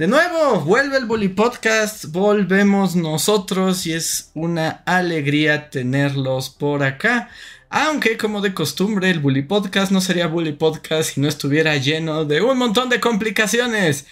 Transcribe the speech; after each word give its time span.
De 0.00 0.06
nuevo, 0.06 0.60
vuelve 0.60 0.96
el 0.96 1.04
Bully 1.04 1.28
Podcast, 1.28 2.06
volvemos 2.06 2.96
nosotros 2.96 3.86
y 3.86 3.92
es 3.92 4.30
una 4.32 4.82
alegría 4.86 5.68
tenerlos 5.68 6.48
por 6.48 6.82
acá. 6.82 7.28
Aunque 7.68 8.16
como 8.16 8.40
de 8.40 8.54
costumbre 8.54 9.10
el 9.10 9.20
Bully 9.20 9.42
Podcast 9.42 9.92
no 9.92 10.00
sería 10.00 10.26
Bully 10.26 10.52
Podcast 10.52 11.10
si 11.10 11.20
no 11.20 11.28
estuviera 11.28 11.76
lleno 11.76 12.24
de 12.24 12.40
un 12.40 12.56
montón 12.56 12.88
de 12.88 12.98
complicaciones. 12.98 14.06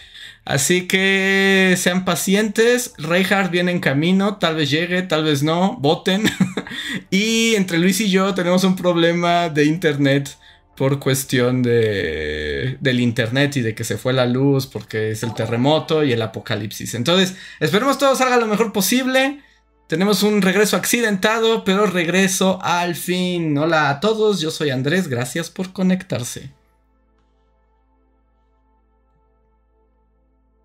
Así 0.45 0.87
que 0.87 1.75
sean 1.79 2.05
pacientes, 2.05 2.93
Reinhardt 2.99 3.51
viene 3.51 3.73
en 3.73 3.81
camino, 3.81 4.37
tal 4.37 4.57
vez 4.57 4.69
llegue, 4.69 5.01
tal 5.01 5.25
vez 5.25 5.43
no, 5.43 5.79
voten. 5.81 6.25
y 7.11 7.55
entre 7.55 7.79
Luis 7.79 7.99
y 8.03 8.11
yo 8.11 8.35
tenemos 8.35 8.63
un 8.63 8.77
problema 8.77 9.49
de 9.49 9.65
internet 9.65 10.37
por 10.79 11.01
cuestión 11.01 11.61
de, 11.61 12.79
del 12.81 13.01
internet 13.01 13.57
y 13.57 13.63
de 13.63 13.75
que 13.75 13.83
se 13.83 13.99
fue 13.99 14.13
la 14.13 14.27
luz 14.27 14.69
porque 14.69 15.11
es 15.11 15.25
el 15.25 15.35
terremoto 15.35 16.05
y 16.05 16.13
el 16.13 16.23
apocalipsis. 16.23 16.95
Entonces, 16.95 17.35
esperemos 17.59 17.99
todo 17.99 18.15
salga 18.15 18.37
lo 18.37 18.47
mejor 18.47 18.73
posible. 18.73 19.43
Tenemos 19.89 20.23
un 20.23 20.41
regreso 20.41 20.77
accidentado, 20.77 21.65
pero 21.65 21.87
regreso 21.87 22.61
al 22.63 22.95
fin. 22.95 23.59
Hola 23.59 23.91
a 23.91 23.99
todos, 23.99 24.41
yo 24.41 24.53
soy 24.53 24.71
Andrés, 24.71 25.09
gracias 25.09 25.51
por 25.51 25.73
conectarse. 25.73 26.53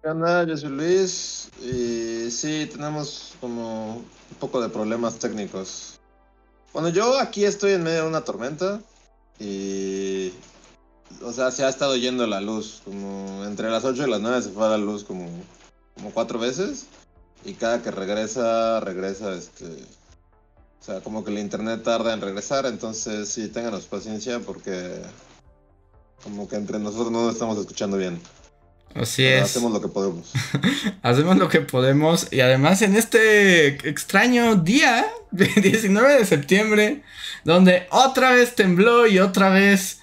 Hola, 0.03 0.45
yo 0.47 0.55
soy 0.55 0.69
Luis 0.69 1.49
y 1.59 2.29
sí, 2.29 2.69
tenemos 2.71 3.33
como 3.41 3.95
un 3.95 4.37
poco 4.39 4.61
de 4.61 4.69
problemas 4.69 5.17
técnicos. 5.17 5.99
Bueno, 6.71 6.89
yo 6.89 7.19
aquí 7.19 7.45
estoy 7.45 7.71
en 7.71 7.83
medio 7.83 8.03
de 8.03 8.09
una 8.09 8.21
tormenta, 8.21 8.81
y. 9.39 10.33
O 11.21 11.31
sea, 11.31 11.51
se 11.51 11.63
ha 11.63 11.69
estado 11.69 11.95
yendo 11.95 12.25
la 12.27 12.41
luz. 12.41 12.81
Como 12.83 13.45
entre 13.45 13.69
las 13.69 13.85
8 13.85 14.07
y 14.07 14.09
las 14.09 14.21
9 14.21 14.41
se 14.41 14.49
fue 14.49 14.67
la 14.67 14.77
luz 14.77 15.03
como, 15.03 15.27
como 15.95 16.11
cuatro 16.11 16.39
veces. 16.39 16.87
Y 17.45 17.53
cada 17.53 17.81
que 17.81 17.91
regresa, 17.91 18.79
regresa 18.79 19.33
este. 19.33 19.65
O 19.65 20.85
sea, 20.85 21.01
como 21.01 21.23
que 21.23 21.31
el 21.31 21.39
internet 21.39 21.83
tarda 21.83 22.13
en 22.13 22.21
regresar. 22.21 22.65
Entonces, 22.65 23.29
sí, 23.29 23.49
ténganos 23.49 23.85
paciencia 23.85 24.39
porque. 24.39 25.01
Como 26.23 26.47
que 26.47 26.55
entre 26.55 26.79
nosotros 26.79 27.11
no 27.11 27.25
nos 27.25 27.33
estamos 27.33 27.57
escuchando 27.57 27.97
bien. 27.97 28.21
Así 28.95 29.25
es. 29.25 29.43
Hacemos 29.43 29.71
lo 29.71 29.81
que 29.81 29.87
podemos. 29.87 30.31
hacemos 31.01 31.37
lo 31.37 31.49
que 31.49 31.61
podemos. 31.61 32.31
Y 32.31 32.41
además 32.41 32.81
en 32.81 32.95
este 32.95 33.67
extraño 33.89 34.55
día, 34.55 35.07
19 35.31 36.19
de 36.19 36.25
septiembre, 36.25 37.03
donde 37.43 37.87
otra 37.91 38.31
vez 38.31 38.55
tembló 38.55 39.07
y 39.07 39.19
otra 39.19 39.49
vez 39.49 39.99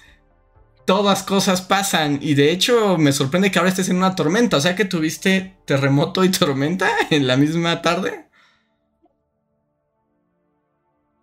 todas 0.85 1.23
cosas 1.23 1.61
pasan. 1.61 2.19
Y 2.21 2.33
de 2.33 2.51
hecho 2.51 2.97
me 2.97 3.13
sorprende 3.13 3.49
que 3.49 3.59
ahora 3.59 3.69
estés 3.69 3.89
en 3.89 3.97
una 3.97 4.15
tormenta. 4.15 4.57
O 4.57 4.61
sea 4.61 4.75
que 4.75 4.85
tuviste 4.85 5.55
terremoto 5.65 6.23
y 6.23 6.29
tormenta 6.31 6.89
en 7.09 7.27
la 7.27 7.37
misma 7.37 7.81
tarde. 7.81 8.27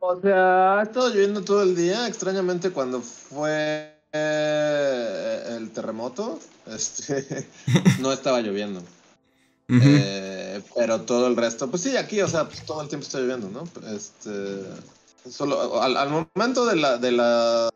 O 0.00 0.19
sea, 0.20 0.78
ha 0.78 0.82
estado 0.84 1.10
lloviendo 1.10 1.42
todo 1.42 1.62
el 1.62 1.77
día. 1.77 2.08
Extrañamente 2.08 2.70
cuando 2.70 3.03
fue 3.03 3.94
eh, 4.12 5.56
el 5.59 5.70
terremoto, 5.70 6.38
este, 6.75 7.49
no 8.01 8.12
estaba 8.12 8.41
lloviendo. 8.41 8.83
Eh, 9.71 10.62
pero 10.75 11.03
todo 11.03 11.27
el 11.27 11.37
resto, 11.37 11.69
pues 11.69 11.83
sí, 11.83 11.97
aquí, 11.97 12.23
o 12.23 12.29
sea, 12.29 12.47
pues 12.49 12.65
todo 12.65 12.81
el 12.81 12.89
tiempo 12.89 13.05
está 13.05 13.19
lloviendo, 13.19 13.51
¿no? 13.51 13.65
Este, 13.95 14.62
solo 15.31 15.83
al, 15.83 16.09
momento 16.09 16.65
de 16.65 16.77
la, 16.77 16.97
de 16.97 17.12
la 17.12 17.71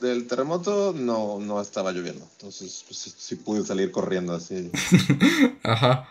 del, 0.00 0.26
terremoto 0.26 0.92
no, 0.96 1.38
no 1.38 1.60
estaba 1.60 1.92
lloviendo. 1.92 2.26
Entonces, 2.32 2.84
pues 2.86 3.14
sí, 3.16 3.36
pude 3.36 3.64
salir 3.64 3.90
corriendo 3.90 4.34
así. 4.34 4.70
Ajá. 5.62 6.08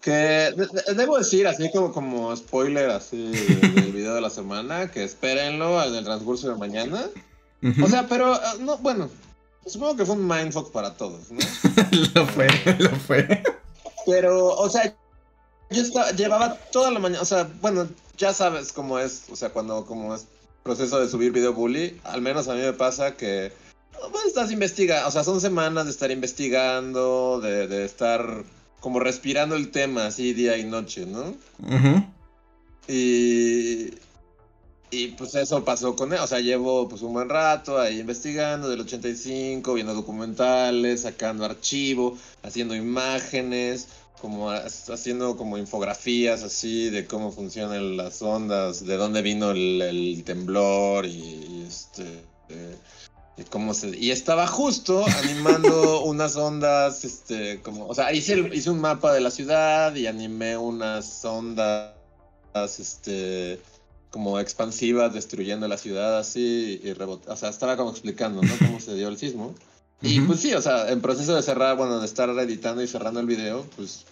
Que 0.00 0.54
debo 0.96 1.18
decir, 1.18 1.46
así 1.46 1.70
como, 1.72 1.92
como 1.92 2.36
spoiler 2.36 2.90
así 2.90 3.28
del 3.28 3.92
video 3.92 4.14
de 4.14 4.20
la 4.20 4.30
semana, 4.30 4.90
que 4.90 5.04
espérenlo 5.04 5.82
en 5.82 5.94
el 5.94 6.04
transcurso 6.04 6.48
de 6.48 6.56
mañana. 6.56 7.06
O 7.82 7.88
sea, 7.88 8.06
pero, 8.06 8.34
ah, 8.34 8.54
no, 8.60 8.78
bueno, 8.78 9.10
supongo 9.66 9.96
que 9.96 10.06
fue 10.06 10.16
un 10.16 10.26
mindfuck 10.26 10.70
para 10.72 10.94
todos, 10.94 11.30
¿no? 11.30 11.40
lo 12.14 12.26
fue, 12.26 12.48
lo 12.78 12.90
fue. 12.90 13.42
Pero, 14.06 14.48
o 14.54 14.70
sea, 14.70 14.94
yo 15.70 15.82
estaba, 15.82 16.12
llevaba 16.12 16.54
toda 16.72 16.90
la 16.90 16.98
mañana, 16.98 17.22
o 17.22 17.26
sea, 17.26 17.48
bueno, 17.60 17.88
ya 18.16 18.32
sabes 18.32 18.72
cómo 18.72 18.98
es, 18.98 19.24
o 19.30 19.36
sea, 19.36 19.50
cuando 19.50 19.84
como 19.84 20.14
es 20.14 20.26
proceso 20.62 21.00
de 21.00 21.08
subir 21.08 21.32
video 21.32 21.52
bully, 21.52 22.00
al 22.04 22.22
menos 22.22 22.48
a 22.48 22.54
mí 22.54 22.60
me 22.60 22.72
pasa 22.72 23.16
que 23.16 23.52
pues 24.12 24.26
estás 24.26 24.50
investigando, 24.50 25.08
o 25.08 25.10
sea, 25.10 25.24
son 25.24 25.40
semanas 25.40 25.86
de 25.86 25.90
estar 25.90 26.10
investigando, 26.10 27.40
de, 27.40 27.66
de 27.66 27.84
estar 27.84 28.44
como 28.80 29.00
respirando 29.00 29.56
el 29.56 29.70
tema 29.70 30.06
así 30.06 30.32
día 30.32 30.56
y 30.58 30.64
noche, 30.64 31.06
¿no? 31.06 31.34
Y 32.88 33.90
y 34.90 35.08
pues 35.08 35.34
eso 35.34 35.64
pasó 35.64 35.96
con 35.96 36.12
él, 36.12 36.20
o 36.20 36.26
sea, 36.26 36.40
llevo 36.40 36.88
pues 36.88 37.02
un 37.02 37.12
buen 37.12 37.28
rato 37.28 37.78
ahí 37.78 37.98
investigando 37.98 38.68
del 38.68 38.80
85, 38.82 39.74
viendo 39.74 39.94
documentales, 39.94 41.02
sacando 41.02 41.44
archivo, 41.44 42.16
haciendo 42.42 42.74
imágenes, 42.74 43.88
como 44.20 44.50
haciendo 44.50 45.36
como 45.36 45.58
infografías 45.58 46.42
así 46.42 46.88
de 46.90 47.06
cómo 47.06 47.32
funcionan 47.32 47.96
las 47.96 48.22
ondas, 48.22 48.84
de 48.86 48.96
dónde 48.96 49.22
vino 49.22 49.50
el, 49.50 50.22
temblor 50.24 51.06
y, 51.06 51.64
este 51.66 52.24
y 53.36 53.42
cómo 53.44 53.74
se 53.74 53.88
y 53.88 54.10
estaba 54.10 54.46
justo 54.46 55.04
animando 55.06 56.02
unas 56.04 56.36
ondas 56.36 57.04
este 57.04 57.60
como 57.60 57.86
o 57.86 57.94
sea 57.94 58.12
hice 58.12 58.38
hice 58.52 58.70
un 58.70 58.80
mapa 58.80 59.12
de 59.12 59.20
la 59.20 59.30
ciudad 59.30 59.94
y 59.94 60.06
animé 60.06 60.56
unas 60.56 61.24
ondas 61.24 61.92
este 62.78 63.60
como 64.16 64.40
expansiva, 64.40 65.10
destruyendo 65.10 65.68
la 65.68 65.76
ciudad 65.76 66.18
así 66.18 66.80
y 66.82 66.94
rebotando. 66.94 67.34
O 67.34 67.36
sea, 67.36 67.50
estaba 67.50 67.76
como 67.76 67.90
explicando, 67.90 68.40
¿no? 68.40 68.50
Cómo 68.56 68.80
se 68.80 68.94
dio 68.94 69.08
el 69.08 69.18
sismo. 69.18 69.54
Y 70.00 70.20
pues 70.20 70.40
sí, 70.40 70.54
o 70.54 70.62
sea, 70.62 70.90
en 70.90 71.02
proceso 71.02 71.34
de 71.34 71.42
cerrar, 71.42 71.76
bueno, 71.76 72.00
de 72.00 72.06
estar 72.06 72.30
editando 72.30 72.82
y 72.82 72.88
cerrando 72.88 73.20
el 73.20 73.26
video, 73.26 73.66
pues. 73.76 74.06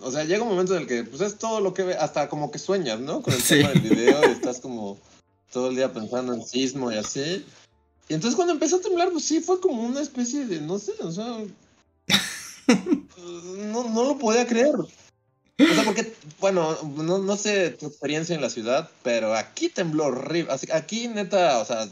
O 0.00 0.10
sea, 0.10 0.24
llega 0.24 0.44
un 0.44 0.48
momento 0.48 0.74
en 0.74 0.80
el 0.80 0.88
que, 0.88 1.04
pues 1.04 1.20
es 1.20 1.36
todo 1.36 1.60
lo 1.60 1.74
que 1.74 1.82
ve, 1.82 1.94
hasta 1.94 2.30
como 2.30 2.50
que 2.50 2.58
sueñas, 2.58 3.00
¿no? 3.00 3.20
Con 3.20 3.34
el 3.34 3.42
tema 3.42 3.68
del 3.68 3.80
video 3.82 4.18
y 4.26 4.32
estás 4.32 4.60
como 4.60 4.96
todo 5.52 5.68
el 5.68 5.76
día 5.76 5.92
pensando 5.92 6.32
en 6.32 6.42
sismo 6.42 6.90
y 6.90 6.96
así. 6.96 7.44
Y 8.08 8.14
entonces 8.14 8.36
cuando 8.36 8.54
empezó 8.54 8.76
a 8.76 8.80
temblar, 8.80 9.10
pues 9.12 9.26
sí, 9.26 9.40
fue 9.40 9.60
como 9.60 9.82
una 9.82 10.00
especie 10.00 10.46
de, 10.46 10.58
no 10.62 10.78
sé, 10.78 10.92
o 11.02 11.12
sea. 11.12 11.36
no, 12.66 13.90
no 13.90 14.04
lo 14.04 14.16
podía 14.18 14.46
creer. 14.46 14.74
O 15.58 15.74
sea, 15.74 15.84
porque, 15.84 16.12
bueno, 16.40 16.76
no, 16.96 17.18
no 17.18 17.36
sé 17.36 17.70
tu 17.70 17.86
experiencia 17.86 18.34
en 18.34 18.42
la 18.42 18.50
ciudad, 18.50 18.90
pero 19.04 19.34
aquí 19.34 19.68
tembló 19.68 20.06
horrible. 20.06 20.52
Aquí, 20.72 21.06
neta, 21.06 21.58
o 21.58 21.64
sea, 21.64 21.88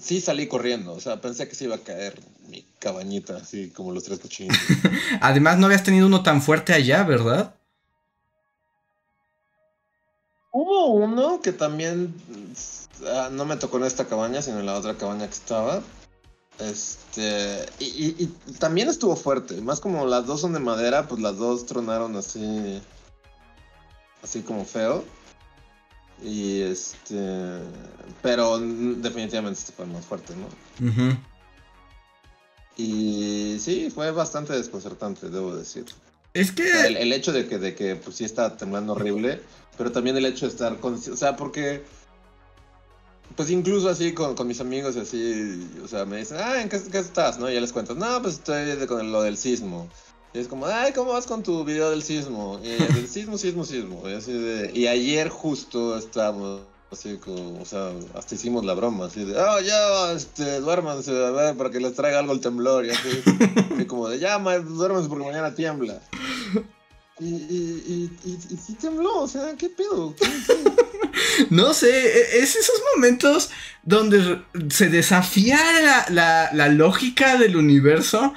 sí 0.00 0.20
salí 0.20 0.46
corriendo. 0.48 0.94
O 0.94 1.00
sea, 1.00 1.20
pensé 1.20 1.46
que 1.46 1.54
se 1.54 1.64
iba 1.64 1.76
a 1.76 1.80
caer 1.80 2.18
mi 2.48 2.64
cabañita, 2.78 3.36
así 3.36 3.70
como 3.70 3.92
los 3.92 4.04
tres 4.04 4.18
cochinitos. 4.18 4.58
Además, 5.20 5.58
no 5.58 5.66
habías 5.66 5.84
tenido 5.84 6.06
uno 6.06 6.22
tan 6.22 6.40
fuerte 6.40 6.72
allá, 6.72 7.02
¿verdad? 7.02 7.54
Hubo 10.52 10.86
uno 10.86 11.42
que 11.42 11.52
también 11.52 12.14
ah, 13.06 13.28
no 13.30 13.44
me 13.44 13.56
tocó 13.56 13.76
en 13.76 13.84
esta 13.84 14.06
cabaña, 14.06 14.40
sino 14.40 14.60
en 14.60 14.64
la 14.64 14.74
otra 14.74 14.94
cabaña 14.94 15.26
que 15.26 15.34
estaba. 15.34 15.82
Este, 16.58 17.66
y, 17.78 18.26
también 18.58 18.88
estuvo 18.88 19.14
fuerte, 19.14 19.60
más 19.60 19.78
como 19.80 20.06
las 20.06 20.26
dos 20.26 20.40
son 20.40 20.54
de 20.54 20.58
madera, 20.58 21.06
pues 21.06 21.20
las 21.20 21.36
dos 21.36 21.66
tronaron 21.66 22.16
así, 22.16 22.80
así 24.22 24.42
como 24.42 24.64
feo. 24.64 25.04
Y 26.22 26.62
este, 26.62 27.58
pero 28.22 28.58
definitivamente 28.58 29.60
este 29.60 29.72
fue 29.72 29.84
más 29.84 30.06
fuerte, 30.06 30.32
¿no? 30.34 30.46
Y 32.78 33.58
sí, 33.60 33.90
fue 33.90 34.10
bastante 34.10 34.54
desconcertante, 34.54 35.28
debo 35.28 35.54
decir. 35.54 35.84
Es 36.32 36.52
que... 36.52 36.86
el, 36.86 37.12
hecho 37.12 37.32
de 37.32 37.46
que, 37.46 37.58
de 37.58 37.74
que 37.74 37.96
pues 37.96 38.16
sí 38.16 38.24
estaba 38.24 38.56
temblando 38.56 38.92
horrible, 38.92 39.42
pero 39.76 39.92
también 39.92 40.16
el 40.16 40.26
hecho 40.26 40.46
de 40.46 40.52
estar 40.52 40.78
con... 40.80 40.94
O 40.94 41.16
sea, 41.16 41.36
porque 41.36 41.84
pues 43.34 43.50
incluso 43.50 43.88
así 43.88 44.12
con, 44.14 44.34
mis 44.46 44.60
amigos, 44.60 44.96
así, 44.96 45.68
o 45.82 45.88
sea, 45.88 46.04
me 46.04 46.18
dicen, 46.18 46.38
ah, 46.40 46.60
¿en 46.60 46.68
qué, 46.68 46.76
estás? 46.76 47.38
¿No? 47.38 47.50
Y 47.50 47.54
ya 47.54 47.60
les 47.60 47.72
cuento, 47.72 47.94
no, 47.94 48.22
pues 48.22 48.34
estoy 48.34 48.86
con 48.86 49.12
lo 49.12 49.22
del 49.22 49.36
sismo. 49.36 49.88
Y 50.32 50.38
es 50.38 50.48
como, 50.48 50.66
ay, 50.66 50.92
¿cómo 50.92 51.12
vas 51.12 51.26
con 51.26 51.42
tu 51.42 51.64
video 51.64 51.90
del 51.90 52.02
sismo? 52.02 52.60
Y 52.62 52.68
del 52.68 53.08
sismo, 53.08 53.38
sismo, 53.38 53.64
sismo. 53.64 54.02
Y, 54.08 54.12
así 54.12 54.32
de, 54.32 54.70
y 54.72 54.86
ayer 54.86 55.28
justo 55.28 55.96
estábamos 55.96 56.60
así 56.90 57.16
como, 57.16 57.60
o 57.60 57.64
sea, 57.64 57.92
hasta 58.14 58.34
hicimos 58.34 58.64
la 58.64 58.74
broma, 58.74 59.06
así 59.06 59.24
de, 59.24 59.36
oh, 59.38 59.60
ya, 59.60 60.12
este, 60.12 60.60
duérmanse, 60.60 61.10
a 61.10 61.30
ver, 61.30 61.56
para 61.56 61.70
que 61.70 61.80
les 61.80 61.94
traiga 61.94 62.20
algo 62.20 62.32
el 62.32 62.40
temblor. 62.40 62.86
Y 62.86 62.90
así, 62.90 63.22
y 63.78 63.84
como 63.86 64.08
de, 64.08 64.18
ya, 64.18 64.38
ma, 64.38 64.56
duérmanse 64.58 65.08
porque 65.08 65.24
mañana 65.24 65.54
tiembla. 65.54 66.00
Y, 67.18 67.24
y, 67.24 68.10
y, 68.24 68.30
y, 68.30 68.56
sí 68.58 68.74
tembló, 68.74 69.22
o 69.22 69.28
sea, 69.28 69.54
¿qué 69.56 69.70
pedo? 69.70 70.14
¿Qué, 70.16 70.26
qué? 70.46 70.85
No 71.50 71.74
sé, 71.74 71.90
e, 71.90 72.38
es 72.38 72.56
esos 72.56 72.80
momentos 72.94 73.50
donde 73.82 74.42
se 74.68 74.88
desafía 74.88 75.58
la, 75.82 76.06
la, 76.10 76.50
la, 76.52 76.68
lógica 76.68 77.36
del 77.36 77.56
universo. 77.56 78.34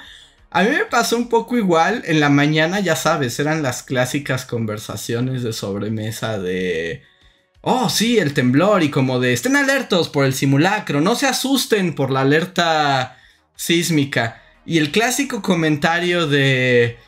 A 0.50 0.62
mí 0.62 0.70
me 0.70 0.84
pasó 0.84 1.16
un 1.16 1.28
poco 1.28 1.56
igual. 1.56 2.02
En 2.06 2.20
la 2.20 2.28
mañana, 2.28 2.80
ya 2.80 2.96
sabes, 2.96 3.38
eran 3.38 3.62
las 3.62 3.82
clásicas 3.82 4.44
conversaciones 4.44 5.42
de 5.42 5.52
sobremesa 5.52 6.38
de. 6.38 7.02
Oh, 7.62 7.90
sí, 7.90 8.18
el 8.18 8.34
temblor 8.34 8.82
y 8.82 8.90
como 8.90 9.20
de. 9.20 9.32
Estén 9.32 9.56
alertos 9.56 10.08
por 10.08 10.24
el 10.24 10.34
simulacro, 10.34 11.00
no 11.00 11.14
se 11.14 11.26
asusten 11.26 11.94
por 11.94 12.10
la 12.10 12.22
alerta 12.22 13.18
sísmica. 13.56 14.42
Y 14.64 14.78
el 14.78 14.92
clásico 14.92 15.42
comentario 15.42 16.26
de. 16.26 16.98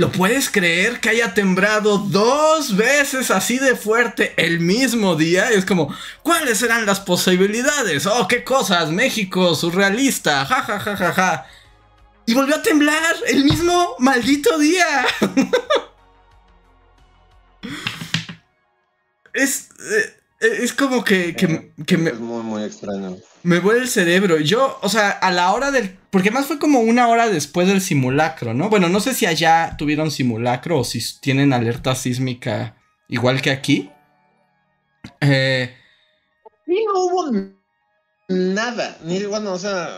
¿Lo 0.00 0.10
puedes 0.10 0.48
creer 0.48 0.98
que 0.98 1.10
haya 1.10 1.34
temblado 1.34 1.98
dos 1.98 2.74
veces 2.74 3.30
así 3.30 3.58
de 3.58 3.76
fuerte 3.76 4.32
el 4.38 4.58
mismo 4.58 5.14
día? 5.14 5.50
Es 5.50 5.66
como, 5.66 5.94
¿cuáles 6.22 6.56
serán 6.56 6.86
las 6.86 7.00
posibilidades? 7.00 8.06
Oh, 8.06 8.26
qué 8.26 8.42
cosas, 8.42 8.90
México, 8.90 9.54
surrealista, 9.54 10.46
ja, 10.46 10.62
ja, 10.62 10.80
ja, 10.80 10.96
ja, 10.96 11.12
ja. 11.12 11.46
Y 12.24 12.32
volvió 12.32 12.56
a 12.56 12.62
temblar 12.62 13.14
el 13.26 13.44
mismo 13.44 13.96
maldito 13.98 14.58
día. 14.58 15.04
es, 19.34 19.68
es 20.40 20.72
como 20.72 21.04
que, 21.04 21.36
que, 21.36 21.74
que 21.84 21.98
me... 21.98 22.08
Es 22.08 22.20
muy, 22.20 22.42
muy 22.42 22.64
extraño. 22.64 23.18
Me 23.42 23.58
vuelve 23.58 23.82
el 23.82 23.88
cerebro. 23.88 24.38
Yo, 24.38 24.78
o 24.82 24.88
sea, 24.88 25.10
a 25.10 25.30
la 25.30 25.52
hora 25.52 25.70
del. 25.70 25.96
Porque 26.10 26.30
más 26.30 26.46
fue 26.46 26.58
como 26.58 26.80
una 26.80 27.08
hora 27.08 27.28
después 27.28 27.68
del 27.68 27.80
simulacro, 27.80 28.52
¿no? 28.52 28.68
Bueno, 28.68 28.88
no 28.88 29.00
sé 29.00 29.14
si 29.14 29.26
allá 29.26 29.76
tuvieron 29.78 30.10
simulacro 30.10 30.80
o 30.80 30.84
si 30.84 31.00
tienen 31.20 31.52
alerta 31.52 31.94
sísmica 31.94 32.76
igual 33.08 33.40
que 33.40 33.50
aquí. 33.50 33.90
Eh. 35.20 35.74
Sí, 36.66 36.84
no 36.86 37.00
hubo 37.00 37.32
nada. 38.28 38.98
Ni, 39.04 39.24
bueno, 39.24 39.52
o 39.52 39.58
sea. 39.58 39.88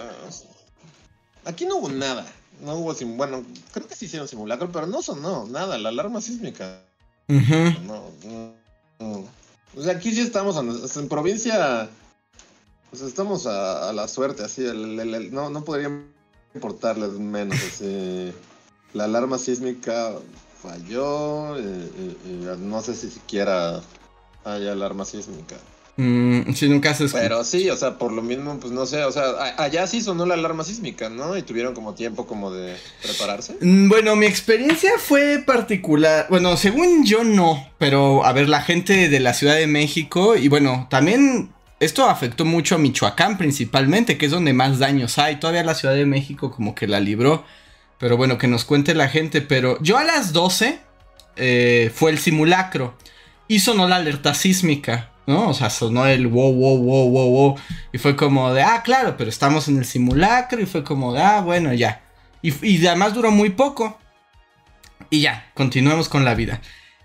Aquí 1.45 1.67
no 1.67 1.77
hubo 1.77 1.89
nada. 1.89 2.25
No 2.61 2.75
hubo. 2.75 2.95
Sim 2.95 3.17
bueno, 3.17 3.45
creo 3.73 3.89
que 3.89 3.97
sí 3.97 4.05
hicieron 4.05 4.29
simulacro, 4.29 4.71
pero 4.71 4.87
no 4.87 5.03
sonó 5.03 5.47
nada. 5.47 5.79
La 5.79 5.89
alarma 5.89 6.21
sísmica. 6.21 6.83
Uh 7.29 7.35
-huh. 7.35 7.81
no, 7.83 8.11
no, 8.25 8.55
no. 9.01 9.25
O 9.75 9.83
sea, 9.83 9.95
aquí 9.95 10.13
sí 10.13 10.21
estamos 10.21 10.57
en, 10.57 11.01
en 11.03 11.09
provincia. 11.09 11.89
Pues 12.93 13.01
estamos 13.01 13.47
a, 13.47 13.89
a, 13.89 13.93
la 13.95 14.07
suerte, 14.07 14.43
así. 14.45 14.67
El, 14.67 15.01
el, 15.01 15.15
el, 15.15 15.33
no, 15.33 15.49
no 15.49 15.65
podría 15.65 15.91
importarles 16.55 17.13
menos. 17.13 17.57
Así. 17.57 18.35
La 18.93 19.05
alarma 19.05 19.39
sísmica 19.39 20.13
falló. 20.63 21.59
Y, 21.59 21.63
y, 21.63 22.19
y 22.27 22.57
no 22.59 22.83
sé 22.83 22.95
si 22.95 23.09
siquiera 23.09 23.81
hay 24.45 24.69
alarma 24.69 25.07
sísmica. 25.07 25.57
Mm, 25.97 26.53
sí, 26.53 26.69
nunca 26.69 26.93
se 26.93 27.09
Pero 27.09 27.45
sí, 27.45 27.71
o 27.71 27.77
sea, 27.77 27.97
por 27.97 28.13
lo 28.13 28.21
mismo, 28.21 28.59
pues 28.61 28.75
no 28.75 28.85
sé, 28.85 29.05
o 29.05 29.13
sea, 29.13 29.55
allá 29.57 29.87
sí 29.87 30.03
sonó 30.03 30.27
la 30.27 30.35
alarma 30.35 30.63
sísmica, 30.63 31.09
¿no? 31.09 31.35
Y 31.35 31.43
tuvieron 31.43 31.73
como 31.75 31.95
tiempo 31.95 32.27
como 32.27 32.51
de 32.51 32.77
prepararse. 33.03 33.57
Mm, 33.63 33.89
Bueno, 33.89 34.17
mi 34.17 34.27
experiencia 34.27 34.93
fue 34.99 35.43
particular. 35.47 36.27
Bueno, 36.29 36.59
según 36.59 37.07
yo 37.07 37.25
no, 37.25 37.67
pero 37.79 38.25
a 38.27 38.35
ver, 38.35 38.51
la 38.51 38.61
gente 38.61 39.09
de 39.09 39.21
la 39.21 39.33
Ciudad 39.33 39.57
de 39.57 39.67
México 39.67 40.37
y 40.37 40.49
bueno, 40.49 40.87
también 40.91 41.51
esto 41.83 42.09
afectó 42.09 42.45
mucho 42.45 42.77
a 42.77 42.79
Michoacán 42.79 43.37
principalmente, 43.37 44.17
que 44.17 44.27
es 44.27 44.33
donde 44.33 44.53
más 44.53 44.79
daños 44.79 45.19
hay. 45.19 45.41
Todavía 45.41 45.65
la 45.65 45.75
Ciudad 45.75 45.97
de 45.97 46.07
México 46.07 46.53
como 46.53 46.77
que 46.77 46.87
la 46.87 47.01
libró. 47.01 47.45
Pero 47.99 48.17
bueno, 48.17 48.39
que 48.39 48.47
nos 48.47 48.65
cuente 48.65 48.95
la 48.95 49.09
gente. 49.09 49.41
Pero 49.41 49.79
yo 49.83 49.99
a 49.99 50.05
las 50.05 50.33
12 50.33 50.79
eh, 51.35 51.91
fue 51.93 52.13
el 52.13 52.19
simulacro. 52.19 52.97
Y 53.49 53.59
sonó 53.59 53.89
la 53.89 53.97
alerta 53.97 54.33
sísmica. 54.33 55.11
¿no? 55.27 55.49
O 55.49 55.55
sea, 55.55 55.71
sonó 55.71 56.07
el 56.07 56.29
wow, 56.29 56.53
wow, 56.53 56.79
wow, 56.79 57.11
wow, 57.11 57.31
wow. 57.31 57.57
Y 57.93 57.99
fue 57.99 58.15
como 58.15 58.55
de, 58.55 58.63
ah, 58.63 58.83
claro, 58.85 59.17
pero 59.17 59.29
estamos 59.29 59.67
en 59.67 59.79
el 59.79 59.85
simulacro. 59.85 60.61
Y 60.61 60.67
fue 60.67 60.85
como 60.85 61.13
de, 61.13 61.21
ah, 61.21 61.41
bueno, 61.41 61.73
ya. 61.75 62.03
Y, 62.43 62.65
y 62.65 62.87
además 62.87 63.13
duró 63.13 63.33
muy 63.33 63.51
poco. 63.51 63.99
Y 65.11 65.23
ya, 65.23 65.51
continuamos 65.55 66.09
con 66.09 66.25
la 66.25 66.35
vida. 66.35 66.61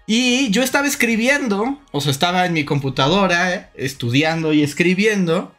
Y 0.10 0.50
yo 0.52 0.64
estaba 0.64 0.88
escribiendo, 0.88 1.82
o 1.92 2.00
sea, 2.00 2.12
estaba 2.12 2.46
en 2.46 2.54
mi 2.54 2.64
computadora, 2.64 3.54
eh, 3.54 3.68
estudiando 3.76 4.54
y 4.54 4.64
escribiendo. 4.64 5.54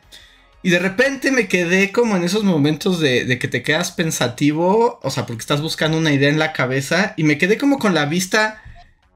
Y 0.63 0.71
de 0.71 0.79
repente 0.79 1.31
me 1.31 1.49
quedé 1.49 1.93
como 1.93 2.17
en 2.17 2.25
esos 2.25 2.45
momentos 2.45 2.99
de, 2.99 3.39
que 3.39 3.47
te 3.47 3.63
quedas 3.63 3.93
pensativo, 3.93 5.01
o 5.03 5.11
sea, 5.11 5.27
porque 5.27 5.43
estás 5.43 5.61
buscando 5.61 5.99
una 5.99 6.15
idea 6.15 6.31
en 6.31 6.39
la 6.39 6.55
cabeza. 6.55 7.13
Y 7.19 7.25
me 7.25 7.37
quedé 7.37 7.59
como 7.59 7.79
con 7.79 7.95
la 7.95 8.07
vista 8.07 8.63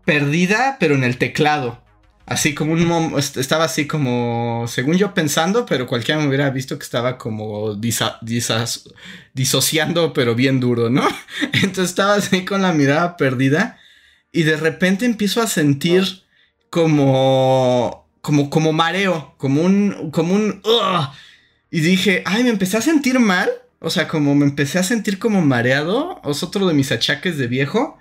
perdida, 0.05 0.76
pero 0.79 0.94
en 0.94 1.02
el 1.02 1.17
teclado. 1.17 1.82
Así 2.26 2.55
como 2.55 2.75
un 2.75 3.19
estaba 3.19 3.64
así 3.64 3.87
como, 3.87 4.67
según 4.69 4.99
yo 4.99 5.14
pensando, 5.14 5.64
pero 5.64 5.87
cualquiera 5.87 6.20
me 6.20 6.29
hubiera 6.29 6.50
visto 6.50 6.79
que 6.79 6.84
estaba 6.84 7.17
como 7.17 7.75
disa 7.75 8.19
disa 8.20 8.64
disociando, 9.32 10.12
pero 10.12 10.34
bien 10.34 10.61
duro, 10.61 10.90
¿no? 10.90 11.08
Entonces 11.55 11.87
estaba 11.87 12.14
así 12.17 12.44
con 12.44 12.61
la 12.62 12.73
mirada 12.73 13.17
perdida 13.17 13.79
y 14.32 14.43
de 14.44 14.56
repente 14.56 15.05
empiezo 15.05 15.43
a 15.43 15.46
sentir 15.46 16.23
como, 16.70 18.08
como, 18.23 18.50
como 18.50 18.73
mareo, 18.73 19.34
como 19.37 19.62
un, 19.62 20.11
como 20.11 20.34
un, 20.34 20.62
uh, 20.64 21.06
y 21.70 21.81
dije, 21.81 22.23
ay, 22.26 22.43
me 22.44 22.50
empecé 22.50 22.79
a 22.79 22.82
sentir 22.82 23.19
mal, 23.19 23.50
o 23.79 23.90
sea, 23.90 24.06
como 24.06 24.34
me 24.34 24.44
empecé 24.44 24.79
a 24.79 24.84
sentir 24.84 25.19
como 25.19 25.43
mareado, 25.43 26.20
es 26.25 26.43
otro 26.43 26.69
de 26.69 26.75
mis 26.75 26.93
achaques 26.93 27.37
de 27.37 27.49
viejo. 27.49 27.99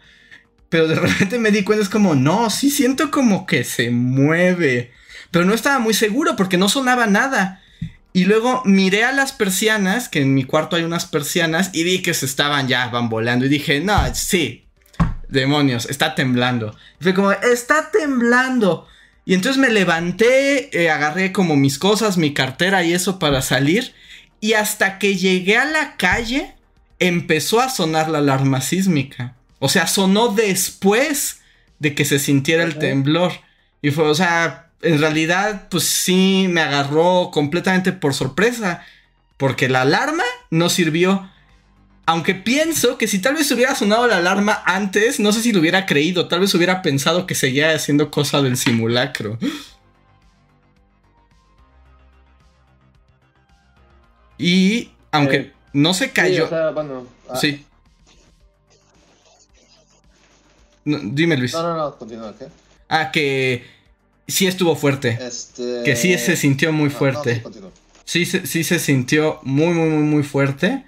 Pero 0.70 0.88
de 0.88 0.96
repente 0.96 1.40
me 1.40 1.52
di 1.52 1.64
cuenta, 1.64 1.84
es 1.84 1.90
como, 1.90 2.14
no, 2.14 2.50
sí 2.50 2.70
siento 2.70 3.12
como 3.12 3.46
que 3.46 3.64
se 3.64 3.90
mueve. 3.90 4.92
Pero 5.32 5.46
no 5.46 5.54
estaba 5.54 5.80
muy 5.80 5.94
seguro 5.94 6.36
porque 6.36 6.58
no 6.58 6.70
sonaba 6.70 7.08
nada. 7.08 7.62
Y 8.14 8.26
luego 8.26 8.62
miré 8.66 9.06
a 9.06 9.12
las 9.12 9.32
persianas, 9.32 10.08
que 10.08 10.22
en 10.22 10.34
mi 10.34 10.44
cuarto 10.44 10.76
hay 10.76 10.84
unas 10.84 11.06
persianas, 11.06 11.72
y 11.74 11.84
vi 11.84 12.02
que 12.02 12.14
se 12.14 12.26
estaban 12.26 12.68
ya 12.68 12.90
bamboleando. 12.90 13.46
Y 13.46 13.50
dije, 13.50 13.80
no, 13.80 14.14
sí, 14.14 14.61
demonios, 15.32 15.88
está 15.90 16.14
temblando. 16.14 16.76
Y 17.00 17.04
fue 17.04 17.14
como, 17.14 17.32
está 17.32 17.90
temblando. 17.92 18.88
Y 19.26 19.34
entonces 19.34 19.60
me 19.60 19.70
levanté, 19.70 20.78
eh, 20.80 20.90
agarré 20.90 21.32
como 21.32 21.56
mis 21.56 21.80
cosas, 21.80 22.18
mi 22.18 22.34
cartera 22.34 22.84
y 22.84 22.94
eso 22.94 23.18
para 23.18 23.42
salir. 23.42 23.94
Y 24.40 24.54
hasta 24.54 25.00
que 25.00 25.16
llegué 25.16 25.58
a 25.58 25.66
la 25.66 25.96
calle, 25.98 26.56
empezó 27.00 27.62
a 27.62 27.70
sonar 27.70 28.10
la 28.10 28.20
alarma 28.20 28.62
sísmica. 28.62 29.36
O 29.60 29.70
sea, 29.70 29.88
sonó 29.88 30.30
después 30.30 31.42
de 31.80 31.96
que 31.96 32.06
se 32.06 32.20
sintiera 32.20 32.64
el 32.64 32.78
temblor. 32.78 33.32
Y 33.82 33.92
fue, 33.92 34.06
o 34.06 34.16
sea, 34.16 34.70
en 34.82 35.00
realidad, 35.00 35.68
pues 35.70 35.84
sí 35.84 36.48
me 36.50 36.62
agarró 36.62 37.30
completamente 37.32 37.92
por 37.92 38.14
sorpresa. 38.14 38.84
Porque 39.38 39.70
la 39.70 39.82
alarma 39.82 40.24
no 40.50 40.70
sirvió. 40.70 41.30
Aunque 42.06 42.36
pienso 42.36 42.98
que 42.98 43.08
si 43.08 43.20
tal 43.20 43.36
vez 43.36 43.52
hubiera 43.52 43.76
sonado 43.76 44.08
la 44.08 44.18
alarma 44.18 44.62
antes, 44.66 45.20
no 45.20 45.32
sé 45.32 45.42
si 45.42 45.52
lo 45.52 45.60
hubiera 45.60 45.86
creído. 45.86 46.28
Tal 46.28 46.40
vez 46.40 46.54
hubiera 46.56 46.82
pensado 46.82 47.26
que 47.26 47.36
seguía 47.36 47.74
haciendo 47.74 48.12
cosa 48.12 48.42
del 48.42 48.58
simulacro. 48.58 49.38
Y 54.38 54.92
aunque 55.12 55.36
eh, 55.36 55.54
no 55.74 55.94
se 55.94 56.12
cayó. 56.12 56.36
Sí, 56.36 56.42
o 56.42 56.50
sea, 56.50 56.72
bueno, 56.72 57.08
ah. 57.30 57.36
sí. 57.38 57.64
No, 60.84 61.00
dime, 61.04 61.38
Luis. 61.38 61.54
No, 61.54 61.62
no, 61.62 61.78
no, 61.78 61.96
continúa, 61.96 62.34
¿qué? 62.38 62.48
Ah, 62.90 63.12
que 63.12 63.64
sí 64.28 64.48
estuvo 64.48 64.76
fuerte. 64.76 65.20
Este... 65.22 65.84
Que 65.86 65.96
sí 65.96 66.18
se 66.18 66.36
sintió 66.36 66.74
muy 66.74 66.90
fuerte. 66.90 67.44
No, 67.46 67.72
sí, 68.04 68.26
sí, 68.26 68.42
sí, 68.46 68.64
se 68.64 68.80
sintió 68.80 69.40
muy, 69.44 69.74
muy, 69.74 69.90
muy, 69.90 70.04
muy 70.04 70.24
fuerte. 70.24 70.84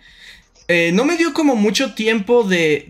Eh, 0.67 0.91
no 0.93 1.05
me 1.05 1.17
dio 1.17 1.33
como 1.33 1.55
mucho 1.55 1.93
tiempo 1.93 2.43
de, 2.43 2.87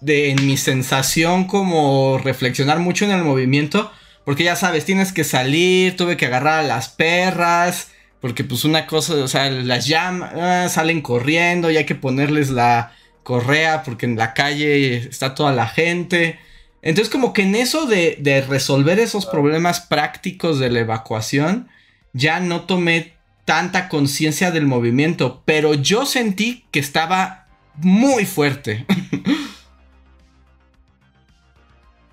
de, 0.00 0.30
en 0.30 0.46
mi 0.46 0.56
sensación, 0.56 1.46
como 1.46 2.18
reflexionar 2.18 2.78
mucho 2.78 3.04
en 3.04 3.10
el 3.10 3.24
movimiento. 3.24 3.90
Porque 4.24 4.44
ya 4.44 4.56
sabes, 4.56 4.84
tienes 4.84 5.12
que 5.12 5.24
salir, 5.24 5.96
tuve 5.96 6.16
que 6.16 6.26
agarrar 6.26 6.60
a 6.60 6.66
las 6.66 6.88
perras. 6.88 7.90
Porque 8.20 8.42
pues 8.42 8.64
una 8.64 8.86
cosa, 8.86 9.14
o 9.16 9.28
sea, 9.28 9.50
las 9.50 9.86
llamas 9.86 10.72
salen 10.72 11.02
corriendo 11.02 11.70
y 11.70 11.76
hay 11.76 11.84
que 11.84 11.94
ponerles 11.94 12.48
la 12.48 12.92
correa 13.24 13.82
porque 13.82 14.06
en 14.06 14.16
la 14.16 14.34
calle 14.34 14.96
está 14.96 15.34
toda 15.34 15.52
la 15.52 15.66
gente. 15.66 16.38
Entonces 16.82 17.10
como 17.10 17.32
que 17.32 17.42
en 17.42 17.56
eso 17.56 17.86
de, 17.86 18.16
de, 18.20 18.42
resolver 18.42 19.00
esos 19.00 19.26
problemas 19.26 19.80
prácticos 19.80 20.60
de 20.60 20.70
la 20.70 20.80
evacuación, 20.80 21.68
ya 22.12 22.40
no 22.40 22.62
tomé 22.62 23.13
tanta 23.44 23.88
conciencia 23.88 24.50
del 24.50 24.66
movimiento, 24.66 25.42
pero 25.44 25.74
yo 25.74 26.06
sentí 26.06 26.64
que 26.70 26.80
estaba 26.80 27.46
muy 27.76 28.24
fuerte. 28.24 28.86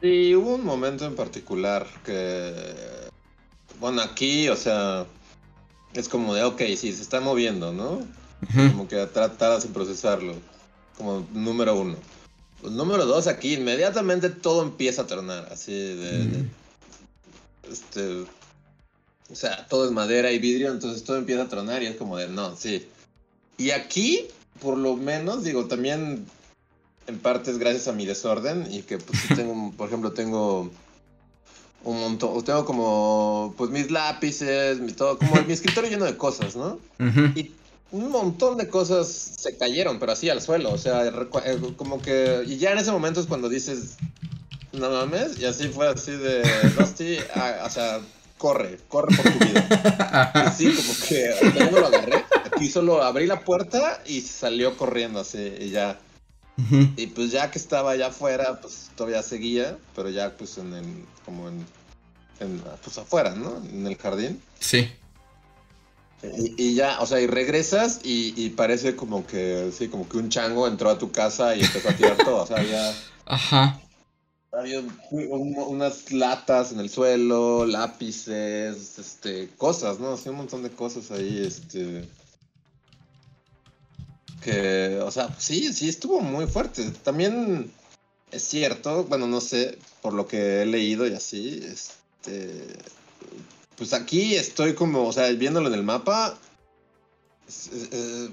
Sí, 0.02 0.34
hubo 0.34 0.56
un 0.56 0.66
momento 0.66 1.06
en 1.06 1.16
particular 1.16 1.86
que, 2.04 2.56
bueno, 3.80 4.02
aquí, 4.02 4.50
o 4.50 4.56
sea, 4.56 5.06
es 5.94 6.10
como 6.10 6.34
de, 6.34 6.44
ok, 6.44 6.60
sí, 6.76 6.92
se 6.92 7.04
está 7.04 7.20
moviendo, 7.20 7.72
¿no? 7.72 8.02
Como 8.72 8.88
que 8.88 9.06
tratar 9.06 9.62
sin 9.62 9.74
procesarlo, 9.74 10.34
como 10.98 11.28
número 11.34 11.76
uno. 11.76 11.98
Pues, 12.62 12.74
número 12.74 13.06
dos, 13.06 13.28
aquí 13.28 13.54
inmediatamente 13.54 14.32
todo 14.32 14.64
empieza 14.64 15.04
a 15.04 15.08
tronar, 15.08 15.48
así 15.52 15.72
de, 15.72 16.46
este, 17.70 18.26
o 19.32 19.36
sea, 19.36 19.68
todo 19.68 19.86
es 19.86 19.92
madera 19.92 20.32
y 20.32 20.40
vidrio, 20.40 20.72
entonces 20.72 21.04
todo 21.04 21.18
empieza 21.18 21.44
a 21.44 21.50
tronar 21.50 21.82
y 21.84 21.88
es 21.88 21.96
como 21.96 22.18
de, 22.18 22.28
no, 22.28 22.56
sí. 22.56 22.88
Y 23.58 23.72
aquí, 23.72 24.28
por 24.60 24.78
lo 24.78 24.96
menos, 24.96 25.44
digo, 25.44 25.66
también 25.66 26.26
en 27.08 27.20
parte 27.20 27.52
es 27.52 27.58
gracias 27.58 27.88
a 27.88 27.94
mi 27.94 28.06
desorden 28.06 28.68
y 28.72 28.82
que 28.84 28.98
pues 28.98 29.20
tengo, 29.36 29.72
por 29.78 29.88
ejemplo, 29.88 30.12
tengo 30.12 30.70
un 31.84 32.00
montón, 32.00 32.44
tengo 32.44 32.66
como 32.66 33.54
pues 33.58 33.72
mis 33.72 33.90
lápices, 33.90 34.80
mi 34.80 34.94
todo, 34.94 35.18
como 35.18 35.42
mi 35.44 35.54
escritorio 35.54 35.90
lleno 35.90 36.06
de 36.06 36.18
cosas, 36.18 36.56
¿no? 36.56 36.80
Y 37.36 37.52
un 37.92 38.10
montón 38.10 38.58
de 38.58 38.68
cosas 38.68 39.08
se 39.08 39.58
cayeron, 39.58 40.00
pero 40.00 40.12
así 40.12 40.30
al 40.30 40.42
suelo, 40.42 40.72
o 40.72 40.78
sea, 40.78 41.08
eh, 41.08 41.58
como 41.76 42.02
que 42.02 42.44
y 42.46 42.58
ya 42.58 42.72
en 42.72 42.78
ese 42.78 42.92
momento 42.92 43.20
es 43.20 43.26
cuando 43.26 43.50
dices 43.50 43.98
no 44.74 44.90
mames, 44.90 45.38
y 45.40 45.46
así 45.46 45.68
fue 45.68 45.88
así 45.90 46.12
de 46.12 46.44
Rusty, 46.78 47.18
ah, 47.36 47.64
o 47.66 47.70
sea, 47.70 48.00
corre, 48.42 48.80
corre 48.88 49.16
por 49.16 49.32
tu 49.32 49.46
vida. 49.46 50.34
Y 50.48 50.58
sí, 50.58 50.74
como 50.74 50.94
que 51.08 51.60
yo 51.60 51.72
no 51.72 51.80
lo 51.80 51.88
agarré, 51.88 52.26
aquí 52.44 52.68
solo 52.68 53.04
abrí 53.04 53.28
la 53.28 53.42
puerta 53.42 54.02
y 54.08 54.22
salió 54.22 54.76
corriendo 54.78 55.20
así 55.20 55.54
y 55.60 55.70
ya 55.70 56.00
y 56.96 57.08
pues 57.08 57.32
ya 57.32 57.50
que 57.50 57.58
estaba 57.58 57.92
allá 57.92 58.08
afuera, 58.08 58.60
pues 58.62 58.92
todavía 58.96 59.24
seguía, 59.24 59.78
pero 59.96 60.10
ya 60.10 60.36
pues 60.38 60.58
en 60.58 60.74
el, 60.74 60.86
como 61.26 61.48
en, 61.50 61.66
pues 62.84 62.98
afuera, 62.98 63.36
¿no? 63.36 63.58
En 63.72 63.88
el 63.88 63.98
jardín. 63.98 64.42
Sí. 64.60 64.90
Y, 66.24 66.76
ya, 66.76 67.00
o 67.00 67.08
sea, 67.08 67.20
y 67.20 67.26
regresas 67.26 68.02
y, 68.04 68.50
parece 68.52 68.96
como 68.96 69.26
que, 69.26 69.72
sí, 69.76 69.88
como 69.88 70.08
que 70.08 70.18
un 70.18 70.30
chango 70.30 70.68
entró 70.68 70.92
a 70.92 71.00
tu 71.00 71.12
casa 71.12 71.56
y 71.56 71.62
empezó 71.62 71.90
a 71.90 71.94
tirar 71.94 72.18
todo, 72.18 72.44
o 72.44 72.48
sea, 72.48 72.62
ya... 72.64 72.94
Ajá. 73.26 73.82
Había 74.52 74.84
unas 75.12 76.12
latas 76.12 76.74
en 76.74 76.80
el 76.80 76.90
suelo, 76.90 77.66
lápices, 77.66 79.00
este, 79.00 79.50
cosas, 79.58 80.00
¿no? 80.00 80.18
Sí, 80.18 80.30
un 80.30 80.36
montón 80.36 80.62
de 80.64 80.70
cosas 80.70 81.10
ahí, 81.12 81.44
este 81.46 82.06
que, 84.42 85.00
o 85.00 85.12
sea, 85.12 85.34
sí, 85.38 85.72
sí 85.72 85.88
estuvo 85.88 86.20
muy 86.20 86.48
fuerte. 86.48 86.90
También 87.04 87.72
es 88.32 88.44
cierto, 88.44 89.06
bueno, 89.06 89.28
no 89.28 89.40
sé, 89.40 89.78
por 90.02 90.14
lo 90.14 90.28
que 90.28 90.64
he 90.64 90.66
leído 90.66 91.08
y 91.08 91.14
así, 91.14 91.64
este, 91.64 92.68
pues 93.78 93.94
aquí 93.94 94.36
estoy 94.36 94.74
como, 94.74 95.08
o 95.08 95.14
sea, 95.14 95.30
viéndolo 95.30 95.68
en 95.68 95.76
el 95.76 95.84
mapa, 95.84 96.38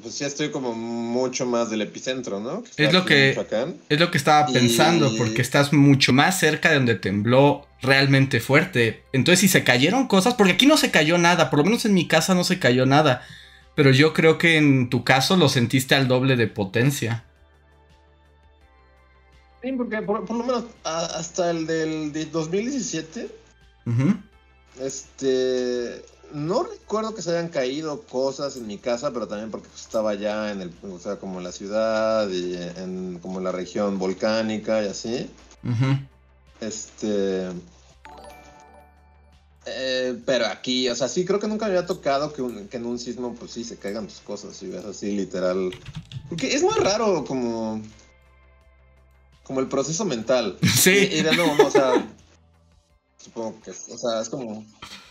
pues 0.02 0.18
ya 0.18 0.26
estoy 0.26 0.50
como 0.50 0.74
mucho 0.74 1.44
más 1.44 1.70
del 1.70 1.82
epicentro, 1.82 2.38
¿no? 2.40 2.62
es 2.76 2.92
lo 2.92 3.04
que 3.04 3.30
es 3.88 4.00
lo 4.00 4.10
que 4.10 4.18
estaba 4.18 4.46
pensando, 4.46 5.14
porque 5.16 5.42
estás 5.42 5.72
mucho 5.72 6.12
más 6.12 6.38
cerca 6.38 6.68
de 6.68 6.76
donde 6.76 6.94
tembló 6.94 7.66
realmente 7.82 8.40
fuerte. 8.40 9.02
Entonces, 9.12 9.40
si 9.40 9.48
se 9.48 9.64
cayeron 9.64 10.06
cosas, 10.06 10.34
porque 10.34 10.52
aquí 10.52 10.66
no 10.66 10.76
se 10.76 10.90
cayó 10.90 11.18
nada, 11.18 11.50
por 11.50 11.60
lo 11.60 11.64
menos 11.64 11.84
en 11.84 11.94
mi 11.94 12.06
casa 12.06 12.34
no 12.34 12.44
se 12.44 12.58
cayó 12.58 12.86
nada. 12.86 13.22
Pero 13.74 13.90
yo 13.90 14.12
creo 14.12 14.38
que 14.38 14.56
en 14.56 14.90
tu 14.90 15.04
caso 15.04 15.36
lo 15.36 15.48
sentiste 15.48 15.94
al 15.94 16.08
doble 16.08 16.36
de 16.36 16.48
potencia. 16.48 17.24
Sí, 19.62 19.72
porque 19.72 20.02
por, 20.02 20.28
lo 20.28 20.44
menos 20.44 20.64
hasta 20.84 21.50
el 21.50 21.66
del 21.66 22.30
2017, 22.30 23.28
este, 24.80 26.04
no 26.32 26.62
recuerdo 26.62 27.14
que 27.14 27.22
se 27.22 27.30
hayan 27.30 27.48
caído 27.48 28.02
cosas 28.02 28.56
en 28.56 28.66
mi 28.66 28.78
casa, 28.78 29.12
pero 29.12 29.28
también 29.28 29.50
porque 29.50 29.68
estaba 29.74 30.14
ya 30.14 30.52
en 30.52 30.60
el, 30.62 30.72
o 30.82 30.98
sea, 30.98 31.16
como 31.16 31.38
en 31.38 31.44
la 31.44 31.52
ciudad 31.52 32.28
y 32.28 32.54
en 32.54 33.18
como 33.20 33.38
en 33.38 33.44
la 33.44 33.52
región 33.52 33.98
volcánica 33.98 34.82
y 34.82 34.88
así. 34.88 35.30
Este, 36.60 37.48
eh, 39.70 40.18
pero 40.24 40.46
aquí, 40.46 40.88
o 40.88 40.94
sea, 40.94 41.08
sí 41.08 41.24
creo 41.24 41.38
que 41.38 41.48
nunca 41.48 41.66
me 41.66 41.72
había 41.72 41.86
tocado 41.86 42.32
que, 42.32 42.42
en 42.76 42.86
un 42.86 42.98
sismo, 42.98 43.34
pues 43.34 43.52
sí, 43.52 43.64
se 43.64 43.76
caigan 43.76 44.06
tus 44.06 44.20
cosas 44.20 44.62
y 44.62 44.68
ves 44.68 44.84
así 44.84 45.12
literal. 45.12 45.70
Porque 46.28 46.54
es 46.54 46.62
muy 46.62 46.74
raro 46.74 47.24
como. 47.24 47.82
Como 49.42 49.60
el 49.60 49.68
proceso 49.68 50.04
mental. 50.04 50.58
Sí. 50.74 50.90
Y, 50.90 51.22
de 51.22 51.34
nuevo, 51.34 51.66
o 51.66 51.70
sea. 51.70 52.06
supongo 53.18 53.60
que, 53.60 53.70
o 53.70 53.98
sea, 53.98 54.20
es 54.20 54.28
como. 54.28 54.64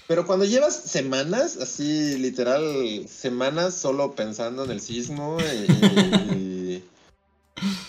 Pero 0.08 0.26
cuando 0.26 0.46
llevas 0.46 0.76
semanas, 0.76 1.58
así 1.58 2.18
literal, 2.18 3.08
semanas 3.10 3.74
solo 3.74 4.16
pensando 4.16 4.64
en 4.64 4.72
el 4.72 4.80
sismo 4.80 5.38
y 5.42 6.84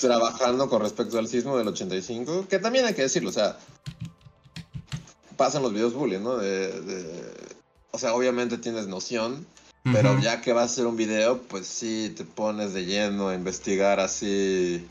trabajando 0.01 0.69
con 0.69 0.83
respecto 0.83 1.19
al 1.19 1.29
sismo 1.29 1.57
del 1.57 1.69
85, 1.69 2.47
que 2.49 2.59
también 2.59 2.87
hay 2.87 2.95
que 2.95 3.03
decirlo, 3.03 3.31
o 3.31 3.33
sea, 3.33 3.59
pasan 5.37 5.63
los 5.63 5.73
videos 5.73 5.95
bullying, 5.95 6.21
¿no? 6.21 6.37
De, 6.37 7.23
o 7.93 7.99
sea, 7.99 8.15
obviamente 8.15 8.59
tienes 8.59 8.89
noción, 8.89 9.47
pero 9.85 10.19
ya 10.21 10.41
que 10.41 10.53
vas 10.53 10.63
a 10.63 10.73
hacer 10.73 10.87
un 10.87 10.97
video, 10.97 11.41
pues 11.43 11.67
sí 11.67 12.13
te 12.17 12.25
pones 12.25 12.75
de 12.75 12.85
lleno 12.85 13.29
a 13.29 13.35
investigar 13.35 14.01
así 14.01 14.87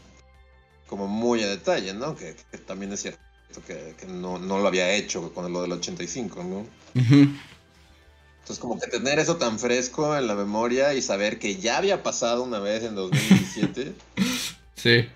como 0.87 1.07
muy 1.07 1.43
a 1.43 1.47
detalle, 1.47 1.93
¿no? 1.93 2.15
Que, 2.15 2.35
también 2.65 2.93
es 2.93 3.01
cierto 3.01 3.26
que, 3.65 4.05
no, 4.07 4.37
lo 4.37 4.67
había 4.67 4.93
hecho 4.93 5.33
con 5.33 5.51
lo 5.51 5.61
del 5.61 5.71
85, 5.73 6.43
¿no? 6.43 6.65
Entonces 6.93 8.59
como 8.59 8.79
que 8.79 8.87
tener 8.87 9.19
eso 9.19 9.37
tan 9.37 9.59
fresco 9.59 10.15
en 10.15 10.27
la 10.27 10.35
memoria 10.35 10.93
y 10.93 11.01
saber 11.01 11.37
que 11.37 11.57
ya 11.57 11.77
había 11.77 12.03
pasado 12.03 12.43
una 12.43 12.59
vez 12.59 12.83
en 12.83 12.95
2017. 12.95 13.93
sí. 14.75 15.09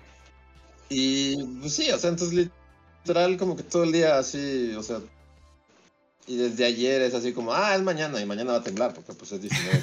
Y 0.90 1.42
pues 1.60 1.74
sí, 1.74 1.90
o 1.90 1.98
sea, 1.98 2.10
entonces 2.10 2.50
literal 3.04 3.38
como 3.38 3.56
que 3.56 3.62
todo 3.62 3.84
el 3.84 3.92
día 3.92 4.18
así, 4.18 4.74
o 4.76 4.82
sea, 4.82 5.00
y 6.26 6.36
desde 6.36 6.64
ayer 6.64 7.00
es 7.02 7.14
así 7.14 7.32
como, 7.32 7.52
ah, 7.54 7.74
es 7.74 7.82
mañana 7.82 8.20
y 8.20 8.26
mañana 8.26 8.52
va 8.52 8.58
a 8.58 8.62
temblar 8.62 8.92
porque 8.92 9.12
pues 9.14 9.32
es 9.32 9.40
19 9.40 9.82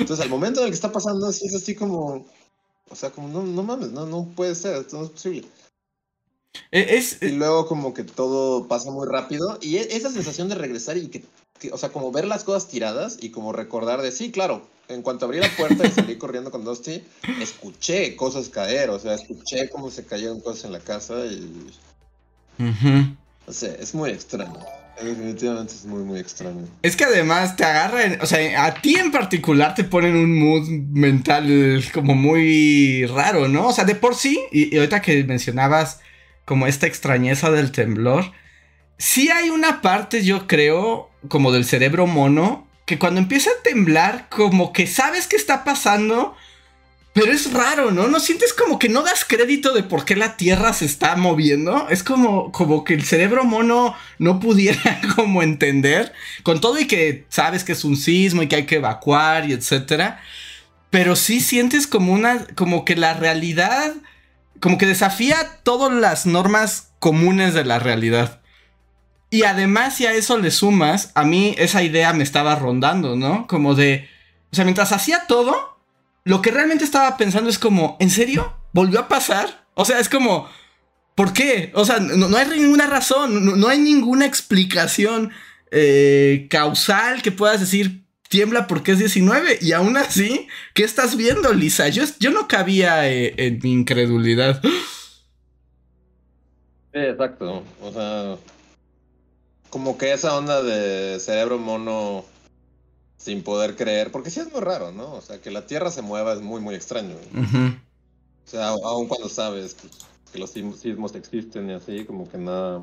Entonces 0.00 0.20
al 0.20 0.30
momento 0.30 0.60
en 0.60 0.66
el 0.66 0.70
que 0.70 0.76
está 0.76 0.90
pasando 0.90 1.26
así 1.26 1.46
es 1.46 1.54
así 1.54 1.74
como, 1.74 2.26
o 2.88 2.96
sea, 2.96 3.10
como 3.10 3.28
no, 3.28 3.42
no 3.42 3.62
mames, 3.62 3.90
no, 3.90 4.06
no 4.06 4.26
puede 4.34 4.54
ser, 4.54 4.76
esto 4.76 4.98
no 4.98 5.04
es 5.04 5.10
posible. 5.10 5.46
E, 6.70 6.96
es, 6.96 7.18
y 7.22 7.30
luego 7.30 7.66
como 7.66 7.94
que 7.94 8.04
todo 8.04 8.68
pasa 8.68 8.90
muy 8.90 9.06
rápido 9.06 9.58
y 9.60 9.76
e, 9.76 9.96
esa 9.96 10.10
sensación 10.10 10.48
de 10.48 10.54
regresar 10.54 10.96
y 10.96 11.08
que, 11.08 11.24
o 11.72 11.78
sea, 11.78 11.90
como 11.90 12.12
ver 12.12 12.26
las 12.26 12.44
cosas 12.44 12.68
tiradas 12.68 13.18
y 13.20 13.30
como 13.30 13.52
recordar 13.52 14.02
de, 14.02 14.12
sí, 14.12 14.30
claro, 14.30 14.66
en 14.88 15.02
cuanto 15.02 15.24
abrí 15.24 15.38
la 15.38 15.48
puerta 15.56 15.86
y 15.86 15.90
salí 15.90 16.16
corriendo 16.16 16.50
con 16.50 16.64
Dusty, 16.64 17.02
escuché 17.40 18.16
cosas 18.16 18.48
caer, 18.48 18.90
o 18.90 18.98
sea, 18.98 19.14
escuché 19.14 19.68
cómo 19.70 19.90
se 19.90 20.04
cayeron 20.04 20.40
cosas 20.40 20.64
en 20.64 20.72
la 20.72 20.80
casa 20.80 21.24
y... 21.26 21.70
No 22.58 23.52
sé, 23.52 23.76
es 23.80 23.94
muy 23.94 24.10
extraño. 24.10 24.58
Definitivamente 25.02 25.74
es 25.74 25.84
muy, 25.84 26.04
muy 26.04 26.20
extraño. 26.20 26.66
Es 26.82 26.96
que 26.96 27.04
además 27.04 27.56
te 27.56 27.64
agarran, 27.64 28.18
o 28.22 28.26
sea, 28.26 28.64
a 28.64 28.74
ti 28.74 28.94
en 28.94 29.10
particular 29.10 29.74
te 29.74 29.84
ponen 29.84 30.14
un 30.14 30.38
mood 30.38 30.68
mental 30.68 31.84
como 31.92 32.14
muy 32.14 33.04
raro, 33.06 33.48
¿no? 33.48 33.68
O 33.68 33.72
sea, 33.72 33.84
de 33.84 33.96
por 33.96 34.14
sí, 34.14 34.40
y, 34.52 34.76
ahorita 34.76 35.02
que 35.02 35.24
mencionabas 35.24 36.00
como 36.44 36.66
esta 36.66 36.86
extrañeza 36.86 37.50
del 37.50 37.72
temblor, 37.72 38.32
sí 38.98 39.30
hay 39.30 39.50
una 39.50 39.80
parte, 39.80 40.24
yo 40.24 40.46
creo, 40.46 41.10
como 41.28 41.52
del 41.52 41.64
cerebro 41.64 42.06
mono, 42.06 42.68
que 42.86 42.98
cuando 42.98 43.20
empieza 43.20 43.50
a 43.50 43.62
temblar, 43.62 44.28
como 44.28 44.72
que 44.72 44.86
sabes 44.86 45.26
qué 45.26 45.36
está 45.36 45.64
pasando, 45.64 46.36
pero 47.14 47.32
es 47.32 47.52
raro, 47.52 47.92
¿no? 47.92 48.08
¿No 48.08 48.18
sientes 48.18 48.52
como 48.52 48.78
que 48.78 48.88
no 48.88 49.02
das 49.02 49.24
crédito 49.24 49.72
de 49.72 49.84
por 49.84 50.04
qué 50.04 50.16
la 50.16 50.36
Tierra 50.36 50.72
se 50.72 50.84
está 50.84 51.14
moviendo? 51.14 51.88
Es 51.88 52.02
como, 52.02 52.50
como 52.50 52.82
que 52.82 52.92
el 52.92 53.04
cerebro 53.04 53.44
mono 53.44 53.94
no 54.18 54.40
pudiera 54.40 55.00
como 55.14 55.40
entender. 55.40 56.12
Con 56.42 56.60
todo 56.60 56.78
y 56.80 56.88
que 56.88 57.24
sabes 57.28 57.62
que 57.62 57.70
es 57.70 57.84
un 57.84 57.96
sismo 57.96 58.42
y 58.42 58.48
que 58.48 58.56
hay 58.56 58.66
que 58.66 58.76
evacuar 58.76 59.48
y 59.48 59.52
etcétera. 59.52 60.20
Pero 60.90 61.14
sí 61.14 61.40
sientes 61.40 61.86
como 61.86 62.12
una. 62.12 62.46
como 62.56 62.84
que 62.84 62.96
la 62.96 63.14
realidad. 63.14 63.94
Como 64.64 64.78
que 64.78 64.86
desafía 64.86 65.60
todas 65.62 65.92
las 65.92 66.24
normas 66.24 66.94
comunes 66.98 67.52
de 67.52 67.66
la 67.66 67.78
realidad. 67.78 68.40
Y 69.28 69.42
además, 69.42 69.96
si 69.96 70.06
a 70.06 70.14
eso 70.14 70.38
le 70.38 70.50
sumas, 70.50 71.10
a 71.14 71.22
mí 71.22 71.54
esa 71.58 71.82
idea 71.82 72.14
me 72.14 72.24
estaba 72.24 72.54
rondando, 72.54 73.14
¿no? 73.14 73.46
Como 73.46 73.74
de. 73.74 74.08
O 74.50 74.56
sea, 74.56 74.64
mientras 74.64 74.92
hacía 74.92 75.26
todo 75.26 75.76
lo 76.24 76.40
que 76.40 76.50
realmente 76.50 76.82
estaba 76.82 77.18
pensando 77.18 77.50
es 77.50 77.58
como, 77.58 77.98
¿en 78.00 78.08
serio? 78.08 78.56
¿Volvió 78.72 79.00
a 79.00 79.08
pasar? 79.08 79.66
O 79.74 79.84
sea, 79.84 79.98
es 79.98 80.08
como, 80.08 80.48
¿por 81.14 81.34
qué? 81.34 81.70
O 81.74 81.84
sea, 81.84 81.98
no, 82.00 82.34
hay 82.34 82.48
ninguna 82.48 82.86
razón, 82.86 83.60
no, 83.60 83.68
hay 83.68 83.78
ninguna 83.78 84.24
explicación 84.24 85.30
eh, 85.72 86.46
causal 86.48 87.20
que 87.20 87.32
puedas 87.32 87.60
decir, 87.60 88.03
tiembla 88.34 88.66
porque 88.66 88.90
es 88.90 88.98
19. 88.98 89.58
Y 89.60 89.70
aún 89.70 89.96
así, 89.96 90.48
¿qué 90.74 90.82
estás 90.82 91.16
viendo, 91.16 91.52
Lisa? 91.52 91.88
Yo, 91.88 92.02
yo 92.18 92.32
no 92.32 92.48
cabía 92.48 93.08
eh, 93.08 93.32
en 93.36 93.60
mi 93.62 93.70
incredulidad. 93.70 94.60
Sí, 96.92 96.98
exacto. 96.98 97.62
O 97.80 97.92
sea, 97.92 98.36
como 99.70 99.96
que 99.96 100.12
esa 100.12 100.36
onda 100.36 100.64
de 100.64 101.20
cerebro 101.20 101.58
mono 101.58 102.24
sin 103.16 103.44
poder 103.44 103.76
creer, 103.76 104.10
porque 104.10 104.30
sí 104.30 104.40
es 104.40 104.50
muy 104.50 104.62
raro, 104.62 104.90
¿no? 104.90 105.12
O 105.12 105.20
sea, 105.20 105.40
que 105.40 105.52
la 105.52 105.68
Tierra 105.68 105.92
se 105.92 106.02
mueva 106.02 106.32
es 106.32 106.40
muy, 106.40 106.60
muy 106.60 106.74
extraño. 106.74 107.14
O 107.14 108.48
sea, 108.48 108.70
aun 108.70 109.06
cuando 109.06 109.28
sabes 109.28 109.76
que 110.32 110.40
los 110.40 110.50
sismos 110.50 111.14
existen 111.14 111.70
y 111.70 111.74
así, 111.74 112.04
como 112.04 112.28
que 112.28 112.38
nada, 112.38 112.82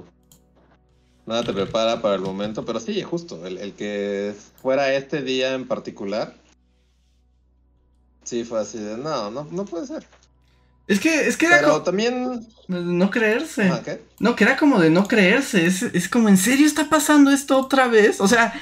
nada 1.25 1.43
te 1.43 1.53
prepara 1.53 2.01
para 2.01 2.15
el 2.15 2.21
momento, 2.21 2.65
pero 2.65 2.79
sí, 2.79 3.01
justo, 3.01 3.45
el, 3.45 3.57
el 3.57 3.73
que 3.73 4.33
fuera 4.61 4.93
este 4.93 5.21
día 5.21 5.53
en 5.53 5.67
particular, 5.67 6.35
sí 8.23 8.43
fue 8.43 8.59
así 8.59 8.79
de, 8.79 8.97
no, 8.97 9.31
no, 9.31 9.47
no 9.51 9.65
puede 9.65 9.87
ser. 9.87 10.05
Es 10.87 10.99
que, 10.99 11.27
es 11.27 11.37
que 11.37 11.45
era 11.45 11.59
Pero 11.59 11.83
también... 11.83 12.45
No 12.67 13.09
creerse. 13.11 13.69
Ah, 13.69 13.81
¿qué? 13.83 14.01
No, 14.19 14.35
que 14.35 14.43
era 14.43 14.57
como 14.57 14.79
de 14.79 14.89
no 14.89 15.07
creerse. 15.07 15.65
Es, 15.65 15.83
es 15.83 16.09
como, 16.09 16.27
¿en 16.27 16.37
serio 16.37 16.65
está 16.65 16.89
pasando 16.89 17.31
esto 17.31 17.57
otra 17.57 17.87
vez? 17.87 18.19
O 18.19 18.27
sea, 18.27 18.53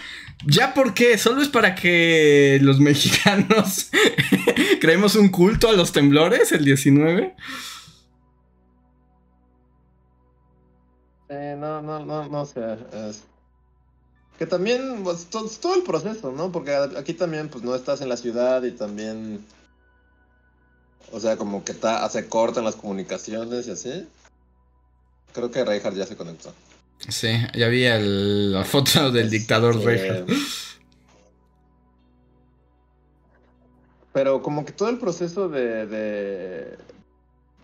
¿Ya 0.45 0.73
por 0.73 0.93
qué? 0.93 1.17
¿Solo 1.17 1.41
es 1.41 1.49
para 1.49 1.75
que 1.75 2.59
los 2.61 2.79
mexicanos 2.79 3.89
creemos 4.79 5.15
un 5.15 5.29
culto 5.29 5.69
a 5.69 5.73
los 5.73 5.91
temblores 5.91 6.51
el 6.51 6.65
19? 6.65 7.35
No, 11.59 11.81
no, 11.81 12.05
no, 12.05 12.27
no 12.27 12.45
sé. 12.45 12.77
Es... 12.93 13.23
Que 14.37 14.45
también, 14.45 15.01
pues, 15.03 15.25
todo, 15.25 15.49
todo, 15.61 15.75
el 15.75 15.83
proceso, 15.83 16.31
¿no? 16.31 16.51
Porque 16.51 16.73
aquí 16.73 17.13
también, 17.13 17.49
pues, 17.49 17.63
no 17.63 17.75
estás 17.75 18.01
en 18.01 18.09
la 18.09 18.17
ciudad 18.17 18.63
y 18.63 18.71
también... 18.71 19.45
O 21.11 21.19
sea, 21.19 21.37
como 21.37 21.63
que 21.63 21.73
ta, 21.73 22.07
se 22.09 22.29
cortan 22.29 22.63
las 22.63 22.75
comunicaciones 22.75 23.67
y 23.67 23.71
así. 23.71 24.07
Creo 25.33 25.51
que 25.51 25.65
Reinhardt 25.65 25.97
ya 25.97 26.05
se 26.05 26.15
conectó. 26.15 26.53
Sí, 27.07 27.29
ya 27.55 27.67
vi 27.67 27.85
la 27.87 28.63
foto 28.63 29.11
del 29.11 29.29
dictador 29.29 29.75
este... 29.89 30.25
Pero 34.11 34.41
como 34.41 34.65
que 34.65 34.71
todo 34.71 34.89
el 34.89 34.97
proceso 34.97 35.49
de, 35.49 35.85
de, 35.85 36.77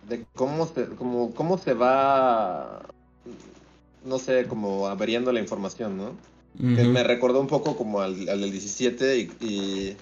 de 0.08 0.26
cómo, 0.34 0.66
se, 0.66 0.86
como, 0.90 1.34
cómo 1.34 1.58
se 1.58 1.74
va, 1.74 2.82
no 4.06 4.18
sé, 4.18 4.46
como 4.46 4.86
averiando 4.88 5.32
la 5.32 5.40
información, 5.40 5.96
¿no? 5.96 6.36
que 6.58 6.84
me 6.84 7.04
recordó 7.04 7.38
un 7.38 7.48
poco 7.48 7.76
como 7.76 8.00
al, 8.00 8.28
al 8.30 8.40
del 8.40 8.50
17 8.50 9.18
y, 9.18 9.20
y, 9.40 9.96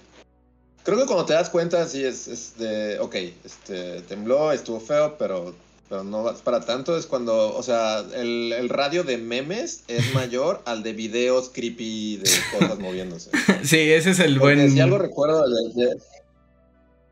creo 0.83 0.97
que 0.97 1.05
cuando 1.05 1.25
te 1.25 1.33
das 1.33 1.49
cuenta, 1.49 1.85
sí, 1.85 2.01
es, 2.01 2.29
es 2.29 2.57
de, 2.57 2.97
ok, 2.99 3.15
este, 3.43 4.01
tembló, 4.03 4.53
estuvo 4.53 4.79
feo, 4.79 5.17
pero 5.17 5.53
pero 5.87 6.03
no 6.03 6.29
es 6.31 6.39
para 6.39 6.61
tanto, 6.61 6.97
es 6.97 7.05
cuando, 7.05 7.55
o 7.55 7.61
sea, 7.61 7.99
el, 8.15 8.53
el, 8.53 8.69
radio 8.69 9.03
de 9.03 9.17
memes 9.17 9.83
es 9.87 10.13
mayor 10.15 10.61
al 10.65 10.81
de 10.81 10.93
videos 10.93 11.49
creepy 11.53 12.17
de 12.17 12.29
cosas 12.57 12.79
moviéndose. 12.79 13.29
Sí, 13.63 13.77
ese 13.77 14.11
es 14.11 14.19
el 14.19 14.39
buen... 14.39 14.71
Si 14.71 14.79
algo 14.79 14.97
recuerdo 14.97 15.43
de, 15.47 15.97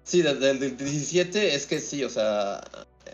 Sí, 0.04 0.22
del 0.22 0.60
17 0.60 1.56
es 1.56 1.66
que 1.66 1.80
sí, 1.80 2.04
o 2.04 2.10
sea, 2.10 2.62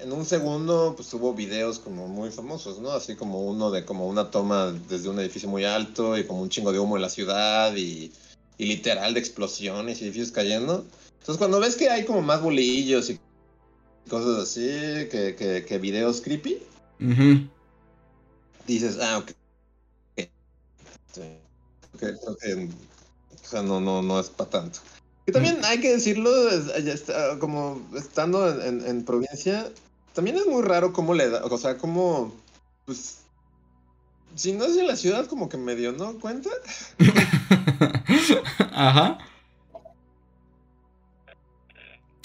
en 0.02 0.12
un 0.12 0.26
segundo 0.26 0.94
pues 0.96 1.14
hubo 1.14 1.34
videos 1.34 1.80
como 1.80 2.08
muy 2.08 2.32
famosos, 2.32 2.80
¿no? 2.80 2.92
Así 2.92 3.16
como 3.16 3.42
uno 3.42 3.72
de 3.72 3.86
como 3.86 4.08
una 4.08 4.32
toma 4.32 4.72
desde 4.88 5.10
un 5.10 5.20
edificio 5.20 5.50
muy 5.50 5.66
alto 5.66 6.18
y 6.18 6.26
como 6.26 6.42
un 6.42 6.50
chingo 6.50 6.72
de 6.72 6.80
humo 6.80 6.96
en 6.96 7.02
la 7.02 7.10
ciudad 7.10 7.76
y, 7.76 8.12
y 8.58 8.66
literal 8.66 9.14
de 9.14 9.20
explosiones 9.20 10.02
y 10.02 10.06
edificios 10.06 10.32
cayendo. 10.32 10.86
Entonces 11.20 11.38
cuando 11.38 11.60
ves 11.60 11.76
que 11.76 11.90
hay 11.90 12.06
como 12.06 12.22
más 12.22 12.42
bolillos 12.42 13.10
y 13.10 13.20
cosas 14.10 14.44
así, 14.44 14.62
que, 15.10 15.36
que, 15.38 15.66
que 15.66 15.78
videos 15.78 16.22
creepy. 16.22 16.60
Dices, 18.68 18.98
ah, 19.02 19.20
ok. 19.20 19.32
okay, 21.96 22.16
okay. 22.28 22.70
O 23.34 23.48
sea, 23.48 23.64
no, 23.64 23.80
no, 23.80 24.02
no 24.02 24.20
es 24.20 24.30
para 24.30 24.50
tanto. 24.50 24.80
Que 25.26 25.32
también 25.32 25.60
hay 25.64 25.80
que 25.80 25.92
decirlo, 25.92 26.32
como 27.40 27.82
estando 27.96 28.62
en, 28.64 28.86
en, 28.86 29.06
provincia, 29.06 29.72
también 30.20 30.36
es 30.36 30.48
muy 30.48 30.62
raro 30.64 30.92
cómo 30.92 31.14
le 31.14 31.30
da, 31.30 31.46
o 31.46 31.58
sea, 31.58 31.78
cómo, 31.78 32.34
pues, 32.86 33.20
si 34.36 34.52
no 34.52 34.66
es 34.66 34.76
en 34.76 34.86
la 34.86 34.98
ciudad, 34.98 35.28
como 35.28 35.48
que 35.48 35.56
medio, 35.56 35.94
¿no? 35.94 36.20
¿Cuenta? 36.20 36.50
Ajá. 38.74 39.18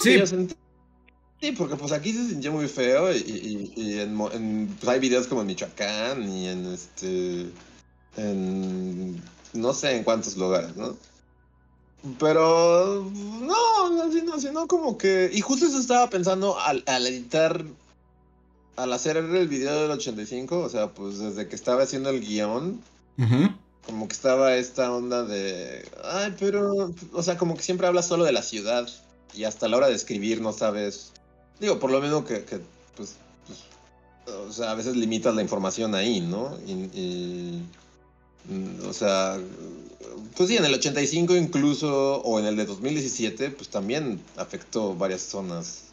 Sí. 0.01 0.21
Sí, 1.39 1.51
porque 1.53 1.77
pues 1.77 1.93
aquí 1.93 2.11
se 2.11 2.27
sintió 2.27 2.51
muy 2.51 2.67
feo 2.67 3.13
y, 3.13 3.71
y, 3.77 3.99
en, 4.01 4.75
pues 4.77 4.89
hay 4.89 4.99
videos 4.99 5.27
como 5.27 5.39
en 5.39 5.47
Michoacán 5.47 6.27
y 6.27 6.49
en 6.49 6.65
este, 6.65 7.49
en 8.17 9.23
no 9.53 9.73
sé 9.73 9.95
en 9.95 10.03
cuántos 10.03 10.35
lugares, 10.35 10.75
¿no? 10.75 10.97
Pero 12.19 13.09
no, 13.13 13.89
no, 13.89 14.11
sino, 14.11 14.37
sino 14.37 14.67
como 14.67 14.97
que, 14.97 15.31
y 15.33 15.39
justo 15.39 15.65
eso 15.65 15.79
estaba 15.79 16.09
pensando 16.09 16.59
al, 16.59 16.83
al 16.87 17.07
editar, 17.07 17.63
al 18.75 18.93
hacer 18.93 19.17
el 19.17 19.47
video 19.47 19.81
del 19.81 19.91
85, 19.91 20.59
o 20.59 20.69
sea, 20.69 20.89
pues 20.89 21.19
desde 21.19 21.47
que 21.47 21.55
estaba 21.55 21.83
haciendo 21.83 22.09
el 22.09 22.21
guion, 22.21 22.81
como 23.85 24.07
que 24.07 24.13
estaba 24.13 24.55
esta 24.55 24.91
onda 24.91 25.23
de, 25.23 25.87
ay, 26.03 26.35
pero, 26.39 26.91
o 27.13 27.23
sea, 27.23 27.37
como 27.37 27.55
que 27.55 27.63
siempre 27.63 27.87
hablas 27.87 28.07
solo 28.07 28.23
de 28.23 28.31
la 28.31 28.41
ciudad 28.41 28.87
y 29.33 29.43
hasta 29.43 29.67
la 29.67 29.77
hora 29.77 29.87
de 29.87 29.95
escribir 29.95 30.41
no 30.41 30.51
sabes. 30.53 31.11
Digo, 31.59 31.79
por 31.79 31.91
lo 31.91 32.01
menos 32.01 32.25
que, 32.25 32.43
que 32.43 32.59
pues, 32.97 33.15
pues, 33.45 33.59
o 34.31 34.51
sea, 34.51 34.71
a 34.71 34.75
veces 34.75 34.95
limitas 34.95 35.35
la 35.35 35.41
información 35.41 35.95
ahí, 35.95 36.19
¿no? 36.19 36.57
Y, 36.65 37.61
mm, 38.49 38.87
o 38.87 38.93
sea, 38.93 39.37
pues 40.35 40.49
sí, 40.49 40.57
en 40.57 40.65
el 40.65 40.73
85 40.73 41.35
incluso, 41.35 42.21
o 42.21 42.39
en 42.39 42.45
el 42.45 42.55
de 42.55 42.65
2017, 42.65 43.51
pues 43.51 43.69
también 43.69 44.21
afectó 44.35 44.95
varias 44.95 45.21
zonas 45.21 45.84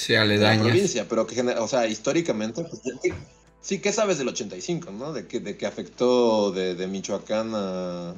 sí, 0.00 0.14
aledañas. 0.14 0.58
de 0.58 0.64
la 0.64 0.70
provincia, 0.70 1.06
pero 1.08 1.26
que, 1.26 1.40
o 1.40 1.68
sea, 1.68 1.86
históricamente, 1.86 2.64
pues, 2.64 2.80
sí, 3.60 3.80
¿qué 3.80 3.92
sabes 3.92 4.18
del 4.18 4.28
85, 4.28 4.90
no? 4.92 5.12
De 5.12 5.26
que, 5.26 5.40
de 5.40 5.56
que 5.56 5.66
afectó 5.66 6.50
de, 6.52 6.74
de 6.74 6.86
Michoacán 6.86 7.52
a... 7.54 8.14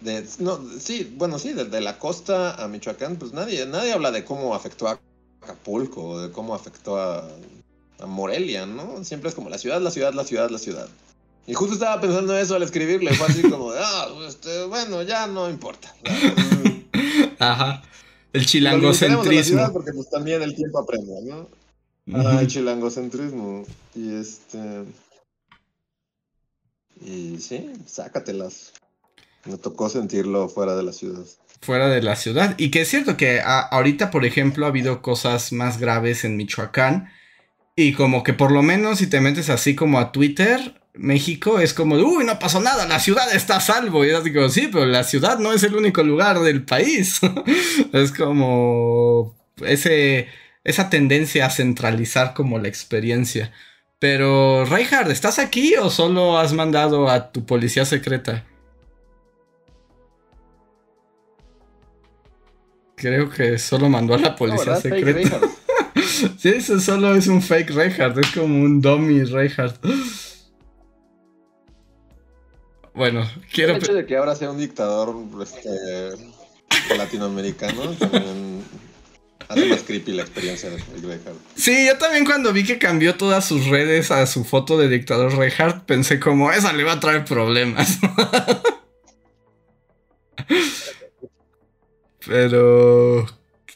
De, 0.00 0.26
no, 0.38 0.60
sí, 0.80 1.14
bueno, 1.16 1.38
sí, 1.38 1.52
de, 1.52 1.66
de, 1.66 1.80
la 1.80 1.98
costa 1.98 2.54
a 2.54 2.66
Michoacán, 2.66 3.16
pues 3.16 3.32
nadie, 3.32 3.66
nadie 3.66 3.92
habla 3.92 4.10
de 4.10 4.24
cómo 4.24 4.54
afectó 4.54 4.88
a 4.88 4.98
Acapulco, 5.42 6.20
de 6.20 6.32
cómo 6.32 6.54
afectó 6.54 7.00
a, 7.00 7.28
Morelia, 8.04 8.66
¿no? 8.66 9.04
Siempre 9.04 9.28
es 9.28 9.34
como 9.36 9.48
la 9.48 9.58
ciudad, 9.58 9.80
la 9.80 9.92
ciudad, 9.92 10.12
la 10.12 10.24
ciudad, 10.24 10.50
la 10.50 10.58
ciudad. 10.58 10.88
Y 11.46 11.54
justo 11.54 11.74
estaba 11.74 12.00
pensando 12.00 12.36
eso 12.36 12.56
al 12.56 12.64
escribirle, 12.64 13.14
fue 13.14 13.28
así 13.28 13.42
como, 13.42 13.70
ah, 13.70 14.08
este, 14.26 14.64
bueno, 14.64 15.02
ya 15.02 15.28
no 15.28 15.48
importa. 15.48 15.94
Ajá. 17.38 17.82
El 18.32 18.46
chilangocentrismo. 18.46 19.72
porque 19.72 19.92
pues 19.92 20.08
también 20.10 20.42
el 20.42 20.54
tiempo 20.54 20.78
aprende, 20.78 21.12
¿no? 21.24 21.48
Ah, 22.14 22.38
el 22.40 22.48
chilangocentrismo. 22.48 23.64
Y 23.94 24.14
este. 24.14 24.84
Y 27.00 27.38
sí, 27.38 27.72
sácatelas. 27.86 28.72
Me 29.44 29.56
tocó 29.58 29.88
sentirlo 29.88 30.48
fuera 30.48 30.76
de 30.76 30.82
la 30.82 30.92
ciudad 30.92 31.24
fuera 31.62 31.88
de 31.88 32.02
la 32.02 32.16
ciudad. 32.16 32.54
Y 32.58 32.70
que 32.70 32.82
es 32.82 32.88
cierto 32.88 33.16
que 33.16 33.40
ahorita, 33.40 34.10
por 34.10 34.26
ejemplo, 34.26 34.66
ha 34.66 34.68
habido 34.68 35.00
cosas 35.00 35.52
más 35.52 35.78
graves 35.78 36.24
en 36.24 36.36
Michoacán. 36.36 37.08
Y 37.76 37.94
como 37.94 38.22
que 38.22 38.34
por 38.34 38.52
lo 38.52 38.62
menos 38.62 38.98
si 38.98 39.06
te 39.06 39.20
metes 39.20 39.48
así 39.48 39.74
como 39.74 39.98
a 39.98 40.12
Twitter, 40.12 40.81
México 40.94 41.58
es 41.58 41.72
como, 41.72 41.96
uy, 41.96 42.24
no 42.24 42.38
pasó 42.38 42.60
nada, 42.60 42.86
la 42.86 43.00
ciudad 43.00 43.34
está 43.34 43.56
a 43.56 43.60
salvo. 43.60 44.04
Y 44.04 44.10
yo 44.10 44.20
digo, 44.20 44.48
sí, 44.48 44.68
pero 44.70 44.84
la 44.86 45.04
ciudad 45.04 45.38
no 45.38 45.52
es 45.52 45.62
el 45.62 45.74
único 45.74 46.02
lugar 46.02 46.40
del 46.40 46.64
país. 46.64 47.20
es 47.92 48.12
como 48.12 49.34
ese, 49.64 50.28
esa 50.64 50.90
tendencia 50.90 51.46
a 51.46 51.50
centralizar 51.50 52.34
como 52.34 52.58
la 52.58 52.68
experiencia. 52.68 53.52
Pero, 53.98 54.64
Reinhard, 54.64 55.10
¿estás 55.10 55.38
aquí 55.38 55.76
o 55.76 55.88
solo 55.88 56.38
has 56.38 56.52
mandado 56.52 57.08
a 57.08 57.30
tu 57.30 57.46
policía 57.46 57.84
secreta? 57.84 58.44
Creo 62.96 63.30
que 63.30 63.58
solo 63.58 63.88
mandó 63.88 64.14
a 64.14 64.18
la 64.18 64.36
policía 64.36 64.76
secreta. 64.76 65.40
sí, 66.38 66.48
eso 66.50 66.78
solo 66.80 67.14
es 67.14 67.28
un 67.28 67.40
fake 67.40 67.70
Reinhardt, 67.70 68.18
es 68.18 68.30
como 68.32 68.60
un 68.60 68.80
dummy 68.80 69.24
Reinhardt. 69.24 69.78
Bueno, 72.94 73.28
quiero. 73.52 73.74
El 73.74 73.82
hecho 73.82 73.94
de 73.94 74.06
que 74.06 74.16
ahora 74.16 74.34
sea 74.34 74.50
un 74.50 74.58
dictador 74.58 75.16
este, 75.42 76.10
latinoamericano 76.96 77.92
también 77.92 78.62
hace 79.48 79.66
más 79.66 79.82
creepy 79.82 80.12
la 80.12 80.22
experiencia 80.22 80.70
de 80.70 80.76
Reinhardt. 80.76 81.38
Sí, 81.54 81.86
yo 81.86 81.98
también 81.98 82.24
cuando 82.24 82.52
vi 82.52 82.64
que 82.64 82.78
cambió 82.78 83.16
todas 83.16 83.44
sus 83.46 83.66
redes 83.66 84.10
a 84.10 84.26
su 84.26 84.44
foto 84.44 84.78
de 84.78 84.88
dictador 84.88 85.36
Reinhardt, 85.36 85.84
pensé 85.84 86.20
como, 86.20 86.52
esa 86.52 86.72
le 86.72 86.84
va 86.84 86.92
a 86.92 87.00
traer 87.00 87.24
problemas. 87.24 87.98
Pero. 92.26 93.26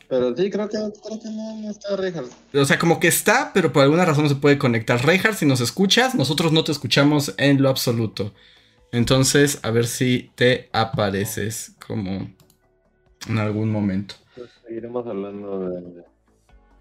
Pero 0.09 0.37
sí, 0.37 0.51
creo 0.51 0.69
que, 0.69 0.77
creo 0.77 1.21
que 1.21 1.29
no, 1.31 1.57
no 1.57 1.71
está 1.71 1.97
Reinhardt. 1.97 2.31
O 2.55 2.65
sea, 2.65 2.79
como 2.79 3.01
que 3.01 3.09
está, 3.09 3.51
pero 3.53 3.73
por 3.73 3.83
alguna 3.83 4.05
razón 4.05 4.23
no 4.23 4.29
se 4.29 4.37
puede 4.37 4.57
conectar. 4.57 5.05
Reinhardt, 5.05 5.39
si 5.39 5.47
nos 5.47 5.61
escuchas, 5.61 6.15
nosotros 6.15 6.53
no 6.53 6.63
te 6.63 6.71
escuchamos 6.71 7.35
en 7.39 7.61
lo 7.61 7.69
absoluto. 7.69 8.33
Entonces, 8.93 9.61
a 9.63 9.71
ver 9.71 9.87
si 9.87 10.31
te 10.35 10.69
apareces 10.73 11.75
como 11.87 12.31
en 13.29 13.39
algún 13.39 13.71
momento. 13.71 14.15
Pues 14.35 14.51
seguiremos 14.67 15.07
hablando 15.07 15.71
de, 15.71 16.05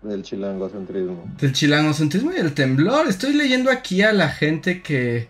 del 0.03 0.23
chilangocentrismo. 0.23 1.23
Del 1.39 1.53
chilangocentrismo 1.53 2.31
y 2.31 2.37
el 2.37 2.53
temblor. 2.53 3.07
Estoy 3.07 3.33
leyendo 3.33 3.71
aquí 3.71 4.01
a 4.01 4.13
la 4.13 4.29
gente 4.29 4.81
que. 4.81 5.29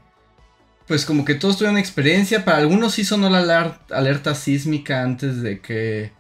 Pues 0.88 1.06
como 1.06 1.26
que 1.26 1.34
todos 1.34 1.58
tuvieron 1.58 1.80
experiencia. 1.80 2.46
Para 2.46 2.58
algunos 2.60 2.94
sí 2.94 3.04
sonó 3.04 3.30
la 3.30 3.80
alerta 3.90 4.36
sísmica 4.36 5.02
antes 5.02 5.42
de 5.42 5.60
que 5.60 6.12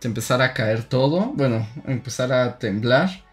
se 0.00 0.08
empezara 0.08 0.46
a 0.46 0.54
caer 0.54 0.84
todo. 0.84 1.32
Bueno, 1.34 1.68
empezara 1.86 2.44
a 2.44 2.58
temblar. 2.58 3.27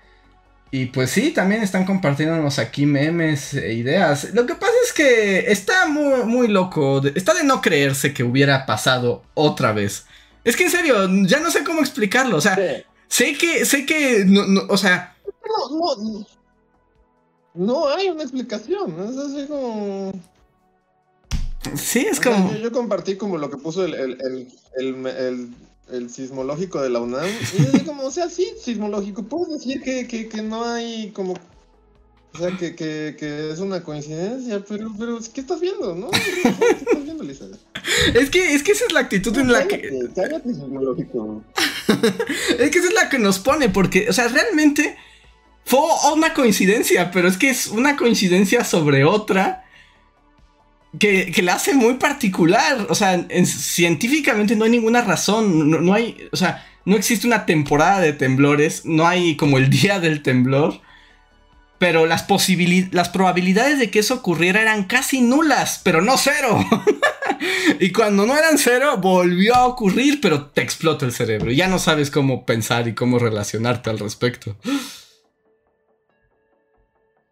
Y 0.71 0.88
pues 0.88 1.12
sí, 1.12 1.32
también 1.32 1.62
están 1.63 1.86
compartiéndonos 1.86 2.60
aquí 2.60 2.86
memes 2.86 3.54
e 3.54 3.73
ideas. 3.73 4.34
Lo 4.34 4.45
que 4.45 4.56
pasa 4.56 4.73
es 4.86 4.91
que 4.93 5.51
está 5.51 5.88
muy, 5.88 6.23
muy 6.25 6.47
loco. 6.47 7.01
está 7.15 7.34
de 7.34 7.43
no 7.43 7.62
creerse 7.62 8.13
que 8.13 8.23
hubiera 8.23 8.65
pasado 8.65 9.23
otra 9.36 9.71
vez. 9.71 10.06
Es 10.43 10.56
que 10.58 10.63
en 10.65 10.71
serio, 10.71 11.08
ya 11.25 11.39
no 11.39 11.49
sé 11.51 11.63
cómo 11.63 11.80
explicarlo. 11.82 12.38
O 12.38 12.41
sea, 12.41 12.56
Sí. 12.56 12.84
sé 13.08 13.38
que, 13.38 13.65
sé 13.65 13.86
que, 13.86 14.25
no- 14.25 14.45
no, 14.47 14.62
o 14.69 14.78
sea, 14.78 15.15
No, 15.25 15.78
no, 15.78 16.04
no. 16.19 16.28
No 17.54 17.88
hay 17.88 18.10
una 18.10 18.23
explicación. 18.23 18.95
Es 19.10 19.17
así 19.17 19.47
como. 19.47 20.12
sí, 21.75 22.06
es 22.10 22.19
como... 22.19 22.51
yo, 22.51 22.58
yo 22.58 22.71
compartí 22.71 23.15
como 23.15 23.38
lo 23.38 23.49
que 23.49 23.58
puso 23.58 23.86
el, 23.86 23.93
el, 23.93 24.17
el, 24.78 25.08
el, 25.08 25.54
el- 25.91 26.10
sismológico 26.10 26.82
de 26.82 26.89
la 26.89 27.00
UNAM. 27.00 27.28
Y 27.58 27.62
así 27.67 27.80
como, 27.86 28.04
o 28.06 28.12
sea, 28.12 28.30
sí, 28.30 28.48
sismológico. 28.62 29.24
Puedes 29.24 29.54
decir 29.54 29.82
que, 29.82 30.08
que, 30.08 30.28
que 30.28 30.41
no 30.41 30.63
hay 30.65 31.12
como. 31.12 31.34
O 32.34 32.38
sea, 32.38 32.56
que, 32.58 32.76
que, 32.76 33.15
que 33.17 33.52
es 33.52 33.60
una 33.60 33.82
coincidencia, 33.82 34.62
pero, 34.67 34.91
pero 35.00 35.19
¿qué 35.34 35.39
estás 35.39 35.62
viendo, 35.62 35.95
no? 35.95 36.10
¿Qué 36.12 36.50
estás 36.50 37.04
viendo, 37.04 37.24
Lisa? 37.24 37.45
Es 38.13 38.30
que, 38.30 38.54
es 38.54 38.62
que 38.62 38.74
esa 38.74 38.86
es 38.88 38.91
la 38.91 39.00
actitud 39.00 39.38
en 39.38 39.54
la 39.54 39.65
que... 39.65 39.80
Cállate, 39.82 40.10
cállate, 40.13 40.50
sismológico. 40.54 41.43
Es 42.60 42.71
que 42.71 42.80
esa 42.80 42.88
es 42.89 42.93
la 42.93 43.08
que 43.10 43.19
nos 43.19 43.39
pone, 43.39 43.69
porque, 43.69 44.10
o 44.10 44.13
sea, 44.13 44.28
realmente 44.28 44.98
fue 45.63 45.80
una 46.13 46.34
coincidencia, 46.34 47.10
pero 47.12 47.28
es 47.30 47.38
que 47.38 47.50
es 47.50 47.67
una 47.67 47.95
coincidencia 47.95 48.65
sobre 48.65 49.06
otra 49.06 49.64
que, 51.00 51.32
que 51.32 51.42
la 51.42 51.54
hace 51.56 51.74
muy 51.74 51.96
particular. 51.96 52.88
O 52.90 52.96
sea, 52.96 53.14
en- 53.14 53.46
científicamente 53.46 54.56
no 54.56 54.66
hay 54.66 54.72
ninguna 54.72 55.02
razón, 55.02 55.70
no, 55.86 55.94
hay, 55.94 56.28
o 56.32 56.36
sea, 56.36 56.66
no 56.86 56.96
existe 56.96 57.28
una 57.28 57.46
temporada 57.46 58.00
de 58.00 58.14
temblores, 58.14 58.86
no 58.86 59.08
hay 59.08 59.36
como 59.36 59.58
el 59.58 59.70
día 59.82 60.00
del 60.00 60.22
temblor. 60.22 60.82
Pero 61.78 62.06
las, 62.06 62.26
las 62.92 63.10
probabilidades 63.10 63.80
de 63.80 63.92
que 63.92 64.00
eso 64.00 64.14
ocurriera 64.16 64.62
eran 64.62 64.86
casi 64.86 65.20
nulas, 65.22 65.82
pero 65.84 66.02
no 66.02 66.18
cero. 66.18 66.66
y 67.82 67.92
cuando 67.92 68.26
no 68.26 68.36
eran 68.38 68.58
cero, 68.58 68.98
volvió 68.98 69.54
a 69.56 69.68
ocurrir, 69.68 70.22
pero 70.22 70.46
te 70.46 70.62
explota 70.62 71.06
el 71.06 71.12
cerebro. 71.12 71.52
Ya 71.52 71.68
no 71.68 71.78
sabes 71.78 72.10
cómo 72.12 72.46
pensar 72.46 72.88
y 72.88 72.96
cómo 72.96 73.20
relacionarte 73.20 73.90
al 73.90 74.00
respecto. 74.00 74.56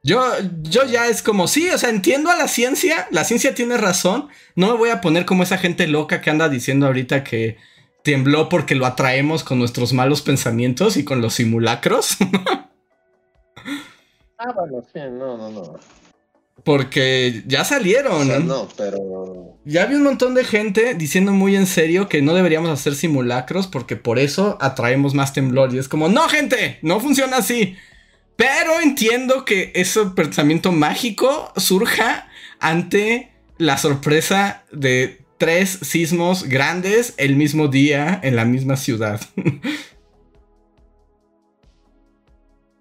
Yo, 0.03 0.21
yo 0.63 0.83
ya 0.85 1.07
es 1.07 1.21
como, 1.23 1.47
sí, 1.47 1.69
o 1.69 1.77
sea, 1.77 1.89
entiendo 1.89 2.29
a 2.29 2.35
la 2.35 2.47
ciencia, 2.49 3.07
la 3.11 3.23
ciencia 3.23 3.55
tiene 3.55 3.77
razón, 3.77 4.27
no 4.55 4.67
me 4.71 4.77
voy 4.77 4.89
a 4.89 4.99
poner 4.99 5.25
como 5.25 5.43
esa 5.43 5.57
gente 5.57 5.87
loca 5.87 6.19
que 6.21 6.29
anda 6.29 6.49
diciendo 6.49 6.87
ahorita 6.87 7.23
que 7.23 7.57
tembló 8.03 8.49
porque 8.49 8.75
lo 8.75 8.85
atraemos 8.85 9.45
con 9.45 9.59
nuestros 9.59 9.93
malos 9.93 10.21
pensamientos 10.21 10.97
y 10.97 11.05
con 11.05 11.21
los 11.21 11.35
simulacros, 11.35 12.17
Ah, 14.37 14.51
bueno, 14.53 14.83
sí, 14.91 14.99
no, 15.11 15.37
no, 15.37 15.49
no. 15.51 15.79
porque 16.63 17.43
ya 17.47 17.63
O 17.63 17.65
salieron. 17.65 18.27
sea, 18.27 18.39
no, 18.39 18.67
pero. 18.77 19.57
Ya 19.65 19.85
vi 19.85 19.95
un 19.95 20.03
montón 20.03 20.33
de 20.33 20.43
gente 20.43 20.95
diciendo 20.95 21.31
muy 21.31 21.55
en 21.55 21.67
serio 21.67 22.09
que 22.09 22.21
no 22.21 22.33
deberíamos 22.33 22.69
hacer 22.69 22.95
simulacros 22.95 23.67
porque 23.67 23.95
por 23.95 24.19
eso 24.19 24.57
atraemos 24.59 25.13
más 25.13 25.33
temblor. 25.33 25.73
Y 25.73 25.77
es 25.77 25.87
como, 25.87 26.09
no, 26.09 26.27
gente, 26.29 26.79
no 26.81 26.99
funciona 26.99 27.37
así. 27.37 27.75
Pero 28.35 28.79
entiendo 28.81 29.45
que 29.45 29.71
ese 29.75 30.05
pensamiento 30.07 30.71
mágico 30.71 31.51
surja 31.55 32.29
ante 32.59 33.31
la 33.57 33.77
sorpresa 33.77 34.65
de 34.71 35.23
tres 35.37 35.79
sismos 35.81 36.43
grandes 36.45 37.13
el 37.17 37.35
mismo 37.35 37.67
día 37.67 38.19
en 38.23 38.35
la 38.35 38.45
misma 38.45 38.77
ciudad. 38.77 39.21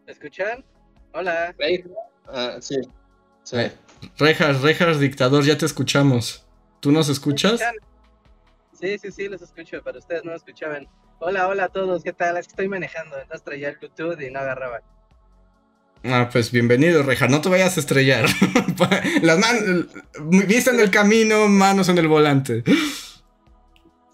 ¿Me 0.06 0.12
escuchan? 0.12 0.64
Hola. 1.12 1.54
Ah, 2.26 2.56
sí. 2.60 2.76
Sí. 3.42 3.56
Rejas, 4.18 4.62
Rejas, 4.62 5.00
dictador, 5.00 5.44
ya 5.44 5.58
te 5.58 5.66
escuchamos. 5.66 6.46
¿Tú 6.80 6.90
nos 6.92 7.08
escuchas? 7.08 7.60
Sí, 8.72 8.98
sí, 8.98 9.12
sí, 9.12 9.28
los 9.28 9.42
escucho, 9.42 9.80
pero 9.84 9.98
ustedes 9.98 10.24
no 10.24 10.30
me 10.30 10.36
escuchaban. 10.36 10.88
Hola, 11.20 11.46
hola 11.46 11.64
a 11.64 11.68
todos, 11.68 12.02
¿qué 12.02 12.12
tal? 12.12 12.36
Es 12.36 12.46
que 12.46 12.52
estoy 12.52 12.68
manejando, 12.68 13.16
entonces 13.16 13.44
traía 13.44 13.68
el 13.68 13.76
Bluetooth 13.76 14.20
y 14.20 14.30
no 14.30 14.40
agarraba. 14.40 14.82
Ah, 16.04 16.28
pues 16.32 16.50
bienvenido, 16.50 17.02
Rejas. 17.02 17.30
No 17.30 17.40
te 17.40 17.48
vayas 17.48 17.76
a 17.76 17.80
estrellar. 17.80 18.26
Las 19.22 19.38
manos. 19.38 19.86
Vista 20.48 20.72
en 20.72 20.80
el 20.80 20.90
camino, 20.90 21.48
manos 21.48 21.88
en 21.88 21.98
el 21.98 22.08
volante. 22.08 22.64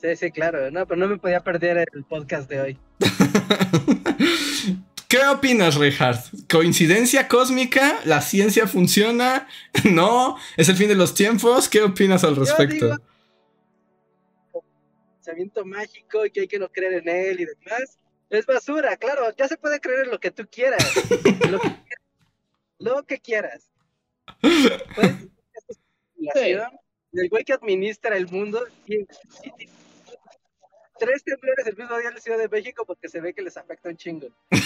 Sí, 0.01 0.14
sí, 0.16 0.31
claro, 0.31 0.70
no, 0.70 0.87
pero 0.87 1.01
no 1.01 1.09
me 1.09 1.16
podía 1.18 1.40
perder 1.40 1.88
el 1.92 2.05
podcast 2.05 2.48
de 2.48 2.61
hoy. 2.61 2.79
¿Qué 5.09 5.18
opinas, 5.27 5.77
Reinhardt? 5.77 6.27
¿Coincidencia 6.51 7.27
cósmica? 7.27 7.98
¿La 8.05 8.20
ciencia 8.20 8.66
funciona? 8.66 9.48
¿No? 9.85 10.37
¿Es 10.59 10.68
el 10.68 10.77
fin 10.77 10.88
de 10.88 10.94
los 10.94 11.14
tiempos? 11.14 11.68
¿Qué 11.70 11.81
opinas 11.83 12.22
al 12.24 12.37
respecto? 12.37 12.87
digo- 12.87 12.98
Pensamiento 15.16 15.64
mágico 15.64 16.24
y 16.27 16.31
que 16.31 16.40
hay 16.42 16.48
que 16.48 16.59
no 16.59 16.68
creer 16.68 16.94
en 17.03 17.09
él 17.09 17.40
y 17.40 17.44
demás. 17.46 17.98
Es 18.31 18.47
basura, 18.47 18.97
claro, 18.97 19.35
ya 19.37 19.49
se 19.49 19.57
puede 19.57 19.81
creer 19.81 20.01
en 20.05 20.11
lo 20.11 20.21
que 20.21 20.31
tú 20.31 20.47
quieras. 20.51 20.85
lo, 21.51 21.59
que, 21.61 21.69
quieras, 21.69 22.03
lo 22.79 23.03
que 23.05 23.19
quieras. 23.19 23.71
Y 26.17 26.29
El 27.19 27.29
güey 27.31 27.45
que 27.45 27.55
administra 27.55 28.17
el 28.17 28.29
mundo 28.29 28.64
y- 28.87 28.97
y- 29.01 29.07
tres 30.99 31.23
temblores 31.25 31.67
el 31.67 31.77
mismo 31.77 31.97
día 31.97 32.09
en 32.09 32.14
la 32.17 32.21
Ciudad 32.21 32.38
de 32.38 32.49
México 32.49 32.85
porque 32.85 33.09
se 33.09 33.21
ve 33.21 33.33
que 33.33 33.43
les 33.43 33.57
afecta 33.57 33.88
un 33.88 33.97
chingo. 33.97 34.29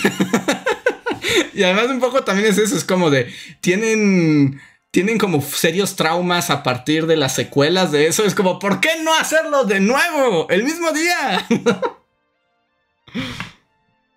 Y 1.55 1.63
además 1.63 1.87
un 1.87 2.01
poco 2.01 2.25
también 2.25 2.49
es 2.49 2.59
eso, 2.59 2.77
es 2.77 2.85
como 2.85 3.09
de, 3.09 3.33
tienen, 3.61 4.61
tienen 4.91 5.19
como 5.19 5.41
serios 5.41 5.97
traumas 5.97 6.51
a 6.51 6.63
partir 6.63 7.07
de 7.07 7.17
las 7.17 7.35
secuelas 7.35 7.91
de 7.93 8.07
eso, 8.07 8.25
es 8.25 8.35
como, 8.35 8.59
¿por 8.59 8.81
qué 8.81 9.03
no 9.03 9.15
hacerlo 9.15 9.65
de 9.65 9.81
nuevo? 9.81 10.47
El 10.51 10.65
mismo 10.65 10.91
día. 10.93 11.47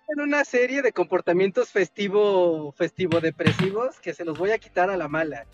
En 0.08 0.20
una 0.20 0.44
serie 0.44 0.82
de 0.82 0.92
comportamientos 0.92 1.70
festivo, 1.70 2.72
festivo 2.72 3.20
depresivos 3.20 3.96
que 4.00 4.14
se 4.14 4.24
los 4.24 4.38
voy 4.38 4.52
a 4.52 4.58
quitar 4.58 4.88
a 4.88 4.96
la 4.96 5.08
mala. 5.08 5.46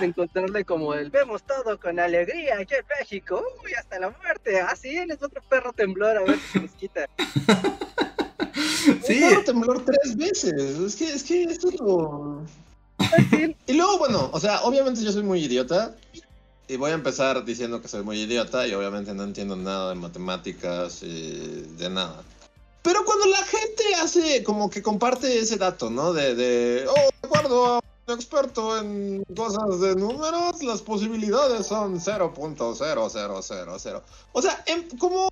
De 0.00 0.06
encontrarle 0.06 0.64
como 0.64 0.94
el 0.94 1.10
vemos 1.10 1.44
todo 1.44 1.78
con 1.78 2.00
alegría 2.00 2.58
aquí 2.58 2.74
en 2.74 2.84
México, 2.98 3.42
uy, 3.64 3.72
hasta 3.74 4.00
la 4.00 4.10
muerte. 4.10 4.60
Ah, 4.60 4.74
sí, 4.74 4.96
él 4.96 5.10
es 5.12 5.22
otro 5.22 5.40
perro 5.48 5.72
temblor, 5.72 6.16
a 6.16 6.24
ver 6.24 6.38
si 6.38 6.48
se 6.52 6.60
les 6.60 6.72
quita. 6.72 7.06
Sí, 9.04 9.22
Un 9.22 9.44
temblor 9.44 9.84
tres 9.84 10.16
veces. 10.16 10.78
Es 10.80 10.96
que, 10.96 11.12
es 11.12 11.22
que 11.22 11.44
esto 11.44 11.68
es 11.68 11.80
lo. 11.80 12.42
Y 13.66 13.72
luego, 13.74 13.98
bueno, 13.98 14.30
o 14.32 14.40
sea, 14.40 14.62
obviamente 14.62 15.02
yo 15.02 15.12
soy 15.12 15.22
muy 15.22 15.44
idiota. 15.44 15.94
Y 16.68 16.76
voy 16.76 16.90
a 16.90 16.94
empezar 16.94 17.44
diciendo 17.44 17.80
que 17.80 17.86
soy 17.86 18.02
muy 18.02 18.20
idiota 18.20 18.66
y 18.66 18.74
obviamente 18.74 19.14
no 19.14 19.22
entiendo 19.22 19.54
nada 19.54 19.90
de 19.90 19.94
matemáticas 19.94 21.02
y 21.04 21.64
de 21.78 21.90
nada. 21.90 22.24
Pero 22.86 23.04
cuando 23.04 23.26
la 23.26 23.44
gente 23.44 23.82
hace 24.00 24.42
como 24.44 24.70
que 24.70 24.80
comparte 24.80 25.40
ese 25.40 25.56
dato, 25.56 25.90
¿no? 25.90 26.12
De, 26.12 26.86
oh, 26.88 26.94
de 26.94 27.10
acuerdo 27.20 27.66
a 27.66 27.80
un 28.06 28.14
experto 28.14 28.78
en 28.78 29.24
cosas 29.34 29.80
de 29.80 29.96
números, 29.96 30.62
las 30.62 30.82
posibilidades 30.82 31.66
son 31.66 31.98
0.0000. 31.98 34.02
O 34.32 34.40
sea, 34.40 34.62
em- 34.66 34.88
¿cómo? 34.98 35.28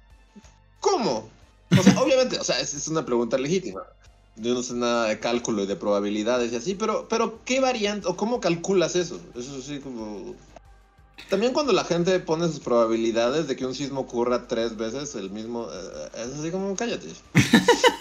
¿Cómo? 0.81 1.29
O 1.79 1.81
sea, 1.81 2.03
obviamente, 2.03 2.41
o 2.41 2.45
sea, 2.45 2.59
es, 2.59 2.75
es 2.75 2.89
una 2.89 3.07
pregunta 3.07 3.39
legítima. 3.39 3.85
Yo 4.35 4.53
no 4.53 4.65
sé 4.65 4.75
nada 4.75 5.07
de 5.07 5.21
cálculo 5.21 5.63
y 5.63 5.67
de 5.67 5.77
probabilidades 5.77 6.53
y 6.53 6.57
así, 6.57 6.75
pero, 6.75 7.07
pero 7.09 7.39
¿qué 7.45 7.61
variante 7.61 8.09
o 8.09 8.17
cómo 8.17 8.41
calculas 8.41 8.97
eso? 8.97 9.21
Eso 9.37 9.63
sí 9.63 9.79
como... 9.79 10.35
También 11.31 11.53
cuando 11.53 11.73
la 11.73 11.85
gente 11.85 12.19
pone 12.21 12.47
sus 12.49 12.61
probabilidades 12.61 13.49
de 13.49 13.57
que 13.57 13.65
un 13.67 13.75
sismo 13.75 14.01
ocurra 14.01 14.47
tres 14.47 14.77
veces 14.77 15.15
el 15.15 15.31
mismo, 15.31 15.69
eh, 15.73 16.09
es 16.27 16.39
así 16.39 16.51
como 16.51 16.75
cállate. 16.77 17.09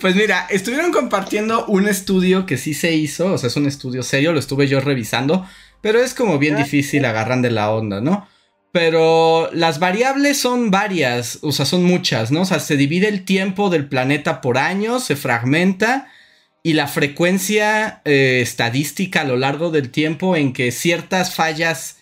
Pues 0.00 0.14
mira, 0.14 0.46
estuvieron 0.50 0.92
compartiendo 0.92 1.64
un 1.66 1.88
estudio 1.88 2.44
que 2.44 2.58
sí 2.58 2.74
se 2.74 2.94
hizo, 2.94 3.32
o 3.32 3.38
sea, 3.38 3.48
es 3.48 3.56
un 3.56 3.66
estudio 3.66 4.02
serio, 4.02 4.32
lo 4.34 4.38
estuve 4.38 4.68
yo 4.68 4.80
revisando, 4.80 5.46
pero 5.80 5.98
es 5.98 6.12
como 6.12 6.38
bien 6.38 6.56
Ah. 6.56 6.62
difícil, 6.62 7.04
agarran 7.06 7.40
de 7.40 7.50
la 7.50 7.70
onda, 7.70 8.00
¿no? 8.02 8.28
Pero 8.72 9.48
las 9.54 9.78
variables 9.78 10.38
son 10.38 10.70
varias, 10.70 11.38
o 11.40 11.52
sea, 11.52 11.64
son 11.64 11.84
muchas, 11.84 12.30
¿no? 12.30 12.42
O 12.42 12.44
sea, 12.44 12.60
se 12.60 12.76
divide 12.76 13.08
el 13.08 13.24
tiempo 13.24 13.70
del 13.70 13.88
planeta 13.88 14.42
por 14.42 14.58
años, 14.58 15.04
se 15.04 15.16
fragmenta 15.16 16.08
y 16.62 16.74
la 16.74 16.86
frecuencia 16.86 18.02
eh, 18.04 18.40
estadística 18.42 19.22
a 19.22 19.24
lo 19.24 19.36
largo 19.38 19.70
del 19.70 19.90
tiempo 19.90 20.36
en 20.36 20.52
que 20.52 20.70
ciertas 20.72 21.34
fallas 21.34 21.95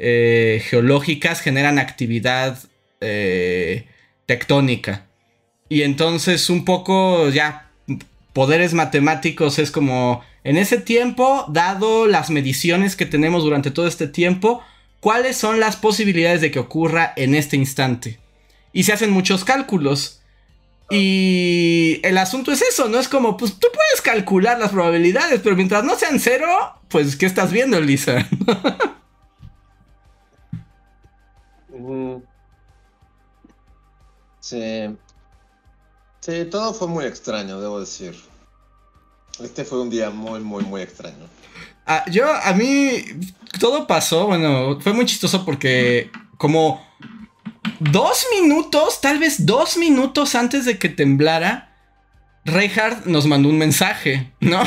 eh, 0.00 0.62
geológicas 0.64 1.40
generan 1.40 1.78
actividad 1.78 2.56
eh, 3.00 3.86
tectónica. 4.26 5.06
Y 5.68 5.82
entonces 5.82 6.48
un 6.48 6.64
poco 6.64 7.28
ya 7.28 7.70
poderes 8.32 8.74
matemáticos 8.74 9.58
es 9.58 9.72
como 9.72 10.22
en 10.44 10.56
ese 10.56 10.78
tiempo, 10.78 11.44
dado 11.48 12.06
las 12.06 12.30
mediciones 12.30 12.94
que 12.94 13.06
tenemos 13.06 13.42
durante 13.42 13.72
todo 13.72 13.88
este 13.88 14.06
tiempo, 14.06 14.62
cuáles 15.00 15.36
son 15.36 15.58
las 15.58 15.76
posibilidades 15.76 16.40
de 16.40 16.52
que 16.52 16.60
ocurra 16.60 17.12
en 17.16 17.34
este 17.34 17.56
instante. 17.56 18.20
Y 18.72 18.84
se 18.84 18.92
hacen 18.92 19.10
muchos 19.10 19.44
cálculos. 19.44 20.22
Y 20.90 22.00
el 22.04 22.16
asunto 22.16 22.52
es 22.52 22.62
eso, 22.62 22.88
¿no? 22.88 22.98
Es 22.98 23.08
como, 23.08 23.36
pues 23.36 23.58
tú 23.58 23.66
puedes 23.74 24.00
calcular 24.00 24.58
las 24.58 24.70
probabilidades, 24.70 25.40
pero 25.42 25.56
mientras 25.56 25.84
no 25.84 25.96
sean 25.96 26.20
cero, 26.20 26.48
pues 26.88 27.16
¿qué 27.16 27.26
estás 27.26 27.52
viendo, 27.52 27.80
Lisa? 27.80 28.26
sí. 34.40 34.96
Sí, 36.20 36.44
todo 36.50 36.74
fue 36.74 36.88
muy 36.88 37.04
extraño, 37.04 37.60
debo 37.60 37.80
decir. 37.80 38.14
Este 39.42 39.64
fue 39.64 39.80
un 39.80 39.90
día 39.90 40.10
muy, 40.10 40.40
muy, 40.40 40.64
muy 40.64 40.82
extraño. 40.82 41.26
Ah, 41.86 42.04
yo, 42.10 42.26
a 42.30 42.52
mí, 42.52 43.02
todo 43.60 43.86
pasó, 43.86 44.26
bueno, 44.26 44.78
fue 44.80 44.92
muy 44.92 45.06
chistoso 45.06 45.44
porque 45.44 46.10
como 46.36 46.86
dos 47.80 48.26
minutos, 48.38 49.00
tal 49.00 49.18
vez 49.18 49.46
dos 49.46 49.76
minutos 49.76 50.34
antes 50.34 50.64
de 50.64 50.78
que 50.78 50.88
temblara, 50.88 51.74
Reinhardt 52.44 53.06
nos 53.06 53.26
mandó 53.26 53.48
un 53.48 53.58
mensaje, 53.58 54.32
¿no? 54.40 54.62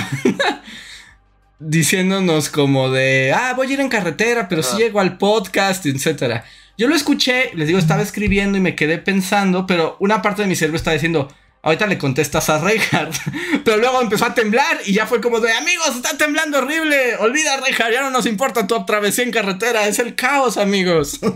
Diciéndonos 1.60 2.50
como 2.50 2.90
de, 2.90 3.34
ah, 3.36 3.54
voy 3.56 3.68
a 3.68 3.74
ir 3.74 3.80
en 3.82 3.90
carretera, 3.90 4.48
pero 4.48 4.64
si 4.64 4.78
llego 4.78 5.00
al 5.00 5.18
podcast, 5.18 5.86
etc. 5.86 6.44
Yo 6.78 6.88
lo 6.88 6.96
escuché, 6.96 7.52
les 7.54 7.68
digo, 7.68 7.80
estaba 7.80 8.02
escribiendo 8.02 8.58
y 8.58 8.62
me 8.62 8.76
quedé 8.76 8.98
pensando, 8.98 9.68
pero 9.68 9.98
una 10.00 10.22
parte 10.22 10.42
de 10.42 10.48
mi 10.48 10.56
cerebro 10.56 10.78
estaba 10.78 10.94
diciendo, 10.94 11.28
Ahorita 11.64 11.86
le 11.86 11.98
contestas 11.98 12.50
a 12.50 12.58
Reinhardt. 12.60 13.16
Pero 13.64 13.78
luego 13.78 14.02
empezó 14.02 14.26
a 14.26 14.34
temblar 14.34 14.80
y 14.86 14.94
ya 14.94 15.06
fue 15.06 15.22
como 15.22 15.40
de 15.40 15.54
amigos, 15.54 15.96
está 15.96 16.18
temblando 16.18 16.58
horrible. 16.58 17.18
Olvida 17.18 17.58
Reinhardt, 17.58 17.94
ya 17.94 18.02
no 18.02 18.10
nos 18.10 18.26
importa 18.26 18.66
tu 18.66 18.84
travesía 18.86 19.24
en 19.24 19.32
carretera. 19.32 19.88
Es 19.88 20.00
el 20.00 20.16
caos, 20.16 20.58
amigos. 20.58 21.20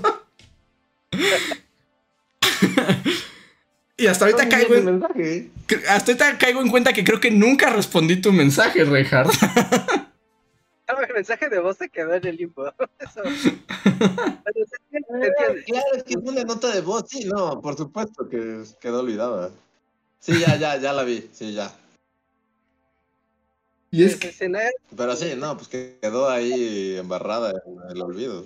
y 3.98 4.08
hasta 4.08 4.26
ahorita 4.26 4.50
caigo 4.50 4.74
en. 4.76 5.04
Hasta 5.90 6.12
ahorita 6.12 6.40
caigo 6.40 6.62
en 6.62 6.70
cuenta 6.70 6.92
que 6.92 7.04
creo 7.04 7.20
que 7.20 7.30
nunca 7.30 7.70
respondí 7.70 8.16
tu 8.18 8.32
mensaje, 8.32 8.84
Reinhardt. 8.84 9.32
el 10.88 11.14
mensaje 11.14 11.50
de 11.50 11.60
voz 11.60 11.78
se 11.78 11.90
quedó 11.90 12.14
en 12.14 12.26
el 12.26 12.36
limbo. 12.36 12.72
Eso. 13.00 13.22
Claro, 15.66 15.86
es 15.96 16.04
que 16.04 16.14
es 16.14 16.20
una 16.22 16.44
nota 16.44 16.72
de 16.72 16.82
voz, 16.82 17.06
sí, 17.10 17.26
no, 17.26 17.62
por 17.62 17.76
supuesto 17.76 18.28
que 18.30 18.64
quedó 18.80 19.00
olvidada. 19.00 19.52
Sí, 20.20 20.40
ya, 20.40 20.56
ya, 20.56 20.78
ya 20.78 20.94
la 20.94 21.04
vi, 21.04 21.30
sí, 21.34 21.54
ya. 21.54 21.72
Y 23.92 24.04
es 24.04 24.16
que... 24.18 24.34
Pero 24.96 25.16
sí, 25.16 25.34
no, 25.38 25.58
pues 25.58 25.70
quedó 25.70 26.30
ahí 26.30 26.98
embarrada 26.98 27.54
en 27.66 27.92
el 27.92 28.02
olvido. 28.02 28.46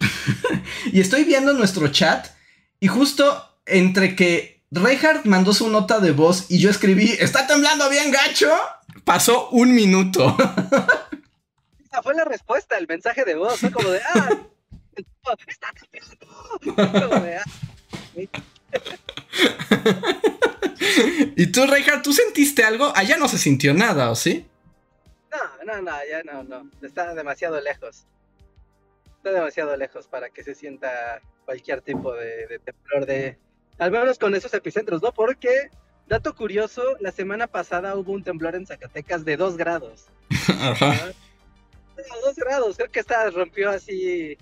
y 0.92 1.00
estoy 1.00 1.24
viendo 1.24 1.52
nuestro 1.52 1.88
chat 1.88 2.28
y 2.80 2.88
justo 2.88 3.56
entre 3.66 4.16
que 4.16 4.62
Reinhardt 4.70 5.24
mandó 5.24 5.52
su 5.52 5.68
nota 5.68 6.00
de 6.00 6.12
voz 6.12 6.46
y 6.50 6.58
yo 6.58 6.70
escribí, 6.70 7.12
está 7.18 7.46
temblando 7.46 7.88
bien 7.88 8.10
gacho, 8.10 8.50
pasó 9.04 9.50
un 9.50 9.74
minuto. 9.74 10.36
Esa 11.84 12.02
fue 12.02 12.14
la 12.14 12.24
respuesta, 12.24 12.78
el 12.78 12.88
mensaje 12.88 13.24
de 13.24 13.36
voz, 13.36 13.60
fue 13.60 13.70
como 13.70 13.88
de, 13.88 14.00
ah, 14.02 14.30
está 15.46 15.68
de, 17.20 17.36
ah, 17.36 17.44
¿Y 21.36 21.46
tú, 21.48 21.66
Reinhardt, 21.66 22.02
tú 22.02 22.12
sentiste 22.12 22.64
algo? 22.64 22.92
Allá 22.94 23.16
no 23.16 23.26
se 23.28 23.38
sintió 23.38 23.72
nada, 23.74 24.10
¿o 24.10 24.14
sí? 24.14 24.46
No, 25.30 25.64
no, 25.64 25.82
no, 25.82 25.92
ya 26.08 26.22
no, 26.22 26.44
no. 26.44 26.70
Está 26.82 27.14
demasiado 27.14 27.60
lejos. 27.60 28.06
Está 29.16 29.32
demasiado 29.32 29.76
lejos 29.76 30.06
para 30.06 30.30
que 30.30 30.44
se 30.44 30.54
sienta 30.54 31.20
cualquier 31.44 31.82
tipo 31.82 32.14
de, 32.14 32.60
temblor 32.64 33.06
de... 33.06 33.38
Al 33.78 33.90
menos 33.90 34.18
con 34.18 34.34
esos 34.34 34.54
epicentros, 34.54 35.02
¿no? 35.02 35.12
Porque, 35.12 35.70
dato 36.06 36.34
curioso, 36.34 36.82
la 37.00 37.12
semana 37.12 37.46
pasada 37.46 37.96
hubo 37.96 38.12
un 38.12 38.22
temblor 38.22 38.54
en 38.54 38.66
Zacatecas 38.66 39.24
de 39.24 39.36
2 39.36 39.56
grados. 39.56 40.06
Ajá. 40.60 41.12
2 41.96 42.36
grados, 42.36 42.76
creo 42.76 42.90
que 42.90 43.00
esta 43.00 43.30
rompió 43.30 43.70
así 43.70 44.36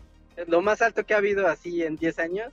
lo 0.46 0.62
más 0.62 0.82
alto 0.82 1.04
que 1.04 1.14
ha 1.14 1.18
habido 1.18 1.46
así 1.46 1.82
en 1.82 1.96
10 1.96 2.18
años. 2.18 2.52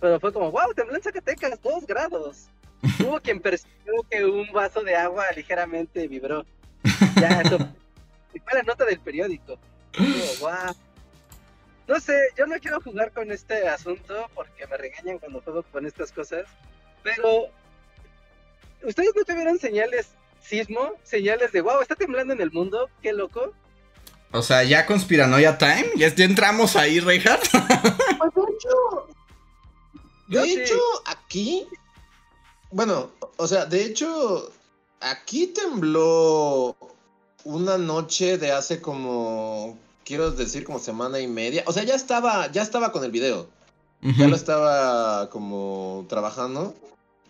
Pero 0.00 0.20
fue 0.20 0.32
como, 0.32 0.50
wow, 0.50 0.72
tembló 0.74 0.96
en 0.96 1.02
Zacatecas, 1.02 1.60
2 1.62 1.86
grados. 1.86 2.48
Hubo 3.00 3.20
quien 3.20 3.40
percibió 3.40 3.94
que 4.08 4.24
un 4.24 4.52
vaso 4.52 4.82
de 4.82 4.94
agua 4.94 5.24
ligeramente 5.34 6.06
vibró. 6.08 6.44
Ya, 7.20 7.40
eso 7.40 7.58
fue 7.58 8.54
la 8.54 8.62
nota 8.62 8.84
del 8.84 9.00
periódico. 9.00 9.58
wow. 10.40 10.74
No 11.88 11.98
sé, 11.98 12.14
yo 12.36 12.46
no 12.46 12.56
quiero 12.60 12.80
jugar 12.80 13.12
con 13.12 13.32
este 13.32 13.66
asunto 13.68 14.30
porque 14.34 14.66
me 14.66 14.76
regañan 14.76 15.18
cuando 15.18 15.40
juego 15.40 15.64
con 15.64 15.86
estas 15.86 16.12
cosas. 16.12 16.44
Pero, 17.02 17.46
¿ustedes 18.84 19.10
no 19.14 19.24
tuvieron 19.24 19.58
señales 19.58 20.08
sismo? 20.42 20.92
Señales 21.02 21.52
de, 21.52 21.60
wow, 21.60 21.80
está 21.80 21.94
temblando 21.94 22.32
en 22.32 22.40
el 22.40 22.50
mundo, 22.50 22.88
qué 23.02 23.12
loco. 23.12 23.52
O 24.32 24.42
sea, 24.42 24.62
ya 24.62 24.86
conspiranoia 24.86 25.56
time, 25.56 25.90
ya, 25.96 26.08
entramos 26.18 26.76
ahí, 26.76 27.00
Reinhardt. 27.00 27.48
Pues 30.30 30.44
de 30.44 30.62
hecho, 30.62 30.78
aquí 31.06 31.66
bueno, 32.70 33.10
o 33.36 33.46
sea, 33.46 33.64
de 33.64 33.84
hecho, 33.84 34.50
aquí 35.00 35.46
tembló 35.48 36.76
una 37.44 37.78
noche 37.78 38.36
de 38.36 38.52
hace 38.52 38.80
como, 38.80 39.78
quiero 40.04 40.30
decir, 40.32 40.64
como 40.64 40.78
semana 40.78 41.18
y 41.18 41.26
media. 41.26 41.64
O 41.66 41.72
sea, 41.72 41.84
ya 41.84 41.94
estaba, 41.94 42.52
ya 42.52 42.62
estaba 42.62 42.92
con 42.92 43.04
el 43.04 43.10
video. 43.10 43.48
Ya 44.00 44.28
lo 44.28 44.36
estaba 44.36 45.28
como 45.30 46.06
trabajando. 46.08 46.74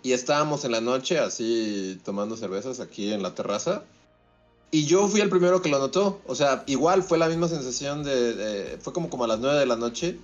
Y 0.03 0.13
estábamos 0.13 0.65
en 0.65 0.73
la 0.73 0.81
noche 0.81 1.19
así 1.19 2.01
tomando 2.05 2.37
cervezas 2.37 2.81
aquí 2.81 3.13
en 3.13 3.23
la 3.23 3.35
terraza. 3.35 3.83
Y 4.71 4.85
yo 4.85 5.09
fui 5.09 5.21
el 5.21 5.31
primero 5.31 5.63
que 5.63 5.69
lo 5.69 5.79
notó. 5.79 6.21
O 6.27 6.35
sea, 6.35 6.63
igual 6.67 7.03
fue 7.03 7.19
la 7.19 7.29
misma 7.29 7.49
sensación 7.49 8.03
de, 8.05 8.79
Fue 8.81 8.93
como, 8.93 9.09
como 9.11 9.25
a 9.25 9.29
las 9.29 9.41
9 9.41 9.59
de 9.59 9.67
la 9.67 9.77
noche 9.77 10.19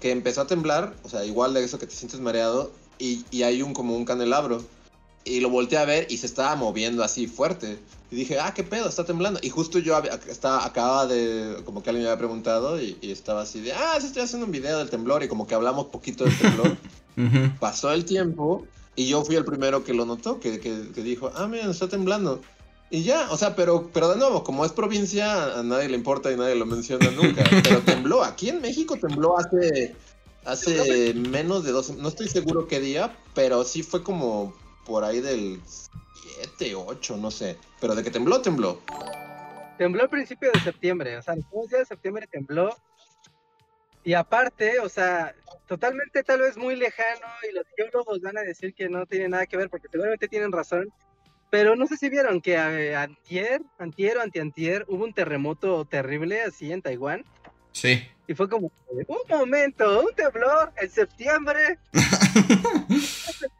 que 0.00 0.10
empezó 0.10 0.42
a 0.42 0.46
temblar. 0.46 0.94
O 1.04 1.08
sea, 1.08 1.24
igual 1.24 1.54
de 1.54 1.64
eso 1.64 1.78
que 1.78 1.86
te 1.86 1.94
sientes 1.94 2.20
mareado 2.20 2.72
y, 2.98 3.24
hay 3.42 3.62
un 3.62 3.72
como 3.72 3.96
un 3.96 4.04
candelabro. 4.04 4.64
Y 5.24 5.40
lo 5.40 5.48
volteé 5.48 5.78
a 5.78 5.86
ver 5.86 6.06
y 6.10 6.18
se 6.18 6.26
estaba 6.26 6.54
moviendo 6.56 7.02
así 7.02 7.26
fuerte. 7.26 7.78
Y 8.10 8.16
dije, 8.16 8.38
ah, 8.38 8.52
qué 8.52 8.62
pedo, 8.62 8.88
está 8.88 9.04
temblando. 9.04 9.40
Y 9.42 9.48
justo 9.48 9.78
yo 9.78 9.96
estaba, 10.28 10.66
acaba 10.66 11.06
de, 11.06 11.62
como 11.64 11.82
que 11.82 11.90
alguien 11.90 12.04
me 12.04 12.10
había 12.10 12.18
preguntado 12.18 12.80
y, 12.80 12.98
estaba 13.02 13.42
así 13.42 13.60
de, 13.60 13.72
ah, 13.72 13.96
sí 14.00 14.08
estoy 14.08 14.22
haciendo 14.22 14.44
un 14.46 14.52
video 14.52 14.78
del 14.78 14.90
temblor 14.90 15.22
y 15.22 15.28
como 15.28 15.46
que 15.46 15.54
hablamos 15.54 15.86
poquito 15.86 16.24
del 16.24 16.38
temblor. 16.38 16.76
Pasó 17.60 17.92
el 17.92 18.04
tiempo 18.04 18.66
y 18.96 19.08
yo 19.08 19.24
fui 19.24 19.36
el 19.36 19.44
primero 19.44 19.84
que 19.84 19.94
lo 19.94 20.04
notó, 20.04 20.40
que, 20.40 20.60
que, 20.60 21.02
dijo, 21.02 21.30
ah, 21.34 21.46
miren, 21.46 21.70
está 21.70 21.88
temblando. 21.88 22.40
Y 22.90 23.02
ya, 23.02 23.30
o 23.30 23.36
sea, 23.36 23.56
pero, 23.56 23.90
pero 23.92 24.10
de 24.10 24.16
nuevo, 24.16 24.44
como 24.44 24.64
es 24.64 24.72
provincia, 24.72 25.58
a 25.58 25.62
nadie 25.62 25.88
le 25.88 25.96
importa 25.96 26.30
y 26.30 26.36
nadie 26.36 26.54
lo 26.54 26.66
menciona 26.66 27.10
nunca. 27.10 27.42
Pero 27.64 27.80
tembló, 27.80 28.22
aquí 28.22 28.50
en 28.50 28.60
México 28.60 28.96
tembló 28.96 29.36
hace 29.36 29.96
Hace 30.44 31.14
menos 31.14 31.64
de 31.64 31.72
dos, 31.72 31.96
no 31.96 32.08
estoy 32.08 32.28
seguro 32.28 32.68
qué 32.68 32.78
día, 32.78 33.16
pero 33.34 33.64
sí 33.64 33.82
fue 33.82 34.02
como 34.02 34.54
por 34.84 35.02
ahí 35.02 35.20
del 35.20 35.60
7, 36.58 36.74
8, 36.74 37.16
no 37.16 37.30
sé. 37.30 37.56
Pero 37.80 37.94
de 37.94 38.04
que 38.04 38.10
tembló, 38.10 38.42
tembló. 38.42 38.78
Tembló 39.78 40.02
al 40.02 40.10
principio 40.10 40.50
de 40.52 40.60
septiembre, 40.60 41.16
o 41.16 41.22
sea, 41.22 41.34
el 41.34 41.44
día 41.68 41.78
de 41.78 41.86
septiembre 41.86 42.26
tembló. 42.26 42.76
Y 44.04 44.12
aparte, 44.12 44.78
o 44.80 44.88
sea, 44.88 45.34
totalmente 45.66 46.22
tal 46.22 46.40
vez 46.40 46.56
muy 46.56 46.76
lejano 46.76 47.26
y 47.50 47.54
los 47.54 47.64
geólogos 47.74 48.20
van 48.20 48.36
a 48.36 48.42
decir 48.42 48.74
que 48.74 48.88
no 48.88 49.06
tiene 49.06 49.30
nada 49.30 49.46
que 49.46 49.56
ver 49.56 49.70
porque 49.70 49.88
seguramente 49.90 50.28
tienen 50.28 50.52
razón. 50.52 50.92
Pero 51.50 51.74
no 51.74 51.86
sé 51.86 51.96
si 51.96 52.10
vieron 52.10 52.40
que 52.40 52.54
eh, 52.54 52.94
antier, 52.94 53.62
antier 53.78 54.18
o 54.18 54.22
antiantier 54.22 54.84
hubo 54.88 55.04
un 55.04 55.14
terremoto 55.14 55.84
terrible 55.86 56.42
así 56.42 56.70
en 56.70 56.82
Taiwán. 56.82 57.24
Sí. 57.72 58.06
Y 58.26 58.34
fue 58.34 58.48
como, 58.48 58.70
un 58.88 59.18
momento, 59.28 60.00
un 60.00 60.14
temblor 60.14 60.72
en 60.76 60.90
septiembre. 60.90 61.78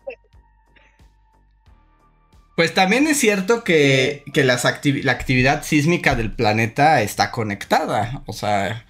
Pues 2.56 2.72
también 2.72 3.08
es 3.08 3.18
cierto 3.18 3.64
que, 3.64 4.22
que 4.32 4.44
la 4.44 4.54
actividad 4.54 5.64
sísmica 5.64 6.14
del 6.14 6.32
planeta 6.32 7.02
está 7.02 7.32
conectada. 7.32 8.22
O 8.26 8.32
sea, 8.32 8.86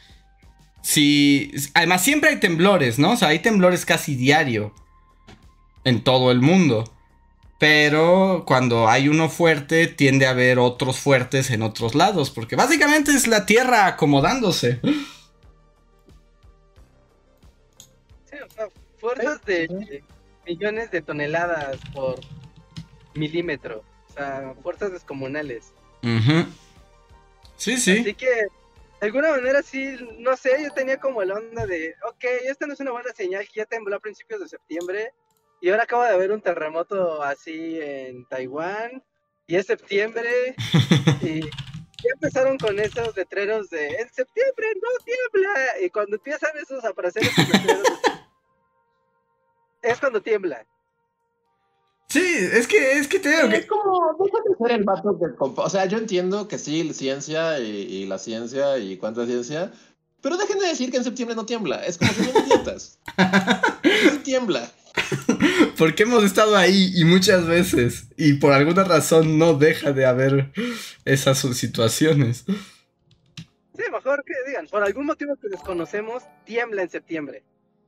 si. 0.85 1.51
Además, 1.73 2.05
siempre 2.05 2.29
hay 2.31 2.37
temblores, 2.37 2.99
¿no? 2.99 3.13
O 3.13 3.17
sea, 3.17 3.29
hay 3.29 3.39
temblores 3.39 3.87
casi 3.87 4.15
diario. 4.15 4.75
En 5.83 6.05
todo 6.05 6.31
el 6.31 6.41
mundo. 6.41 6.85
Pero 7.59 8.45
cuando 8.47 8.89
hay 8.89 9.09
uno 9.09 9.29
fuerte, 9.29 9.87
tiende 9.87 10.27
a 10.27 10.31
haber 10.31 10.59
otros 10.59 10.99
fuertes 10.99 11.51
en 11.51 11.63
otros 11.63 11.95
lados. 11.95 12.31
Porque 12.31 12.57
básicamente 12.57 13.13
es 13.13 13.27
la 13.27 13.47
Tierra 13.47 13.87
acomodándose. 13.87 14.81
Sí, 18.31 18.37
o 18.47 18.51
sea, 18.51 18.69
fuerzas 18.99 19.43
de 19.45 20.03
millones 20.47 20.91
de 20.91 21.01
toneladas 21.01 21.79
por 21.95 22.21
milímetro. 23.15 23.83
O 24.11 24.13
sea, 24.13 24.55
fuerzas 24.63 24.93
descomunales. 24.93 25.73
Ujú. 26.03 26.47
Sí, 27.57 27.79
sí. 27.79 28.01
Así 28.01 28.15
que, 28.15 28.29
de 29.05 29.09
alguna 29.09 29.33
manera, 29.33 29.63
sí, 29.63 29.99
no 30.19 30.35
sé, 30.35 30.63
yo 30.63 30.71
tenía 30.71 30.99
como 30.99 31.23
la 31.23 31.35
onda 31.35 31.67
de, 31.67 31.95
ok, 32.09 32.25
esta 32.45 32.67
no 32.67 32.73
es 32.73 32.81
una 32.81 32.93
buena 32.93 33.13
señal, 33.13 33.47
que 33.47 33.61
ya 33.61 33.67
tembló 33.67 33.97
a 33.97 34.01
principios 34.01 34.41
de 34.41 34.49
septiembre, 34.49 35.13
y 35.61 35.69
ahora 35.69 35.83
acaba 35.83 36.09
de 36.09 36.15
haber 36.15 36.33
un 36.33 36.41
terremoto 36.41 37.23
así 37.23 37.79
en 37.83 38.27
Taiwán, 38.29 39.05
y 39.47 39.57
es 39.57 39.67
septiembre, 39.67 40.57
y 41.21 41.43
ya 41.43 42.11
empezaron 42.15 42.57
con 42.57 42.81
esos 42.81 43.15
letreros 43.15 43.69
de, 43.69 43.89
en 43.89 44.09
septiembre 44.11 44.69
no 44.83 45.05
tiembla, 45.05 45.81
y 45.83 45.91
cuando 45.91 46.17
empiezan 46.17 46.57
esos 46.57 46.83
aparecer 46.83 47.25
esos 47.25 47.47
letreros, 47.47 47.87
es 49.83 50.01
cuando 50.01 50.23
tiembla. 50.23 50.65
Sí, 52.15 52.25
es 52.53 52.67
que, 52.69 52.93
es 52.99 53.09
que 53.09 53.19
te 53.19 53.29
digo 53.29 53.43
Es 53.49 53.63
que. 53.63 53.67
como, 53.67 54.17
déjate 54.25 54.49
ser 54.63 54.71
el 54.79 54.85
vato 54.85 55.19
que 55.19 55.27
compa- 55.37 55.65
O 55.65 55.69
sea, 55.71 55.85
yo 55.87 55.99
entiendo 55.99 56.47
que 56.47 56.59
sí, 56.59 56.93
ciencia 56.95 57.59
y, 57.59 57.65
y 57.71 58.07
la 58.07 58.19
ciencia 58.19 58.79
y 58.79 58.97
cuánta 58.99 59.27
ciencia, 59.27 59.73
pero 60.21 60.37
dejen 60.37 60.59
de 60.61 60.69
decir 60.69 60.91
que 60.93 60.99
en 60.99 61.05
septiembre 61.05 61.35
no 61.35 61.45
tiembla. 61.45 61.85
Es 61.85 61.99
como 61.99 62.13
si 62.13 62.25
son 62.25 62.47
idiotas. 62.47 62.99
No 63.19 64.19
tiembla. 64.23 64.71
Porque 65.77 66.05
hemos 66.05 66.23
estado 66.23 66.57
ahí 66.57 66.93
y 66.95 67.05
muchas 67.05 67.47
veces. 67.47 68.05
Y 68.17 68.35
por 68.35 68.53
alguna 68.53 68.85
razón 68.85 69.37
no 69.39 69.55
deja 69.55 69.93
de 69.93 70.07
haber 70.07 70.53
esas 71.05 71.39
situaciones. 71.41 72.45
Sí, 72.47 73.83
mejor 73.93 74.23
que 74.25 74.35
digan, 74.47 74.69
por 74.69 74.85
algún 74.85 75.07
motivo 75.07 75.35
que 75.37 75.49
desconocemos, 75.49 76.23
tiembla 76.45 76.83
en 76.83 76.91
septiembre. 76.91 77.43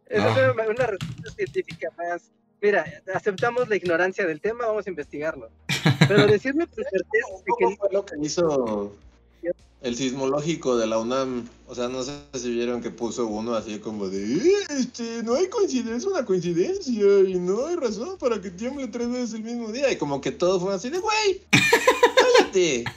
Esa 0.06 0.26
Ah. 0.34 0.54
es 0.62 0.68
una 0.68 0.86
respuesta 0.88 1.30
científica 1.36 1.88
más. 1.96 2.32
Mira, 2.62 2.84
aceptamos 3.14 3.68
la 3.68 3.76
ignorancia 3.76 4.26
del 4.26 4.40
tema, 4.40 4.66
vamos 4.66 4.86
a 4.86 4.90
investigarlo. 4.90 5.50
Pero 6.08 6.26
decirme 6.26 6.66
con 6.66 6.84
certeza 6.84 7.44
que 7.44 7.64
¿Cómo 7.64 7.76
fue 7.76 7.88
lo 7.92 8.04
que 8.04 8.14
hizo 8.22 8.92
el 9.82 9.94
sismológico 9.94 10.76
de 10.76 10.86
la 10.86 10.98
UNAM? 10.98 11.48
O 11.68 11.74
sea, 11.74 11.88
no 11.88 12.02
sé 12.02 12.12
si 12.34 12.50
vieron 12.50 12.80
que 12.82 12.90
puso 12.90 13.26
uno 13.26 13.54
así 13.54 13.78
como 13.78 14.08
de, 14.08 14.24
"Eh, 14.34 14.52
este, 14.70 15.22
no 15.22 15.34
hay 15.34 15.48
coincidencia, 15.48 15.96
es 15.96 16.04
una 16.04 16.24
coincidencia 16.24 16.92
y 17.20 17.34
no 17.34 17.66
hay 17.66 17.76
razón 17.76 18.16
para 18.18 18.40
que 18.40 18.50
tiemble 18.50 18.88
tres 18.88 19.10
veces 19.10 19.34
el 19.34 19.42
mismo 19.42 19.70
día. 19.70 19.92
Y 19.92 19.96
como 19.96 20.20
que 20.20 20.32
todo 20.32 20.58
fue 20.58 20.74
así 20.74 20.90
de, 20.90 20.98
güey, 20.98 21.42
cállate. 22.38 22.84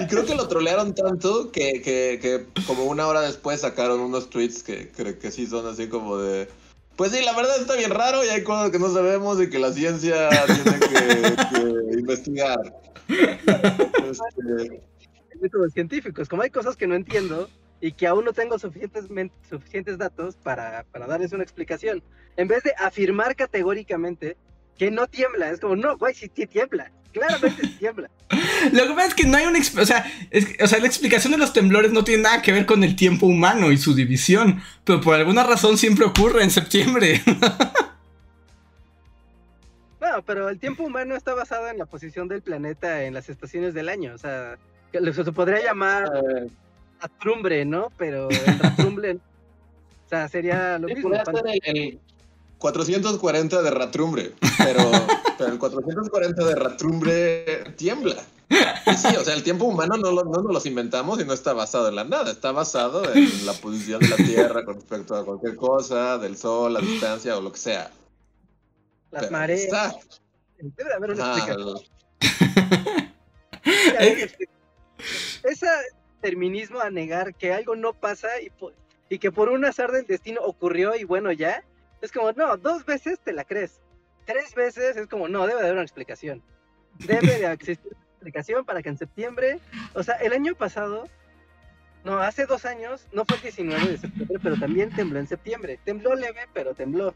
Y 0.00 0.06
creo 0.06 0.26
que 0.26 0.34
lo 0.34 0.48
trolearon 0.48 0.94
tanto 0.94 1.52
que, 1.52 1.80
que, 1.80 2.18
que 2.20 2.44
como 2.66 2.84
una 2.84 3.06
hora 3.06 3.20
después 3.20 3.60
sacaron 3.60 4.00
unos 4.00 4.28
tweets 4.28 4.62
que, 4.64 4.88
que, 4.88 5.18
que 5.18 5.30
sí 5.30 5.46
son 5.46 5.66
así 5.66 5.88
como 5.88 6.18
de... 6.18 6.48
Pues 6.96 7.12
sí, 7.12 7.24
la 7.24 7.34
verdad 7.34 7.60
está 7.60 7.74
bien 7.76 7.90
raro 7.90 8.24
y 8.24 8.28
hay 8.28 8.44
cosas 8.44 8.70
que 8.70 8.78
no 8.78 8.92
sabemos 8.92 9.42
y 9.42 9.50
que 9.50 9.58
la 9.58 9.72
ciencia 9.72 10.28
tiene 10.46 10.78
que, 10.78 11.36
que 11.50 11.98
investigar. 11.98 12.58
Este, 13.08 14.80
métodos 15.40 15.72
científicos, 15.72 16.28
como 16.28 16.42
hay 16.42 16.50
cosas 16.50 16.76
que 16.76 16.86
no 16.86 16.94
entiendo 16.94 17.48
y 17.80 17.92
que 17.92 18.06
aún 18.06 18.24
no 18.24 18.32
tengo 18.32 18.58
suficientes, 18.58 19.06
suficientes 19.48 19.98
datos 19.98 20.36
para, 20.36 20.84
para 20.90 21.06
darles 21.06 21.32
una 21.32 21.42
explicación, 21.42 22.02
en 22.36 22.48
vez 22.48 22.62
de 22.62 22.72
afirmar 22.78 23.36
categóricamente 23.36 24.36
que 24.78 24.90
no 24.90 25.06
tiembla, 25.06 25.50
es 25.50 25.60
como, 25.60 25.76
no, 25.76 25.96
güey, 25.98 26.14
sí 26.14 26.30
sí 26.34 26.46
tiembla, 26.46 26.90
claramente 27.12 27.62
sí 27.62 27.76
tiembla. 27.78 28.10
Lo 28.72 28.86
que 28.88 28.94
pasa 28.94 29.06
es 29.08 29.14
que 29.14 29.26
no 29.26 29.36
hay 29.36 29.46
una. 29.46 29.58
O 29.58 29.84
sea, 29.86 30.04
es 30.30 30.46
que- 30.46 30.62
o 30.64 30.66
sea, 30.66 30.78
la 30.78 30.86
explicación 30.86 31.32
de 31.32 31.38
los 31.38 31.52
temblores 31.52 31.92
no 31.92 32.04
tiene 32.04 32.22
nada 32.24 32.42
que 32.42 32.52
ver 32.52 32.66
con 32.66 32.82
el 32.84 32.96
tiempo 32.96 33.26
humano 33.26 33.72
y 33.72 33.76
su 33.76 33.94
división. 33.94 34.62
Pero 34.84 35.00
por 35.00 35.14
alguna 35.14 35.42
razón 35.44 35.76
siempre 35.78 36.04
ocurre 36.04 36.42
en 36.44 36.50
septiembre. 36.50 37.22
Bueno, 39.98 40.22
pero 40.26 40.48
el 40.50 40.58
tiempo 40.58 40.82
humano 40.84 41.16
está 41.16 41.32
basado 41.34 41.68
en 41.68 41.78
la 41.78 41.86
posición 41.86 42.28
del 42.28 42.42
planeta 42.42 43.04
en 43.04 43.14
las 43.14 43.30
estaciones 43.30 43.72
del 43.72 43.88
año, 43.88 44.12
o 44.14 44.18
sea, 44.18 44.58
que 44.92 45.00
lo- 45.00 45.12
se 45.14 45.24
podría 45.32 45.62
llamar 45.64 46.10
ratrumbre, 47.00 47.64
¿no? 47.64 47.90
Pero 47.96 48.28
el 48.30 49.16
o 49.16 50.08
sea, 50.10 50.28
sería 50.28 50.78
lo 50.78 50.88
sí, 50.88 50.94
mismo. 50.96 51.14
el 51.64 51.98
440 52.58 53.62
de 53.62 53.70
Ratrumbre, 53.70 54.32
pero, 54.58 54.90
pero 55.38 55.52
el 55.52 55.58
440 55.58 56.44
de 56.44 56.54
Ratrumbre 56.54 57.64
tiembla. 57.76 58.16
Y 58.86 58.96
sí, 58.96 59.16
o 59.16 59.24
sea, 59.24 59.34
el 59.34 59.42
tiempo 59.42 59.64
humano 59.64 59.96
no, 59.96 60.10
lo, 60.12 60.24
no 60.24 60.42
nos 60.42 60.52
los 60.52 60.66
inventamos 60.66 61.20
y 61.20 61.24
no 61.24 61.32
está 61.32 61.52
basado 61.52 61.88
en 61.88 61.96
la 61.96 62.04
nada, 62.04 62.30
está 62.30 62.52
basado 62.52 63.12
en 63.12 63.46
la 63.46 63.52
posición 63.54 64.00
de 64.00 64.08
la 64.08 64.16
Tierra 64.16 64.64
con 64.64 64.74
respecto 64.74 65.16
a 65.16 65.24
cualquier 65.24 65.56
cosa, 65.56 66.18
del 66.18 66.36
Sol, 66.36 66.74
la 66.74 66.80
distancia 66.80 67.36
o 67.36 67.40
lo 67.40 67.52
que 67.52 67.58
sea. 67.58 67.90
Las 69.10 69.22
Pero 69.22 69.32
mareas, 69.32 69.62
está. 69.64 69.94
debe 70.58 70.90
de 70.90 70.94
haber 70.94 71.10
una. 71.12 71.36
Es 73.98 74.36
Ese 75.42 75.66
terminismo 76.20 76.80
a 76.80 76.90
negar 76.90 77.34
que 77.34 77.52
algo 77.52 77.76
no 77.76 77.92
pasa 77.92 78.28
y, 78.40 78.50
y 79.08 79.18
que 79.18 79.30
por 79.30 79.48
un 79.48 79.64
azar 79.64 79.92
del 79.92 80.06
destino 80.06 80.40
ocurrió 80.42 80.94
y 80.96 81.04
bueno, 81.04 81.32
ya, 81.32 81.64
es 82.00 82.12
como, 82.12 82.32
no, 82.32 82.56
dos 82.56 82.84
veces 82.84 83.18
te 83.20 83.32
la 83.32 83.44
crees. 83.44 83.80
Tres 84.26 84.54
veces 84.54 84.96
es 84.96 85.06
como, 85.06 85.28
no, 85.28 85.46
debe 85.46 85.60
de 85.60 85.66
haber 85.66 85.74
una 85.74 85.82
explicación. 85.82 86.42
Debe 86.98 87.38
de 87.38 87.52
existir 87.52 87.92
una 88.24 88.30
explicación 88.30 88.64
para 88.64 88.82
que 88.82 88.88
en 88.88 88.98
septiembre, 88.98 89.60
o 89.92 90.02
sea, 90.02 90.14
el 90.16 90.32
año 90.32 90.54
pasado, 90.54 91.08
no, 92.04 92.18
hace 92.18 92.46
dos 92.46 92.64
años, 92.64 93.06
no 93.12 93.24
fue 93.24 93.36
el 93.36 93.42
19 93.42 93.86
de 93.86 93.98
septiembre, 93.98 94.38
pero 94.42 94.56
también 94.56 94.90
tembló 94.90 95.18
en 95.18 95.28
septiembre. 95.28 95.78
Tembló 95.84 96.14
leve, 96.14 96.40
pero 96.52 96.74
tembló. 96.74 97.14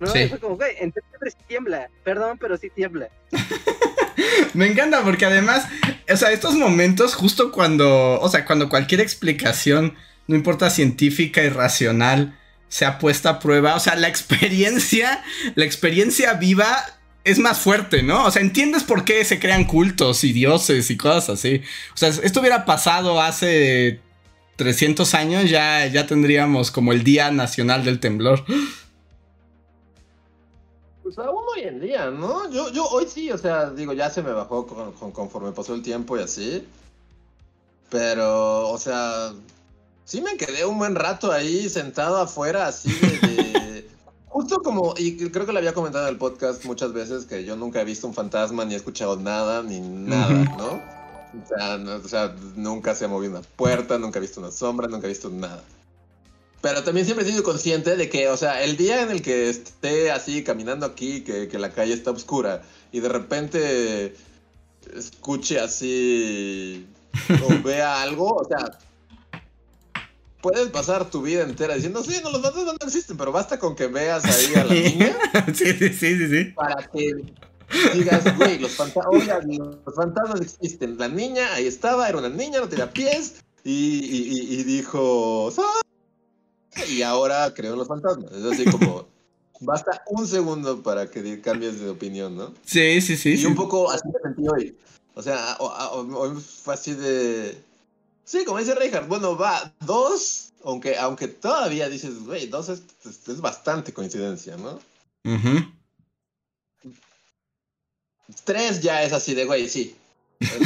¿no? 0.00 0.06
Sí. 0.08 0.20
Y 0.20 0.28
fue 0.28 0.38
como, 0.38 0.56
güey, 0.56 0.76
en 0.78 0.92
septiembre 0.92 1.30
sí 1.30 1.38
tiembla. 1.46 1.90
Perdón, 2.04 2.38
pero 2.38 2.56
sí 2.56 2.70
tiembla. 2.70 3.08
Me 4.54 4.66
encanta 4.66 5.02
porque 5.02 5.26
además, 5.26 5.66
o 6.10 6.16
sea, 6.16 6.32
estos 6.32 6.54
momentos, 6.54 7.14
justo 7.14 7.52
cuando, 7.52 8.20
o 8.20 8.28
sea, 8.28 8.44
cuando 8.44 8.68
cualquier 8.68 9.00
explicación, 9.00 9.94
no 10.26 10.36
importa 10.36 10.70
científica 10.70 11.42
y 11.42 11.48
racional, 11.48 12.38
se 12.68 12.84
ha 12.84 12.98
puesto 12.98 13.28
a 13.28 13.38
prueba, 13.38 13.74
o 13.74 13.80
sea, 13.80 13.96
la 13.96 14.08
experiencia, 14.08 15.22
la 15.54 15.64
experiencia 15.64 16.34
viva 16.34 16.97
es 17.30 17.38
más 17.38 17.58
fuerte, 17.58 18.02
¿no? 18.02 18.24
O 18.26 18.30
sea, 18.30 18.42
entiendes 18.42 18.82
por 18.84 19.04
qué 19.04 19.24
se 19.24 19.38
crean 19.38 19.64
cultos 19.64 20.24
y 20.24 20.32
dioses 20.32 20.90
y 20.90 20.96
cosas 20.96 21.28
así. 21.30 21.62
O 21.94 21.96
sea, 21.96 22.08
esto 22.08 22.40
hubiera 22.40 22.64
pasado 22.64 23.20
hace 23.20 24.00
300 24.56 25.14
años, 25.14 25.48
ya, 25.50 25.86
ya 25.86 26.06
tendríamos 26.06 26.70
como 26.70 26.92
el 26.92 27.04
Día 27.04 27.30
Nacional 27.30 27.84
del 27.84 28.00
Temblor. 28.00 28.44
Pues 31.02 31.16
aún 31.18 31.44
hoy 31.54 31.62
en 31.62 31.80
día, 31.80 32.10
¿no? 32.10 32.50
Yo, 32.50 32.70
yo 32.72 32.86
hoy 32.86 33.06
sí, 33.12 33.30
o 33.30 33.38
sea, 33.38 33.70
digo, 33.70 33.92
ya 33.94 34.10
se 34.10 34.22
me 34.22 34.30
bajó 34.32 34.66
con- 34.66 34.92
con- 34.92 35.12
conforme 35.12 35.52
pasó 35.52 35.74
el 35.74 35.82
tiempo 35.82 36.18
y 36.18 36.22
así. 36.22 36.66
Pero, 37.90 38.68
o 38.68 38.78
sea, 38.78 39.32
sí 40.04 40.20
me 40.20 40.36
quedé 40.36 40.66
un 40.66 40.76
buen 40.78 40.94
rato 40.94 41.32
ahí 41.32 41.68
sentado 41.70 42.18
afuera, 42.20 42.66
así 42.68 42.92
de- 42.92 43.67
justo 44.28 44.60
como, 44.62 44.94
y 44.96 45.16
creo 45.30 45.46
que 45.46 45.52
lo 45.52 45.58
había 45.58 45.74
comentado 45.74 46.06
en 46.06 46.12
el 46.14 46.18
podcast 46.18 46.64
muchas 46.64 46.92
veces, 46.92 47.24
que 47.24 47.44
yo 47.44 47.56
nunca 47.56 47.80
he 47.80 47.84
visto 47.84 48.06
un 48.06 48.14
fantasma, 48.14 48.64
ni 48.64 48.74
he 48.74 48.76
escuchado 48.76 49.16
nada, 49.16 49.62
ni 49.62 49.80
nada. 49.80 50.44
¿no? 50.56 50.98
O 51.42 51.46
sea, 51.46 51.76
no- 51.78 51.96
o 51.96 52.08
sea, 52.08 52.34
nunca 52.56 52.94
se 52.94 53.04
ha 53.04 53.08
movido 53.08 53.32
una 53.32 53.42
puerta, 53.42 53.98
nunca 53.98 54.18
he 54.18 54.22
visto 54.22 54.40
una 54.40 54.50
sombra, 54.50 54.88
nunca 54.88 55.06
he 55.06 55.10
visto 55.10 55.28
nada. 55.30 55.62
Pero 56.60 56.82
también 56.82 57.06
siempre 57.06 57.24
he 57.26 57.30
sido 57.30 57.44
consciente 57.44 57.96
de 57.96 58.08
que, 58.08 58.28
o 58.28 58.36
sea, 58.36 58.62
el 58.64 58.76
día 58.76 59.02
en 59.02 59.10
el 59.10 59.22
que 59.22 59.48
esté 59.48 60.10
así 60.10 60.42
caminando 60.42 60.86
aquí, 60.86 61.22
que, 61.22 61.46
que 61.48 61.58
la 61.58 61.70
calle 61.70 61.92
está 61.94 62.10
oscura, 62.10 62.62
y 62.90 63.00
de 63.00 63.08
repente 63.08 64.16
escuche 64.94 65.60
así 65.60 66.86
o 67.44 67.62
vea 67.62 68.02
algo, 68.02 68.34
o 68.34 68.44
sea, 68.44 68.78
puedes 70.40 70.68
pasar 70.68 71.10
tu 71.10 71.22
vida 71.22 71.42
entera 71.42 71.74
diciendo, 71.74 72.02
sí, 72.04 72.16
no, 72.22 72.30
los 72.30 72.42
fantasmas 72.42 72.74
no 72.80 72.86
existen, 72.86 73.16
pero 73.16 73.32
basta 73.32 73.58
con 73.58 73.74
que 73.74 73.86
veas 73.88 74.24
ahí 74.24 74.54
a 74.54 74.64
la 74.64 74.74
niña 74.74 75.18
sí, 75.54 75.72
sí, 75.72 75.88
sí, 75.92 76.16
sí, 76.18 76.28
sí. 76.28 76.44
para 76.54 76.88
que 76.88 77.14
digas, 77.94 78.36
güey, 78.36 78.58
los, 78.58 78.76
fanta- 78.76 79.06
oiga, 79.10 79.40
los 79.42 79.94
fantasmas 79.94 80.40
existen. 80.40 80.96
La 80.98 81.08
niña 81.08 81.52
ahí 81.54 81.66
estaba, 81.66 82.08
era 82.08 82.18
una 82.18 82.28
niña, 82.30 82.60
no 82.60 82.68
tenía 82.68 82.90
pies, 82.90 83.34
y, 83.64 83.98
y- 83.98 84.28
y- 84.54 84.60
y 84.60 84.62
dijo, 84.64 85.52
"Ah", 85.58 85.80
y 86.88 87.02
ahora 87.02 87.52
creo 87.54 87.72
en 87.72 87.78
los 87.80 87.88
fantasmas. 87.88 88.32
Es 88.32 88.44
así 88.44 88.64
como, 88.70 89.06
basta 89.60 90.02
un 90.06 90.26
segundo 90.26 90.82
para 90.82 91.10
que 91.10 91.40
cambies 91.40 91.80
de 91.80 91.90
opinión, 91.90 92.36
¿no? 92.36 92.54
Sí, 92.64 93.00
sí, 93.00 93.16
sí. 93.16 93.30
y 93.32 93.36
sí. 93.38 93.46
un 93.46 93.54
poco 93.56 93.90
así 93.90 94.04
me 94.06 94.20
sentí 94.22 94.48
hoy. 94.48 94.76
O 95.14 95.22
sea, 95.22 95.56
hoy 95.58 96.30
fue 96.62 96.74
así 96.74 96.94
de... 96.94 97.60
Sí, 98.28 98.44
como 98.44 98.58
dice 98.58 98.74
Reinhardt, 98.74 99.08
bueno, 99.08 99.38
va, 99.38 99.72
dos, 99.80 100.52
aunque, 100.62 100.98
aunque 100.98 101.28
todavía 101.28 101.88
dices, 101.88 102.22
güey, 102.26 102.46
dos 102.46 102.68
es, 102.68 102.82
es, 103.06 103.26
es 103.26 103.40
bastante 103.40 103.94
coincidencia, 103.94 104.54
¿no? 104.58 104.78
Ujú. 105.24 105.64
Tres 108.44 108.82
ya 108.82 109.02
es 109.02 109.14
así 109.14 109.32
de, 109.32 109.46
güey, 109.46 109.66
sí. 109.66 109.96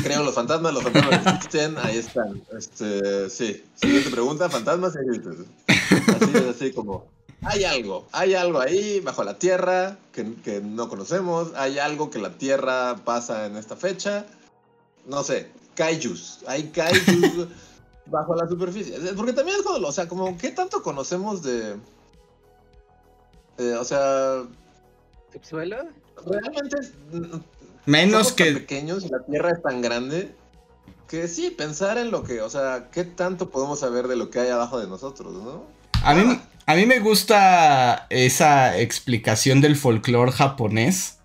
Creo 0.03 0.25
los 0.25 0.35
fantasmas, 0.35 0.75
los 0.75 0.83
fantasmas 0.83 1.37
existen, 1.37 1.79
ahí 1.79 1.99
están. 1.99 2.43
Este, 2.59 3.31
sí. 3.31 3.65
Siguiente 3.77 4.11
pregunta, 4.11 4.51
fantasmas 4.51 4.97
existen. 4.97 5.47
Así 5.69 6.31
es 6.35 6.57
así 6.57 6.73
como, 6.73 7.07
hay 7.43 7.63
algo, 7.63 8.09
hay 8.11 8.35
algo 8.35 8.61
ahí 8.61 8.99
bajo 8.99 9.23
la 9.23 9.39
tierra 9.39 9.99
que, 10.13 10.35
que 10.43 10.61
no 10.61 10.89
conocemos, 10.89 11.53
hay 11.55 11.79
algo 11.79 12.11
que 12.11 12.19
la 12.19 12.37
tierra 12.37 12.97
pasa 13.05 13.47
en 13.47 13.57
esta 13.57 13.77
fecha. 13.77 14.27
No 15.07 15.23
sé, 15.23 15.49
kaijus, 15.75 16.41
hay 16.47 16.65
kaijus 16.65 17.49
bajo 18.07 18.35
la 18.35 18.49
superficie. 18.49 18.97
Porque 19.17 19.33
también 19.33 19.59
es 19.59 19.65
como, 19.65 19.87
o 19.87 19.93
sea, 19.93 20.09
como, 20.09 20.37
¿qué 20.39 20.51
tanto 20.51 20.83
conocemos 20.83 21.43
de... 21.43 21.77
eh, 23.59 23.75
o 23.79 23.85
sea, 23.85 24.43
¿Subsuelo? 25.33 25.77
realmente 26.27 26.77
Menos 27.87 28.29
tan 28.29 28.37
que. 28.37 28.53
pequeños 28.53 29.05
y 29.05 29.09
la 29.09 29.25
Tierra 29.25 29.51
es 29.51 29.63
tan 29.63 29.81
grande 29.81 30.35
que 31.09 31.29
sí, 31.29 31.51
pensar 31.51 31.99
en 31.99 32.11
lo 32.11 32.23
que, 32.23 32.41
o 32.41 32.49
sea, 32.49 32.89
qué 32.91 33.05
tanto 33.05 33.51
podemos 33.51 33.81
saber 33.81 34.09
de 34.09 34.17
lo 34.17 34.31
que 34.31 34.41
hay 34.41 34.49
abajo 34.49 34.81
de 34.81 34.87
nosotros, 34.87 35.33
¿no? 35.35 35.65
A 36.03 36.15
mí, 36.15 36.41
a 36.65 36.75
mí 36.75 36.87
me 36.87 37.01
gusta 37.01 38.07
esa 38.09 38.79
explicación 38.79 39.61
del 39.61 39.77
folclore 39.77 40.33
japonés, 40.33 41.19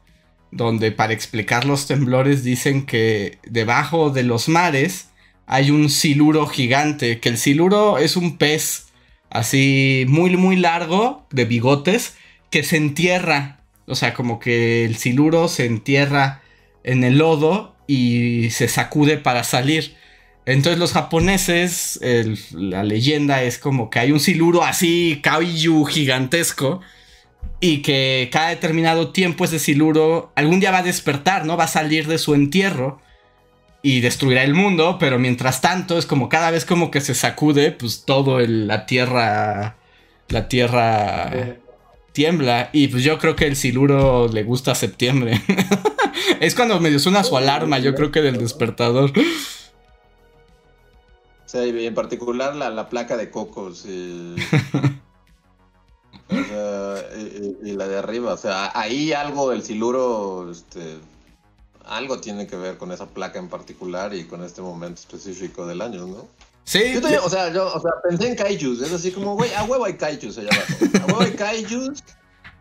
donde 0.52 0.91
para 0.91 1.14
explicar 1.14 1.66
los 1.66 1.88
temblores 1.88 2.43
dicen 2.43 2.86
que 2.86 3.39
debajo 3.45 4.10
de 4.10 4.24
los 4.24 4.50
mares 4.50 5.10
hay 5.45 5.72
un 5.72 5.89
siluro 5.89 6.48
gigante, 6.48 7.20
que 7.20 7.30
el 7.30 7.38
siluro 7.38 7.98
es 7.98 8.18
un 8.18 8.38
pez 8.38 8.88
así 9.30 10.06
muy, 10.08 10.36
muy 10.36 10.56
largo, 10.56 11.26
de 11.32 11.45
bigotes, 11.45 12.16
que 12.50 12.64
se 12.64 12.78
entierra. 12.78 13.62
O 13.86 13.95
sea, 13.95 14.14
como 14.14 14.39
que 14.39 14.86
el 14.86 14.98
siluro 14.98 15.48
se 15.48 15.66
entierra 15.66 16.41
en 16.84 17.04
el 17.04 17.18
lodo 17.18 17.76
y 17.88 18.50
se 18.52 18.68
sacude 18.68 19.18
para 19.18 19.43
salir. 19.43 19.95
Entonces 20.45 20.80
los 20.80 20.93
japoneses, 20.93 22.00
la 22.54 22.84
leyenda 22.84 23.43
es 23.43 23.58
como 23.58 23.89
que 23.89 24.00
hay 24.00 24.12
un 24.12 24.20
siluro 24.20 24.64
así, 24.64 25.20
kaiju 25.22 25.84
gigantesco, 25.86 26.82
y 27.60 27.82
que 27.82 28.30
cada 28.32 28.50
determinado 28.50 29.12
tiempo 29.12 29.46
ese 29.46 29.60
siluro 29.60 30.32
algún 30.36 30.60
día 30.60 30.72
va 30.72 30.80
a 30.80 30.84
despertar, 30.84 31.46
¿no? 31.46 31.58
Va 31.58 31.64
a 31.66 31.68
salir 31.68 32.08
de 32.08 32.18
su 32.18 32.36
entierro 32.36 33.02
y 33.82 34.02
destruirá 34.02 34.44
el 34.44 34.54
mundo, 34.54 34.98
pero 35.00 35.18
mientras 35.20 35.62
tanto 35.62 35.98
es 35.98 36.06
como 36.06 36.30
cada 36.30 36.52
vez 36.52 36.66
como 36.66 36.92
que 36.92 37.02
se 37.02 37.16
sacude, 37.16 37.72
pues 37.72 38.04
todo 38.06 38.40
el- 38.40 38.68
la 38.68 38.86
tierra, 38.86 39.78
la 40.30 40.48
tierra 40.48 41.58
tiembla, 42.12 42.70
y 42.74 42.88
pues 42.88 43.04
yo 43.04 43.20
creo 43.20 43.36
que 43.36 43.46
el 43.46 43.56
siluro 43.56 44.28
le 44.28 44.44
gusta 44.44 44.74
septiembre. 44.76 45.40
es 46.40 46.56
cuando 46.56 46.80
medio 46.80 47.00
suena 47.00 47.24
su 47.24 47.38
alarma, 47.38 47.78
yo 47.80 47.94
creo 47.96 48.12
que 48.12 48.22
del 48.22 48.38
despertador. 48.40 49.12
Sí, 51.46 51.58
y 51.60 51.86
en 51.86 51.94
particular 51.94 52.56
la, 52.56 52.70
la 52.70 52.90
placa 52.90 53.16
de 53.16 53.30
cocos 53.30 53.86
y, 53.86 54.36
o 56.30 56.34
sea, 56.34 57.03
y- 57.63 57.73
la 57.73 57.88
de 57.88 57.97
arriba. 57.97 58.34
O 58.34 58.38
sea, 58.38 58.71
ahí 58.73 59.13
algo 59.13 59.49
del 59.51 59.63
siluro, 59.63 60.49
este, 60.51 60.97
algo 61.86 62.19
tiene 62.19 62.47
que 62.47 62.55
ver 62.55 62.78
con 62.78 62.91
esa 62.91 63.05
placa 63.07 63.39
en 63.39 63.49
particular 63.49 64.13
y 64.13 64.25
con 64.25 64.43
este 64.43 64.61
momento 64.61 64.99
específico 65.01 65.65
del 65.65 65.82
año, 65.82 66.05
¿no? 66.05 66.28
Sí, 66.63 66.93
Yo 66.93 67.01
también, 67.01 67.21
o 67.23 67.30
sea, 67.30 67.53
yo 67.53 67.73
o 67.73 67.80
sea, 67.80 67.91
pensé 68.03 68.28
en 68.28 68.36
kaijus, 68.36 68.82
es 68.82 68.91
así 68.91 69.11
como, 69.11 69.36
güey, 69.36 69.53
a 69.53 69.63
huevo 69.63 69.86
hay 69.86 69.93
kaijus 69.93 70.38
allá 70.38 70.49
abajo. 70.51 70.73
A 71.01 71.05
huevo 71.05 71.21
hay 71.21 71.32
kaijus. 71.32 72.03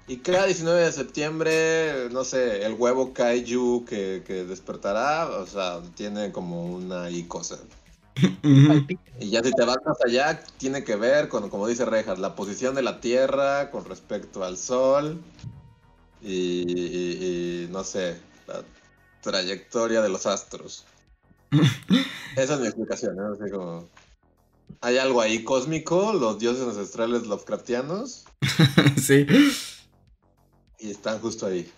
Y 0.08 0.18
cada 0.18 0.46
19 0.46 0.84
de 0.84 0.92
septiembre, 0.92 2.08
no 2.12 2.22
sé, 2.22 2.64
el 2.64 2.74
huevo 2.74 3.12
kaiju 3.12 3.84
que, 3.84 4.22
que 4.24 4.44
despertará, 4.44 5.26
o 5.26 5.46
sea, 5.46 5.80
tiene 5.96 6.30
como 6.30 6.64
una 6.64 7.10
y 7.10 7.24
cosa. 7.24 7.58
Y 9.18 9.30
ya 9.30 9.42
si 9.42 9.52
te 9.52 9.64
vas 9.64 9.78
más 9.84 9.96
allá, 10.04 10.40
tiene 10.58 10.84
que 10.84 10.96
ver 10.96 11.28
con, 11.28 11.48
como 11.50 11.66
dice 11.68 11.84
Rejas, 11.84 12.18
la 12.18 12.34
posición 12.34 12.74
de 12.74 12.82
la 12.82 13.00
Tierra 13.00 13.70
con 13.70 13.84
respecto 13.84 14.44
al 14.44 14.56
Sol 14.56 15.20
y, 16.22 16.64
y- 16.66 17.64
y, 17.64 17.68
no 17.70 17.84
sé, 17.84 18.16
la 18.46 18.62
trayectoria 19.22 20.02
de 20.02 20.08
los 20.08 20.26
astros. 20.26 20.84
Esa 22.36 22.54
es 22.54 22.60
mi 22.60 22.66
explicación, 22.66 23.16
¿no? 23.16 23.32
Así 23.32 23.50
como, 23.50 23.88
hay 24.80 24.98
algo 24.98 25.20
ahí 25.20 25.42
cósmico, 25.44 26.12
los 26.12 26.38
dioses 26.38 26.62
ancestrales 26.66 27.26
Lovecraftianos, 27.26 28.24
sí. 29.00 29.26
y 30.78 30.90
están 30.90 31.18
justo 31.20 31.46
ahí. 31.46 31.70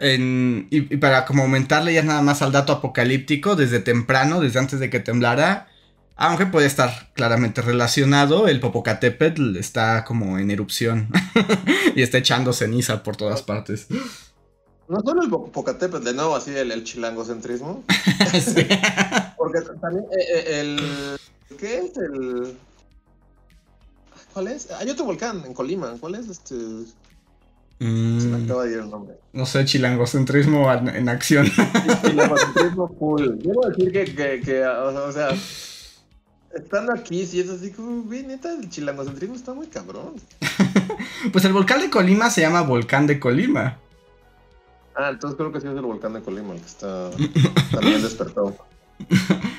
En- 0.00 0.66
y, 0.70 0.94
y 0.94 0.96
para 0.96 1.24
como 1.26 1.42
aumentarle 1.42 1.92
ya 1.94 2.02
nada 2.02 2.22
más 2.22 2.42
al 2.42 2.52
dato 2.52 2.72
apocalíptico, 2.72 3.54
desde 3.54 3.80
temprano, 3.80 4.40
desde 4.40 4.58
antes 4.58 4.80
de 4.80 4.88
que 4.90 4.98
temblara, 5.00 5.68
aunque 6.16 6.46
puede 6.46 6.66
estar 6.66 7.12
claramente 7.14 7.62
relacionado, 7.62 8.48
el 8.48 8.60
Popocatépetl 8.60 9.56
está 9.56 10.04
como 10.04 10.38
en 10.38 10.50
erupción 10.50 11.08
y 11.94 12.02
está 12.02 12.18
echando 12.18 12.52
ceniza 12.52 13.02
por 13.02 13.16
todas 13.16 13.42
partes. 13.42 13.86
No 14.88 15.00
solo 15.00 15.22
el 15.22 15.30
Popocatépetl, 15.30 16.02
de 16.04 16.14
nuevo 16.14 16.34
así 16.34 16.50
el, 16.50 16.72
el 16.72 16.82
chilangocentrismo, 16.84 17.84
Sí. 18.32 18.66
porque 19.36 19.60
también 19.80 20.04
eh, 20.18 20.24
eh, 20.28 20.60
el... 20.60 21.56
¿Qué 21.58 21.78
es 21.78 21.96
el...? 21.96 22.56
¿Cuál 24.32 24.48
es? 24.48 24.70
Hay 24.72 24.88
otro 24.90 25.04
volcán 25.04 25.42
en 25.44 25.54
Colima, 25.54 25.94
¿cuál 26.00 26.14
es 26.16 26.28
este...? 26.28 26.54
Se 28.18 28.28
me 28.28 28.38
Mm, 28.38 28.44
acaba 28.44 28.64
de 28.64 28.72
ir 28.72 28.78
el 28.78 28.90
nombre. 28.90 29.16
no 29.32 29.46
sé, 29.46 29.64
chilangocentrismo 29.64 30.70
en, 30.72 30.88
en 30.88 31.08
acción. 31.08 31.46
Chilangocentrismo 32.04 32.88
full. 32.98 33.22
Debo 33.38 33.66
decir 33.68 33.92
que, 33.92 34.04
que, 34.14 34.40
que, 34.40 34.66
o 34.66 35.12
sea, 35.12 35.30
estando 36.54 36.92
aquí, 36.92 37.24
sí 37.26 37.40
es 37.40 37.48
así 37.48 37.70
como, 37.72 38.02
güey, 38.02 38.22
neta, 38.24 38.52
el 38.52 38.68
chilangocentrismo 38.68 39.34
está 39.36 39.54
muy 39.54 39.66
cabrón. 39.68 40.14
Pues 41.32 41.44
el 41.44 41.52
volcán 41.52 41.80
de 41.80 41.90
Colima 41.90 42.30
se 42.30 42.40
llama 42.40 42.62
Volcán 42.62 43.06
de 43.06 43.20
Colima. 43.20 43.78
Ah, 44.94 45.10
entonces 45.10 45.36
creo 45.36 45.52
que 45.52 45.60
sí 45.60 45.66
es 45.66 45.74
el 45.74 45.82
volcán 45.82 46.14
de 46.14 46.20
Colima 46.22 46.52
el 46.54 46.60
que 46.60 46.66
está 46.66 47.10
también 47.70 48.02
despertó. 48.02 48.56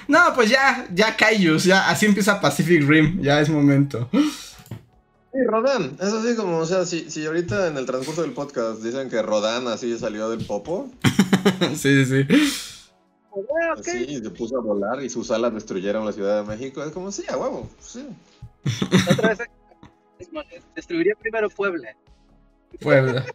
No, 0.08 0.20
pues 0.36 0.50
ya, 0.50 0.88
ya 0.94 1.16
Kaijus, 1.16 1.64
ya 1.64 1.90
así 1.90 2.06
empieza 2.06 2.42
Pacific 2.42 2.84
Rim, 2.88 3.22
ya 3.22 3.40
es 3.40 3.50
momento. 3.50 4.10
Sí, 5.34 5.40
Rodan, 5.46 5.96
es 6.02 6.12
así 6.14 6.36
como, 6.36 6.58
o 6.58 6.66
sea, 6.66 6.86
si, 6.86 7.10
si 7.10 7.26
ahorita 7.26 7.68
en 7.68 7.78
el 7.78 7.86
transcurso 7.86 8.22
del 8.22 8.34
podcast 8.34 8.82
dicen 8.82 9.10
que 9.10 9.22
Rodan 9.22 9.66
así 9.70 9.98
salió 9.98 10.30
del 10.30 10.46
popo, 10.46 10.90
sí, 11.76 12.06
sí, 12.06 12.26
sí. 12.26 12.26
Ah, 13.32 13.76
ok. 13.78 13.80
así, 13.80 14.06
y 14.10 14.18
se 14.18 14.30
puso 14.30 14.58
a 14.58 14.62
volar 14.62 15.02
y 15.02 15.10
sus 15.10 15.32
alas 15.32 15.54
destruyeron 15.54 16.06
la 16.06 16.12
Ciudad 16.12 16.42
de 16.42 16.48
México, 16.50 16.84
es 16.84 16.92
como, 16.92 17.14
sí, 17.14 17.24
a 17.30 17.38
huevo, 17.38 17.70
sí. 17.80 18.06
Otra 19.10 19.30
vez. 19.30 19.40
Destruiría 20.76 21.16
primero 21.16 21.50
Puebla. 21.50 21.96
Puebla. 22.80 23.26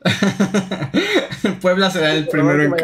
Puebla 1.61 1.91
será 1.91 2.15
el 2.15 2.29
primero 2.29 2.63
en. 2.63 2.75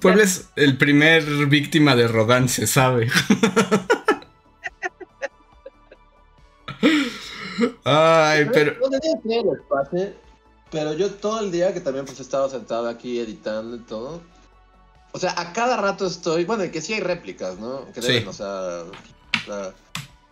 Puebla 0.00 0.22
es 0.22 0.48
el 0.56 0.76
primer 0.76 1.24
víctima 1.46 1.96
de 1.96 2.08
Rodán, 2.08 2.48
se 2.48 2.66
sabe. 2.66 3.08
Ay, 7.84 8.46
pero... 8.52 8.74
No 8.80 8.98
sé 8.98 9.10
si 9.22 9.28
les 9.28 9.60
pase, 9.68 10.14
pero 10.70 10.92
yo 10.94 11.10
todo 11.10 11.40
el 11.40 11.50
día 11.50 11.74
que 11.74 11.80
también 11.80 12.04
pues 12.06 12.20
estaba 12.20 12.48
sentado 12.48 12.88
aquí 12.88 13.18
editando 13.18 13.76
y 13.76 13.80
todo. 13.80 14.20
O 15.12 15.18
sea, 15.18 15.34
a 15.38 15.52
cada 15.52 15.76
rato 15.76 16.06
estoy, 16.06 16.44
bueno, 16.44 16.70
que 16.70 16.80
sí 16.80 16.94
hay 16.94 17.00
réplicas, 17.00 17.58
¿no? 17.58 17.86
Que 17.92 18.00
deben, 18.00 18.22
Sí. 18.22 18.28
o, 18.28 18.32
sea, 18.32 18.84
o 18.84 19.44
sea, 19.46 19.74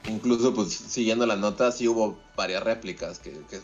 incluso 0.09 0.55
pues 0.55 0.73
siguiendo 0.73 1.27
la 1.27 1.37
nota 1.37 1.71
sí 1.73 1.87
hubo 1.87 2.19
varias 2.37 2.63
réplicas 2.63 3.19
que, 3.19 3.33
que 3.51 3.61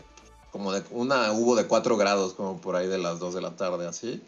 como 0.51 0.71
de 0.71 0.83
una 0.91 1.31
hubo 1.31 1.55
de 1.55 1.65
4 1.65 1.97
grados 1.97 2.33
como 2.33 2.61
por 2.61 2.75
ahí 2.75 2.87
de 2.87 2.99
las 2.99 3.19
2 3.19 3.33
de 3.33 3.41
la 3.41 3.55
tarde 3.55 3.87
así. 3.87 4.21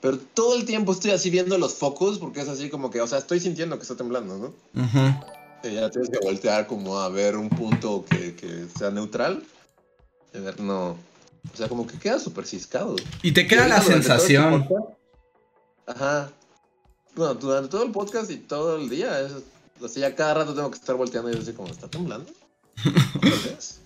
Pero 0.00 0.18
todo 0.18 0.54
el 0.54 0.64
tiempo 0.64 0.92
estoy 0.92 1.10
así 1.10 1.30
viendo 1.30 1.58
los 1.58 1.74
focos 1.74 2.18
porque 2.18 2.40
es 2.40 2.48
así 2.48 2.70
como 2.70 2.90
que, 2.90 3.00
o 3.00 3.06
sea, 3.06 3.18
estoy 3.18 3.40
sintiendo 3.40 3.76
que 3.76 3.82
está 3.82 3.96
temblando, 3.96 4.38
¿no? 4.38 4.46
Ujú. 4.82 5.20
que 5.20 5.35
ya 5.74 5.90
tienes 5.90 6.10
que 6.10 6.18
voltear 6.18 6.66
como 6.66 6.98
a 6.98 7.08
ver 7.08 7.36
un 7.36 7.48
punto 7.48 8.04
que, 8.08 8.34
que 8.34 8.66
sea 8.76 8.90
neutral. 8.90 9.42
A 10.34 10.38
ver, 10.38 10.60
no. 10.60 10.96
O 11.52 11.56
sea, 11.56 11.68
como 11.68 11.86
que 11.86 11.98
queda 11.98 12.18
súper 12.18 12.46
ciscado. 12.46 12.96
Y 13.22 13.32
te 13.32 13.46
queda 13.46 13.66
Y 13.66 13.70
la 13.70 13.80
sensación... 13.80 14.68
Ajá. 15.86 16.30
Bueno, 17.14 17.34
durante 17.34 17.70
todo 17.70 17.84
el 17.84 17.92
podcast 17.92 18.30
y 18.30 18.36
todo 18.36 18.76
el 18.76 18.90
día, 18.90 19.20
es, 19.20 19.32
así 19.82 20.00
ya 20.00 20.14
cada 20.14 20.34
rato 20.34 20.54
tengo 20.54 20.70
que 20.70 20.78
estar 20.78 20.96
volteando 20.96 21.30
y 21.30 21.34
yo 21.34 21.40
así 21.40 21.52
como, 21.52 21.68
¿está 21.68 21.88
temblando? 21.88 22.30
¿Otra 22.84 23.30
vez? 23.50 23.80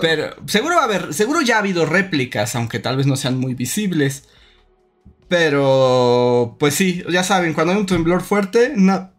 Pero 0.00 0.36
seguro 0.46 0.76
va 0.76 0.82
a 0.82 0.84
haber, 0.84 1.12
seguro 1.12 1.40
ya 1.40 1.56
ha 1.56 1.58
habido 1.58 1.86
réplicas, 1.86 2.54
aunque 2.54 2.78
tal 2.78 2.96
vez 2.96 3.06
no 3.06 3.16
sean 3.16 3.38
muy 3.38 3.54
visibles. 3.54 4.24
Pero, 5.28 6.56
pues 6.60 6.74
sí, 6.74 7.02
ya 7.10 7.24
saben, 7.24 7.54
cuando 7.54 7.72
hay 7.72 7.78
un 7.78 7.86
temblor 7.86 8.22
fuerte, 8.22 8.74
no, 8.76 9.11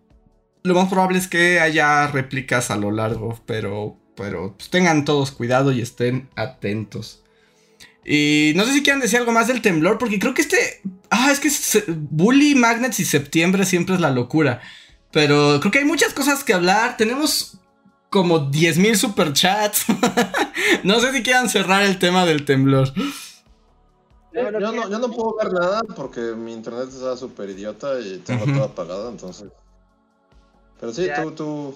lo 0.64 0.74
más 0.74 0.90
probable 0.90 1.18
es 1.18 1.28
que 1.28 1.60
haya 1.60 2.08
réplicas 2.08 2.72
a 2.72 2.78
lo 2.78 2.92
largo, 2.92 3.40
pero, 3.46 3.98
pero 4.16 4.56
pues, 4.58 4.70
tengan 4.70 5.06
todos 5.06 5.32
cuidado 5.32 5.72
y 5.72 5.82
estén 5.82 6.30
atentos. 6.36 7.24
Y 8.06 8.54
no 8.56 8.66
sé 8.66 8.74
si 8.74 8.84
quieran 8.84 9.02
decir 9.02 9.20
algo 9.20 9.32
más 9.32 9.48
del 9.48 9.62
temblor, 9.62 9.98
porque 9.98 10.20
creo 10.20 10.34
que 10.34 10.42
este. 10.42 10.82
Ah, 11.10 11.32
es 11.32 11.40
que 11.40 11.50
Bully, 11.88 12.56
Magnets 12.56 13.00
y 13.00 13.06
septiembre 13.06 13.66
siempre 13.66 13.96
es 13.96 14.02
la 14.02 14.10
locura. 14.10 14.62
Pero 15.12 15.60
creo 15.60 15.72
que 15.72 15.80
hay 15.80 15.86
muchas 15.86 16.14
cosas 16.14 16.44
que 16.44 16.54
hablar. 16.54 16.98
Tenemos 16.98 17.60
como 18.10 18.52
10.000 18.52 18.96
superchats. 18.96 19.86
no 20.84 21.00
sé 21.00 21.14
si 21.14 21.24
quieran 21.24 21.50
cerrar 21.50 21.84
el 21.84 22.00
tema 22.00 22.26
del 22.26 22.46
temblor. 22.46 22.92
Yo, 24.34 25.00
no, 25.00 25.12
puedo 25.12 25.36
ver 25.36 25.54
nada 25.54 25.82
porque 25.96 26.20
mi 26.36 26.54
internet 26.54 26.90
está 26.90 27.16
súper 27.16 27.52
idiota 27.52 28.00
y 28.00 28.18
tengo 28.18 28.46
todo 28.46 28.64
apagado, 28.64 29.10
entonces. 29.10 29.48
Pero 30.84 30.94
sí, 30.94 31.08
tú, 31.16 31.32
tú. 31.32 31.76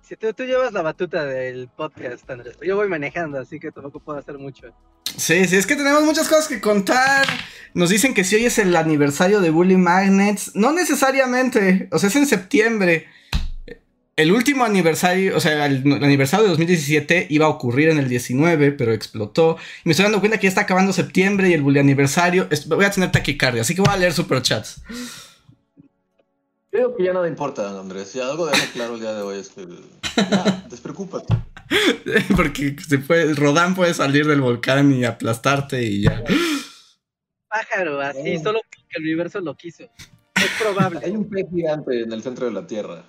Si 0.00 0.16
tú, 0.16 0.32
tú, 0.32 0.44
llevas 0.44 0.72
la 0.72 0.80
batuta 0.80 1.26
del 1.26 1.68
podcast, 1.68 2.28
Andrés. 2.30 2.56
Yo 2.62 2.74
voy 2.74 2.88
manejando, 2.88 3.38
así 3.38 3.60
que 3.60 3.70
tampoco 3.70 4.00
puedo 4.00 4.18
hacer 4.18 4.38
mucho. 4.38 4.68
Sí, 5.14 5.44
sí, 5.44 5.56
es 5.56 5.66
que 5.66 5.76
tenemos 5.76 6.02
muchas 6.04 6.26
cosas 6.26 6.48
que 6.48 6.58
contar. 6.58 7.26
Nos 7.74 7.90
dicen 7.90 8.14
que 8.14 8.24
si 8.24 8.36
hoy 8.36 8.46
es 8.46 8.58
el 8.58 8.74
aniversario 8.74 9.42
de 9.42 9.50
Bully 9.50 9.76
Magnets. 9.76 10.52
No 10.54 10.72
necesariamente, 10.72 11.90
o 11.92 11.98
sea, 11.98 12.08
es 12.08 12.16
en 12.16 12.26
septiembre. 12.26 13.08
El 14.16 14.32
último 14.32 14.64
aniversario, 14.64 15.36
o 15.36 15.40
sea, 15.40 15.66
el, 15.66 15.82
aniversario 16.02 16.44
de 16.44 16.50
2017 16.52 17.26
iba 17.28 17.44
a 17.44 17.50
ocurrir 17.50 17.90
en 17.90 17.98
el 17.98 18.08
19, 18.08 18.72
pero 18.72 18.94
explotó. 18.94 19.58
Y 19.84 19.88
me 19.90 19.90
estoy 19.90 20.04
dando 20.04 20.20
cuenta 20.20 20.38
que 20.38 20.44
ya 20.44 20.48
está 20.48 20.62
acabando 20.62 20.94
septiembre 20.94 21.50
y 21.50 21.52
el 21.52 21.60
Bully 21.60 21.78
aniversario. 21.78 22.48
voy 22.68 22.86
a 22.86 22.90
tener 22.90 23.12
taquicardia, 23.12 23.60
así 23.60 23.74
que 23.74 23.82
voy 23.82 23.92
a 23.92 23.98
leer 23.98 24.14
superchats. 24.14 24.80
Creo 26.70 26.94
que 26.94 27.04
ya 27.04 27.12
nada 27.12 27.26
importa, 27.26 27.78
Andrés. 27.78 28.08
Si 28.08 28.20
algo 28.20 28.46
deja 28.46 28.72
claro 28.72 28.94
el 28.94 29.00
día 29.00 29.12
de 29.12 29.22
hoy 29.22 29.38
es 29.38 29.48
que. 29.48 29.66
Ya, 30.16 30.64
despreocúpate. 30.68 31.34
Porque 32.36 32.76
se 32.86 32.98
puede, 32.98 33.34
Rodán 33.34 33.74
puede 33.74 33.94
salir 33.94 34.26
del 34.26 34.40
volcán 34.40 34.92
y 34.92 35.04
aplastarte 35.04 35.82
y 35.82 36.02
ya. 36.02 36.24
Pájaro, 37.48 38.00
así, 38.00 38.36
oh. 38.36 38.42
solo 38.42 38.60
porque 38.62 38.86
el 38.90 39.02
universo 39.02 39.40
lo 39.40 39.56
quiso. 39.56 39.84
Es 40.36 40.50
probable. 40.60 41.00
Hay 41.02 41.10
un 41.10 41.28
pez 41.28 41.46
gigante 41.52 42.02
en 42.02 42.12
el 42.12 42.22
centro 42.22 42.46
de 42.46 42.52
la 42.52 42.66
Tierra. 42.66 43.02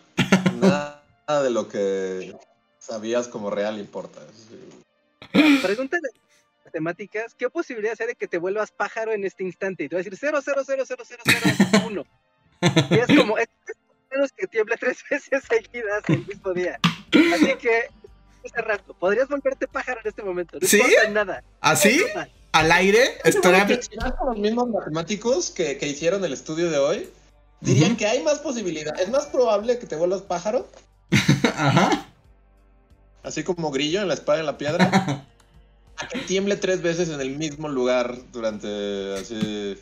Nada 0.60 1.04
de 1.44 1.50
lo 1.52 1.68
que 1.68 2.36
sabías 2.80 3.28
como 3.28 3.52
real 3.52 3.80
importa. 3.80 4.20
Pregúntale 5.32 6.10
matemáticas, 6.72 7.36
¿qué 7.36 7.50
posibilidad 7.50 7.96
hay 8.00 8.08
de 8.08 8.16
que 8.16 8.28
te 8.28 8.38
vuelvas 8.38 8.72
pájaro 8.72 9.12
en 9.12 9.26
este 9.26 9.44
instante? 9.44 9.84
Y 9.84 9.90
te 9.90 9.96
voy 9.96 10.02
a 10.02 10.04
decir 10.04 10.18
0, 10.18 10.40
0, 10.44 10.64
0, 10.66 10.84
0, 10.88 11.04
0, 11.06 11.24
0, 11.26 11.82
1. 11.88 12.06
Y 12.62 13.00
es 13.00 13.08
como, 13.08 13.38
es 13.38 13.48
menos 14.12 14.32
que 14.32 14.48
tiemble 14.48 14.76
tres 14.78 15.00
veces 15.10 15.44
seguidas 15.48 16.04
el 16.08 16.26
mismo 16.26 16.54
día. 16.54 16.80
Así 17.34 17.56
que, 17.56 17.90
ese 18.44 18.62
rato, 18.62 18.94
podrías 18.94 19.28
volverte 19.28 19.68
pájaro 19.68 20.02
en 20.02 20.08
este 20.08 20.24
momento. 20.24 20.58
No 20.60 20.68
¿Sí? 20.68 20.82
nada. 21.12 21.44
¿Así? 21.60 22.04
¿Al 22.52 22.72
aire? 22.72 23.18
Estaría... 23.24 23.66
con 24.18 24.30
los 24.30 24.38
mismos 24.38 24.70
matemáticos 24.70 25.52
que, 25.52 25.78
que 25.78 25.88
hicieron 25.88 26.24
el 26.26 26.34
estudio 26.34 26.70
de 26.70 26.78
hoy, 26.78 27.10
dirían 27.62 27.96
que 27.96 28.08
hay 28.08 28.22
más 28.24 28.40
posibilidad. 28.40 29.00
Es 29.00 29.10
más 29.10 29.28
probable 29.28 29.80
que 29.80 29.88
te 29.88 29.96
vuelvas 29.96 30.22
pájaro. 30.22 30.68
Ajá. 31.56 32.08
Así 33.24 33.44
como 33.44 33.72
grillo 33.72 34.02
en 34.02 34.08
la 34.08 34.16
espada 34.16 34.40
en 34.40 34.46
la 34.46 34.58
piedra. 34.58 35.26
a 36.02 36.08
que 36.08 36.20
tiemble 36.20 36.56
tres 36.56 36.82
veces 36.82 37.10
en 37.10 37.22
el 37.22 37.38
mismo 37.38 37.70
lugar 37.70 38.18
durante 38.32 39.14
así. 39.16 39.78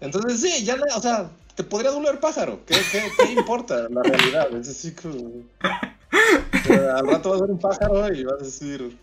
Entonces 0.00 0.40
sí, 0.40 0.64
ya 0.64 0.76
no, 0.76 0.84
o 0.96 1.00
sea, 1.00 1.30
te 1.54 1.64
podría 1.64 1.90
doler 1.90 2.18
pájaro. 2.20 2.60
¿Qué, 2.66 2.76
qué, 2.90 3.32
importa 3.32 3.88
la 3.90 4.02
realidad? 4.02 4.54
Es 4.56 4.68
así 4.68 4.92
como. 4.92 5.42
al 6.96 7.06
rato 7.06 7.30
vas 7.30 7.38
a 7.38 7.42
ver 7.42 7.50
un 7.50 7.58
pájaro 7.58 8.14
y 8.14 8.24
vas 8.24 8.40
a 8.40 8.44
decir. 8.44 8.96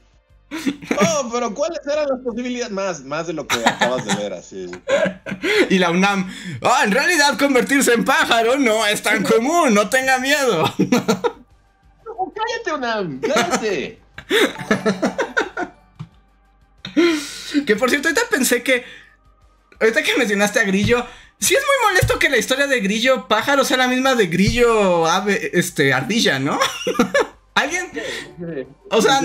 Oh, 0.51 1.29
pero 1.31 1.53
¿cuáles 1.53 1.79
eran 1.85 2.09
las 2.09 2.19
posibilidades? 2.21 2.71
Más, 2.71 3.03
más 3.03 3.27
de 3.27 3.33
lo 3.33 3.47
que 3.47 3.59
acabas 3.63 4.03
de 4.03 4.15
ver, 4.15 4.33
así. 4.33 4.71
Y 5.69 5.77
la 5.77 5.91
UNAM, 5.91 6.27
oh, 6.61 6.77
en 6.83 6.91
realidad 6.91 7.37
convertirse 7.37 7.93
en 7.93 8.03
pájaro 8.03 8.57
no 8.57 8.85
es 8.87 9.03
tan 9.03 9.23
común, 9.23 9.75
no 9.75 9.89
tenga 9.89 10.17
miedo. 10.17 10.63
cállate, 12.35 12.73
UNAM, 12.73 13.21
cállate. 13.21 13.99
que 17.65 17.75
por 17.75 17.89
cierto, 17.89 18.07
ahorita 18.09 18.29
pensé 18.29 18.63
que. 18.63 18.83
Ahorita 19.79 20.03
que 20.03 20.17
mencionaste 20.17 20.59
a 20.59 20.63
Grillo, 20.63 21.05
sí 21.39 21.55
es 21.55 21.61
muy 21.61 21.89
molesto 21.89 22.19
que 22.19 22.29
la 22.29 22.37
historia 22.37 22.67
de 22.67 22.81
Grillo 22.81 23.27
pájaro 23.27 23.63
sea 23.63 23.77
la 23.77 23.87
misma 23.87 24.15
de 24.15 24.27
Grillo 24.27 25.07
ave, 25.07 25.51
este, 25.53 25.93
ardilla, 25.93 26.37
¿no? 26.39 26.59
¿Alguien? 27.55 27.91
O 28.91 29.01
sea, 29.01 29.21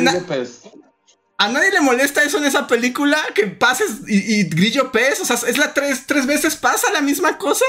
¿A 1.36 1.48
nadie 1.48 1.72
le 1.72 1.80
molesta 1.80 2.22
eso 2.22 2.38
en 2.38 2.44
esa 2.44 2.66
película? 2.66 3.18
Que 3.34 3.48
pases 3.48 4.02
y, 4.06 4.44
grillo 4.44 4.92
pez. 4.92 5.20
O 5.20 5.24
sea, 5.24 5.36
es 5.48 5.58
la 5.58 5.74
tres, 5.74 6.06
tres 6.06 6.26
veces 6.26 6.54
pasa 6.54 6.92
la 6.92 7.00
misma 7.00 7.38
cosa. 7.38 7.64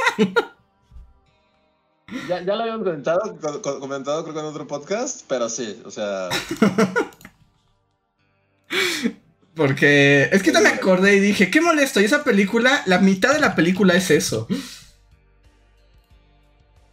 Ya, 2.29 2.41
ya 2.41 2.55
lo 2.55 2.61
habíamos 2.61 2.85
comentado, 2.85 3.79
comentado 3.79 4.23
creo 4.23 4.35
que 4.35 4.39
en 4.39 4.45
otro 4.45 4.67
podcast, 4.67 5.23
pero 5.27 5.49
sí, 5.49 5.81
o 5.83 5.91
sea. 5.91 6.29
Porque 9.56 10.30
es 10.32 10.43
que 10.43 10.51
no 10.51 10.62
me 10.62 10.70
acordé 10.70 11.16
y 11.16 11.20
dije, 11.20 11.49
qué 11.49 11.62
molesto. 11.62 12.01
Y 12.01 12.06
esa 12.06 12.24
película, 12.24 12.84
la 12.86 12.99
mitad 12.99 13.34
de 13.34 13.39
la 13.39 13.56
película 13.56 13.93
es 13.93 14.12
eso. 14.12 14.47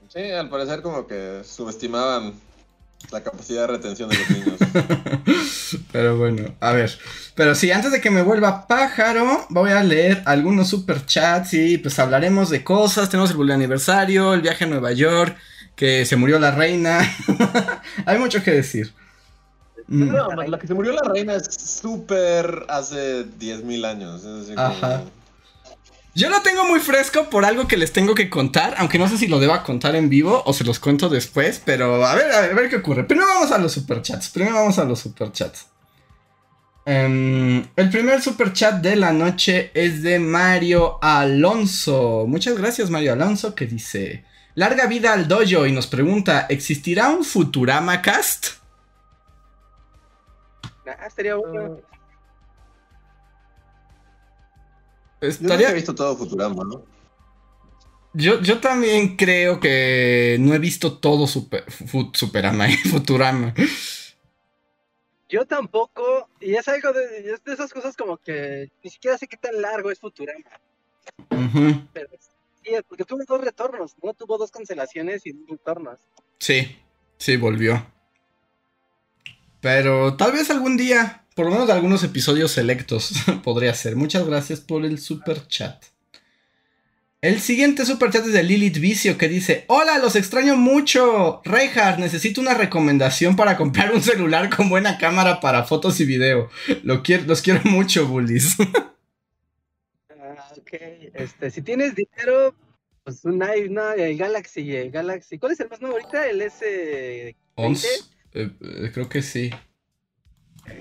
Sí, 0.08 0.30
al 0.30 0.48
parecer 0.48 0.82
como 0.82 1.06
que 1.06 1.42
subestimaban 1.44 2.34
la 3.10 3.22
capacidad 3.22 3.62
de 3.62 3.66
retención 3.66 4.10
de 4.10 4.18
los 4.18 4.30
niños. 4.30 4.58
Pero 5.92 6.16
bueno, 6.16 6.54
a 6.60 6.72
ver. 6.72 6.96
Pero 7.34 7.54
sí, 7.54 7.70
antes 7.72 7.90
de 7.90 8.00
que 8.00 8.10
me 8.10 8.22
vuelva 8.22 8.66
pájaro, 8.66 9.46
voy 9.48 9.70
a 9.70 9.82
leer 9.82 10.22
algunos 10.26 10.68
superchats 10.68 11.54
y 11.54 11.78
pues 11.78 11.98
hablaremos 11.98 12.50
de 12.50 12.62
cosas. 12.62 13.08
Tenemos 13.08 13.32
el 13.32 13.50
aniversario, 13.50 14.34
el 14.34 14.42
viaje 14.42 14.64
a 14.64 14.68
Nueva 14.68 14.92
York, 14.92 15.36
que 15.74 16.04
se 16.04 16.16
murió 16.16 16.38
la 16.38 16.52
reina. 16.52 17.00
Hay 18.06 18.18
mucho 18.18 18.42
que 18.42 18.52
decir. 18.52 18.92
No, 19.88 20.30
la 20.30 20.58
que 20.58 20.66
se 20.66 20.74
murió 20.74 20.92
la 20.92 21.08
reina 21.12 21.34
es 21.34 21.54
súper 21.54 22.64
hace 22.68 23.26
10.000 23.26 23.86
años. 23.86 24.22
Ajá. 24.56 25.02
Yo 26.14 26.28
lo 26.28 26.42
tengo 26.42 26.66
muy 26.66 26.80
fresco 26.80 27.30
por 27.30 27.46
algo 27.46 27.66
que 27.66 27.78
les 27.78 27.92
tengo 27.92 28.14
que 28.14 28.28
contar, 28.28 28.74
aunque 28.76 28.98
no 28.98 29.08
sé 29.08 29.16
si 29.16 29.28
lo 29.28 29.40
deba 29.40 29.62
contar 29.62 29.96
en 29.96 30.10
vivo 30.10 30.42
o 30.44 30.52
se 30.52 30.62
los 30.62 30.78
cuento 30.78 31.08
después, 31.08 31.62
pero 31.64 32.04
a 32.04 32.14
ver, 32.14 32.30
a 32.32 32.40
ver, 32.52 32.68
qué 32.68 32.76
ocurre. 32.76 33.04
Primero 33.04 33.28
vamos 33.28 33.50
a 33.50 33.56
los 33.56 33.72
superchats, 33.72 34.28
primero 34.28 34.56
vamos 34.56 34.78
a 34.78 34.84
los 34.84 35.00
superchats. 35.00 35.68
Um, 36.84 37.64
el 37.76 37.90
primer 37.90 38.20
superchat 38.20 38.82
de 38.82 38.96
la 38.96 39.12
noche 39.12 39.70
es 39.72 40.02
de 40.02 40.18
Mario 40.18 40.98
Alonso. 41.00 42.26
Muchas 42.28 42.58
gracias 42.58 42.90
Mario 42.90 43.14
Alonso 43.14 43.54
que 43.54 43.66
dice, 43.66 44.24
larga 44.54 44.86
vida 44.86 45.14
al 45.14 45.28
dojo 45.28 45.66
y 45.66 45.72
nos 45.72 45.86
pregunta, 45.86 46.44
¿existirá 46.50 47.08
un 47.08 47.24
Futurama 47.24 48.02
Cast? 48.02 48.61
Ah, 50.86 51.06
estaría 51.06 51.36
bueno. 51.36 51.80
Yo 55.20 55.54
he 55.54 55.74
visto 55.74 55.94
todo 55.94 56.16
Futurama, 56.16 56.64
¿no? 56.64 56.84
Yo, 58.14 58.40
yo 58.42 58.60
también 58.60 59.16
creo 59.16 59.58
que 59.58 60.36
no 60.40 60.52
he 60.52 60.58
visto 60.58 60.98
todo 60.98 61.26
super, 61.26 61.64
Superama 62.12 62.68
y 62.68 62.72
Futurama. 62.90 63.54
Yo 65.28 65.46
tampoco, 65.46 66.28
y 66.40 66.54
es 66.54 66.68
algo 66.68 66.92
de, 66.92 67.22
de, 67.22 67.38
esas 67.46 67.72
cosas 67.72 67.96
como 67.96 68.18
que 68.18 68.70
ni 68.82 68.90
siquiera 68.90 69.16
sé 69.16 69.28
qué 69.28 69.38
tan 69.38 69.62
largo 69.62 69.90
es 69.90 69.98
Futurama. 69.98 70.60
Pero 71.92 72.08
sí, 72.62 72.70
porque 72.86 73.04
tuvo 73.04 73.24
dos 73.24 73.40
retornos, 73.40 73.94
¿no? 74.02 74.12
Tuvo 74.12 74.36
dos 74.36 74.50
cancelaciones 74.50 75.24
y 75.24 75.32
dos 75.32 75.48
retornos. 75.48 75.98
Sí, 76.38 76.76
sí, 77.16 77.36
volvió. 77.36 77.91
Pero 79.62 80.16
tal 80.16 80.32
vez 80.32 80.50
algún 80.50 80.76
día 80.76 81.22
por 81.34 81.46
lo 81.46 81.52
menos 81.52 81.66
de 81.66 81.72
algunos 81.72 82.04
episodios 82.04 82.52
selectos 82.52 83.12
podría 83.44 83.72
ser. 83.74 83.96
Muchas 83.96 84.26
gracias 84.26 84.60
por 84.60 84.84
el 84.84 84.98
super 84.98 85.46
chat. 85.46 85.82
El 87.20 87.40
siguiente 87.40 87.86
super 87.86 88.10
chat 88.10 88.26
es 88.26 88.32
de 88.32 88.42
Lilith 88.42 88.78
Vicio 88.78 89.16
que 89.16 89.28
dice: 89.28 89.64
Hola, 89.68 89.98
los 89.98 90.16
extraño 90.16 90.56
mucho. 90.56 91.40
Reinhardt, 91.44 92.00
necesito 92.00 92.40
una 92.40 92.54
recomendación 92.54 93.36
para 93.36 93.56
comprar 93.56 93.94
un 93.94 94.02
celular 94.02 94.54
con 94.54 94.68
buena 94.68 94.98
cámara 94.98 95.40
para 95.40 95.64
fotos 95.64 96.00
y 96.00 96.04
video. 96.04 96.50
Lo 96.82 97.02
quiero, 97.02 97.24
los 97.24 97.40
quiero 97.40 97.60
mucho, 97.64 98.06
bullies. 98.06 98.56
Ah, 100.24 100.52
ok, 100.56 100.72
este, 101.14 101.50
si 101.50 101.62
tienes 101.62 101.94
dinero, 101.94 102.54
pues 103.04 103.24
un 103.24 103.42
el 103.42 104.16
Galaxy, 104.16 104.74
el 104.74 104.90
Galaxy. 104.90 105.38
¿Cuál 105.38 105.52
es 105.52 105.60
el 105.60 105.68
más 105.68 105.80
nuevo 105.80 105.96
ahorita? 105.96 106.26
¿El 106.28 106.40
S? 106.40 107.36
11? 107.56 107.88
Eh, 108.34 108.50
eh, 108.60 108.90
creo 108.92 109.08
que 109.08 109.22
sí. 109.22 109.50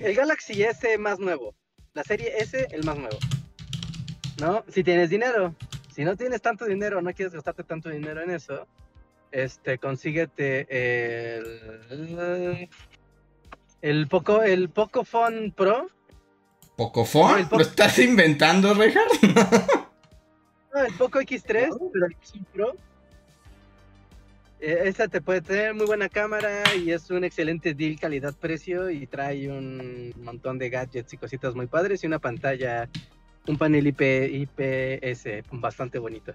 El 0.00 0.14
Galaxy 0.14 0.62
S 0.62 0.96
más 0.98 1.18
nuevo. 1.18 1.54
La 1.94 2.02
serie 2.04 2.32
S, 2.38 2.66
el 2.70 2.84
más 2.84 2.96
nuevo. 2.96 3.18
¿no? 4.40 4.64
Si 4.68 4.82
tienes 4.82 5.10
dinero. 5.10 5.54
Si 5.94 6.04
no 6.04 6.16
tienes 6.16 6.40
tanto 6.40 6.64
dinero, 6.64 7.02
no 7.02 7.12
quieres 7.12 7.34
gastarte 7.34 7.64
tanto 7.64 7.90
dinero 7.90 8.22
en 8.22 8.30
eso, 8.30 8.66
este, 9.30 9.76
consíguete 9.76 10.66
el, 10.70 12.68
el 13.82 14.08
Poco, 14.08 14.42
el 14.42 14.70
Pocophone 14.70 15.52
Pro. 15.54 15.88
¿Pocophone? 16.76 17.44
Poco- 17.44 17.56
¿Lo 17.58 17.62
estás 17.62 17.98
inventando, 17.98 18.72
Rejar? 18.74 19.04
No, 20.74 20.82
el 20.82 20.94
Poco 20.94 21.20
X3, 21.20 21.44
pero 21.92 22.06
el 22.06 22.12
X 22.12 22.32
Pro. 22.54 22.74
Eh, 24.64 24.82
esa 24.84 25.08
te 25.08 25.20
puede 25.20 25.40
tener 25.40 25.74
muy 25.74 25.86
buena 25.86 26.08
cámara 26.08 26.62
y 26.76 26.92
es 26.92 27.10
un 27.10 27.24
excelente 27.24 27.74
deal 27.74 27.98
calidad-precio 27.98 28.90
y 28.90 29.08
trae 29.08 29.50
un 29.50 30.14
montón 30.22 30.56
de 30.56 30.70
gadgets 30.70 31.12
y 31.12 31.16
cositas 31.16 31.56
muy 31.56 31.66
padres 31.66 32.04
y 32.04 32.06
una 32.06 32.20
pantalla, 32.20 32.88
un 33.48 33.58
panel 33.58 33.88
IP, 33.88 34.00
IPS 34.00 35.50
bastante 35.50 35.98
bonito. 35.98 36.32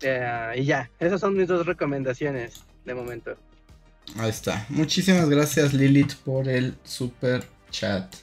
Eh, 0.00 0.52
y 0.58 0.64
ya, 0.64 0.88
esas 1.00 1.20
son 1.20 1.36
mis 1.36 1.48
dos 1.48 1.66
recomendaciones 1.66 2.62
de 2.84 2.94
momento. 2.94 3.36
Ahí 4.16 4.30
está. 4.30 4.64
Muchísimas 4.68 5.28
gracias, 5.28 5.74
Lilith, 5.74 6.14
por 6.24 6.48
el 6.48 6.76
super 6.84 7.42
chat. 7.70 8.14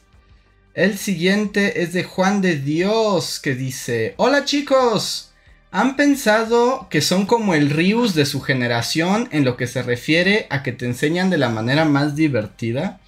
El 0.73 0.97
siguiente 0.97 1.83
es 1.83 1.91
de 1.91 2.05
Juan 2.05 2.39
de 2.39 2.55
Dios, 2.55 3.41
que 3.41 3.55
dice: 3.55 4.13
Hola 4.15 4.45
chicos, 4.45 5.32
¿han 5.73 5.95
pensado 5.95 6.87
que 6.89 7.01
son 7.01 7.25
como 7.25 7.55
el 7.55 7.71
Rius 7.71 8.13
de 8.13 8.27
su 8.27 8.41
generación 8.41 9.27
en 9.31 9.43
lo 9.43 9.57
que 9.57 9.65
se 9.65 9.81
refiere 9.81 10.45
a 10.51 10.61
que 10.61 10.71
te 10.71 10.85
enseñan 10.85 11.31
de 11.31 11.39
la 11.39 11.49
manera 11.49 11.83
más 11.83 12.15
divertida? 12.15 13.01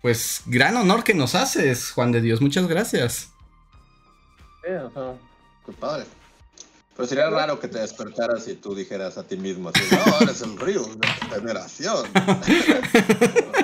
Pues 0.00 0.42
gran 0.46 0.78
honor 0.78 1.04
que 1.04 1.12
nos 1.12 1.34
haces, 1.34 1.90
Juan 1.90 2.10
de 2.10 2.22
Dios, 2.22 2.40
muchas 2.40 2.66
gracias. 2.66 3.28
Sí, 4.64 4.72
ajá. 4.72 5.12
Qué 5.66 5.72
padre. 5.72 6.06
Pero 7.00 7.08
sería 7.08 7.30
raro 7.30 7.58
que 7.58 7.66
te 7.66 7.78
despertaras 7.78 8.46
y 8.46 8.56
tú 8.56 8.74
dijeras 8.74 9.16
a 9.16 9.22
ti 9.22 9.38
mismo, 9.38 9.70
así, 9.70 9.82
no, 9.90 10.20
eres 10.20 10.42
el 10.42 10.58
río 10.58 10.82
tu 10.82 11.34
generación. 11.34 12.04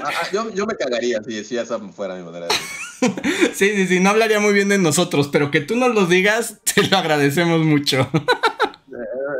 Ah, 0.06 0.10
ah, 0.22 0.28
yo, 0.32 0.54
yo 0.54 0.66
me 0.66 0.76
cagaría 0.76 1.20
si, 1.24 1.42
si 1.42 1.58
esa 1.58 1.80
fuera 1.80 2.14
mi 2.14 2.22
manera 2.22 2.46
de 2.46 2.52
decir. 2.52 3.50
Sí, 3.54 3.74
sí, 3.74 3.86
sí, 3.88 4.00
no 4.00 4.10
hablaría 4.10 4.38
muy 4.38 4.52
bien 4.52 4.68
de 4.68 4.78
nosotros, 4.78 5.28
pero 5.32 5.50
que 5.50 5.60
tú 5.60 5.74
nos 5.74 5.92
lo 5.94 6.06
digas, 6.06 6.60
te 6.74 6.86
lo 6.86 6.96
agradecemos 6.96 7.60
mucho. 7.60 8.08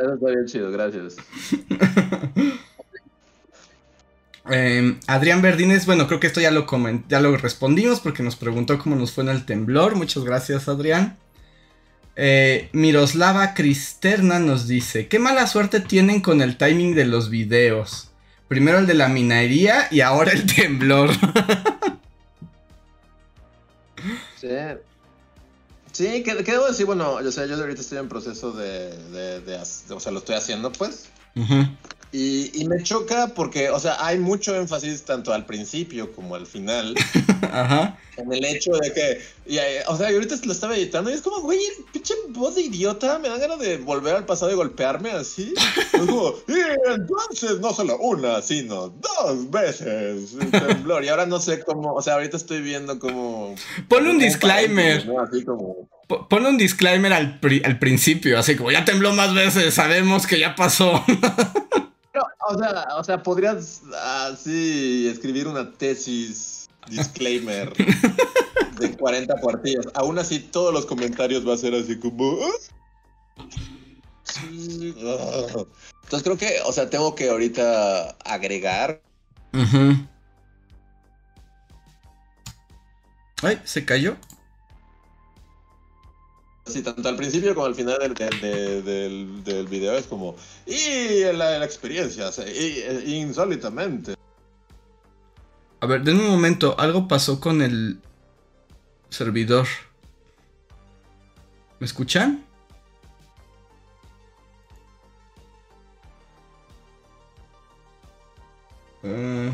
Eso 0.01 0.13
está 0.13 0.27
bien 0.27 0.45
chido, 0.45 0.69
gracias. 0.69 1.15
Eh, 4.49 4.99
Adrián 5.07 5.41
Verdines, 5.41 5.85
bueno, 5.85 6.07
creo 6.07 6.19
que 6.19 6.27
esto 6.27 6.41
ya 6.41 6.51
lo, 6.51 6.67
ya 7.07 7.21
lo 7.21 7.37
respondimos 7.37 8.01
porque 8.01 8.23
nos 8.23 8.35
preguntó 8.35 8.77
cómo 8.77 8.95
nos 8.95 9.13
fue 9.13 9.23
en 9.23 9.29
el 9.29 9.45
temblor. 9.45 9.95
Muchas 9.95 10.23
gracias, 10.23 10.67
Adrián. 10.67 11.17
Eh, 12.19 12.69
Miroslava 12.73 13.53
Cristerna 13.53 14.39
nos 14.39 14.67
dice: 14.67 15.07
Qué 15.07 15.19
mala 15.19 15.45
suerte 15.45 15.79
tienen 15.79 16.19
con 16.21 16.41
el 16.41 16.57
timing 16.57 16.95
de 16.95 17.05
los 17.05 17.29
videos. 17.29 18.09
Primero 18.47 18.79
el 18.79 18.87
de 18.87 18.95
la 18.95 19.07
minería 19.07 19.87
y 19.91 20.01
ahora 20.01 20.31
el 20.31 20.45
temblor. 20.45 21.11
Sí. 24.39 24.47
Sí, 25.91 26.21
que 26.23 26.35
debo 26.35 26.67
decir, 26.67 26.85
bueno, 26.85 27.13
o 27.13 27.31
sea, 27.31 27.45
yo 27.47 27.55
ahorita 27.55 27.81
estoy 27.81 27.97
en 27.97 28.07
proceso 28.07 28.51
de, 28.51 28.95
de, 29.09 29.41
de 29.41 29.59
hac- 29.59 29.89
o 29.91 29.99
sea, 29.99 30.11
lo 30.11 30.19
estoy 30.19 30.35
haciendo, 30.35 30.71
pues. 30.71 31.05
Y, 32.11 32.51
y 32.61 32.67
me 32.67 32.81
choca 32.83 33.29
porque, 33.35 33.69
o 33.71 33.79
sea, 33.79 33.97
hay 34.05 34.19
mucho 34.19 34.55
énfasis 34.55 35.03
tanto 35.03 35.33
al 35.33 35.45
principio 35.45 36.11
como 36.13 36.35
al 36.35 36.45
final 36.45 36.93
Ajá. 37.41 37.97
en 38.17 38.33
el 38.33 38.43
hecho 38.45 38.71
de 38.71 38.91
que, 38.93 39.21
y, 39.45 39.57
eh, 39.57 39.83
o 39.87 39.95
sea, 39.95 40.07
ahorita 40.09 40.35
lo 40.43 40.51
estaba 40.51 40.75
editando 40.75 41.09
y 41.11 41.13
es 41.13 41.21
como, 41.21 41.41
güey, 41.41 41.59
pinche 41.93 42.13
voz 42.29 42.55
de 42.55 42.61
idiota, 42.63 43.19
me 43.19 43.29
da 43.29 43.37
ganas 43.37 43.59
de 43.59 43.77
volver 43.77 44.15
al 44.15 44.25
pasado 44.25 44.51
y 44.51 44.55
golpearme 44.55 45.11
así. 45.11 45.53
Es 45.93 45.99
como, 45.99 46.33
y 46.47 46.53
entonces 46.91 47.59
no 47.59 47.73
solo 47.73 47.97
una, 47.99 48.41
sino 48.41 48.89
dos 48.89 49.51
veces 49.51 50.35
temblor. 50.51 51.03
Y 51.03 51.09
ahora 51.09 51.25
no 51.25 51.39
sé 51.39 51.59
cómo, 51.63 51.93
o 51.93 52.01
sea, 52.01 52.15
ahorita 52.15 52.37
estoy 52.37 52.61
viendo 52.61 52.97
como... 52.99 53.55
Ponle 53.87 54.11
un 54.11 54.19
disclaimer. 54.19 55.05
¿no? 55.05 55.21
Así 55.21 55.43
como... 55.43 55.87
Po- 56.07 56.27
Ponle 56.27 56.49
un 56.49 56.57
disclaimer 56.57 57.11
al, 57.13 57.39
pri- 57.39 57.61
al 57.65 57.77
principio, 57.79 58.39
así 58.39 58.55
como 58.55 58.71
ya 58.71 58.85
tembló 58.85 59.13
más 59.13 59.33
veces, 59.33 59.73
sabemos 59.73 60.25
que 60.25 60.39
ya 60.39 60.55
pasó. 60.55 61.03
No, 62.13 62.23
o 62.49 62.57
sea, 62.57 62.87
o 62.97 63.03
sea, 63.03 63.21
podrías 63.21 63.81
así 64.01 65.07
escribir 65.07 65.47
una 65.47 65.71
tesis 65.73 66.56
disclaimer 66.89 67.73
de 68.79 68.97
40 68.97 69.35
cuartillas. 69.41 69.85
Aún 69.93 70.19
así, 70.19 70.39
todos 70.39 70.73
los 70.73 70.85
comentarios 70.85 71.47
va 71.47 71.53
a 71.53 71.57
ser 71.57 71.73
así 71.75 71.97
como. 71.99 72.37
"Ah, 73.37 73.45
sí, 74.23 74.95
ah". 75.03 75.63
Entonces 76.03 76.23
creo 76.23 76.37
que, 76.37 76.59
o 76.65 76.71
sea, 76.71 76.89
tengo 76.89 77.15
que 77.15 77.29
ahorita 77.29 78.11
agregar. 78.23 79.01
Ay, 83.43 83.61
se 83.65 83.85
cayó. 83.85 84.15
Así, 86.65 86.81
tanto 86.81 87.07
al 87.07 87.15
principio 87.15 87.53
como 87.55 87.65
al 87.67 87.75
final 87.75 87.97
del, 87.99 88.13
del, 88.83 89.43
del- 89.43 89.67
video 89.67 89.97
es 89.97 90.05
como. 90.05 90.35
Y 90.65 91.21
la, 91.33 91.59
la 91.59 91.65
experiencia, 91.65 92.29
y- 92.45 93.15
insólitamente. 93.15 94.15
A 95.79 95.85
ver, 95.85 96.03
denme 96.03 96.21
un 96.21 96.31
momento. 96.31 96.75
Algo 96.79 97.07
pasó 97.07 97.39
con 97.39 97.61
el 97.61 97.99
servidor. 99.09 99.67
¿Me 101.79 101.85
escuchan? 101.85 102.43
Eh, 109.03 109.53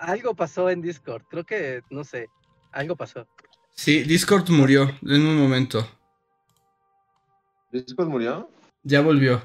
Algo 0.00 0.34
pasó 0.34 0.70
en 0.70 0.80
Discord, 0.80 1.22
creo 1.28 1.44
que, 1.44 1.82
no 1.90 2.04
sé, 2.04 2.28
algo 2.72 2.96
pasó. 2.96 3.26
sí, 3.74 4.02
Discord 4.02 4.48
murió. 4.50 4.90
Denme 5.02 5.28
un 5.28 5.38
momento. 5.38 5.86
¿Discord 7.70 8.08
murió? 8.08 8.50
Ya 8.82 9.02
volvió. 9.02 9.42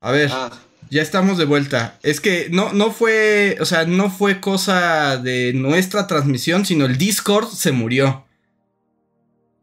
A 0.00 0.10
ver. 0.12 0.30
Ah, 0.32 0.50
Ya 0.90 1.02
estamos 1.02 1.36
de 1.38 1.46
vuelta. 1.46 1.98
Es 2.02 2.20
que 2.20 2.48
no, 2.50 2.72
no 2.72 2.90
fue, 2.92 3.56
o 3.60 3.64
sea, 3.64 3.86
no 3.86 4.10
fue 4.10 4.40
cosa 4.40 5.16
de 5.16 5.52
nuestra 5.54 6.06
transmisión, 6.06 6.64
sino 6.64 6.84
el 6.84 6.96
Discord 6.98 7.48
se 7.48 7.72
murió. 7.72 8.24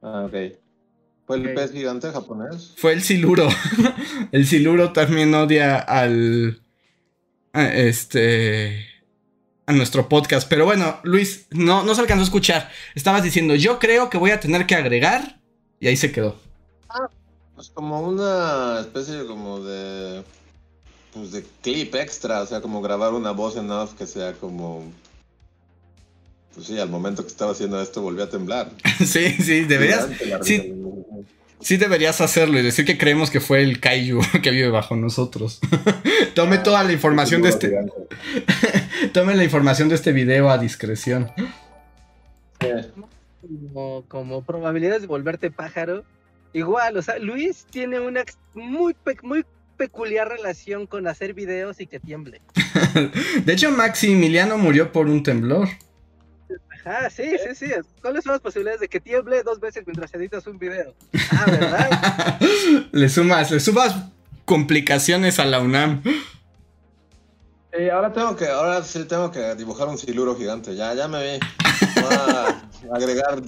ah, 0.01 0.25
ok. 0.27 0.57
¿Fue 1.25 1.37
el 1.37 1.53
pez 1.53 1.71
gigante 1.71 2.11
japonés? 2.11 2.73
Fue 2.75 2.91
el 2.91 3.01
Siluro. 3.01 3.47
el 4.33 4.45
Siluro 4.45 4.91
también 4.91 5.33
odia 5.33 5.77
al. 5.79 6.59
este. 7.53 8.85
A 9.65 9.73
nuestro 9.73 10.09
podcast. 10.09 10.47
Pero 10.47 10.65
bueno, 10.65 10.99
Luis, 11.03 11.47
no, 11.51 11.83
no 11.83 11.95
se 11.95 12.01
alcanzó 12.01 12.21
a 12.21 12.25
escuchar. 12.25 12.71
Estabas 12.95 13.23
diciendo, 13.23 13.55
yo 13.55 13.79
creo 13.79 14.09
que 14.09 14.17
voy 14.17 14.31
a 14.31 14.39
tener 14.39 14.65
que 14.65 14.75
agregar. 14.75 15.39
Y 15.79 15.87
ahí 15.87 15.97
se 15.97 16.11
quedó. 16.11 16.35
Pues 17.55 17.69
como 17.69 18.01
una 18.01 18.79
especie 18.81 19.25
como 19.25 19.59
de 19.59 20.23
pues 21.13 21.31
de 21.31 21.45
clip 21.61 21.93
extra, 21.95 22.41
o 22.41 22.45
sea, 22.47 22.61
como 22.61 22.81
grabar 22.81 23.13
una 23.13 23.31
voz 23.31 23.55
en 23.55 23.69
off 23.69 23.93
que 23.93 24.07
sea 24.07 24.33
como 24.33 24.91
pues 26.53 26.67
sí, 26.67 26.79
al 26.79 26.89
momento 26.89 27.23
que 27.23 27.29
estaba 27.29 27.51
haciendo 27.51 27.81
esto 27.81 28.01
volvió 28.01 28.23
a 28.23 28.29
temblar. 28.29 28.71
sí, 28.99 29.29
sí, 29.31 29.61
deberías. 29.61 30.07
Sí. 30.41 30.73
Sí 31.59 31.77
deberías 31.77 32.19
hacerlo 32.19 32.59
y 32.59 32.61
decir 32.61 32.83
que 32.83 32.97
creemos 32.97 33.31
que 33.31 33.39
fue 33.39 33.63
el 33.63 33.79
Kaiju 33.79 34.19
que 34.43 34.51
vive 34.51 34.69
bajo 34.69 34.95
nosotros. 34.95 35.59
Tome 36.35 36.57
toda 36.57 36.83
la 36.83 36.91
información 36.91 37.41
de 37.41 37.49
este. 37.49 37.73
Tome 39.11 39.35
la 39.35 39.43
información 39.43 39.89
de 39.89 39.95
este 39.95 40.11
video 40.11 40.49
a 40.49 40.57
discreción. 40.57 41.31
Como, 43.41 44.05
como 44.07 44.43
probabilidades 44.43 45.01
de 45.01 45.07
volverte 45.07 45.51
pájaro. 45.51 46.03
Igual, 46.53 46.97
o 46.97 47.01
sea, 47.01 47.17
Luis 47.19 47.65
tiene 47.69 47.99
una 47.99 48.23
muy, 48.53 48.93
pe- 48.93 49.17
muy 49.23 49.43
peculiar 49.75 50.29
relación 50.29 50.85
con 50.87 51.07
hacer 51.07 51.33
videos 51.33 51.81
y 51.81 51.87
que 51.87 51.99
tiemble. 51.99 52.41
De 53.45 53.53
hecho, 53.53 53.71
Maximiliano 53.71 54.57
murió 54.57 54.91
por 54.91 55.07
un 55.07 55.23
temblor. 55.23 55.67
Ajá, 56.85 57.09
sí, 57.09 57.23
sí, 57.43 57.55
sí. 57.55 57.71
¿Cuáles 58.01 58.23
son 58.23 58.33
las 58.33 58.41
posibilidades 58.41 58.81
de 58.81 58.87
que 58.87 58.99
tiemble 58.99 59.41
dos 59.41 59.59
veces 59.59 59.83
mientras 59.85 60.13
editas 60.13 60.45
un 60.45 60.59
video? 60.59 60.93
Ah, 61.31 61.45
¿verdad? 61.47 62.39
le 62.91 63.09
sumas, 63.09 63.49
le 63.51 63.59
sumas 63.59 63.95
complicaciones 64.45 65.39
a 65.39 65.45
la 65.45 65.59
UNAM. 65.59 66.03
Sí, 67.75 67.89
ahora 67.89 68.13
tengo 68.13 68.35
que, 68.35 68.47
ahora 68.47 68.83
sí 68.83 69.05
tengo 69.05 69.31
que 69.31 69.55
dibujar 69.55 69.87
un 69.87 69.97
siluro 69.97 70.35
gigante. 70.35 70.75
Ya, 70.75 70.93
ya 70.93 71.07
me 71.07 71.23
vi. 71.23 71.39
Voy 71.95 72.13
a 72.13 72.61
agregar 72.93 73.41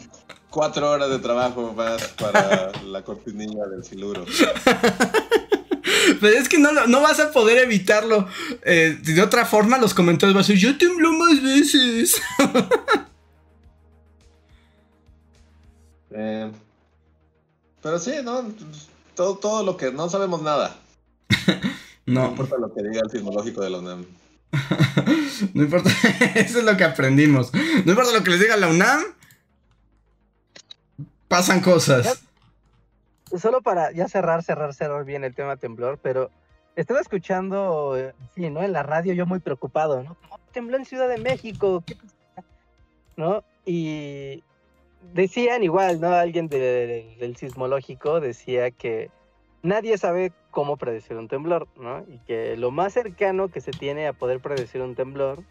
cuatro 0.50 0.90
horas 0.90 1.10
de 1.10 1.20
trabajo 1.20 1.74
más 1.74 2.02
para 2.20 2.72
la 2.86 3.04
cortinilla 3.04 3.66
del 3.68 3.84
siluro. 3.84 4.26
Pero 6.22 6.38
es 6.38 6.50
que 6.50 6.58
no, 6.58 6.72
no 6.88 7.02
vas 7.02 7.20
a 7.20 7.32
poder 7.32 7.60
evitarlo. 7.60 8.28
Eh, 8.64 8.98
de 9.00 9.22
otra 9.22 9.46
forma, 9.46 9.78
los 9.78 9.94
comentarios 9.94 10.34
van 10.34 10.42
a 10.42 10.48
ser: 10.48 10.56
Yo 10.56 10.76
tembló 10.78 11.12
más 11.14 11.42
veces. 11.44 12.22
Eh, 16.18 16.50
pero 17.82 18.00
sí, 18.00 18.14
¿no? 18.24 18.46
Todo, 19.16 19.36
todo 19.36 19.64
lo 19.64 19.76
que 19.76 19.92
no 19.92 20.10
sabemos 20.10 20.42
nada. 20.42 20.74
No 22.06 22.24
No, 22.24 22.30
importa 22.30 22.58
lo 22.58 22.74
que 22.74 22.84
diga 22.84 23.02
el 23.04 23.10
sismológico 23.10 23.62
de 23.62 23.70
la 23.70 23.80
UNAM. 23.80 24.06
no 25.54 25.64
importa. 25.64 25.90
Eso 26.36 26.60
es 26.60 26.64
lo 26.66 26.78
que 26.78 26.84
aprendimos. 26.84 27.52
No 27.54 27.92
importa 27.92 28.12
lo 28.14 28.24
que 28.24 28.32
les 28.32 28.40
diga 28.40 28.56
la 28.58 28.68
UNAM. 28.68 29.02
Pasan 31.28 31.62
cosas. 31.62 32.24
Solo 33.38 33.62
para 33.62 33.92
ya 33.92 34.08
cerrar, 34.08 34.44
cerrar, 34.44 34.74
cerrar 34.74 35.04
bien 35.04 35.24
el 35.24 35.34
tema 35.34 35.58
temblor, 35.58 36.00
pero 36.02 36.30
estaba 36.76 37.00
escuchando, 37.02 37.96
sí, 38.36 38.50
¿no? 38.50 38.62
En 38.64 38.72
la 38.72 38.84
radio 38.84 39.14
yo 39.14 39.26
muy 39.26 39.40
preocupado, 39.40 40.04
¿no? 40.04 40.16
¿Cómo 40.22 40.40
tembló 40.54 40.78
en 40.78 40.86
Ciudad 40.86 41.10
de 41.10 41.18
México? 41.18 41.84
¿Qué 41.86 41.96
pasa? 41.96 42.48
¿No? 43.18 43.44
Y 43.66 44.44
decían 45.14 45.64
igual, 45.64 46.00
¿no? 46.00 46.10
Alguien 46.14 46.48
de- 46.48 47.16
del 47.20 47.36
sismológico 47.36 48.20
decía 48.22 48.70
que 48.72 49.10
nadie 49.66 49.98
sabe 49.98 50.32
cómo 50.52 50.78
predecir 50.78 51.18
un 51.18 51.28
temblor, 51.28 51.68
¿no? 51.78 52.06
Y 52.08 52.20
que 52.20 52.56
lo 52.56 52.72
más 52.72 52.94
cercano 52.94 53.50
que 53.50 53.62
se 53.62 53.72
tiene 53.72 54.08
a 54.08 54.14
poder 54.14 54.40
predecir 54.40 54.82
un 54.82 54.96
temblor, 54.96 55.44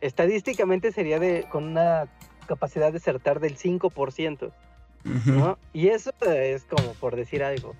estadísticamente 0.00 0.92
sería 0.92 1.18
de 1.18 1.46
con 1.50 1.64
una 1.64 2.06
capacidad 2.46 2.92
de 2.92 2.98
acertar 2.98 3.40
del 3.40 3.56
5%. 3.56 4.52
Ujú. 5.04 5.32
¿no? 5.32 5.58
Y 5.72 5.88
eso 5.88 6.12
es 6.26 6.64
como 6.64 6.94
por 6.94 7.16
decir 7.16 7.42
algo. 7.42 7.74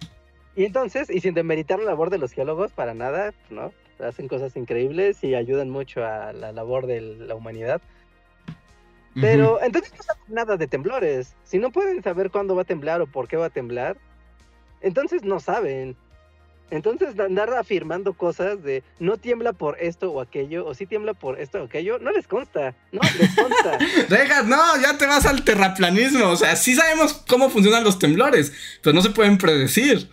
Y 0.57 0.65
entonces, 0.65 1.11
y 1.11 1.21
sin 1.21 1.35
demeritar 1.35 1.79
la 1.79 1.87
labor 1.87 2.11
de 2.11 2.19
los 2.19 2.33
geólogos 2.33 2.73
para 2.73 2.95
nada, 2.95 3.33
¿no? 3.51 3.73
Hacen 3.99 4.29
cosas 4.29 4.57
increíbles 4.57 5.23
y 5.25 5.35
ayudan 5.35 5.71
mucho 5.71 6.05
a 6.05 6.33
la 6.33 6.53
labor 6.53 6.87
de 6.87 7.01
la 7.01 7.35
humanidad. 7.35 7.81
Pero 9.21 9.63
entonces 9.63 9.93
no 9.97 10.03
saben 10.03 10.23
nada 10.29 10.57
de 10.57 10.67
temblores. 10.67 11.37
Si 11.45 11.59
no 11.59 11.71
pueden 11.71 12.03
saber 12.03 12.31
cuándo 12.31 12.57
va 12.57 12.63
a 12.63 12.67
temblar 12.67 13.01
o 13.01 13.07
por 13.07 13.29
qué 13.29 13.37
va 13.37 13.47
a 13.47 13.51
temblar, 13.51 13.97
entonces 14.85 15.23
no 15.25 15.41
saben. 15.41 15.97
Entonces 16.71 17.19
andar 17.21 17.53
afirmando 17.55 18.15
cosas 18.15 18.63
de 18.63 18.83
no 18.99 19.17
tiembla 19.19 19.53
por 19.53 19.77
esto 19.81 20.11
o 20.11 20.21
aquello, 20.21 20.67
o 20.67 20.75
sí 20.75 20.87
tiembla 20.87 21.13
por 21.15 21.39
esto 21.39 21.61
o 21.61 21.65
aquello, 21.67 21.99
no 21.99 22.11
les 22.11 22.27
consta, 22.27 22.75
no 22.91 23.01
les 23.19 23.35
consta. 23.35 23.79
Dejas, 24.09 24.47
no, 24.47 24.59
ya 24.81 24.97
te 24.97 25.07
vas 25.07 25.27
al 25.27 25.45
terraplanismo. 25.45 26.31
O 26.31 26.37
sea, 26.37 26.57
sí 26.57 26.75
sabemos 26.75 27.13
cómo 27.29 27.51
funcionan 27.51 27.85
los 27.85 27.99
temblores, 27.99 28.53
pero 28.83 28.95
no 28.95 29.03
se 29.03 29.11
pueden 29.11 29.37
predecir. 29.39 30.09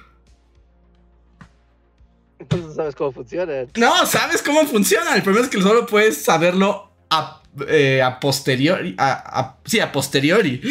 Entonces 2.38 2.68
no 2.68 2.74
sabes 2.76 2.96
cómo 2.96 3.12
funcionan. 3.12 3.68
No, 3.78 4.06
sabes 4.06 4.42
cómo 4.42 4.66
funciona. 4.66 5.16
El 5.16 5.24
problema 5.24 5.46
es 5.46 5.52
que 5.52 5.62
solo 5.62 5.86
puedes 5.86 6.18
saberlo 6.22 6.92
a, 7.10 7.42
eh, 7.68 8.02
a 8.02 8.20
posteriori. 8.20 8.94
A, 8.98 9.40
a- 9.40 9.58
sí, 9.66 9.80
a 9.80 9.92
posteriori. 9.92 10.62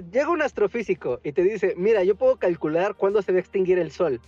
Llega 0.00 0.30
un 0.30 0.42
astrofísico 0.42 1.20
y 1.24 1.32
te 1.32 1.42
dice, 1.42 1.74
mira, 1.76 2.04
yo 2.04 2.16
puedo 2.16 2.36
calcular 2.36 2.94
cuándo 2.94 3.22
se 3.22 3.32
va 3.32 3.38
a 3.38 3.40
extinguir 3.40 3.78
el 3.78 3.90
sol. 3.90 4.20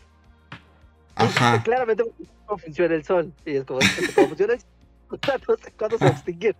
Ajá. 1.14 1.62
Claramente 1.62 2.04
cómo 2.46 2.58
funciona 2.58 2.94
el 2.94 3.04
sol. 3.04 3.32
Y 3.44 3.56
es 3.56 3.64
como, 3.64 3.80
¿cómo 4.14 4.28
funciona 4.28 4.54
el 4.54 4.60
sol? 4.60 4.68
No 5.48 5.56
sé 5.56 5.72
cuándo 5.72 5.98
se 5.98 6.04
va 6.04 6.10
a 6.10 6.14
extinguir. 6.14 6.54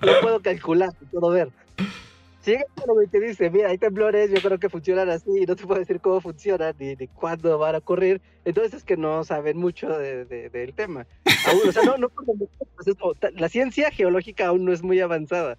Lo 0.00 0.20
puedo 0.20 0.40
calcular, 0.40 0.88
lo 1.00 1.20
puedo 1.20 1.32
ver. 1.34 1.48
Si 2.48 2.52
llega 2.54 2.64
uno 2.86 3.02
y 3.02 3.06
te 3.08 3.20
dice, 3.20 3.50
mira, 3.50 3.68
hay 3.68 3.76
temblores, 3.76 4.30
yo 4.30 4.40
creo 4.40 4.58
que 4.58 4.70
funcionan 4.70 5.10
así, 5.10 5.28
y 5.42 5.44
no 5.44 5.54
te 5.54 5.66
puedo 5.66 5.78
decir 5.80 6.00
cómo 6.00 6.18
funcionan 6.22 6.74
ni, 6.78 6.96
ni 6.96 7.06
cuándo 7.08 7.58
van 7.58 7.74
a 7.74 7.78
ocurrir, 7.78 8.22
entonces 8.46 8.72
es 8.72 8.84
que 8.84 8.96
no 8.96 9.22
saben 9.22 9.58
mucho 9.58 9.86
de- 9.90 10.24
de- 10.24 10.48
del 10.48 10.72
tema. 10.72 11.06
Aún, 11.46 11.68
o 11.68 11.72
sea, 11.72 11.82
no, 11.82 11.98
no, 11.98 12.08
pues 12.08 12.96
la 13.34 13.48
ciencia 13.50 13.90
geológica 13.90 14.46
aún 14.46 14.64
no 14.64 14.72
es 14.72 14.82
muy 14.82 14.98
avanzada. 14.98 15.58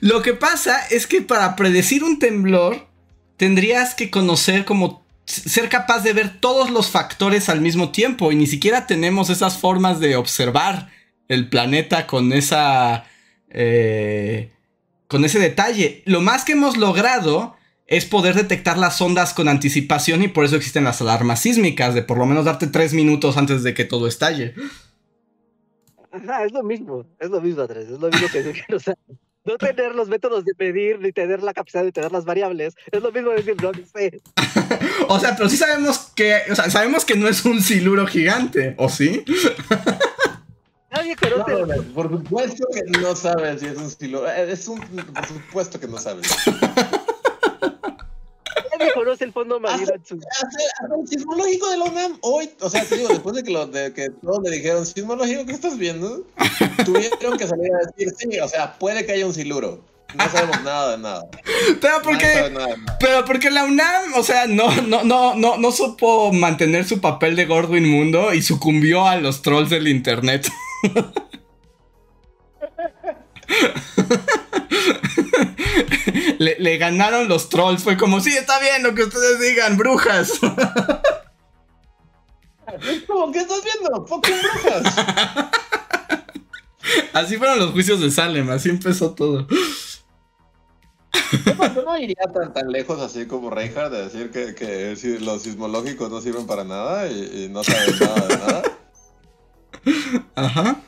Lo 0.00 0.20
que 0.22 0.34
pasa 0.34 0.84
es 0.90 1.06
que 1.06 1.22
para 1.22 1.54
predecir 1.54 2.02
un 2.02 2.18
temblor 2.18 2.88
tendrías 3.36 3.94
que 3.94 4.10
conocer 4.10 4.64
como 4.64 5.06
ser 5.24 5.68
capaz 5.68 6.02
de 6.02 6.14
ver 6.14 6.40
todos 6.40 6.70
los 6.70 6.90
factores 6.90 7.48
al 7.48 7.60
mismo 7.60 7.92
tiempo 7.92 8.32
y 8.32 8.34
ni 8.34 8.48
siquiera 8.48 8.88
tenemos 8.88 9.30
esas 9.30 9.56
formas 9.56 10.00
de 10.00 10.16
observar 10.16 10.88
el 11.28 11.48
planeta 11.48 12.08
con 12.08 12.32
esa 12.32 13.04
eh, 13.50 14.50
con 15.08 15.24
ese 15.24 15.38
detalle. 15.38 16.02
Lo 16.04 16.20
más 16.20 16.44
que 16.44 16.52
hemos 16.52 16.76
logrado 16.76 17.56
es 17.86 18.04
poder 18.04 18.34
detectar 18.34 18.78
las 18.78 19.00
ondas 19.00 19.32
con 19.32 19.48
anticipación 19.48 20.22
y 20.22 20.28
por 20.28 20.44
eso 20.44 20.56
existen 20.56 20.84
las 20.84 21.00
alarmas 21.00 21.40
sísmicas 21.40 21.94
de 21.94 22.02
por 22.02 22.18
lo 22.18 22.26
menos 22.26 22.44
darte 22.44 22.66
tres 22.66 22.92
minutos 22.92 23.36
antes 23.38 23.62
de 23.62 23.74
que 23.74 23.84
todo 23.84 24.06
estalle. 24.06 24.54
Ajá, 26.12 26.44
es 26.44 26.52
lo 26.52 26.62
mismo, 26.62 27.04
es 27.18 27.30
lo 27.30 27.40
mismo, 27.40 27.62
Andrés, 27.62 27.88
es 27.88 27.98
lo 27.98 28.08
mismo 28.08 28.28
que 28.30 28.42
decir, 28.42 28.64
o 28.74 28.78
sea, 28.78 28.94
no 29.44 29.56
tener 29.56 29.94
los 29.94 30.08
métodos 30.08 30.44
de 30.44 30.52
medir, 30.58 31.00
ni 31.00 31.12
tener 31.12 31.42
la 31.42 31.54
capacidad 31.54 31.82
de 31.82 31.92
tener 31.92 32.12
las 32.12 32.24
variables, 32.24 32.74
es 32.90 33.02
lo 33.02 33.10
mismo 33.10 33.30
decir, 33.30 33.56
no, 33.62 33.72
no 33.72 33.86
sé. 33.86 34.20
O 35.08 35.18
sea, 35.18 35.34
pero 35.36 35.48
sí 35.48 35.56
sabemos 35.56 36.12
que, 36.14 36.40
o 36.50 36.54
sea, 36.54 36.68
sabemos 36.70 37.04
que 37.04 37.14
no 37.14 37.28
es 37.28 37.44
un 37.44 37.62
siluro 37.62 38.06
gigante, 38.06 38.74
¿o 38.76 38.88
sí? 38.88 39.24
Nadie 40.90 41.16
conoce, 41.16 41.52
No, 41.52 41.58
el- 41.58 41.68
no, 41.68 41.94
por 41.94 42.08
supuesto 42.10 42.66
que 42.72 42.82
no 42.98 43.14
sabes 43.14 43.60
si 43.60 43.66
es 43.66 43.76
un 43.76 43.90
siluro. 43.90 44.28
Eh, 44.30 44.50
Es 44.52 44.66
un. 44.68 44.80
Por 44.80 45.26
supuesto 45.26 45.78
que 45.78 45.86
no 45.86 45.98
sabes. 45.98 46.26
nadie 48.78 48.92
conoce 48.94 49.24
el 49.24 49.32
fondo 49.32 49.58
marino. 49.60 49.90
Hasta 49.94 50.14
hasta 50.14 50.94
el 51.00 51.08
sismológico 51.08 51.68
de 51.70 51.76
la 51.78 51.84
UNAM 51.84 52.18
hoy, 52.22 52.50
o 52.60 52.70
sea, 52.70 52.84
te 52.84 52.96
digo, 52.96 53.08
después 53.08 53.34
de 53.36 53.42
que, 53.42 53.50
lo, 53.52 53.66
de 53.66 53.92
que 53.92 54.08
todos 54.22 54.40
me 54.40 54.50
dijeron, 54.50 54.86
sismológico, 54.86 55.44
¿qué 55.46 55.52
estás 55.52 55.76
viendo? 55.78 56.24
Tuvieron 56.84 57.36
que 57.36 57.46
salir 57.46 57.70
a 57.74 57.78
decir, 57.86 58.14
sí, 58.16 58.38
o 58.38 58.48
sea, 58.48 58.78
puede 58.78 59.04
que 59.04 59.12
haya 59.12 59.26
un 59.26 59.34
siluro. 59.34 59.80
No 60.14 60.26
sabemos 60.30 60.62
nada 60.62 60.92
de 60.92 61.02
nada. 61.02 61.26
Pero 61.82 62.00
porque, 62.02 62.24
nada 62.26 62.42
de 62.44 62.50
nada. 62.50 62.96
pero 62.98 63.24
porque 63.26 63.50
la 63.50 63.64
UNAM, 63.64 64.14
o 64.16 64.22
sea, 64.22 64.46
no, 64.46 64.74
no, 64.82 65.04
no, 65.04 65.34
no, 65.34 65.58
no 65.58 65.72
supo 65.72 66.32
mantener 66.32 66.86
su 66.86 67.00
papel 67.02 67.36
de 67.36 67.44
gordo 67.44 67.76
inmundo 67.76 68.32
y 68.32 68.40
sucumbió 68.40 69.06
a 69.06 69.16
los 69.16 69.42
trolls 69.42 69.68
del 69.70 69.86
internet. 69.88 70.48
le, 76.38 76.56
le 76.58 76.78
ganaron 76.78 77.28
los 77.28 77.48
trolls, 77.48 77.82
fue 77.82 77.96
como, 77.96 78.20
sí, 78.20 78.36
está 78.36 78.58
bien 78.60 78.82
lo 78.82 78.94
que 78.94 79.04
ustedes 79.04 79.40
digan, 79.40 79.76
brujas. 79.76 80.32
Como, 83.06 83.32
¿qué 83.32 83.38
estás 83.40 83.62
viendo? 83.64 84.06
Fucking 84.06 84.36
brujas. 84.42 84.94
Así 87.12 87.36
fueron 87.36 87.58
los 87.58 87.72
juicios 87.72 88.00
de 88.00 88.10
Salem, 88.10 88.48
así 88.50 88.70
empezó 88.70 89.14
todo. 89.14 89.46
Yo 91.44 91.54
no, 91.54 91.74
yo 91.74 91.82
no 91.82 91.98
iría 91.98 92.24
tan, 92.32 92.52
tan 92.54 92.70
lejos 92.70 92.98
así 93.00 93.26
como 93.26 93.50
Reinhardt 93.50 93.92
de 93.92 94.04
decir 94.04 94.30
que, 94.30 94.54
que 94.54 94.96
los 95.20 95.42
sismológicos 95.42 96.10
no 96.10 96.22
sirven 96.22 96.46
para 96.46 96.64
nada 96.64 97.06
y, 97.08 97.44
y 97.44 97.48
no 97.50 97.62
saben 97.62 97.98
nada 97.98 98.26
de 98.26 98.36
nada. 98.38 98.77
Ajá. 100.34 100.80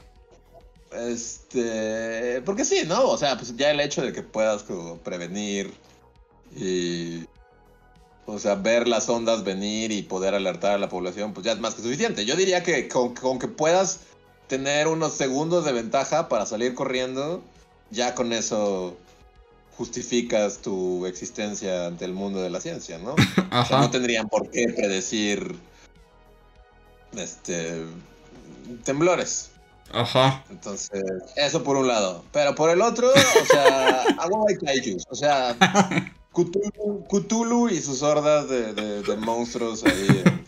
Este, 0.93 2.43
porque 2.45 2.65
sí, 2.65 2.83
¿no? 2.87 3.09
O 3.09 3.17
sea, 3.17 3.37
pues 3.37 3.57
ya 3.57 3.71
el 3.71 3.81
hecho 3.81 4.03
de 4.03 4.13
que 4.13 4.23
puedas 4.23 4.63
como 4.65 4.99
prevenir 4.99 5.73
y, 6.57 7.25
o 8.27 8.39
sea, 8.39 8.57
ver 8.57 8.89
las 8.89 9.09
ondas 9.09 9.45
venir 9.45 9.93
y 9.93 10.03
poder 10.03 10.35
alertar 10.35 10.73
a 10.73 10.79
la 10.79 10.89
población, 10.89 11.33
pues 11.33 11.47
ya 11.47 11.53
es 11.53 11.61
más 11.61 11.75
que 11.75 11.83
suficiente. 11.83 12.25
Yo 12.25 12.35
diría 12.37 12.63
que 12.63 12.89
con, 12.89 13.15
con 13.15 13.39
que 13.39 13.49
puedas 13.49 14.01
tener 14.49 14.89
unos 14.89 15.13
segundos 15.15 15.65
de 15.65 15.73
ventaja 15.73 16.29
para 16.29 16.45
salir 16.45 16.75
corriendo, 16.75 17.41
ya 17.91 18.17
con 18.17 18.33
eso 18.33 18.97
justificas 19.77 20.59
tu 20.59 21.07
existencia 21.07 21.87
ante 21.87 22.05
el 22.05 22.13
mundo 22.13 22.43
de 22.43 22.51
la 22.51 22.61
ciencia, 22.61 22.99
¿no? 22.99 23.15
O 23.15 23.65
sea, 23.65 23.79
Ajá. 23.79 23.81
no 23.81 23.91
tendrían 23.91 24.29
por 24.29 24.51
qué 24.51 24.69
predecir, 24.77 25.57
este, 27.17 27.85
temblores. 28.85 29.51
Ajá. 29.93 30.45
Entonces, 30.51 31.03
eso 31.37 31.65
por 31.65 31.77
un 31.77 31.89
lado. 31.89 32.25
Pero 32.33 32.55
por 32.55 32.71
el 32.71 32.81
otro, 32.81 33.09
o 33.11 33.45
sea, 33.47 34.03
algo 34.19 34.45
de 34.47 34.57
kaijus. 34.59 35.05
O 35.11 35.15
sea, 35.17 35.57
Cthulhu, 36.33 37.05
Cthulhu 37.09 37.69
y 37.69 37.81
sus 37.81 38.03
hordas 38.03 38.49
de, 38.49 38.73
de- 38.73 39.03
de 39.03 39.17
monstruos 39.17 39.83
ahí. 39.85 40.23
en 40.25 40.45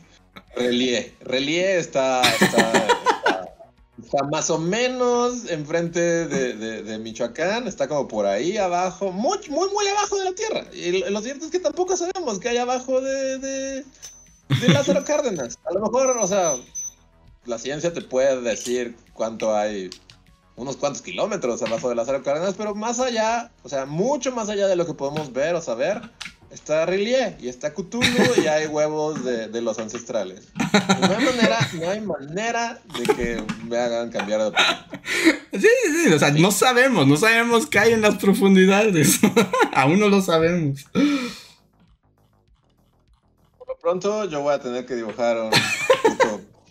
Relie. 0.55 1.15
Relie 1.23 1.79
está, 1.79 2.21
está, 2.23 2.47
está, 2.47 3.55
está 4.01 4.23
más 4.31 4.49
o 4.51 4.59
menos 4.59 5.51
enfrente 5.51 6.01
de, 6.29 6.53
de- 6.55 6.83
de 6.85 6.99
Michoacán. 6.99 7.67
Está 7.67 7.89
como 7.89 8.07
por 8.07 8.27
ahí 8.27 8.57
abajo. 8.59 9.11
Muy, 9.11 9.39
muy, 9.49 9.69
muy 9.71 9.87
abajo 9.89 10.19
de 10.19 10.25
la 10.25 10.33
tierra. 10.35 10.65
Y 10.73 11.01
lo, 11.01 11.11
lo 11.11 11.21
cierto 11.21 11.47
es 11.47 11.51
que 11.51 11.59
tampoco 11.59 11.97
sabemos 11.97 12.39
qué 12.39 12.51
hay 12.51 12.59
abajo 12.59 13.01
de, 13.01 13.39
de, 13.39 13.85
de 14.61 14.69
Lázaro 14.69 15.05
Cárdenas. 15.05 15.59
A 15.65 15.73
lo 15.75 15.81
mejor, 15.81 16.17
o 16.17 16.27
sea, 16.29 16.55
la 17.45 17.59
ciencia 17.59 17.93
te 17.93 18.03
puede 18.03 18.41
decir 18.41 18.97
cuánto 19.13 19.55
hay, 19.55 19.91
unos 20.57 20.77
cuantos 20.77 21.03
kilómetros 21.03 21.63
abajo 21.63 21.89
de 21.89 21.95
las 21.95 22.09
áreas 22.09 22.25
cardenas, 22.25 22.55
pero 22.57 22.75
más 22.75 23.01
allá, 23.01 23.51
o 23.63 23.69
sea, 23.69 23.87
mucho 23.87 24.33
más 24.33 24.49
allá 24.49 24.69
de 24.69 24.77
lo 24.77 24.87
que 24.87 24.95
podemos 24.95 25.33
ver 25.33 25.55
o 25.55 25.63
saber, 25.63 26.03
está 26.51 26.85
Rillier 26.87 27.37
y 27.41 27.49
está 27.49 27.73
Cthulhu 27.73 28.41
y 28.43 28.47
hay 28.47 28.67
huevos 28.67 29.25
de, 29.25 29.49
de 29.49 29.63
los 29.63 29.79
ancestrales. 29.79 30.49
No 31.01 31.17
hay 31.17 31.25
manera, 31.25 31.71
no 31.81 31.91
hay 31.91 32.01
manera 32.01 32.81
de 32.99 33.15
que 33.15 33.43
me 33.67 33.79
hagan 33.79 34.11
cambiar 34.11 34.41
de 34.41 34.47
opinión. 34.49 34.77
Sí, 35.53 35.69
sí, 36.05 36.13
o 36.13 36.19
sea, 36.19 36.31
no 36.31 36.51
sabemos, 36.51 37.07
no 37.07 37.17
sabemos 37.17 37.67
qué 37.67 37.79
hay 37.79 37.93
en 37.93 38.03
las 38.03 38.17
profundidades. 38.17 39.21
Aún 39.75 39.99
no 39.99 40.09
lo 40.09 40.21
sabemos. 40.23 40.85
Por 43.59 43.69
lo 43.69 43.79
pronto, 43.81 44.29
yo 44.29 44.43
voy 44.43 44.55
a 44.55 44.61
tener 44.61 44.87
que 44.87 44.95
dibujar 44.95 45.39
un. 45.39 45.51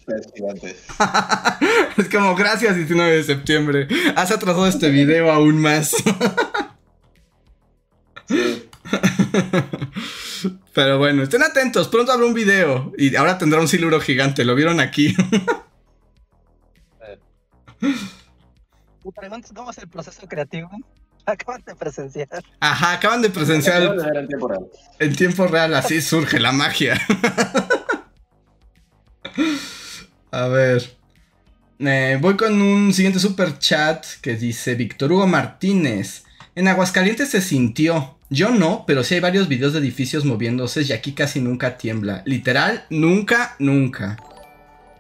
es 1.98 2.10
como, 2.10 2.36
gracias 2.36 2.76
19 2.76 3.18
de 3.18 3.24
septiembre. 3.24 3.88
Has 4.16 4.32
atrasado 4.32 4.68
este 4.68 4.90
video 4.90 5.32
aún 5.32 5.58
más. 5.62 5.94
Sí. 8.28 8.70
Pero 10.74 10.98
bueno, 10.98 11.22
estén 11.24 11.44
atentos, 11.44 11.90
pronto 11.90 12.12
habrá 12.14 12.26
un 12.26 12.34
video 12.34 12.94
y 12.98 13.16
ahora 13.16 13.38
tendrá 13.38 13.60
un 13.60 13.68
siluro 13.68 14.00
gigante, 14.00 14.46
lo 14.46 14.56
vieron 14.56 14.80
aquí. 14.80 15.16
Preguntas 19.16 19.52
cómo 19.54 19.72
es 19.72 19.78
el 19.78 19.90
proceso 19.90 20.28
creativo. 20.28 20.70
Acaban 21.26 21.62
de 21.66 21.76
presenciar. 21.76 22.28
Ajá, 22.60 22.94
acaban 22.94 23.22
de 23.22 23.30
presenciar 23.30 23.84
Acabo 23.84 24.02
de 24.02 24.20
en 24.20 24.28
tiempo 24.28 24.48
real. 24.48 24.68
en 25.00 25.16
tiempo 25.16 25.48
real, 25.48 25.74
así 25.76 26.02
surge 26.02 26.40
la 26.40 26.52
magia. 26.52 27.00
A 30.32 30.48
ver. 30.48 30.98
Eh, 31.80 32.18
voy 32.22 32.38
con 32.38 32.62
un 32.62 32.94
siguiente 32.94 33.20
super 33.20 33.60
chat 33.60 34.06
que 34.22 34.36
dice 34.36 34.76
Víctor 34.76 35.12
Hugo 35.12 35.28
Martínez. 35.28 36.24
En 36.56 36.68
Aguascalientes 36.68 37.30
se 37.30 37.42
sintió. 37.42 38.18
Yo 38.30 38.50
no, 38.50 38.86
pero 38.88 39.04
sí 39.04 39.16
hay 39.16 39.20
varios 39.20 39.50
videos 39.50 39.74
de 39.74 39.80
edificios 39.80 40.24
moviéndose 40.24 40.84
y 40.84 40.94
aquí 40.94 41.12
casi 41.12 41.42
nunca 41.42 41.78
tiembla. 41.78 42.24
Literal, 42.26 42.86
nunca, 42.90 43.56
nunca. 43.60 44.18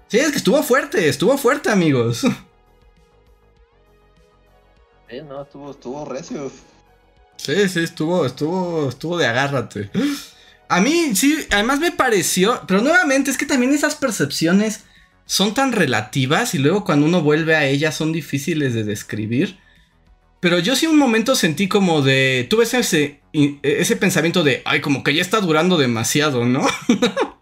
Sí, 0.09 0.19
es 0.19 0.31
que 0.31 0.37
estuvo 0.37 0.61
fuerte, 0.63 1.07
estuvo 1.07 1.37
fuerte, 1.37 1.71
amigos. 1.71 2.23
Sí, 5.09 5.17
no, 5.27 5.41
estuvo, 5.41 5.71
estuvo 5.71 6.05
recio. 6.05 6.49
Sí, 7.35 7.67
sí, 7.67 7.81
estuvo, 7.81 8.25
estuvo, 8.25 8.87
estuvo 8.87 9.17
de 9.17 9.27
agárrate. 9.27 9.89
A 10.69 10.79
mí, 10.79 11.13
sí, 11.17 11.45
además 11.51 11.81
me 11.81 11.91
pareció, 11.91 12.61
pero 12.65 12.81
nuevamente 12.81 13.29
es 13.29 13.37
que 13.37 13.45
también 13.45 13.73
esas 13.73 13.95
percepciones 13.95 14.85
son 15.31 15.53
tan 15.53 15.71
relativas 15.71 16.55
y 16.55 16.57
luego 16.57 16.83
cuando 16.83 17.05
uno 17.05 17.21
vuelve 17.21 17.55
a 17.55 17.65
ellas 17.65 17.95
son 17.95 18.11
difíciles 18.11 18.73
de 18.73 18.83
describir. 18.83 19.57
Pero 20.41 20.59
yo 20.59 20.75
sí 20.75 20.87
un 20.87 20.97
momento 20.97 21.35
sentí 21.35 21.69
como 21.69 22.01
de, 22.01 22.45
tuve 22.49 22.65
ese, 22.65 23.21
ese 23.63 23.95
pensamiento 23.95 24.43
de, 24.43 24.61
ay, 24.65 24.81
como 24.81 25.05
que 25.05 25.13
ya 25.13 25.21
está 25.21 25.39
durando 25.39 25.77
demasiado, 25.77 26.43
¿no? 26.43 26.67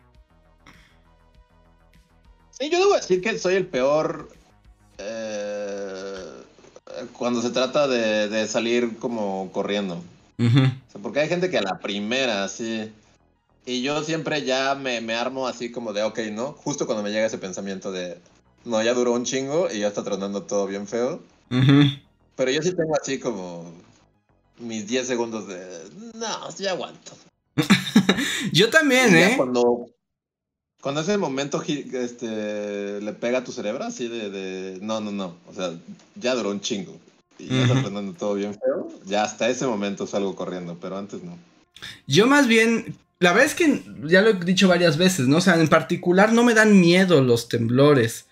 Sí, 2.51 2.69
yo 2.69 2.77
debo 2.77 2.93
decir 2.93 3.21
que 3.21 3.39
soy 3.39 3.55
el 3.55 3.65
peor 3.65 4.29
eh, 4.97 6.25
cuando 7.13 7.41
se 7.41 7.51
trata 7.51 7.87
de, 7.87 8.27
de 8.27 8.47
salir 8.47 8.97
como 8.97 9.49
corriendo. 9.53 10.03
Ujú. 10.37 10.59
O 10.59 10.91
sea, 10.91 11.01
porque 11.01 11.21
hay 11.21 11.29
gente 11.29 11.49
que 11.49 11.57
a 11.57 11.61
la 11.61 11.79
primera, 11.79 12.45
sí. 12.49 12.91
Y 13.69 13.83
yo 13.83 14.03
siempre 14.03 14.43
ya 14.43 14.73
me, 14.73 14.99
me 14.99 15.13
armo 15.13 15.47
así 15.47 15.71
como 15.71 15.93
de, 15.93 16.01
ok, 16.01 16.17
¿no? 16.31 16.53
Justo 16.53 16.87
cuando 16.87 17.03
me 17.03 17.11
llega 17.11 17.27
ese 17.27 17.37
pensamiento 17.37 17.91
de, 17.91 18.17
no, 18.65 18.81
ya 18.81 18.95
duró 18.95 19.13
un 19.13 19.25
chingo 19.25 19.69
y 19.71 19.81
ya 19.81 19.89
está 19.89 20.03
tronando 20.03 20.41
todo 20.41 20.65
bien 20.65 20.87
feo. 20.87 21.21
Pero 22.35 22.49
yo 22.49 22.63
sí 22.63 22.71
tengo 22.71 22.95
así 22.99 23.19
como 23.19 23.71
mis 24.57 24.87
10 24.87 25.05
segundos 25.05 25.47
de, 25.47 25.83
no, 26.15 26.51
sí 26.51 26.65
aguanto. 26.65 27.11
Yo 28.53 28.71
también, 28.71 29.11
ya 29.11 29.29
¿eh? 29.29 29.37
Cuando, 29.37 29.85
cuando 30.81 31.01
ese 31.01 31.19
momento 31.19 31.61
este, 31.61 33.01
le 33.01 33.13
pega 33.13 33.39
a 33.39 33.43
tu 33.43 33.51
cerebro 33.51 33.83
así 33.83 34.07
de, 34.07 34.31
de, 34.31 34.79
no, 34.81 34.99
no, 34.99 35.11
no, 35.11 35.35
o 35.47 35.53
sea, 35.53 35.73
ya 36.15 36.33
duró 36.33 36.49
un 36.49 36.61
chingo. 36.61 36.97
Y 37.37 37.47
ya 37.47 37.61
está 37.65 37.81
tronando 37.81 38.13
todo 38.13 38.33
bien 38.33 38.55
feo. 38.55 38.89
Ya 39.05 39.23
hasta 39.23 39.47
ese 39.47 39.67
momento 39.67 40.07
salgo 40.07 40.35
corriendo, 40.35 40.75
pero 40.81 40.97
antes 40.97 41.21
no. 41.23 41.37
Yo 42.07 42.25
más 42.25 42.47
bien, 42.47 42.97
la 43.19 43.33
verdad 43.33 43.47
es 43.47 43.55
que 43.55 43.83
ya 44.03 44.21
lo 44.21 44.29
he 44.29 44.33
dicho 44.33 44.67
varias 44.67 44.97
veces, 44.97 45.27
¿no? 45.27 45.37
O 45.37 45.41
sea, 45.41 45.55
en 45.55 45.67
particular 45.67 46.31
no 46.31 46.43
me 46.43 46.53
dan 46.53 46.79
miedo 46.79 47.21
los 47.21 47.49
temblores. 47.49 48.27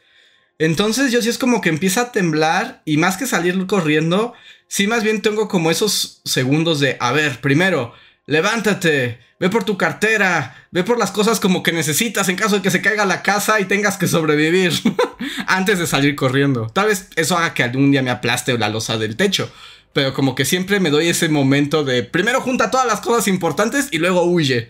Entonces 0.59 1.11
yo 1.11 1.21
sí 1.21 1.29
es 1.29 1.37
como 1.37 1.61
que 1.61 1.69
empieza 1.69 2.01
a 2.01 2.11
temblar 2.11 2.81
y 2.85 2.97
más 2.97 3.17
que 3.17 3.27
salir 3.27 3.67
corriendo, 3.67 4.33
sí 4.67 4.87
más 4.87 5.03
bien 5.03 5.21
tengo 5.21 5.47
como 5.47 5.69
esos 5.69 6.21
segundos 6.25 6.79
de, 6.79 6.97
a 6.99 7.11
ver, 7.11 7.41
primero, 7.41 7.93
levántate, 8.25 9.19
ve 9.39 9.49
por 9.49 9.65
tu 9.65 9.77
cartera, 9.77 10.67
ve 10.71 10.83
por 10.83 10.97
las 10.97 11.11
cosas 11.11 11.39
como 11.39 11.61
que 11.61 11.73
necesitas 11.73 12.29
en 12.29 12.37
caso 12.37 12.55
de 12.55 12.61
que 12.61 12.71
se 12.71 12.81
caiga 12.81 13.05
la 13.05 13.21
casa 13.21 13.59
y 13.59 13.65
tengas 13.65 13.97
que 13.97 14.07
sobrevivir 14.07 14.73
antes 15.47 15.79
de 15.79 15.85
salir 15.85 16.15
corriendo. 16.15 16.67
Tal 16.67 16.87
vez 16.87 17.09
eso 17.17 17.37
haga 17.37 17.53
que 17.53 17.63
algún 17.63 17.91
día 17.91 18.01
me 18.01 18.09
aplaste 18.09 18.57
la 18.57 18.69
losa 18.69 18.97
del 18.97 19.15
techo. 19.15 19.51
Pero 19.97 20.13
como 20.13 20.35
que 20.35 20.45
siempre 20.45 20.79
me 20.79 20.91
doy 20.91 21.07
ese 21.07 21.27
momento 21.27 21.83
de 21.83 22.03
primero 22.03 22.39
junta 22.39 22.69
todas 22.69 22.85
las 22.85 23.01
cosas 23.01 23.27
importantes 23.27 23.89
y 23.91 23.97
luego 23.97 24.21
huye. 24.25 24.67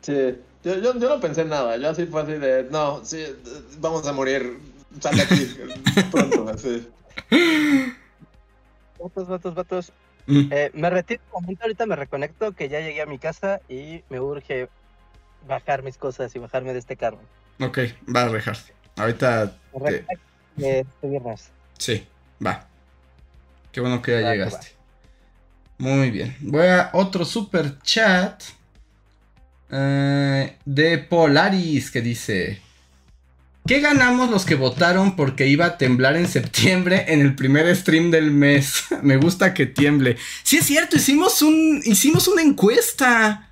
Sí, 0.00 0.38
yo, 0.64 0.74
yo, 0.76 0.98
yo 0.98 1.08
no 1.10 1.20
pensé 1.20 1.42
en 1.42 1.50
nada, 1.50 1.76
yo 1.76 1.90
así 1.90 2.06
fue 2.06 2.22
así 2.22 2.32
de, 2.32 2.66
no, 2.70 3.04
sí, 3.04 3.26
vamos 3.78 4.06
a 4.06 4.14
morir, 4.14 4.58
sal 5.00 5.14
de 5.14 5.22
aquí, 5.22 5.56
pronto, 6.10 6.48
así. 6.48 6.88
Vatos, 8.98 9.28
vatos, 9.28 9.54
vatos. 9.54 9.92
Mm. 10.26 10.48
Eh, 10.50 10.70
me 10.72 10.88
retiro 10.88 11.20
un 11.34 11.42
momento, 11.42 11.64
ahorita 11.64 11.84
me 11.84 11.96
reconecto 11.96 12.52
que 12.52 12.70
ya 12.70 12.80
llegué 12.80 13.02
a 13.02 13.06
mi 13.06 13.18
casa 13.18 13.60
y 13.68 14.02
me 14.08 14.18
urge 14.18 14.70
bajar 15.46 15.82
mis 15.82 15.98
cosas 15.98 16.34
y 16.34 16.38
bajarme 16.38 16.72
de 16.72 16.78
este 16.78 16.96
carro. 16.96 17.20
Ok, 17.60 17.80
va 18.16 18.22
a 18.22 18.28
rejar. 18.28 18.56
Ahorita. 18.98 19.56
Te- 19.84 20.04
viernes. 21.02 21.50
Sí, 21.78 22.04
va. 22.44 22.66
Qué 23.70 23.80
bueno 23.80 24.02
que 24.02 24.12
ya 24.20 24.26
Va, 24.28 24.32
llegaste. 24.32 24.68
Muy 25.78 26.10
bien. 26.10 26.36
Voy 26.40 26.66
a 26.66 26.90
otro 26.92 27.24
super 27.24 27.78
chat. 27.82 28.42
eh, 29.70 30.56
de 30.64 30.98
Polaris 30.98 31.90
que 31.90 32.00
dice. 32.00 32.60
¿Qué 33.66 33.80
ganamos 33.80 34.30
los 34.30 34.46
que 34.46 34.54
votaron 34.54 35.14
porque 35.14 35.46
iba 35.46 35.66
a 35.66 35.76
temblar 35.76 36.16
en 36.16 36.26
septiembre 36.26 37.04
en 37.08 37.20
el 37.20 37.34
primer 37.36 37.74
stream 37.76 38.10
del 38.10 38.30
mes? 38.30 38.84
Me 39.02 39.18
gusta 39.18 39.52
que 39.52 39.66
tiemble. 39.66 40.16
Sí 40.42 40.56
es 40.56 40.64
cierto, 40.66 40.96
hicimos 40.96 41.42
un 41.42 41.82
hicimos 41.84 42.26
una 42.28 42.40
encuesta. 42.42 43.50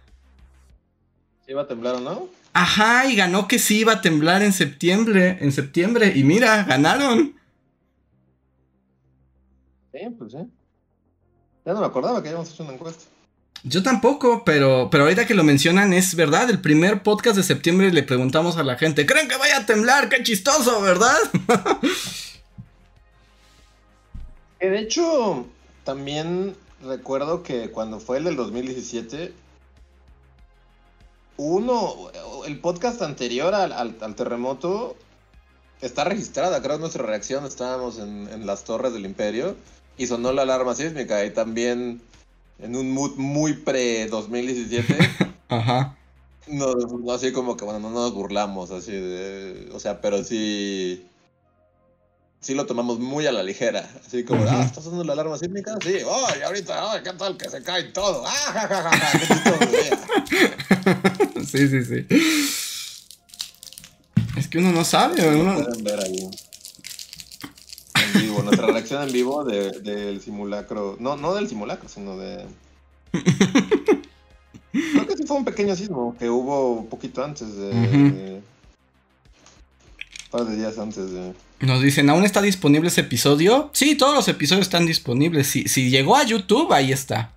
¿Sí 1.44 1.52
iba 1.52 1.62
a 1.62 1.68
temblar 1.68 1.96
o 1.96 2.00
no? 2.00 2.28
Ajá, 2.58 3.04
y 3.04 3.16
ganó 3.16 3.48
que 3.48 3.58
sí 3.58 3.80
iba 3.80 3.92
a 3.92 4.00
temblar 4.00 4.42
en 4.42 4.54
septiembre, 4.54 5.36
en 5.42 5.52
septiembre 5.52 6.14
y 6.16 6.24
mira, 6.24 6.64
ganaron. 6.64 7.38
Sí, 9.92 9.98
pues 10.18 10.32
sí. 10.32 10.38
Ya 11.66 11.74
no 11.74 11.80
me 11.80 11.86
acordaba 11.86 12.22
que 12.22 12.30
habíamos 12.30 12.50
hecho 12.50 12.62
una 12.62 12.72
encuesta. 12.72 13.04
Yo 13.62 13.82
tampoco, 13.82 14.42
pero, 14.42 14.88
pero 14.90 15.04
ahorita 15.04 15.26
que 15.26 15.34
lo 15.34 15.44
mencionan 15.44 15.92
es 15.92 16.14
verdad. 16.14 16.48
El 16.48 16.62
primer 16.62 17.02
podcast 17.02 17.36
de 17.36 17.42
septiembre 17.42 17.92
le 17.92 18.02
preguntamos 18.02 18.56
a 18.56 18.64
la 18.64 18.78
gente, 18.78 19.04
¿creen 19.04 19.28
que 19.28 19.36
vaya 19.36 19.58
a 19.58 19.66
temblar? 19.66 20.08
¡Qué 20.08 20.22
chistoso, 20.22 20.80
¿verdad? 20.80 21.18
De 24.60 24.78
hecho, 24.78 25.46
también 25.84 26.56
recuerdo 26.82 27.42
que 27.42 27.70
cuando 27.70 28.00
fue 28.00 28.16
el 28.16 28.24
del 28.24 28.36
2017, 28.36 29.34
uno, 31.36 32.10
el 32.46 32.58
podcast 32.60 33.02
anterior 33.02 33.54
al, 33.54 33.72
al- 33.72 33.96
al 34.00 34.14
terremoto 34.14 34.96
está 35.80 36.04
registrada, 36.04 36.62
creo, 36.62 36.78
nuestra 36.78 37.04
reacción, 37.04 37.44
estábamos 37.44 37.98
en, 37.98 38.28
en 38.32 38.46
las 38.46 38.64
torres 38.64 38.92
del 38.92 39.04
imperio 39.04 39.56
y 39.98 40.06
sonó 40.06 40.32
la 40.32 40.42
alarma 40.42 40.74
sísmica 40.74 41.24
y 41.24 41.30
también 41.30 42.00
en 42.58 42.76
un 42.76 42.90
mood 42.92 43.16
muy 43.16 43.54
pre-2017. 43.54 45.34
Ajá. 45.48 45.96
No, 46.46 46.72
no, 46.74 47.12
así 47.12 47.32
como 47.32 47.56
que, 47.56 47.64
bueno, 47.64 47.80
no 47.80 47.90
nos 47.90 48.14
burlamos, 48.14 48.70
así 48.70 48.92
de... 48.92 49.68
O 49.74 49.80
sea, 49.80 50.00
pero 50.00 50.22
sí... 50.24 51.06
Sí 52.40 52.54
lo 52.54 52.66
tomamos 52.66 52.98
muy 53.00 53.26
a 53.26 53.32
la 53.32 53.42
ligera. 53.42 53.90
Así 54.06 54.22
como, 54.24 54.44
ah, 54.48 54.62
¿estás 54.62 54.84
sonando 54.84 55.02
la 55.04 55.14
alarma 55.14 55.36
sísmica? 55.38 55.74
Sí, 55.82 55.96
¡ay, 56.08 56.42
ahorita! 56.42 56.92
¡ay, 56.92 57.00
qué 57.02 57.12
tal 57.14 57.36
que 57.36 57.50
se 57.50 57.62
cae 57.64 57.84
todo! 57.84 58.22
¡Ah, 58.26 58.52
ja, 58.52 58.68
ja, 58.68 58.82
ja, 58.82 58.90
ja! 58.92 59.10
Sí, 61.50 61.68
sí, 61.68 61.84
sí. 61.84 62.06
Es 64.36 64.48
que 64.48 64.58
uno 64.58 64.72
no 64.72 64.84
sabe, 64.84 65.26
uno... 65.40 65.54
Pueden 65.62 65.84
ver 65.84 66.00
ahí. 66.00 66.28
En 68.14 68.20
vivo, 68.22 68.42
nuestra 68.42 68.66
reacción 68.66 69.02
en 69.04 69.12
vivo 69.12 69.44
de- 69.44 69.80
del 69.80 70.20
simulacro. 70.20 70.96
No, 71.00 71.16
no 71.16 71.34
del 71.34 71.48
simulacro, 71.48 71.88
sino 71.88 72.16
de... 72.18 72.44
Creo 74.72 75.06
que 75.06 75.16
sí 75.16 75.24
fue 75.26 75.38
un 75.38 75.44
pequeño 75.44 75.74
sismo 75.74 76.14
que 76.18 76.28
hubo 76.28 76.72
un 76.74 76.88
poquito 76.88 77.24
antes 77.24 77.56
de. 77.56 77.68
De- 77.70 78.34
un 78.34 80.30
par 80.30 80.44
de 80.44 80.56
días 80.56 80.76
antes 80.78 81.10
de. 81.10 81.32
Nos 81.60 81.80
dicen, 81.82 82.10
¿aún 82.10 82.24
está 82.24 82.42
disponible 82.42 82.88
ese 82.88 83.00
episodio? 83.00 83.70
Sí, 83.72 83.94
todos 83.94 84.14
los 84.14 84.28
episodios 84.28 84.66
están 84.66 84.84
disponibles. 84.84 85.46
Si, 85.46 85.66
si 85.68 85.88
llegó 85.88 86.14
a 86.16 86.24
YouTube, 86.24 86.70
ahí 86.74 86.92
está. 86.92 87.32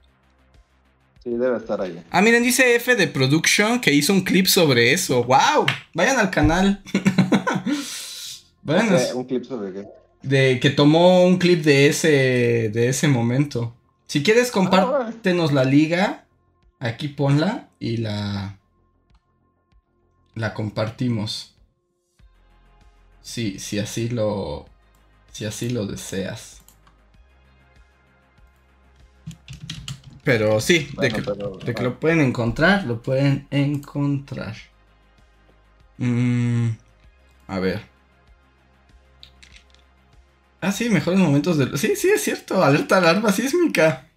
Sí, 1.23 1.31
debe 1.31 1.57
estar 1.57 1.81
ahí. 1.81 2.01
Ah, 2.11 2.21
miren, 2.21 2.43
dice 2.43 2.75
F 2.75 2.95
de 2.95 3.07
Production 3.07 3.81
que 3.81 3.93
hizo 3.93 4.13
un 4.13 4.21
clip 4.21 4.45
sobre 4.47 4.93
eso. 4.93 5.23
¡Wow! 5.23 5.65
Vayan 5.93 6.17
al 6.19 6.29
canal. 6.31 6.81
Vayan 8.63 8.95
Eh, 8.95 9.13
un 9.13 9.25
clip 9.25 9.43
sobre 9.43 9.73
qué. 9.73 9.87
de 10.23 10.59
que 10.59 10.69
tomó 10.69 11.23
un 11.23 11.37
clip 11.37 11.63
de 11.63 11.87
ese 11.87 12.69
de 12.73 12.89
ese 12.89 13.07
momento. 13.07 13.75
Si 14.07 14.23
quieres 14.23 14.51
compártenos 14.51 15.51
la 15.53 15.63
liga, 15.65 16.25
aquí 16.79 17.07
ponla 17.09 17.69
y 17.79 17.97
la 17.97 18.57
la 20.35 20.53
compartimos. 20.53 21.55
Sí, 23.21 23.59
si 23.59 23.77
así 23.79 24.09
lo 24.09 24.65
si 25.31 25.45
así 25.45 25.69
lo 25.69 25.85
deseas. 25.85 26.58
Pero 30.23 30.59
sí, 30.59 30.89
de 30.99 31.09
que, 31.09 31.21
pero- 31.21 31.57
de 31.57 31.73
que 31.73 31.83
lo 31.83 31.99
pueden 31.99 32.21
encontrar, 32.21 32.83
lo 32.85 33.01
pueden 33.01 33.47
encontrar. 33.51 34.55
Mm, 35.97 36.69
a 37.47 37.59
ver. 37.59 37.81
Ah, 40.61 40.71
sí, 40.71 40.89
mejores 40.89 41.19
momentos 41.19 41.57
de... 41.57 41.77
Sí, 41.77 41.95
sí, 41.95 42.09
es 42.09 42.21
cierto. 42.23 42.61
Alerta 42.63 42.97
alarma 42.97 43.31
sísmica. 43.31 44.07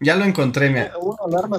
Ya 0.00 0.16
lo 0.16 0.24
encontré, 0.24 0.70
mira. 0.70 0.92
Alarma 1.24 1.58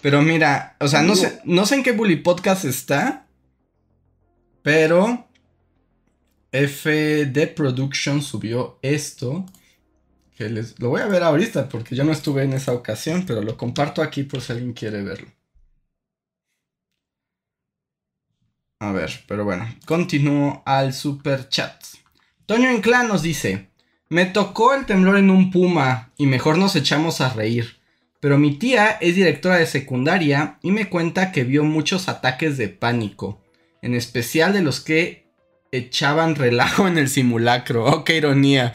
Pero 0.00 0.22
mira, 0.22 0.76
o 0.80 0.88
sea, 0.88 1.02
no 1.02 1.14
sé, 1.16 1.40
no 1.44 1.66
sé 1.66 1.76
en 1.76 1.82
qué 1.82 1.92
Bully 1.92 2.16
Podcast 2.16 2.64
está. 2.64 3.26
Pero 4.62 5.26
FD 6.52 7.48
Production 7.54 8.22
subió 8.22 8.78
esto. 8.82 9.44
Lo 10.48 10.88
voy 10.88 11.02
a 11.02 11.06
ver 11.06 11.22
ahorita 11.22 11.68
porque 11.68 11.94
yo 11.94 12.04
no 12.04 12.12
estuve 12.12 12.42
en 12.44 12.52
esa 12.52 12.72
ocasión, 12.72 13.24
pero 13.26 13.42
lo 13.42 13.56
comparto 13.56 14.02
aquí 14.02 14.22
por 14.22 14.40
si 14.40 14.52
alguien 14.52 14.72
quiere 14.72 15.02
verlo. 15.02 15.28
A 18.80 18.92
ver, 18.92 19.10
pero 19.28 19.44
bueno, 19.44 19.68
continúo 19.84 20.62
al 20.64 20.94
super 20.94 21.48
chat. 21.50 21.84
Toño 22.46 22.72
Inclán 22.72 23.08
nos 23.08 23.22
dice: 23.22 23.68
Me 24.08 24.24
tocó 24.24 24.72
el 24.72 24.86
temblor 24.86 25.18
en 25.18 25.30
un 25.30 25.50
puma 25.50 26.12
y 26.16 26.26
mejor 26.26 26.56
nos 26.56 26.74
echamos 26.76 27.20
a 27.20 27.32
reír. 27.34 27.78
Pero 28.20 28.38
mi 28.38 28.56
tía 28.56 28.98
es 29.00 29.16
directora 29.16 29.56
de 29.56 29.66
secundaria 29.66 30.58
y 30.62 30.70
me 30.70 30.88
cuenta 30.88 31.32
que 31.32 31.44
vio 31.44 31.64
muchos 31.64 32.08
ataques 32.08 32.56
de 32.56 32.68
pánico, 32.68 33.42
en 33.82 33.94
especial 33.94 34.52
de 34.52 34.62
los 34.62 34.80
que 34.80 35.30
echaban 35.72 36.34
relajo 36.34 36.88
en 36.88 36.98
el 36.98 37.08
simulacro. 37.08 37.84
Oh, 37.90 38.04
qué 38.04 38.16
ironía. 38.16 38.72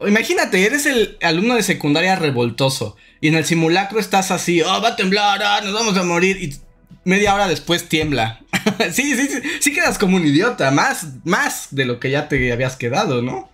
Imagínate, 0.00 0.64
eres 0.64 0.86
el 0.86 1.18
alumno 1.22 1.56
de 1.56 1.62
secundaria 1.62 2.16
revoltoso 2.16 2.96
y 3.20 3.28
en 3.28 3.34
el 3.34 3.44
simulacro 3.44 4.00
estás 4.00 4.30
así, 4.30 4.62
oh, 4.62 4.80
va 4.80 4.88
a 4.88 4.96
temblar, 4.96 5.42
ah, 5.42 5.60
nos 5.62 5.74
vamos 5.74 5.96
a 5.98 6.02
morir 6.04 6.38
y 6.42 6.56
media 7.04 7.34
hora 7.34 7.48
después 7.48 7.88
tiembla. 7.88 8.40
sí, 8.92 9.14
sí, 9.14 9.26
sí, 9.28 9.42
sí 9.60 9.72
quedas 9.74 9.98
como 9.98 10.16
un 10.16 10.26
idiota, 10.26 10.70
más, 10.70 11.06
más 11.24 11.68
de 11.70 11.84
lo 11.84 12.00
que 12.00 12.10
ya 12.10 12.28
te 12.28 12.50
habías 12.52 12.76
quedado, 12.76 13.20
¿no? 13.20 13.50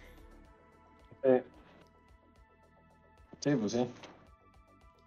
eh, 1.25 1.43
Sí, 3.43 3.51
pues 3.59 3.73
sí. 3.73 3.87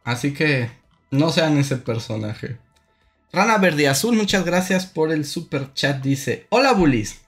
Así 0.04 0.34
que 0.34 0.70
no 1.12 1.30
sean 1.32 1.58
ese 1.58 1.78
personaje. 1.78 2.58
Rana 3.32 3.58
Verde 3.58 3.88
Azul, 3.88 4.16
muchas 4.16 4.44
gracias 4.44 4.86
por 4.86 5.12
el 5.12 5.26
super 5.26 5.74
chat. 5.74 6.02
Dice: 6.02 6.48
Hola 6.50 6.74
Bullies. 6.74 7.22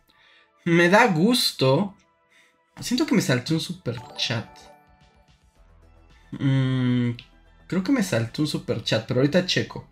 Me 0.65 0.89
da 0.89 1.07
gusto. 1.07 1.95
Siento 2.79 3.05
que 3.05 3.15
me 3.15 3.21
saltó 3.21 3.53
un 3.53 3.59
super 3.59 3.97
chat. 4.17 4.47
Mm, 6.31 7.11
creo 7.67 7.83
que 7.83 7.91
me 7.91 8.03
saltó 8.03 8.41
un 8.41 8.47
super 8.47 8.83
chat, 8.83 9.05
pero 9.07 9.19
ahorita 9.19 9.45
checo. 9.45 9.87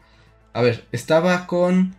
A 0.54 0.62
ver, 0.62 0.88
estaba 0.92 1.46
con. 1.46 1.96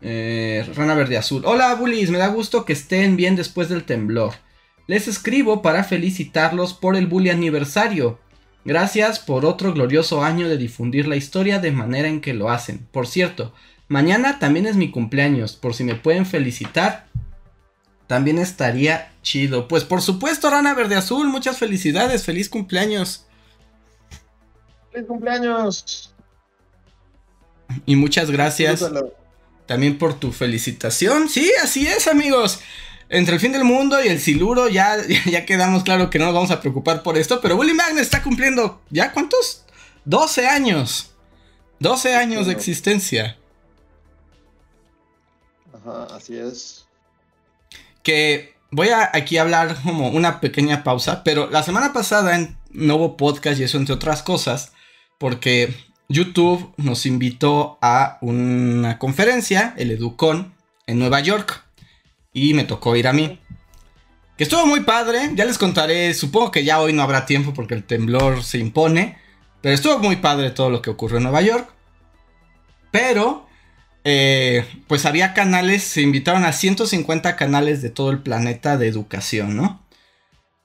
eh, 0.00 0.64
Rana 0.74 0.94
Verde 0.94 1.18
Azul. 1.18 1.42
Hola 1.44 1.74
Bullies, 1.74 2.10
me 2.10 2.18
da 2.18 2.28
gusto 2.28 2.64
que 2.64 2.72
estén 2.72 3.16
bien 3.16 3.36
después 3.36 3.68
del 3.68 3.84
temblor. 3.84 4.34
Les 4.86 5.08
escribo 5.08 5.62
para 5.62 5.84
felicitarlos 5.84 6.72
por 6.72 6.96
el 6.96 7.06
Bully 7.06 7.30
aniversario. 7.30 8.20
Gracias 8.64 9.18
por 9.18 9.44
otro 9.44 9.72
glorioso 9.72 10.24
año 10.24 10.48
de 10.48 10.56
difundir 10.58 11.06
la 11.06 11.16
historia 11.16 11.58
de 11.58 11.72
manera 11.72 12.08
en 12.08 12.20
que 12.20 12.34
lo 12.34 12.50
hacen. 12.50 12.86
Por 12.92 13.06
cierto, 13.06 13.52
mañana 13.88 14.38
también 14.38 14.66
es 14.66 14.76
mi 14.76 14.90
cumpleaños, 14.90 15.56
por 15.56 15.74
si 15.74 15.84
me 15.84 15.94
pueden 15.96 16.24
felicitar. 16.26 17.06
También 18.06 18.38
estaría 18.38 19.12
chido. 19.22 19.66
Pues 19.68 19.84
por 19.84 20.00
supuesto, 20.02 20.48
Rana 20.50 20.74
Verde 20.74 20.94
Azul, 20.96 21.28
muchas 21.28 21.58
felicidades, 21.58 22.24
feliz 22.24 22.48
cumpleaños. 22.48 23.26
¡Feliz 24.92 25.06
cumpleaños! 25.06 26.14
Y 27.84 27.96
muchas 27.96 28.30
gracias 28.30 28.80
Disfrútalo. 28.80 29.12
también 29.66 29.98
por 29.98 30.14
tu 30.18 30.30
felicitación. 30.32 31.28
Sí, 31.28 31.50
así 31.62 31.86
es, 31.86 32.06
amigos. 32.06 32.60
Entre 33.08 33.34
el 33.34 33.40
fin 33.40 33.52
del 33.52 33.64
mundo 33.64 34.02
y 34.02 34.08
el 34.08 34.20
siluro 34.20 34.68
ya, 34.68 34.96
ya 35.26 35.44
quedamos 35.44 35.82
claro 35.82 36.08
que 36.10 36.18
no 36.18 36.26
nos 36.26 36.34
vamos 36.34 36.50
a 36.52 36.60
preocupar 36.60 37.02
por 37.02 37.18
esto, 37.18 37.40
pero 37.40 37.56
Willy 37.56 37.74
Magnet 37.74 38.02
está 38.02 38.22
cumpliendo, 38.22 38.80
¿ya 38.90 39.12
cuántos? 39.12 39.64
12 40.04 40.46
años. 40.46 41.10
12 41.80 42.14
años 42.14 42.46
de 42.46 42.52
existencia. 42.52 43.36
Ajá, 45.74 46.04
así 46.14 46.36
es. 46.36 46.85
Que 48.06 48.54
voy 48.70 48.90
a 48.90 49.10
aquí 49.12 49.36
hablar 49.36 49.76
como 49.82 50.10
una 50.10 50.40
pequeña 50.40 50.84
pausa, 50.84 51.24
pero 51.24 51.50
la 51.50 51.64
semana 51.64 51.92
pasada 51.92 52.36
en 52.36 52.56
nuevo 52.70 53.16
podcast 53.16 53.58
y 53.58 53.64
eso 53.64 53.78
entre 53.78 53.96
otras 53.96 54.22
cosas, 54.22 54.72
porque 55.18 55.74
YouTube 56.08 56.72
nos 56.76 57.04
invitó 57.04 57.78
a 57.82 58.18
una 58.20 59.00
conferencia, 59.00 59.74
el 59.76 59.90
Educon, 59.90 60.54
en 60.86 61.00
Nueva 61.00 61.18
York, 61.18 61.64
y 62.32 62.54
me 62.54 62.62
tocó 62.62 62.94
ir 62.94 63.08
a 63.08 63.12
mí. 63.12 63.40
Que 64.36 64.44
estuvo 64.44 64.64
muy 64.66 64.82
padre, 64.82 65.32
ya 65.34 65.44
les 65.44 65.58
contaré, 65.58 66.14
supongo 66.14 66.52
que 66.52 66.62
ya 66.62 66.80
hoy 66.80 66.92
no 66.92 67.02
habrá 67.02 67.26
tiempo 67.26 67.52
porque 67.52 67.74
el 67.74 67.82
temblor 67.82 68.44
se 68.44 68.58
impone, 68.58 69.18
pero 69.62 69.74
estuvo 69.74 69.98
muy 69.98 70.14
padre 70.14 70.52
todo 70.52 70.70
lo 70.70 70.80
que 70.80 70.90
ocurrió 70.90 71.16
en 71.16 71.24
Nueva 71.24 71.42
York. 71.42 71.68
Pero 72.92 73.45
eh, 74.08 74.64
pues 74.86 75.04
había 75.04 75.34
canales, 75.34 75.82
se 75.82 76.00
invitaron 76.00 76.44
a 76.44 76.52
150 76.52 77.34
canales 77.34 77.82
de 77.82 77.90
todo 77.90 78.12
el 78.12 78.22
planeta 78.22 78.78
de 78.78 78.86
educación, 78.86 79.56
¿no? 79.56 79.84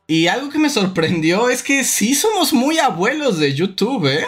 Y 0.05 0.27
algo 0.27 0.51
que 0.51 0.59
me 0.59 0.69
sorprendió 0.69 1.49
es 1.49 1.63
que 1.63 1.83
sí 1.83 2.13
somos 2.13 2.53
muy 2.53 2.77
abuelos 2.77 3.39
de 3.39 3.55
YouTube, 3.55 4.05
¿eh? 4.05 4.27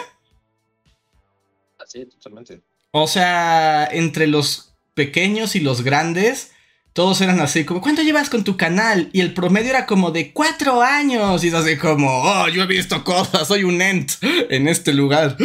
Así, 1.78 2.06
totalmente. 2.06 2.62
O 2.90 3.06
sea, 3.06 3.88
entre 3.92 4.26
los 4.26 4.74
pequeños 4.94 5.54
y 5.54 5.60
los 5.60 5.82
grandes, 5.82 6.50
todos 6.92 7.20
eran 7.20 7.38
así 7.38 7.64
como, 7.64 7.80
¿cuánto 7.80 8.02
llevas 8.02 8.30
con 8.30 8.42
tu 8.42 8.56
canal? 8.56 9.10
Y 9.12 9.20
el 9.20 9.32
promedio 9.32 9.70
era 9.70 9.86
como 9.86 10.10
de 10.10 10.32
cuatro 10.32 10.82
años. 10.82 11.44
Y 11.44 11.48
es 11.48 11.54
así 11.54 11.76
como, 11.76 12.08
oh, 12.10 12.48
yo 12.48 12.64
he 12.64 12.66
visto 12.66 13.04
cosas, 13.04 13.46
soy 13.46 13.62
un 13.62 13.80
ent 13.80 14.10
en 14.50 14.66
este 14.66 14.92
lugar. 14.92 15.36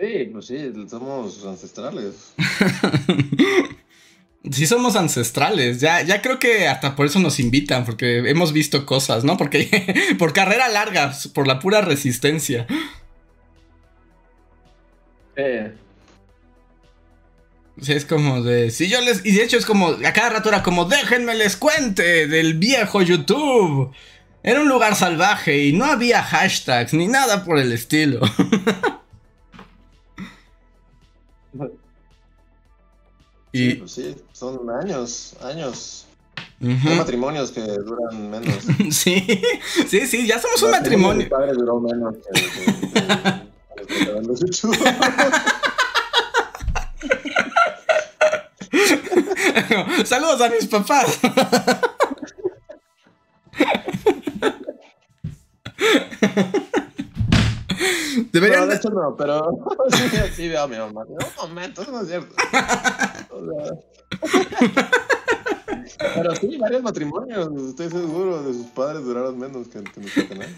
Sí, 0.00 0.30
pues 0.32 0.46
sí, 0.46 0.72
somos 0.88 1.44
ancestrales. 1.44 2.32
Sí 4.50 4.66
somos 4.66 4.96
ancestrales, 4.96 5.80
ya, 5.80 6.00
ya 6.00 6.22
creo 6.22 6.38
que 6.38 6.66
hasta 6.66 6.96
por 6.96 7.04
eso 7.04 7.18
nos 7.20 7.38
invitan, 7.38 7.84
porque 7.84 8.18
hemos 8.20 8.54
visto 8.54 8.86
cosas, 8.86 9.22
¿no? 9.22 9.36
Porque 9.36 10.14
por 10.18 10.32
carrera 10.32 10.66
larga, 10.70 11.12
por 11.34 11.46
la 11.46 11.58
pura 11.58 11.82
resistencia. 11.82 12.66
Eh, 15.36 15.72
Sí, 17.80 17.92
es 17.94 18.04
como 18.04 18.42
de, 18.42 18.70
si 18.70 18.88
yo 18.88 19.00
les, 19.00 19.24
y 19.24 19.32
de 19.32 19.42
hecho 19.42 19.56
es 19.56 19.64
como, 19.64 19.88
a 19.88 20.12
cada 20.12 20.28
rato 20.30 20.50
era 20.50 20.62
como, 20.62 20.84
déjenme 20.84 21.34
les 21.34 21.56
cuente 21.56 22.26
del 22.26 22.54
viejo 22.58 23.00
YouTube. 23.00 23.94
Era 24.42 24.60
un 24.60 24.68
lugar 24.68 24.96
salvaje 24.96 25.64
y 25.64 25.72
no 25.72 25.86
había 25.86 26.22
hashtags 26.22 26.92
ni 26.94 27.08
nada 27.08 27.44
por 27.44 27.58
el 27.58 27.72
estilo. 27.72 28.20
Sí, 33.52 33.82
sí, 33.86 34.16
son 34.32 34.70
años, 34.70 35.34
años. 35.42 36.06
Uh 36.60 36.94
matrimonios 36.96 37.50
que 37.50 37.62
duran 37.62 38.30
menos. 38.30 38.64
sí, 38.90 39.42
sí, 39.88 40.06
sí, 40.06 40.26
ya 40.26 40.38
somos 40.38 40.62
un 40.62 40.70
matrimonio. 40.70 41.24
Mi 41.24 41.28
padre 41.28 41.54
menos 41.54 42.16
saludos 50.04 50.40
a 50.40 50.48
mis 50.48 50.66
papás. 50.66 51.18
Deberían 58.32 58.60
No, 58.60 58.66
de 58.66 58.76
hecho 58.76 58.90
no, 58.90 59.16
pero 59.16 59.40
sí, 59.90 60.02
sí 60.34 60.48
veo 60.48 60.62
a 60.62 60.68
mi 60.68 60.76
mamá. 60.76 61.04
No, 61.08 61.48
momento, 61.48 61.82
eso 61.82 61.92
no 61.92 62.02
es 62.02 62.08
cierto. 62.08 62.34
O 63.30 63.44
sea, 63.44 63.74
Pero 66.14 66.34
sí, 66.36 66.56
varios 66.56 66.82
matrimonios, 66.82 67.48
estoy 67.68 67.90
seguro 67.90 68.42
de 68.42 68.54
sus 68.54 68.66
padres 68.66 69.04
duraron 69.04 69.38
menos 69.38 69.68
que, 69.68 69.82
que 69.82 70.00
nuestro 70.00 70.28
canal. 70.28 70.48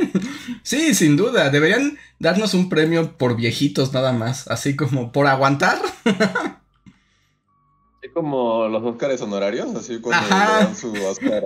Sí, 0.62 0.94
sin 0.94 1.16
duda. 1.16 1.50
Deberían 1.50 1.98
darnos 2.18 2.54
un 2.54 2.68
premio 2.68 3.16
por 3.16 3.36
viejitos 3.36 3.92
nada 3.92 4.12
más. 4.12 4.46
Así 4.48 4.76
como 4.76 5.10
por 5.10 5.26
aguantar. 5.26 5.78
Así 6.04 8.08
como 8.12 8.68
los 8.68 8.82
Óscares 8.84 9.20
honorarios, 9.20 9.74
así 9.74 9.94
le 9.94 10.10
dan 10.10 10.76
su 10.76 10.92
Óscar 11.04 11.42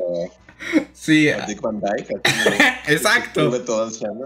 Sí, 0.93 1.29
a, 1.29 1.47
Dick 1.47 1.61
Van 1.61 1.81
Dyke. 1.81 2.15
así 2.25 2.63
Exacto. 2.93 3.51
Sube 3.51 3.61
todo 3.61 3.85
anciano. 3.85 4.25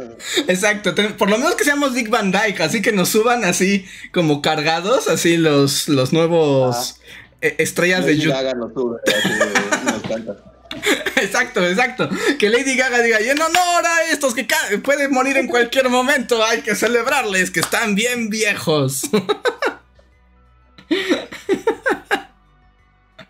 exacto. 0.49 0.95
Por 1.19 1.29
lo 1.29 1.39
menos 1.39 1.55
que 1.57 1.65
seamos 1.65 1.95
Dick 1.95 2.09
Van 2.09 2.31
Dyke. 2.33 2.61
Así 2.63 2.81
que 2.83 2.93
nos 2.93 3.09
suban 3.09 3.45
así 3.45 3.85
como 4.13 4.41
cargados. 4.43 5.09
Así 5.09 5.37
los, 5.37 5.89
los 5.89 6.13
nuevos 6.13 7.01
eh, 7.41 7.57
estrellas 7.59 8.05
de 8.05 8.13
Lady 8.13 8.23
YouTube. 8.23 8.35
Gaga 8.35 8.55
nos 8.55 8.73
sube 8.73 8.99
así 9.07 9.29
de- 9.29 9.81
y 9.83 9.85
nos 9.93 10.03
canta. 10.03 10.37
Exacto, 11.21 11.67
exacto. 11.67 12.09
Que 12.39 12.49
Lady 12.49 12.77
Gaga 12.77 13.03
diga, 13.03 13.21
y 13.21 13.29
en 13.29 13.43
honor 13.43 13.85
a 13.85 14.05
estos 14.11 14.35
que 14.35 14.47
pueden 14.83 15.11
morir 15.13 15.37
en 15.37 15.49
cualquier 15.49 15.91
momento, 15.91 16.43
hay 16.45 16.63
que 16.63 16.75
celebrarles 16.75 17.51
que 17.51 17.61
están 17.61 17.95
bien 17.95 18.31
viejos. 18.31 19.03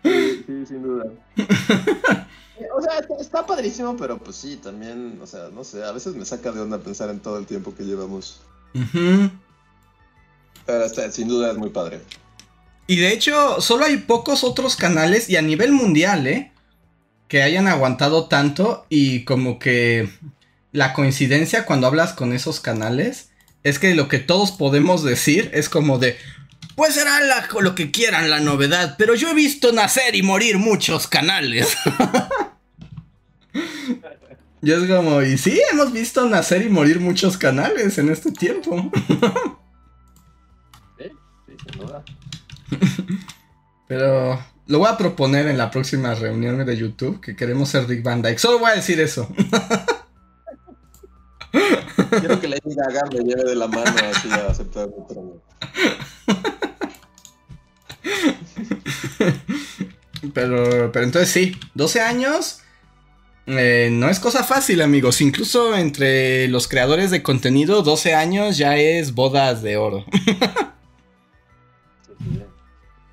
Sí, 0.03 0.43
sí, 0.47 0.65
sin 0.67 0.81
duda. 0.81 1.05
O 2.75 2.81
sea, 2.81 2.99
está, 3.19 3.45
padrísimo, 3.45 3.95
pero 3.97 4.17
pues 4.17 4.35
sí, 4.35 4.57
también, 4.57 5.19
o 5.21 5.27
sea, 5.27 5.49
no 5.53 5.63
sé, 5.63 5.83
a 5.83 5.91
veces 5.91 6.15
me 6.15 6.25
saca 6.25 6.51
de 6.51 6.61
onda 6.61 6.77
pensar 6.79 7.09
en 7.09 7.19
todo 7.19 7.37
el 7.37 7.45
tiempo 7.45 7.73
que 7.75 7.83
llevamos. 7.83 8.41
Ujú. 8.73 9.29
Pero 10.65 10.85
está, 10.85 11.11
sin 11.11 11.27
duda 11.27 11.51
es 11.51 11.57
muy 11.57 11.69
padre. 11.69 12.01
Y 12.87 12.97
de 12.97 13.11
hecho, 13.13 13.61
solo 13.61 13.85
hay 13.85 13.97
pocos 13.97 14.43
otros 14.43 14.75
canales 14.75 15.29
y 15.29 15.35
a 15.37 15.41
nivel 15.41 15.71
mundial, 15.71 16.27
¿eh? 16.27 16.51
Que 17.27 17.41
hayan 17.43 17.67
aguantado 17.67 18.27
tanto 18.27 18.85
y 18.89 19.23
como 19.23 19.59
que 19.59 20.09
la 20.71 20.93
coincidencia 20.93 21.65
cuando 21.65 21.87
hablas 21.87 22.13
con 22.13 22.33
esos 22.33 22.59
canales 22.59 23.29
es 23.63 23.79
que 23.79 23.95
lo 23.95 24.07
que 24.07 24.19
todos 24.19 24.51
podemos 24.51 25.03
decir 25.03 25.49
es 25.53 25.69
como 25.69 25.99
de, 25.99 26.17
pues 26.75 26.95
será 26.95 27.21
la- 27.21 27.47
lo 27.61 27.75
que 27.75 27.91
quieran 27.91 28.29
la 28.29 28.39
novedad, 28.39 28.95
pero 28.97 29.15
yo 29.15 29.29
he 29.29 29.33
visto 29.33 29.71
nacer 29.71 30.15
y 30.15 30.21
morir 30.23 30.57
muchos 30.57 31.07
canales. 31.07 31.75
y 34.61 34.71
es 34.71 34.89
como, 34.89 35.21
y 35.21 35.37
sí, 35.37 35.61
hemos 35.71 35.91
visto 35.91 36.27
nacer 36.27 36.63
y 36.63 36.69
morir 36.69 36.99
muchos 36.99 37.37
canales 37.37 37.97
en 37.97 38.09
este 38.09 38.31
tiempo. 38.31 38.91
Sí, 40.97 41.05
sí, 41.47 41.53
sin 41.65 41.81
duda. 41.81 42.03
Pero 43.87 44.39
lo 44.67 44.79
voy 44.79 44.87
a 44.87 44.97
proponer 44.97 45.47
en 45.47 45.57
la 45.57 45.71
próxima 45.71 46.13
reunión 46.13 46.63
de 46.65 46.77
YouTube 46.77 47.19
que 47.19 47.35
queremos 47.35 47.69
ser 47.69 47.87
Rick 47.87 48.03
Van 48.03 48.21
Dyke. 48.21 48.39
Solo 48.39 48.59
voy 48.59 48.71
a 48.71 48.75
decir 48.75 48.99
eso. 48.99 49.27
Quiero 52.19 52.39
que 52.39 52.47
Lady 52.47 52.75
Gaga 52.75 53.01
me 53.11 53.19
lleve 53.19 53.43
de 53.43 53.55
la 53.55 53.67
mano 53.67 53.93
así 54.11 54.29
a 54.29 54.47
aceptar 54.47 54.87
mi 54.87 55.03
premio. 55.07 55.41
Pero, 60.33 60.91
pero 60.91 61.05
entonces 61.05 61.29
sí, 61.29 61.57
12 61.73 62.01
años 62.01 62.61
eh, 63.47 63.89
no 63.91 64.09
es 64.09 64.19
cosa 64.19 64.43
fácil, 64.43 64.81
amigos. 64.81 65.21
Incluso 65.21 65.75
entre 65.75 66.47
los 66.47 66.67
creadores 66.67 67.11
de 67.11 67.23
contenido, 67.23 67.81
12 67.81 68.13
años 68.15 68.57
ya 68.57 68.77
es 68.77 69.13
bodas 69.13 69.61
de 69.61 69.77
oro. 69.77 70.05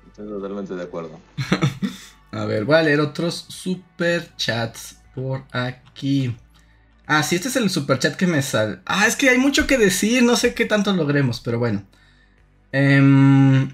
Estoy 0.07 0.27
totalmente 0.27 0.75
de 0.75 0.83
acuerdo. 0.83 1.19
A 2.31 2.45
ver, 2.45 2.65
voy 2.65 2.75
a 2.75 2.83
leer 2.83 2.99
otros 2.99 3.45
super 3.47 4.35
chats 4.35 4.97
por 5.15 5.43
aquí. 5.51 6.35
Ah, 7.07 7.23
sí, 7.23 7.35
este 7.35 7.47
es 7.47 7.55
el 7.55 7.69
super 7.71 7.97
chat 7.97 8.15
que 8.15 8.27
me 8.27 8.41
sale. 8.41 8.79
Ah, 8.85 9.07
es 9.07 9.15
que 9.15 9.29
hay 9.29 9.39
mucho 9.39 9.65
que 9.65 9.77
decir, 9.79 10.21
no 10.21 10.35
sé 10.35 10.53
qué 10.53 10.65
tanto 10.65 10.93
logremos, 10.93 11.39
pero 11.39 11.57
bueno. 11.57 11.83
Em, 12.71 13.71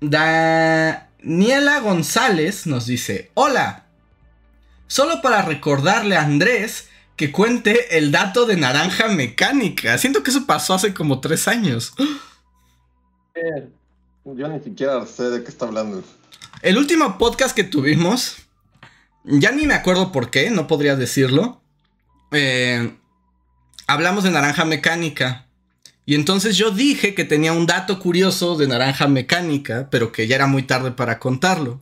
Daniela 0.00 1.80
González 1.80 2.66
nos 2.66 2.86
dice: 2.86 3.30
Hola. 3.34 3.85
Solo 4.86 5.20
para 5.22 5.42
recordarle 5.42 6.16
a 6.16 6.22
Andrés 6.22 6.88
que 7.16 7.32
cuente 7.32 7.96
el 7.98 8.12
dato 8.12 8.46
de 8.46 8.56
naranja 8.56 9.08
mecánica. 9.08 9.96
Siento 9.98 10.22
que 10.22 10.30
eso 10.30 10.46
pasó 10.46 10.74
hace 10.74 10.94
como 10.94 11.20
tres 11.20 11.48
años. 11.48 11.94
Yo 14.24 14.48
ni 14.48 14.60
siquiera 14.60 15.04
sé 15.06 15.24
de 15.24 15.42
qué 15.42 15.48
está 15.48 15.66
hablando. 15.66 16.02
El 16.62 16.78
último 16.78 17.18
podcast 17.18 17.54
que 17.54 17.64
tuvimos, 17.64 18.36
ya 19.24 19.52
ni 19.52 19.66
me 19.66 19.74
acuerdo 19.74 20.12
por 20.12 20.30
qué, 20.30 20.50
no 20.50 20.66
podría 20.66 20.96
decirlo. 20.96 21.62
eh, 22.32 22.96
hablamos 23.86 24.24
de 24.24 24.30
naranja 24.30 24.64
mecánica. 24.64 25.46
Y 26.04 26.14
entonces 26.14 26.56
yo 26.56 26.70
dije 26.70 27.14
que 27.14 27.24
tenía 27.24 27.52
un 27.52 27.66
dato 27.66 27.98
curioso 27.98 28.56
de 28.56 28.68
naranja 28.68 29.08
mecánica, 29.08 29.88
pero 29.90 30.12
que 30.12 30.26
ya 30.26 30.36
era 30.36 30.46
muy 30.46 30.62
tarde 30.62 30.92
para 30.92 31.18
contarlo. 31.18 31.80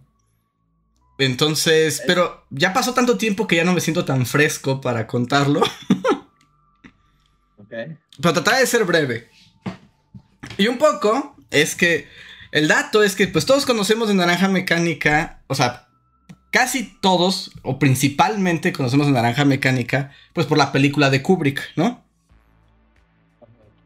Entonces, 1.18 2.02
pero 2.06 2.44
ya 2.50 2.72
pasó 2.72 2.92
tanto 2.92 3.16
tiempo 3.16 3.46
que 3.46 3.56
ya 3.56 3.64
no 3.64 3.72
me 3.72 3.80
siento 3.80 4.04
tan 4.04 4.26
fresco 4.26 4.80
para 4.80 5.06
contarlo. 5.06 5.60
Ok. 7.56 7.70
Pero 8.20 8.32
trataré 8.32 8.60
de 8.60 8.66
ser 8.66 8.84
breve. 8.84 9.30
Y 10.58 10.66
un 10.66 10.78
poco 10.78 11.36
es 11.50 11.74
que 11.76 12.08
el 12.52 12.68
dato 12.68 13.02
es 13.02 13.16
que 13.16 13.26
pues 13.26 13.46
todos 13.46 13.66
conocemos 13.66 14.08
de 14.08 14.14
naranja 14.14 14.48
mecánica, 14.48 15.42
o 15.46 15.54
sea, 15.54 15.88
casi 16.50 16.96
todos 17.00 17.50
o 17.62 17.78
principalmente 17.78 18.72
conocemos 18.72 19.06
de 19.06 19.12
naranja 19.12 19.44
mecánica 19.44 20.12
pues 20.32 20.46
por 20.46 20.58
la 20.58 20.70
película 20.70 21.10
de 21.10 21.22
Kubrick, 21.22 21.60
¿no? 21.76 22.04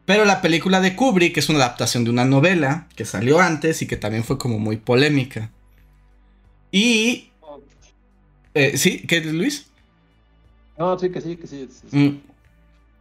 Pero 0.05 0.25
la 0.25 0.41
película 0.41 0.81
de 0.81 0.95
Kubrick 0.95 1.37
es 1.37 1.49
una 1.49 1.59
adaptación 1.59 2.03
de 2.03 2.09
una 2.09 2.25
novela 2.25 2.87
que 2.95 3.05
salió 3.05 3.39
antes 3.39 3.81
y 3.81 3.87
que 3.87 3.97
también 3.97 4.23
fue 4.23 4.37
como 4.37 4.57
muy 4.57 4.77
polémica. 4.77 5.51
Y... 6.71 7.29
eh, 8.53 8.77
¿Sí? 8.77 8.99
¿Qué, 9.07 9.21
Luis? 9.21 9.67
No, 10.77 10.97
sí, 10.97 11.09
que 11.09 11.21
sí, 11.21 11.35
que 11.35 11.47
sí. 11.47 11.67
sí, 11.69 11.87
sí. 11.89 11.97
Mm. 11.97 12.21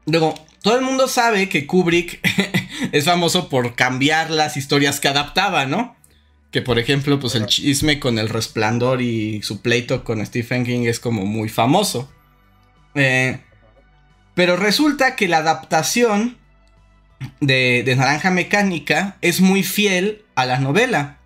Luego, 0.06 0.34
todo 0.62 0.76
el 0.76 0.84
mundo 0.84 1.06
sabe 1.06 1.48
que 1.48 1.66
Kubrick 1.66 2.20
es 2.92 3.04
famoso 3.04 3.48
por 3.48 3.74
cambiar 3.74 4.30
las 4.30 4.56
historias 4.56 5.00
que 5.00 5.08
adaptaba, 5.08 5.66
¿no? 5.66 5.96
Que 6.50 6.62
por 6.62 6.78
ejemplo, 6.78 7.20
pues 7.20 7.34
el 7.34 7.46
chisme 7.46 8.00
con 8.00 8.18
el 8.18 8.28
resplandor 8.28 9.02
y 9.02 9.42
su 9.42 9.60
pleito 9.60 10.02
con 10.02 10.24
Stephen 10.24 10.64
King 10.64 10.86
es 10.86 10.98
como 10.98 11.26
muy 11.26 11.50
famoso. 11.50 12.10
Eh, 12.94 13.40
pero 14.34 14.56
resulta 14.56 15.14
que 15.14 15.28
la 15.28 15.38
adaptación 15.38 16.38
de, 17.40 17.82
de 17.84 17.96
Naranja 17.96 18.30
Mecánica 18.30 19.18
es 19.20 19.40
muy 19.40 19.62
fiel 19.62 20.24
a 20.36 20.46
la 20.46 20.58
novela. 20.58 21.17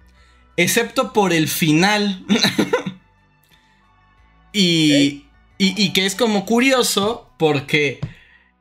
Excepto 0.57 1.13
por 1.13 1.33
el 1.33 1.49
final. 1.49 2.25
y, 4.53 5.25
y, 5.59 5.93
que 5.93 6.07
es 6.07 6.15
como 6.15 6.45
curioso 6.45 7.31
porque 7.39 8.01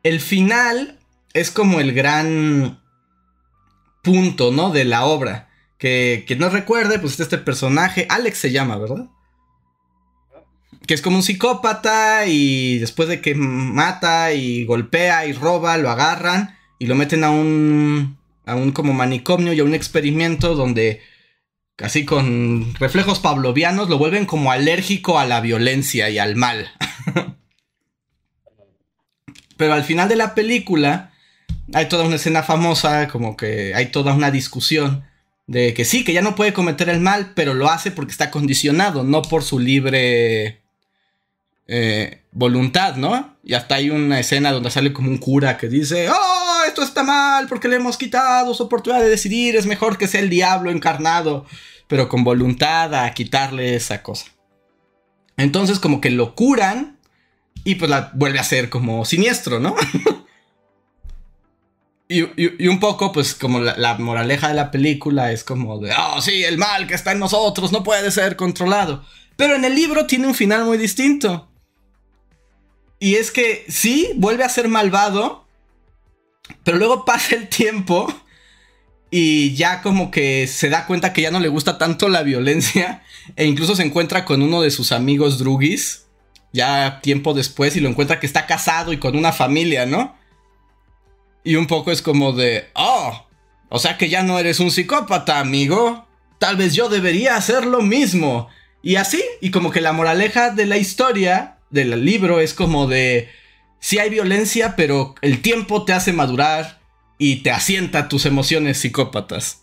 el 0.03 0.19
final 0.19 0.99
es 1.33 1.51
como 1.51 1.79
el 1.79 1.93
gran 1.93 2.81
punto, 4.03 4.51
¿no? 4.51 4.71
De 4.71 4.85
la 4.85 5.05
obra. 5.05 5.49
Que, 5.77 6.25
que 6.27 6.35
no 6.35 6.49
recuerde, 6.49 6.99
pues 6.99 7.19
este 7.19 7.39
personaje, 7.39 8.05
Alex 8.09 8.37
se 8.37 8.51
llama, 8.51 8.77
¿verdad? 8.77 9.09
Que 10.85 10.93
es 10.93 11.01
como 11.01 11.17
un 11.17 11.23
psicópata 11.23 12.27
y 12.27 12.77
después 12.77 13.09
de 13.09 13.19
que 13.19 13.33
mata 13.35 14.33
y 14.33 14.65
golpea 14.65 15.25
y 15.25 15.33
roba, 15.33 15.77
lo 15.77 15.89
agarran 15.89 16.55
y 16.77 16.85
lo 16.85 16.95
meten 16.95 17.23
a 17.23 17.31
un, 17.31 18.17
a 18.45 18.55
un 18.55 18.71
como 18.71 18.93
manicomio 18.93 19.53
y 19.53 19.59
a 19.59 19.63
un 19.63 19.73
experimento 19.73 20.55
donde 20.55 21.01
así 21.83 22.05
con 22.05 22.73
reflejos 22.75 23.19
pavlovianos 23.19 23.89
lo 23.89 23.97
vuelven 23.97 24.25
como 24.25 24.51
alérgico 24.51 25.19
a 25.19 25.25
la 25.25 25.41
violencia 25.41 26.09
y 26.09 26.19
al 26.19 26.35
mal. 26.35 26.69
Pero 29.57 29.73
al 29.73 29.83
final 29.83 30.09
de 30.09 30.15
la 30.15 30.33
película 30.33 31.11
hay 31.73 31.87
toda 31.87 32.05
una 32.05 32.15
escena 32.15 32.43
famosa, 32.43 33.07
como 33.07 33.37
que 33.37 33.73
hay 33.75 33.87
toda 33.87 34.13
una 34.13 34.31
discusión 34.31 35.03
de 35.47 35.73
que 35.73 35.85
sí, 35.85 36.03
que 36.03 36.13
ya 36.13 36.21
no 36.21 36.35
puede 36.35 36.53
cometer 36.53 36.89
el 36.89 36.99
mal, 36.99 37.33
pero 37.35 37.53
lo 37.53 37.69
hace 37.69 37.91
porque 37.91 38.11
está 38.11 38.31
condicionado, 38.31 39.03
no 39.03 39.21
por 39.21 39.43
su 39.43 39.59
libre 39.59 40.61
eh, 41.67 42.21
voluntad, 42.31 42.95
¿no? 42.95 43.35
Y 43.43 43.53
hasta 43.53 43.75
hay 43.75 43.89
una 43.89 44.19
escena 44.19 44.51
donde 44.51 44.71
sale 44.71 44.93
como 44.93 45.09
un 45.09 45.17
cura 45.17 45.57
que 45.57 45.67
dice, 45.67 46.09
oh, 46.09 46.63
esto 46.67 46.83
está 46.83 47.03
mal 47.03 47.47
porque 47.47 47.67
le 47.67 47.75
hemos 47.77 47.97
quitado 47.97 48.53
su 48.53 48.63
oportunidad 48.63 49.01
de 49.03 49.09
decidir, 49.09 49.55
es 49.55 49.65
mejor 49.65 49.97
que 49.97 50.07
sea 50.07 50.21
el 50.21 50.29
diablo 50.29 50.71
encarnado, 50.71 51.45
pero 51.91 52.07
con 52.07 52.23
voluntad 52.23 52.95
a 52.95 53.13
quitarle 53.13 53.75
esa 53.75 54.01
cosa. 54.01 54.27
Entonces 55.35 55.77
como 55.77 55.99
que 55.99 56.09
lo 56.09 56.35
curan 56.35 56.97
y 57.65 57.75
pues 57.75 57.91
la 57.91 58.11
vuelve 58.13 58.39
a 58.39 58.45
ser 58.45 58.69
como 58.69 59.03
siniestro, 59.03 59.59
¿no? 59.59 59.75
y, 62.07 62.65
un 62.65 62.79
poco, 62.79 63.11
pues 63.11 63.35
como 63.35 63.59
la, 63.59 63.97
moraleja 63.97 64.47
de 64.47 64.53
la 64.53 64.71
película 64.71 65.33
es 65.33 65.43
como 65.43 65.79
de, 65.79 65.91
oh, 65.91 66.21
sí, 66.21 66.45
el 66.45 66.57
mal 66.57 66.87
que 66.87 66.93
está 66.93 67.11
en 67.11 67.19
nosotros 67.19 67.73
no 67.73 67.83
puede 67.83 68.09
ser 68.09 68.37
controlado. 68.37 69.03
Pero 69.35 69.57
en 69.57 69.65
el 69.65 69.75
libro 69.75 70.07
tiene 70.07 70.27
un 70.27 70.33
final 70.33 70.63
muy 70.63 70.77
distinto. 70.77 71.49
Y 72.99 73.15
es 73.15 73.31
que 73.31 73.65
sí, 73.67 74.13
vuelve 74.15 74.45
a 74.45 74.49
ser 74.49 74.69
malvado, 74.69 75.45
pero 76.63 76.77
luego 76.77 77.03
pasa 77.03 77.35
el 77.35 77.49
tiempo 77.49 78.07
y 79.11 79.53
ya 79.55 79.81
como 79.81 80.09
que 80.09 80.47
se 80.47 80.69
da 80.69 80.87
cuenta 80.87 81.11
que 81.11 81.21
ya 81.21 81.31
no 81.31 81.41
le 81.41 81.49
gusta 81.49 81.77
tanto 81.77 82.07
la 82.09 82.23
violencia 82.23 83.03
e 83.35 83.45
incluso 83.45 83.75
se 83.75 83.83
encuentra 83.83 84.25
con 84.25 84.41
uno 84.41 84.61
de 84.61 84.71
sus 84.71 84.91
amigos 84.91 85.37
drugis 85.37 86.05
ya 86.53 86.99
tiempo 87.01 87.33
después 87.33 87.75
y 87.75 87.79
lo 87.79 87.89
encuentra 87.89 88.19
que 88.19 88.25
está 88.25 88.45
casado 88.45 88.93
y 88.93 88.97
con 88.97 89.15
una 89.15 89.31
familia, 89.31 89.85
¿no? 89.85 90.15
Y 91.43 91.55
un 91.55 91.67
poco 91.67 91.91
es 91.91 92.01
como 92.01 92.33
de, 92.33 92.69
oh, 92.73 93.25
o 93.69 93.79
sea 93.79 93.97
que 93.97 94.09
ya 94.09 94.23
no 94.23 94.37
eres 94.37 94.59
un 94.59 94.71
psicópata, 94.71 95.39
amigo. 95.39 96.05
Tal 96.39 96.57
vez 96.57 96.73
yo 96.73 96.89
debería 96.89 97.35
hacer 97.35 97.65
lo 97.65 97.81
mismo. 97.81 98.49
Y 98.83 98.95
así, 98.95 99.23
y 99.39 99.51
como 99.51 99.71
que 99.71 99.81
la 99.81 99.93
moraleja 99.93 100.49
de 100.49 100.65
la 100.65 100.77
historia 100.77 101.57
del 101.69 102.03
libro 102.03 102.41
es 102.41 102.53
como 102.53 102.87
de, 102.87 103.29
sí 103.79 103.99
hay 103.99 104.09
violencia, 104.09 104.75
pero 104.75 105.15
el 105.21 105.41
tiempo 105.41 105.85
te 105.85 105.93
hace 105.93 106.11
madurar 106.11 106.80
y 107.23 107.43
te 107.43 107.51
asienta 107.51 108.09
tus 108.09 108.25
emociones 108.25 108.79
psicópatas. 108.79 109.59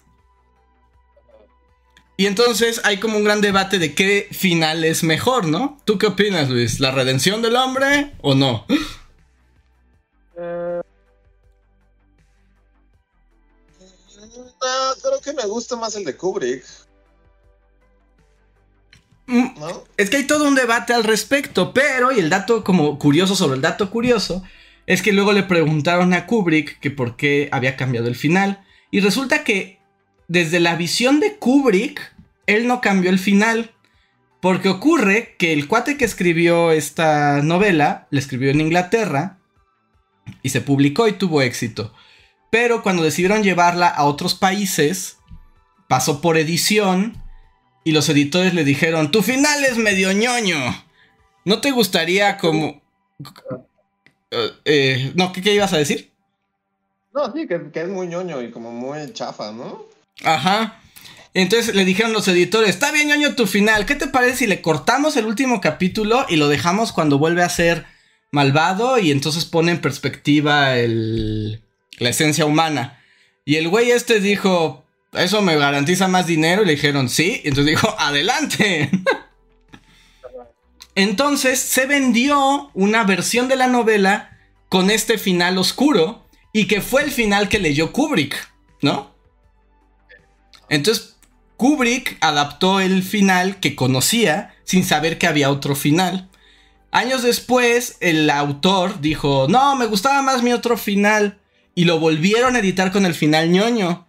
Y 2.17 2.27
entonces 2.27 2.81
hay 2.85 3.01
como 3.01 3.17
un 3.17 3.25
gran 3.25 3.41
debate 3.41 3.81
de 3.81 3.97
qué 3.97 4.29
final 4.31 4.85
es 4.85 5.03
mejor, 5.03 5.49
¿no? 5.49 5.77
¿Tú 5.85 5.99
qué 5.99 6.07
opinas, 6.07 6.51
Luis? 6.51 6.79
¿La 6.79 6.93
redención 6.93 7.43
del 7.43 7.57
hombre 7.57 8.15
o 8.21 8.37
no? 8.37 8.65
Eh, 10.37 10.81
no, 14.63 14.95
creo 15.03 15.21
que 15.21 15.33
me 15.33 15.47
gusta 15.47 15.75
más 15.75 15.97
el 15.97 16.05
de 16.05 16.17
Kubrick. 16.17 16.65
Mm, 19.27 19.59
¿No? 19.59 19.83
Es 19.97 20.11
que 20.11 20.19
hay 20.19 20.29
todo 20.29 20.47
un 20.47 20.55
debate 20.55 20.93
al 20.93 21.03
respecto, 21.03 21.75
pero, 21.75 22.13
y 22.13 22.21
el 22.21 22.31
dato 22.31 22.63
como 22.63 23.01
curioso 23.01 23.35
sobre 23.35 23.57
el 23.57 23.63
dato 23.63 23.91
curioso, 23.91 24.45
es 24.89 25.03
que 25.03 25.13
luego 25.13 25.35
le 25.35 25.43
preguntaron 25.43 26.15
a 26.15 26.25
Kubrick 26.25 26.81
que 26.81 26.91
por 26.91 27.17
qué 27.17 27.51
había 27.53 27.77
cambiado 27.77 28.09
el 28.09 28.17
final. 28.17 28.65
Y 28.91 29.01
resulta 29.01 29.45
que 29.45 29.81
desde 30.29 30.61
la 30.61 30.77
visión 30.77 31.21
de 31.21 31.37
Kubrick, 31.37 32.15
él 32.47 32.67
no 32.67 32.81
cambió 32.81 33.11
el 33.11 33.19
final. 33.19 33.73
Porque 34.41 34.71
ocurre 34.71 35.37
que 35.39 35.53
el 35.53 35.69
cuate 35.69 35.99
que 35.99 36.07
escribió 36.07 36.73
esta 36.73 37.43
novela, 37.43 38.07
la 38.11 38.19
escribió 38.19 38.51
en 38.51 38.63
Inglaterra 38.63 39.39
y 40.43 40.49
se 40.49 40.63
publicó 40.63 41.07
y 41.07 41.13
tuvo 41.13 41.43
éxito. 41.43 41.93
Pero 42.51 42.83
cuando 42.83 43.03
decidieron 43.03 43.43
llevarla 43.43 43.89
a 43.89 44.05
otros 44.05 44.35
países, 44.35 45.19
pasó 45.87 46.23
por 46.23 46.39
edición 46.39 47.23
y 47.85 47.93
los 47.93 48.09
editores 48.09 48.55
le 48.55 48.65
dijeron, 48.65 49.11
tu 49.11 49.21
final 49.23 49.65
es 49.67 49.77
medio 49.77 50.13
ñoño. 50.13 50.57
¿No 51.45 51.61
te 51.61 51.73
gustaría 51.73 52.39
como... 52.39 52.81
Eh, 54.31 54.53
eh, 54.65 55.13
no, 55.15 55.33
¿qué, 55.33 55.55
ibas 55.55 55.73
a 55.73 55.79
decir? 55.79 56.11
No, 57.15 57.33
sí, 57.33 57.47
que, 57.47 57.71
que, 57.73 57.83
es 57.83 57.89
muy 57.89 58.07
ñoño 58.07 58.43
y 58.43 58.51
como 58.51 58.71
muy 58.71 59.13
chafa, 59.13 59.53
¿no? 59.53 59.87
Ajá. 60.25 60.81
Entonces 61.35 61.75
le 61.75 61.85
dijeron 61.85 62.13
los 62.13 62.27
editores, 62.29 62.71
está 62.71 62.91
bien 62.91 63.09
ñoño 63.09 63.35
tu 63.35 63.47
final, 63.47 63.87
¿qué 63.87 63.95
te 63.95 64.09
parece 64.09 64.39
si 64.39 64.47
le 64.47 64.61
cortamos 64.61 65.17
el 65.17 65.27
último 65.27 65.61
capítulo 65.61 66.27
y 66.29 66.37
lo 66.37 66.49
dejamos 66.49 66.93
cuando 66.93 67.19
vuelve 67.19 67.43
a 67.43 67.49
ser 67.49 67.87
malvado 68.31 68.99
y 68.99 69.11
entonces 69.11 69.45
pone 69.45 69.73
en 69.73 69.81
perspectiva 69.81 70.77
el, 70.77 71.63
la 71.99 72.09
esencia 72.09 72.45
humana? 72.45 73.01
Y 73.45 73.57
el 73.57 73.69
güey 73.69 73.91
este 73.91 74.21
dijo, 74.21 74.85
eso 75.13 75.43
me 75.43 75.57
garantiza 75.57 76.09
más 76.09 76.27
dinero 76.27 76.63
y 76.63 76.67
le 76.67 76.73
dijeron, 76.73 77.09
sí, 77.09 77.41
y 77.45 77.49
entonces 77.49 77.75
dijo, 77.75 77.95
adelante. 77.99 78.91
entonces 80.99 81.61
se 81.61 81.87
vendió 81.87 82.73
una 82.75 83.05
versión 83.05 83.47
de 83.47 83.55
la 83.55 83.69
novela 83.69 84.37
con 84.69 84.91
este 84.91 85.17
final 85.17 85.57
oscuro 85.57 86.27
y 86.53 86.67
que 86.67 86.81
fue 86.81 87.05
el 87.05 87.13
final 87.13 87.49
que 87.49 87.61
leyó 87.61 87.93
Kubrick, 87.93 88.35
¿no? 88.83 89.15
Entonces, 90.69 91.17
Kubrick 91.57 92.19
adaptó 92.21 92.81
el 92.81 93.05
final 93.05 93.61
que 93.61 93.77
conocía 93.77 94.57
sin 94.65 94.85
saber 94.85 95.19
que 95.19 95.29
había 95.29 95.53
otro 95.53 95.77
final. 95.77 96.29
Años 96.91 97.23
después, 97.23 97.97
el 98.01 98.29
autor 98.29 99.01
dijo, 99.01 99.47
no, 99.49 99.77
me 99.77 99.87
gustaba 99.87 100.21
más 100.23 100.43
mi 100.43 100.53
otro 100.53 100.77
final. 100.77 101.39
Y 101.77 101.85
lo 101.85 102.01
volvieron 102.01 102.57
a 102.57 102.59
editar 102.59 102.91
con 102.91 103.07
el 103.07 103.15
final 103.15 103.53
ñoño. 103.53 104.09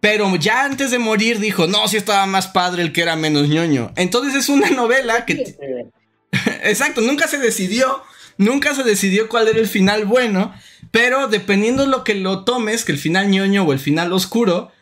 Pero 0.00 0.36
ya 0.36 0.64
antes 0.64 0.90
de 0.90 0.98
morir 0.98 1.38
dijo, 1.38 1.66
no, 1.68 1.88
si 1.88 1.96
estaba 1.96 2.26
más 2.26 2.48
padre 2.48 2.82
el 2.82 2.92
que 2.92 3.00
era 3.00 3.16
menos 3.16 3.48
ñoño. 3.48 3.92
Entonces 3.96 4.34
es 4.34 4.50
una 4.50 4.68
novela 4.68 5.24
que... 5.24 5.56
Exacto, 6.62 7.00
nunca 7.00 7.28
se 7.28 7.38
decidió. 7.38 8.02
Nunca 8.38 8.74
se 8.74 8.82
decidió 8.82 9.28
cuál 9.28 9.48
era 9.48 9.58
el 9.58 9.68
final 9.68 10.06
bueno. 10.06 10.54
Pero 10.90 11.28
dependiendo 11.28 11.84
de 11.84 11.88
lo 11.88 12.04
que 12.04 12.14
lo 12.14 12.44
tomes, 12.44 12.84
que 12.84 12.92
el 12.92 12.98
final 12.98 13.28
ñoño 13.30 13.62
o 13.64 13.72
el 13.72 13.78
final 13.78 14.12
oscuro, 14.12 14.72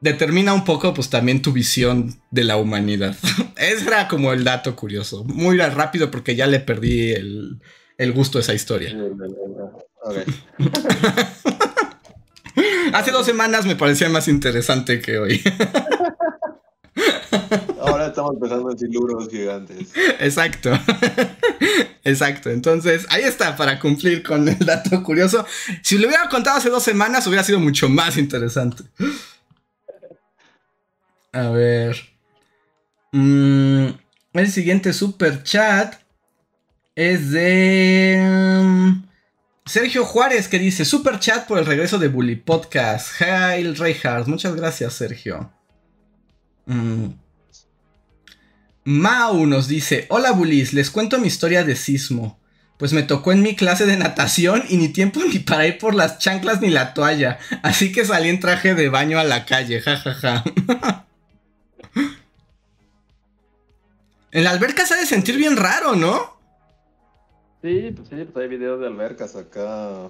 determina 0.00 0.52
un 0.52 0.64
poco 0.64 0.92
pues 0.94 1.10
también 1.10 1.42
tu 1.42 1.52
visión 1.52 2.20
de 2.30 2.44
la 2.44 2.56
humanidad. 2.56 3.16
Ese 3.56 3.86
era 3.86 4.08
como 4.08 4.32
el 4.32 4.44
dato 4.44 4.76
curioso. 4.76 5.24
Muy 5.24 5.56
rápido 5.58 6.10
porque 6.10 6.36
ya 6.36 6.46
le 6.46 6.60
perdí 6.60 7.12
el, 7.12 7.60
gusto 8.12 8.38
a 8.38 8.42
esa 8.42 8.54
historia. 8.54 8.94
Hace 12.92 13.10
dos 13.10 13.26
semanas 13.26 13.66
me 13.66 13.74
parecía 13.74 14.08
más 14.08 14.28
interesante 14.28 15.00
que 15.00 15.18
hoy. 15.18 15.42
Ahora 17.86 18.06
estamos 18.06 18.34
empezando 18.34 18.70
en 18.70 18.90
libros 18.90 19.28
gigantes. 19.28 19.92
Exacto. 20.20 20.70
Exacto. 22.04 22.50
Entonces, 22.50 23.06
ahí 23.10 23.22
está 23.22 23.56
para 23.56 23.78
cumplir 23.78 24.22
con 24.22 24.48
el 24.48 24.58
dato 24.58 25.02
curioso. 25.02 25.44
Si 25.82 25.98
lo 25.98 26.08
hubiera 26.08 26.28
contado 26.28 26.58
hace 26.58 26.70
dos 26.70 26.82
semanas, 26.82 27.26
hubiera 27.26 27.44
sido 27.44 27.60
mucho 27.60 27.88
más 27.88 28.16
interesante. 28.16 28.84
A 31.32 31.48
ver. 31.50 31.96
Mm, 33.12 33.86
el 34.34 34.50
siguiente 34.50 34.92
super 34.92 35.42
chat 35.42 35.94
es 36.94 37.30
de 37.30 38.60
mm, 38.62 39.04
Sergio 39.66 40.04
Juárez 40.04 40.48
que 40.48 40.58
dice 40.58 40.84
super 40.84 41.18
chat 41.18 41.46
por 41.46 41.58
el 41.58 41.66
regreso 41.66 41.98
de 41.98 42.08
Bully 42.08 42.36
Podcast. 42.36 43.20
Hail 43.20 43.76
Reinhardt. 43.76 44.26
Muchas 44.26 44.54
gracias, 44.54 44.94
Sergio. 44.94 45.52
Mm. 46.66 47.23
Mau 48.84 49.46
nos 49.46 49.66
dice: 49.66 50.06
Hola 50.10 50.32
Bullies, 50.32 50.74
les 50.74 50.90
cuento 50.90 51.18
mi 51.18 51.28
historia 51.28 51.64
de 51.64 51.74
sismo. 51.74 52.38
Pues 52.76 52.92
me 52.92 53.02
tocó 53.02 53.32
en 53.32 53.40
mi 53.40 53.56
clase 53.56 53.86
de 53.86 53.96
natación 53.96 54.62
y 54.68 54.76
ni 54.76 54.88
tiempo 54.88 55.20
ni 55.24 55.38
para 55.38 55.66
ir 55.66 55.78
por 55.78 55.94
las 55.94 56.18
chanclas 56.18 56.60
ni 56.60 56.68
la 56.68 56.92
toalla. 56.92 57.38
Así 57.62 57.92
que 57.92 58.04
salí 58.04 58.28
en 58.28 58.40
traje 58.40 58.74
de 58.74 58.88
baño 58.88 59.18
a 59.18 59.24
la 59.24 59.46
calle, 59.46 59.80
jajaja. 59.80 60.44
En 64.32 64.42
la 64.42 64.50
alberca 64.50 64.84
se 64.84 64.94
ha 64.94 64.96
de 64.96 65.06
sentir 65.06 65.36
bien 65.36 65.56
raro, 65.56 65.94
¿no? 65.94 66.34
Sí, 67.62 67.92
pues 67.96 68.08
sí, 68.08 68.16
pues 68.30 68.42
hay 68.42 68.48
videos 68.48 68.80
de 68.80 68.88
albercas 68.88 69.36
acá 69.36 70.08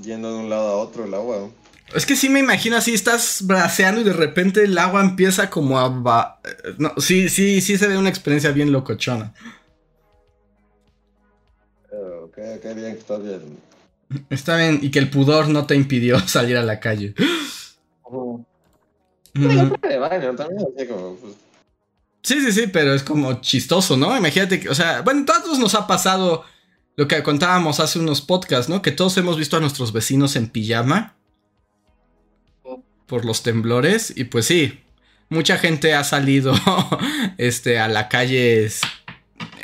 yendo 0.00 0.32
de 0.32 0.38
un 0.38 0.50
lado 0.50 0.68
a 0.68 0.76
otro 0.76 1.06
el 1.06 1.14
agua. 1.14 1.48
Es 1.94 2.06
que 2.06 2.16
sí 2.16 2.28
me 2.28 2.40
imagino 2.40 2.76
así, 2.76 2.94
estás 2.94 3.42
braceando 3.44 4.00
y 4.00 4.04
de 4.04 4.12
repente 4.12 4.64
el 4.64 4.78
agua 4.78 5.02
empieza 5.02 5.50
como 5.50 5.78
a... 5.78 6.40
No, 6.78 6.94
sí, 6.96 7.28
sí, 7.28 7.60
sí 7.60 7.76
se 7.76 7.86
ve 7.86 7.98
una 7.98 8.08
experiencia 8.08 8.50
bien 8.50 8.72
locochona. 8.72 9.34
Ok, 11.90 12.38
ok, 12.38 12.74
bien, 12.74 12.96
está 12.96 13.18
bien. 13.18 13.58
Está 14.30 14.56
bien, 14.56 14.78
y 14.82 14.90
que 14.90 14.98
el 14.98 15.10
pudor 15.10 15.48
no 15.48 15.66
te 15.66 15.74
impidió 15.74 16.18
salir 16.26 16.56
a 16.56 16.62
la 16.62 16.80
calle. 16.80 17.14
también, 20.36 20.66
así 20.76 20.86
como, 20.86 21.16
pues, 21.16 21.34
Sí, 22.22 22.40
sí, 22.40 22.52
sí, 22.52 22.66
pero 22.68 22.94
es 22.94 23.02
como 23.02 23.40
chistoso, 23.40 23.96
¿no? 23.96 24.16
Imagínate 24.16 24.60
que, 24.60 24.68
o 24.68 24.74
sea, 24.74 25.02
bueno, 25.02 25.24
todos 25.24 25.58
nos 25.58 25.74
ha 25.74 25.88
pasado 25.88 26.44
lo 26.94 27.08
que 27.08 27.22
contábamos 27.22 27.80
hace 27.80 27.98
unos 27.98 28.22
podcasts, 28.22 28.68
¿no? 28.68 28.80
Que 28.80 28.92
todos 28.92 29.16
hemos 29.18 29.36
visto 29.36 29.56
a 29.56 29.60
nuestros 29.60 29.92
vecinos 29.92 30.36
en 30.36 30.48
pijama 30.48 31.16
por 33.12 33.26
los 33.26 33.42
temblores 33.42 34.10
y 34.16 34.24
pues 34.24 34.46
sí, 34.46 34.80
mucha 35.28 35.58
gente 35.58 35.92
ha 35.92 36.02
salido 36.02 36.54
este 37.36 37.78
a 37.78 37.86
la 37.86 38.08
calle 38.08 38.70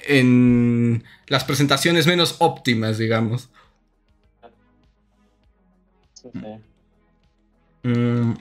en 0.06 1.02
las 1.28 1.44
presentaciones 1.44 2.06
menos 2.06 2.36
óptimas, 2.40 2.98
digamos. 2.98 3.48
Mm, 7.84 8.34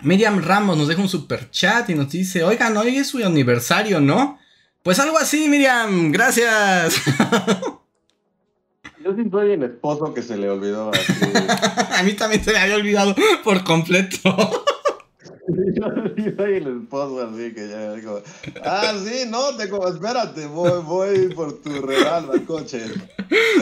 Miriam 0.00 0.42
Ramos 0.42 0.78
nos 0.78 0.88
deja 0.88 1.02
un 1.02 1.10
super 1.10 1.50
chat 1.50 1.90
y 1.90 1.94
nos 1.94 2.08
dice, 2.10 2.42
oigan, 2.42 2.74
hoy 2.78 2.96
es 2.96 3.08
su 3.08 3.18
aniversario, 3.22 4.00
¿no? 4.00 4.38
Pues 4.82 4.98
algo 4.98 5.18
así, 5.18 5.46
Miriam, 5.46 6.10
gracias. 6.10 7.02
Yo 9.06 9.14
sí 9.14 9.22
soy 9.30 9.52
el 9.52 9.62
esposo 9.62 10.12
que 10.12 10.20
se 10.20 10.36
le 10.36 10.50
olvidó 10.50 10.90
así. 10.90 11.12
A 11.96 12.02
mí 12.02 12.14
también 12.14 12.42
se 12.42 12.50
me 12.50 12.58
había 12.58 12.74
olvidado 12.74 13.14
por 13.44 13.62
completo. 13.62 14.18
Yo 15.48 15.86
sí 16.16 16.24
soy 16.36 16.54
el 16.54 16.82
esposo 16.82 17.22
así 17.22 17.54
que 17.54 17.68
ya 17.68 17.94
digo, 17.94 18.20
ah, 18.64 18.92
sí, 19.04 19.26
no, 19.28 19.56
te 19.56 19.68
como, 19.68 19.86
espérate, 19.86 20.46
voy, 20.46 20.82
voy 20.82 21.28
por 21.34 21.62
tu 21.62 21.82
regalo 21.82 22.32
al 22.32 22.44
coche. 22.44 22.82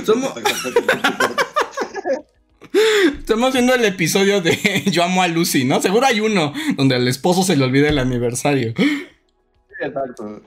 Somos, 0.06 0.32
estamos 3.18 3.52
viendo 3.52 3.74
el 3.74 3.84
episodio 3.84 4.40
de 4.40 4.82
Yo 4.90 5.04
amo 5.04 5.22
a 5.22 5.28
Lucy, 5.28 5.66
¿no? 5.66 5.82
Seguro 5.82 6.06
hay 6.06 6.20
uno 6.20 6.54
donde 6.76 6.94
al 6.94 7.06
esposo 7.06 7.42
se 7.42 7.54
le 7.54 7.64
olvida 7.64 7.90
el 7.90 7.98
aniversario. 7.98 8.72
Sí, 8.78 9.06
exacto. 9.82 10.40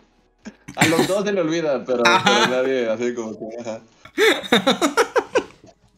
A 0.76 0.88
los 0.88 1.07
dos 1.07 1.24
se 1.24 1.34
le 1.34 1.41
olvida, 1.41 1.86
pero, 1.86 2.02
pero 2.02 2.48
nadie 2.49 2.90
así 2.90 3.14
como 3.14 3.38
que. 3.38 3.45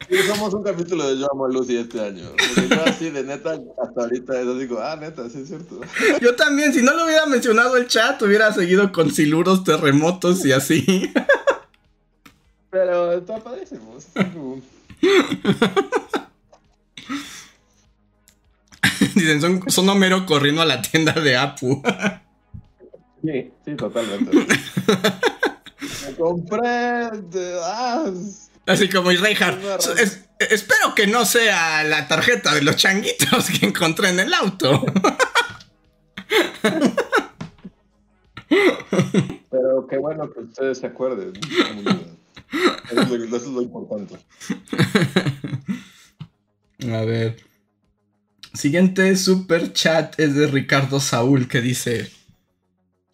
Sí, 0.10 0.18
somos 0.28 0.54
un 0.56 0.64
capítulo 0.64 1.08
de 1.08 1.20
Yo 1.20 1.32
amo 1.32 1.46
a 1.46 1.50
Lucy 1.50 1.78
este 1.78 2.02
año. 2.02 2.30
Porque 2.32 2.68
yo 2.68 2.84
así 2.84 3.12
de 3.12 3.24
neta, 3.24 3.52
hasta 3.52 4.02
ahorita 4.02 4.42
eso 4.42 4.58
digo, 4.58 4.80
ah, 4.82 4.96
neta, 4.96 5.30
sí 5.30 5.42
es 5.42 5.50
cierto. 5.50 5.80
Yo 6.20 6.36
también, 6.36 6.74
si 6.74 6.82
no 6.82 6.94
lo 6.96 7.06
hubiera 7.06 7.28
mencionado 7.28 7.78
el 7.78 7.86
chat, 7.86 8.20
hubiera 8.24 8.52
seguido 8.52 8.92
con 8.92 9.12
siluros, 9.12 9.64
terremotos 9.64 10.44
y 10.46 10.52
así. 10.52 11.14
Pero 12.72 13.12
está 13.14 13.38
padrísimo. 13.38 13.98
Dicen, 19.16 19.42
son, 19.42 19.70
son 19.70 19.90
Homero 19.90 20.26
corriendo 20.26 20.64
a 20.64 20.66
la 20.66 20.82
tienda 20.82 21.14
de 21.14 21.38
Apu. 21.38 21.84
Sí, 23.24 23.52
sí, 23.64 23.76
totalmente. 23.76 24.32
Compré. 26.20 27.10
de- 27.32 27.60
ah, 27.64 28.12
Así 28.68 28.88
como 28.90 29.10
Reinhardt. 29.10 29.64
es- 30.00 30.20
espero 30.40 30.94
que 30.96 31.08
no 31.08 31.26
sea 31.26 31.84
la 31.84 32.08
tarjeta 32.08 32.54
de 32.54 32.62
los 32.62 32.76
changuitos 32.76 33.50
que 33.50 33.66
encontré 33.66 34.10
en 34.10 34.20
el 34.20 34.34
auto. 34.34 34.86
pero 39.52 39.88
qué 39.88 39.98
bueno 39.98 40.32
que 40.32 40.40
ustedes 40.42 40.78
se 40.80 40.88
acuerden. 40.88 41.34
Eso 42.92 43.02
es 43.02 43.10
lo, 43.10 43.26
eso 43.26 43.36
es 43.38 43.44
lo 43.48 43.62
importante. 43.62 44.16
A 46.92 47.02
ver. 47.06 47.38
Siguiente 48.54 49.16
super 49.16 49.74
chat 49.74 50.20
es 50.20 50.34
de 50.36 50.48
Ricardo 50.48 51.00
Saúl 51.00 51.48
que 51.48 51.62
dice: 51.62 52.12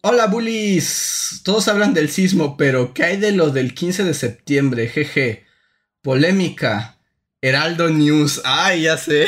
Hola 0.08 0.28
bullies, 0.28 1.40
todos 1.44 1.66
hablan 1.66 1.92
del 1.92 2.08
sismo, 2.08 2.56
pero 2.56 2.94
¿qué 2.94 3.02
hay 3.02 3.16
de 3.16 3.32
lo 3.32 3.50
del 3.50 3.74
15 3.74 4.04
de 4.04 4.14
septiembre? 4.14 4.86
Jeje. 4.86 5.46
Polémica. 6.00 7.00
Heraldo 7.40 7.90
News. 7.90 8.40
Ay, 8.44 8.82
ya 8.82 8.98
sé. 8.98 9.26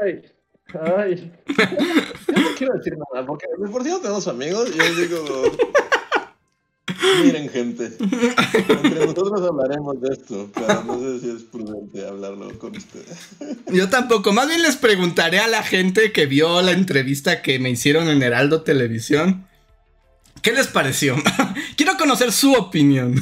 Ay, 0.00 0.22
ay. 0.80 1.30
Yo 1.46 2.40
no 2.40 2.48
quiero 2.56 2.74
decir 2.78 2.94
nada, 2.96 3.26
porque 3.26 3.46
por 3.70 3.82
sí 3.82 3.90
no 3.90 4.00
tenemos 4.00 4.26
amigos 4.28 4.74
yo 4.74 4.94
digo. 4.94 5.42
Miren, 7.22 7.48
gente. 7.48 7.96
Entre 7.98 9.06
nosotros 9.06 9.42
hablaremos 9.42 10.00
de 10.00 10.12
esto, 10.12 10.50
pero 10.54 10.84
no 10.84 10.98
sé 10.98 11.20
si 11.20 11.30
es 11.30 11.42
prudente 11.42 12.06
hablarlo 12.06 12.58
con 12.58 12.76
ustedes. 12.76 13.18
Yo 13.72 13.88
tampoco. 13.88 14.32
Más 14.32 14.48
bien 14.48 14.62
les 14.62 14.76
preguntaré 14.76 15.40
a 15.40 15.48
la 15.48 15.62
gente 15.62 16.12
que 16.12 16.26
vio 16.26 16.62
la 16.62 16.72
entrevista 16.72 17.42
que 17.42 17.58
me 17.58 17.70
hicieron 17.70 18.08
en 18.08 18.22
Heraldo 18.22 18.62
Televisión. 18.62 19.46
¿Qué 20.42 20.52
les 20.52 20.68
pareció? 20.68 21.16
Quiero 21.76 21.96
conocer 21.96 22.32
su 22.32 22.52
opinión. 22.52 23.16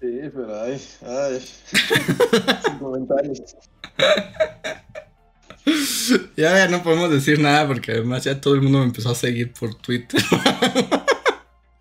Sí, 0.00 0.20
pero 0.34 0.62
ay, 0.62 0.82
ay. 1.02 1.40
Sin 2.64 2.78
comentarios. 2.78 3.40
Ya, 6.36 6.58
ya 6.58 6.68
no 6.68 6.82
podemos 6.82 7.10
decir 7.10 7.40
nada 7.40 7.66
porque 7.66 7.92
además 7.92 8.24
ya 8.24 8.40
todo 8.40 8.54
el 8.54 8.62
mundo 8.62 8.80
me 8.80 8.84
empezó 8.84 9.10
a 9.10 9.14
seguir 9.14 9.52
por 9.52 9.74
Twitter. 9.74 10.20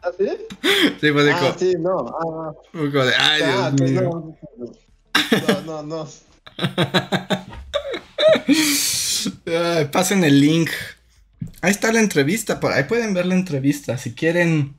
¿Ah, 0.01 0.11
sí? 0.17 0.27
Sí, 1.01 1.11
fue 1.11 1.23
de 1.23 1.31
Ah, 1.31 1.55
sí, 1.57 1.73
no. 1.77 2.07
Ah, 2.07 2.53
fue 2.71 2.91
como 2.91 3.05
de, 3.05 3.13
ay, 3.15 3.41
ah, 3.43 3.71
Dios 3.73 3.91
mío. 3.91 4.01
no. 4.01 4.37
No, 5.47 5.83
no, 5.83 5.83
no. 5.83 6.07
Ay, 9.45 9.85
pasen 9.85 10.23
el 10.23 10.39
link. 10.39 10.69
Ahí 11.61 11.71
está 11.71 11.91
la 11.91 11.99
entrevista, 11.99 12.59
por 12.59 12.71
ahí 12.73 12.83
pueden 12.83 13.13
ver 13.13 13.25
la 13.25 13.35
entrevista. 13.35 13.97
Si 13.97 14.13
quieren 14.13 14.75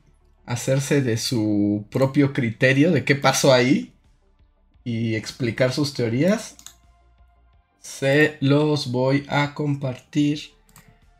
hacerse 0.46 1.00
de 1.02 1.16
su 1.16 1.86
propio 1.90 2.32
criterio 2.32 2.90
de 2.90 3.04
qué 3.04 3.16
pasó 3.16 3.52
ahí 3.52 3.92
y 4.84 5.14
explicar 5.14 5.72
sus 5.72 5.94
teorías, 5.94 6.56
se 7.84 8.38
los 8.40 8.90
voy 8.90 9.26
a 9.28 9.52
compartir 9.52 10.40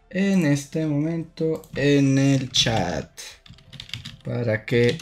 en 0.09 0.47
este 0.47 0.87
momento 0.87 1.61
en 1.77 2.17
el 2.19 2.51
chat. 2.51 3.11
Para 4.25 4.65
que 4.65 4.97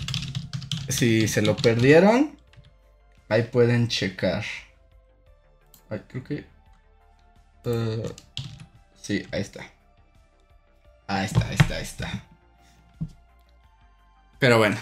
si 0.88 1.28
se 1.28 1.40
lo 1.40 1.56
perdieron, 1.56 2.36
ahí 3.28 3.44
pueden 3.44 3.86
checar. 3.86 4.44
Ay, 5.88 6.02
creo 6.08 6.24
que 6.24 6.52
Uh, 7.64 8.08
sí, 9.00 9.24
ahí 9.30 9.40
está. 9.40 9.64
Ahí 11.06 11.26
está, 11.26 11.46
ahí 11.46 11.54
está, 11.54 11.76
ahí 11.76 11.82
está. 11.84 12.24
Pero 14.40 14.58
bueno. 14.58 14.76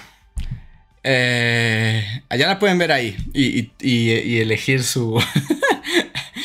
Eh, 1.04 2.22
allá 2.30 2.46
la 2.46 2.58
pueden 2.58 2.78
ver 2.78 2.90
ahí. 2.92 3.18
Y- 3.34 3.70
y 3.80 4.38
elegir 4.40 4.82
su. 4.82 5.22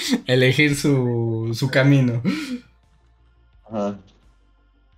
elegir 0.27 0.75
su, 0.75 1.51
su 1.53 1.69
camino. 1.69 2.21
Ajá. 3.65 3.99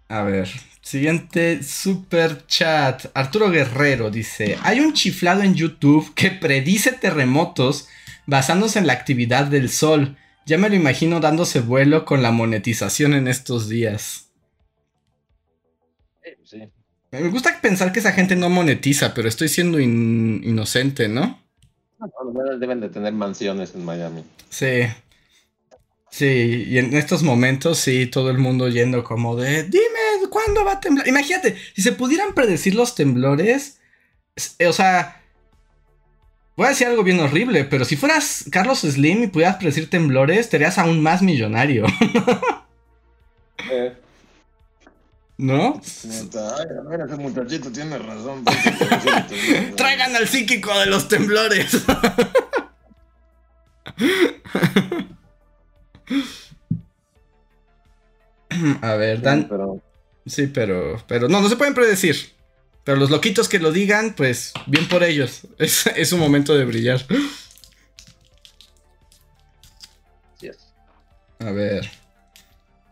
A 0.09 0.21
ver. 0.23 0.49
Siguiente 0.81 1.63
super 1.63 2.45
chat. 2.47 3.07
Arturo 3.13 3.49
Guerrero 3.51 4.09
dice: 4.09 4.57
Hay 4.63 4.79
un 4.79 4.93
chiflado 4.93 5.41
en 5.41 5.53
YouTube 5.53 6.13
que 6.15 6.31
predice 6.31 6.93
terremotos 6.93 7.87
basándose 8.25 8.79
en 8.79 8.87
la 8.87 8.93
actividad 8.93 9.45
del 9.47 9.69
sol. 9.69 10.17
Ya 10.45 10.57
me 10.57 10.69
lo 10.69 10.75
imagino 10.75 11.19
dándose 11.19 11.59
vuelo 11.59 12.05
con 12.05 12.23
la 12.23 12.31
monetización 12.31 13.13
en 13.13 13.27
estos 13.27 13.67
días. 13.67 14.29
Sí, 16.23 16.31
sí. 16.43 16.69
Me 17.11 17.27
gusta 17.29 17.59
pensar 17.61 17.91
que 17.91 17.99
esa 17.99 18.11
gente 18.13 18.35
no 18.35 18.49
monetiza, 18.49 19.13
pero 19.13 19.27
estoy 19.27 19.49
siendo 19.49 19.79
in- 19.79 20.41
inocente, 20.43 21.07
¿no? 21.09 21.41
Por 21.99 22.25
lo 22.25 22.31
menos 22.31 22.59
deben 22.59 22.79
de 22.79 22.89
tener 22.89 23.13
mansiones 23.13 23.73
en 23.75 23.85
Miami. 23.85 24.23
Sí. 24.49 24.83
Sí, 26.09 26.65
y 26.67 26.77
en 26.77 26.95
estos 26.95 27.21
momentos 27.21 27.79
sí, 27.79 28.07
todo 28.07 28.29
el 28.31 28.37
mundo 28.37 28.69
yendo 28.69 29.03
como 29.03 29.35
de, 29.35 29.63
dime, 29.63 30.29
¿cuándo 30.29 30.63
va 30.63 30.73
a 30.73 30.79
temblar? 30.79 31.07
Imagínate, 31.07 31.55
si 31.75 31.81
se 31.81 31.91
pudieran 31.91 32.33
predecir 32.33 32.75
los 32.75 32.95
temblores, 32.95 33.79
eh, 34.57 34.67
o 34.67 34.73
sea, 34.73 35.21
voy 36.55 36.67
a 36.67 36.69
decir 36.69 36.87
algo 36.87 37.03
bien 37.03 37.19
horrible, 37.19 37.65
pero 37.65 37.85
si 37.85 37.97
fueras 37.97 38.45
Carlos 38.51 38.79
Slim 38.79 39.23
y 39.23 39.27
pudieras 39.27 39.57
predecir 39.57 39.89
temblores, 39.89 40.49
te 40.49 40.57
harías 40.57 40.77
aún 40.77 41.01
más 41.01 41.21
millonario, 41.21 41.85
Eh, 43.71 43.91
¿no? 45.37 45.79
neta, 46.03 46.55
ay, 46.57 46.65
a 46.79 46.89
ver, 46.89 47.01
ese 47.01 47.15
muchachito 47.17 47.71
tiene 47.71 47.97
razón. 47.97 48.43
porque- 48.45 49.73
Traigan 49.75 50.15
al 50.15 50.27
psíquico 50.27 50.77
de 50.79 50.85
los 50.87 51.07
temblores. 51.07 51.83
A 58.81 58.95
ver, 58.95 59.21
Dan, 59.21 59.47
Pero, 59.49 59.81
Sí, 60.25 60.47
pero, 60.47 61.01
pero 61.07 61.29
no, 61.29 61.39
no 61.41 61.47
se 61.49 61.55
pueden 61.55 61.73
predecir. 61.73 62.33
Pero 62.83 62.97
los 62.97 63.09
loquitos 63.09 63.47
que 63.49 63.59
lo 63.59 63.71
digan, 63.71 64.13
pues 64.15 64.53
bien 64.65 64.87
por 64.87 65.03
ellos. 65.03 65.41
Es, 65.57 65.87
es 65.87 66.11
un 66.13 66.19
momento 66.19 66.55
de 66.55 66.65
brillar. 66.65 67.05
sí. 70.39 70.49
A 71.39 71.51
ver. 71.51 71.89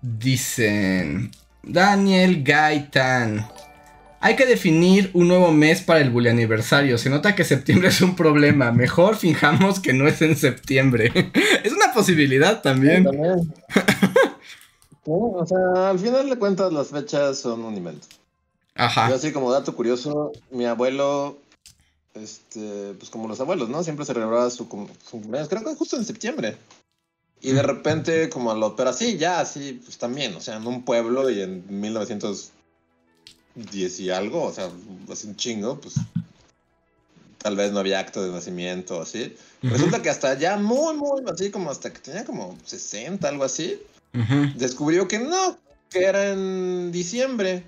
Dicen. 0.01 1.31
Daniel 1.65 2.43
Gaitan. 2.43 3.47
Hay 4.21 4.35
que 4.35 4.45
definir 4.45 5.11
un 5.13 5.27
nuevo 5.27 5.51
mes 5.51 5.81
para 5.81 5.99
el 5.99 6.09
bully 6.09 6.29
aniversario. 6.29 6.97
Se 6.97 7.09
nota 7.09 7.35
que 7.35 7.43
septiembre 7.43 7.89
es 7.89 8.01
un 8.01 8.15
problema. 8.15 8.71
Mejor 8.71 9.15
fijamos 9.17 9.79
que 9.79 9.93
no 9.93 10.07
es 10.07 10.21
en 10.21 10.35
septiembre. 10.35 11.11
es 11.63 11.71
una 11.73 11.93
posibilidad 11.93 12.61
también. 12.61 13.03
También. 13.03 13.53
No, 15.07 15.13
o 15.13 15.45
sea, 15.45 15.91
al 15.91 15.99
final 15.99 16.27
de 16.27 16.35
cuentas 16.35 16.73
las 16.73 16.87
fechas 16.87 17.37
son 17.37 17.63
un 17.63 17.75
invento. 17.77 18.07
Ajá. 18.73 19.07
Yo 19.07 19.13
así 19.13 19.31
como 19.31 19.51
dato 19.51 19.75
curioso, 19.75 20.31
mi 20.49 20.65
abuelo, 20.65 21.37
este, 22.15 22.93
pues 22.97 23.11
como 23.11 23.27
los 23.27 23.39
abuelos, 23.39 23.69
¿no? 23.69 23.83
Siempre 23.83 24.03
celebraba 24.03 24.49
su, 24.49 24.67
cum- 24.67 24.87
su 25.03 25.21
cumpleaños, 25.21 25.47
creo 25.47 25.63
que 25.63 25.75
justo 25.75 25.95
en 25.95 26.05
septiembre. 26.05 26.57
Y 27.41 27.51
de 27.51 27.61
repente, 27.61 28.29
como 28.29 28.53
lo, 28.53 28.75
pero 28.75 28.89
así, 28.89 29.17
ya, 29.17 29.39
así, 29.39 29.79
pues 29.83 29.97
también, 29.97 30.35
o 30.35 30.41
sea, 30.41 30.57
en 30.57 30.65
un 30.65 30.83
pueblo 30.83 31.29
y 31.29 31.41
en 31.41 31.63
1910 31.79 33.99
y 33.99 34.09
algo, 34.09 34.43
o 34.43 34.53
sea, 34.53 34.69
hace 35.11 35.27
un 35.27 35.35
chingo, 35.35 35.79
pues 35.79 35.95
tal 37.37 37.55
vez 37.55 37.71
no 37.71 37.79
había 37.79 37.99
acto 37.99 38.23
de 38.23 38.31
nacimiento, 38.31 39.01
así. 39.01 39.35
Resulta 39.61 40.01
que 40.01 40.09
hasta 40.09 40.33
ya 40.35 40.57
muy, 40.57 40.95
muy, 40.95 41.21
así 41.31 41.51
como 41.51 41.69
hasta 41.69 41.93
que 41.93 41.99
tenía 41.99 42.25
como 42.25 42.57
60, 42.65 43.27
algo 43.27 43.43
así, 43.43 43.79
descubrió 44.55 45.07
que 45.07 45.19
no, 45.19 45.57
que 45.91 46.05
era 46.05 46.31
en 46.31 46.91
diciembre. 46.91 47.63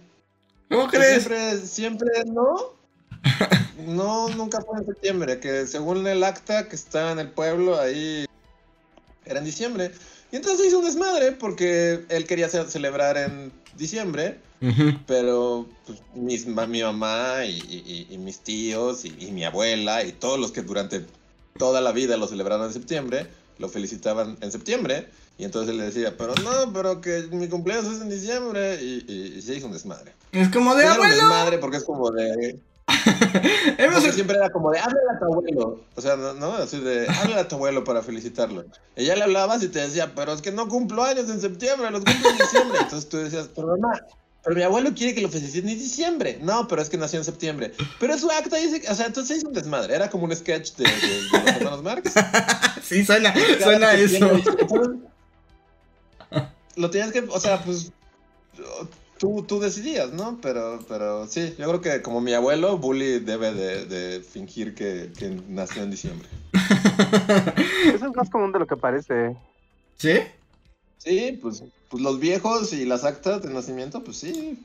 ¿Cómo 0.70 0.90
Que 0.90 0.98
crees? 0.98 1.24
Siempre, 1.24 1.68
siempre 1.68 2.10
no. 2.26 2.76
No, 3.86 4.28
nunca 4.30 4.60
fue 4.62 4.80
en 4.80 4.88
septiembre, 4.88 5.40
que 5.40 5.68
según 5.68 6.08
el 6.08 6.24
acta 6.24 6.68
que 6.68 6.76
está 6.76 7.12
en 7.12 7.20
el 7.20 7.30
pueblo, 7.30 7.80
ahí 7.80 8.26
era 9.30 9.40
en 9.40 9.46
diciembre. 9.46 9.92
Y 10.32 10.36
entonces 10.36 10.68
hizo 10.68 10.80
un 10.80 10.86
desmadre 10.86 11.32
porque 11.34 12.04
él 12.10 12.26
quería 12.26 12.50
ce- 12.50 12.70
celebrar 12.70 13.18
en 13.18 13.52
diciembre, 13.78 14.40
pero 15.06 15.68
pues, 15.86 16.00
mis 16.16 16.48
ma- 16.48 16.68
mi 16.68 16.82
mamá 16.82 17.46
y, 17.46 17.52
y- 17.60 18.08
y- 18.10 18.14
y 18.14 18.18
mis 18.18 18.40
tíos 18.40 19.06
y, 19.06 19.16
y 19.20 19.32
mi 19.32 19.46
abuela 19.46 20.04
y 20.04 20.12
todos 20.12 20.40
los 20.40 20.52
que 20.52 20.64
durante 20.64 21.06
toda 21.58 21.80
la 21.82 21.92
vida 21.92 22.18
lo 22.18 22.28
celebraron 22.28 22.68
en 22.68 22.74
septiembre, 22.74 23.28
lo 23.58 23.70
felicitaban 23.70 24.38
en 24.42 24.52
septiembre. 24.52 25.08
Y 25.40 25.44
entonces 25.46 25.70
él 25.72 25.78
le 25.78 25.84
decía, 25.86 26.18
pero 26.18 26.34
no, 26.36 26.74
pero 26.74 27.00
que 27.00 27.28
mi 27.32 27.48
cumpleaños 27.48 27.86
es 27.94 28.02
en 28.02 28.10
diciembre. 28.10 28.82
Y, 28.82 29.40
se 29.42 29.56
hizo 29.56 29.68
un 29.68 29.74
desmadre. 29.74 30.14
Es 30.32 30.50
como 30.50 30.74
de 30.76 30.86
un 30.86 30.92
abuelo. 30.92 31.14
desmadre 31.14 31.58
porque 31.60 31.78
es 31.78 31.84
como 31.84 32.10
de... 32.12 32.60
Siempre 34.14 34.38
era 34.38 34.50
como 34.50 34.72
de, 34.72 34.80
háblale 34.80 35.08
a 35.16 35.20
tu 35.20 35.26
abuelo. 35.26 35.82
O 35.96 36.02
sea, 36.02 36.16
no. 36.16 36.54
Así 36.54 36.80
de, 36.80 37.08
háblale 37.08 37.42
a 37.42 37.48
tu 37.48 37.56
abuelo 37.56 37.84
para 37.84 38.02
felicitarlo. 38.02 38.66
Ya 38.96 39.16
le 39.16 39.24
hablabas 39.24 39.62
y 39.64 39.68
te 39.70 39.80
decía, 39.80 40.14
pero 40.16 40.34
es 40.34 40.42
que 40.42 40.52
no 40.52 40.68
cumplo 40.68 41.04
años 41.04 41.30
en 41.30 41.40
septiembre, 41.42 41.92
los 41.92 42.04
cumplo 42.04 42.30
en 42.30 42.38
diciembre. 42.38 42.78
Entonces 42.82 43.10
tú 43.10 43.18
decías, 43.18 43.50
pero 43.56 43.68
mamá, 43.68 44.00
pero 44.44 44.56
mi 44.56 44.64
abuelo 44.64 44.92
quiere 44.96 45.14
que 45.14 45.22
lo 45.22 45.30
feliciten 45.30 45.70
en 45.70 45.78
diciembre. 45.78 46.40
No, 46.42 46.68
pero 46.68 46.82
es 46.82 46.90
que 46.90 46.98
nació 46.98 47.20
en 47.20 47.26
septiembre. 47.26 47.74
Pero 48.00 48.18
su 48.18 48.32
acta 48.32 48.56
dice, 48.58 48.82
que- 48.82 48.90
o 48.90 48.96
sea, 48.96 49.06
entonces 49.06 49.38
hizo 49.38 49.48
un 49.50 49.54
desmadre. 49.54 49.94
Era 49.96 50.10
como 50.10 50.24
un 50.26 50.36
sketch 50.36 50.74
de, 50.76 50.84
de- 50.86 50.90
de 50.90 51.30
los 51.46 51.58
hermanos 51.58 51.84
Marx. 51.84 52.14
Sí, 52.84 53.06
suena, 53.06 53.34
suena 53.62 53.94
eso. 53.94 54.30
Lo 56.76 56.90
tenías 56.90 57.12
que, 57.12 57.20
o 57.28 57.40
sea, 57.40 57.62
pues 57.64 57.92
tú, 59.18 59.44
tú 59.44 59.60
decidías, 59.60 60.14
¿no? 60.14 60.40
Pero, 60.42 60.80
pero 60.88 61.28
sí, 61.28 61.56
yo 61.58 61.68
creo 61.68 61.82
que 61.82 62.02
como 62.02 62.22
mi 62.22 62.34
abuelo, 62.34 62.78
Bully 62.78 63.20
debe 63.20 63.54
de, 63.54 63.86
de 63.86 64.22
fingir 64.22 64.76
que, 64.76 65.12
que 65.18 65.30
nació 65.48 65.84
en 65.84 65.92
diciembre. 65.92 66.28
Eso 67.94 68.08
es 68.08 68.16
más 68.16 68.30
común 68.30 68.52
de 68.52 68.60
lo 68.60 68.68
que 68.68 68.78
parece. 68.78 69.36
¿Sí? 69.98 70.20
Sí, 70.98 71.40
pues, 71.42 71.64
pues 71.90 72.04
los 72.04 72.20
viejos 72.20 72.74
y 72.74 72.86
las 72.86 73.04
actas 73.04 73.42
de 73.42 73.54
nacimiento, 73.54 74.04
pues 74.04 74.18
sí. 74.18 74.64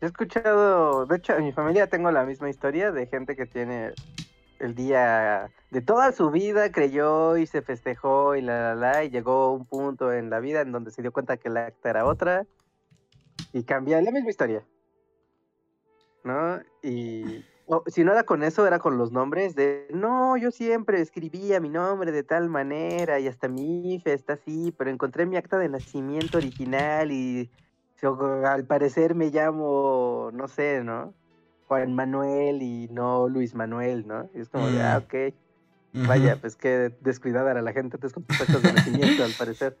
He 0.00 0.06
escuchado, 0.06 1.06
de 1.06 1.16
hecho, 1.16 1.36
en 1.36 1.44
mi 1.44 1.52
familia 1.52 1.86
tengo 1.86 2.10
la 2.10 2.24
misma 2.24 2.50
historia 2.50 2.90
de 2.90 3.06
gente 3.06 3.36
que 3.36 3.46
tiene 3.46 3.92
el 4.58 4.74
día 4.74 5.50
de 5.70 5.80
toda 5.80 6.12
su 6.12 6.30
vida 6.30 6.70
creyó 6.70 7.36
y 7.36 7.46
se 7.46 7.62
festejó 7.62 8.36
y 8.36 8.42
la 8.42 8.74
la 8.74 8.92
la 8.92 9.04
y 9.04 9.10
llegó 9.10 9.52
un 9.52 9.64
punto 9.64 10.12
en 10.12 10.30
la 10.30 10.38
vida 10.38 10.60
en 10.60 10.70
donde 10.70 10.92
se 10.92 11.02
dio 11.02 11.12
cuenta 11.12 11.36
que 11.36 11.50
la 11.50 11.66
acta 11.66 11.90
era 11.90 12.06
otra 12.06 12.46
y 13.52 13.64
cambia 13.64 14.00
la 14.00 14.10
misma 14.10 14.30
historia. 14.30 14.64
¿No? 16.24 16.60
Y 16.82 17.44
o, 17.66 17.82
si 17.86 18.04
no 18.04 18.12
era 18.12 18.24
con 18.24 18.42
eso, 18.42 18.66
era 18.66 18.78
con 18.78 18.98
los 18.98 19.12
nombres 19.12 19.54
de 19.54 19.88
no, 19.92 20.36
yo 20.36 20.50
siempre 20.50 21.00
escribía 21.00 21.60
mi 21.60 21.68
nombre 21.68 22.12
de 22.12 22.22
tal 22.22 22.48
manera 22.48 23.18
y 23.18 23.28
hasta 23.28 23.48
mi 23.48 23.94
IFE 23.94 24.12
está 24.12 24.34
así, 24.34 24.72
pero 24.76 24.90
encontré 24.90 25.26
mi 25.26 25.36
acta 25.36 25.58
de 25.58 25.68
nacimiento 25.68 26.38
original 26.38 27.12
y 27.12 27.50
yo, 28.00 28.18
al 28.44 28.66
parecer 28.66 29.14
me 29.14 29.30
llamo, 29.30 30.30
no 30.32 30.48
sé, 30.48 30.82
¿no? 30.82 31.14
Juan 31.68 31.94
Manuel 31.94 32.60
y 32.62 32.88
no 32.88 33.28
Luis 33.28 33.54
Manuel, 33.54 34.06
¿no? 34.06 34.28
Y 34.34 34.40
es 34.40 34.48
como 34.48 34.68
de, 34.68 34.82
ah, 34.82 34.98
Mm. 34.98 35.04
ok. 35.04 35.34
Ujú. 35.94 36.08
Vaya, 36.08 36.40
pues 36.40 36.56
qué 36.56 36.92
descuidada 37.00 37.50
era 37.52 37.62
la 37.62 37.72
gente 37.72 37.96
antes 37.96 38.12
con 38.12 38.24
tus 38.24 38.40
actas 38.40 38.62
de 38.62 38.72
nacimiento, 38.72 39.24
al 39.24 39.34
parecer. 39.34 39.78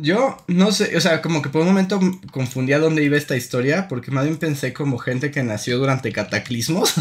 Yo 0.00 0.36
no 0.46 0.70
sé, 0.70 0.96
o 0.96 1.00
sea, 1.00 1.20
como 1.20 1.42
que 1.42 1.48
por 1.48 1.62
un 1.62 1.66
momento 1.66 1.98
confundía 2.30 2.78
dónde 2.78 3.02
iba 3.02 3.16
esta 3.16 3.36
historia, 3.36 3.88
porque 3.88 4.12
más 4.12 4.26
bien 4.26 4.36
pensé 4.36 4.72
como 4.72 4.96
gente 4.96 5.32
que 5.32 5.42
nació 5.42 5.76
durante 5.76 6.12
cataclismos. 6.12 6.94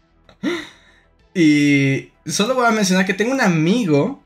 y 1.34 2.08
solo 2.24 2.54
voy 2.54 2.64
a 2.64 2.70
mencionar 2.70 3.04
que 3.04 3.12
tengo 3.12 3.32
un 3.32 3.42
amigo 3.42 4.22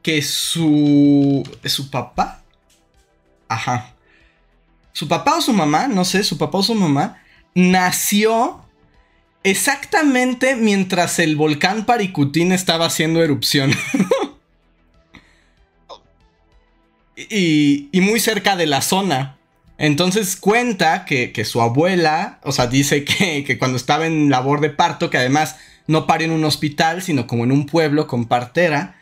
que 0.00 0.22
su 0.22 1.46
su 1.66 1.90
papá, 1.90 2.42
ajá, 3.46 3.94
su 4.94 5.06
papá 5.06 5.36
o 5.36 5.42
su 5.42 5.52
mamá, 5.52 5.86
no 5.86 6.06
sé, 6.06 6.24
su 6.24 6.38
papá 6.38 6.56
o 6.58 6.62
su 6.62 6.74
mamá 6.74 7.22
nació 7.54 8.64
exactamente 9.42 10.56
mientras 10.56 11.18
el 11.18 11.36
volcán 11.36 11.84
Paricutín 11.84 12.52
estaba 12.52 12.86
haciendo 12.86 13.22
erupción. 13.22 13.70
y, 17.28 18.00
muy 18.00 18.20
cerca 18.20 18.56
de 18.56 18.66
la 18.66 18.82
zona. 18.82 19.36
Entonces 19.78 20.36
cuenta 20.36 21.04
que, 21.04 21.32
que 21.32 21.44
su 21.44 21.60
abuela, 21.60 22.38
o 22.42 22.52
sea, 22.52 22.66
dice 22.66 23.04
que, 23.04 23.44
que 23.46 23.58
cuando 23.58 23.76
estaba 23.76 24.06
en 24.06 24.30
labor 24.30 24.60
de 24.60 24.70
parto, 24.70 25.10
que 25.10 25.18
además 25.18 25.56
no 25.86 26.06
parió 26.06 26.26
en 26.26 26.32
un 26.34 26.44
hospital, 26.44 27.02
sino 27.02 27.26
como 27.26 27.44
en 27.44 27.52
un 27.52 27.66
pueblo 27.66 28.06
con 28.06 28.26
partera, 28.26 28.96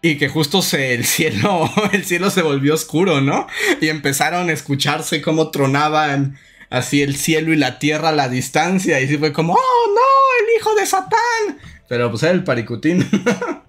y 0.00 0.16
que 0.16 0.28
justo 0.28 0.62
se, 0.62 0.94
el 0.94 1.04
cielo, 1.04 1.68
el 1.92 2.04
cielo 2.04 2.30
se 2.30 2.42
volvió 2.42 2.74
oscuro, 2.74 3.20
¿no? 3.20 3.46
Y 3.80 3.88
empezaron 3.88 4.48
a 4.48 4.52
escucharse 4.52 5.20
cómo 5.20 5.50
tronaban 5.50 6.38
así 6.70 7.02
el 7.02 7.16
cielo 7.16 7.52
y 7.52 7.56
la 7.56 7.78
tierra 7.78 8.10
a 8.10 8.12
la 8.12 8.28
distancia, 8.28 9.00
y 9.00 9.08
sí 9.08 9.18
fue 9.18 9.32
como, 9.32 9.54
¡oh 9.54 9.94
no! 9.94 10.46
¡El 10.46 10.60
hijo 10.60 10.74
de 10.74 10.86
Satán! 10.86 11.58
Pero 11.88 12.10
pues 12.10 12.22
era 12.22 12.32
el 12.32 12.44
paricutín. 12.44 13.08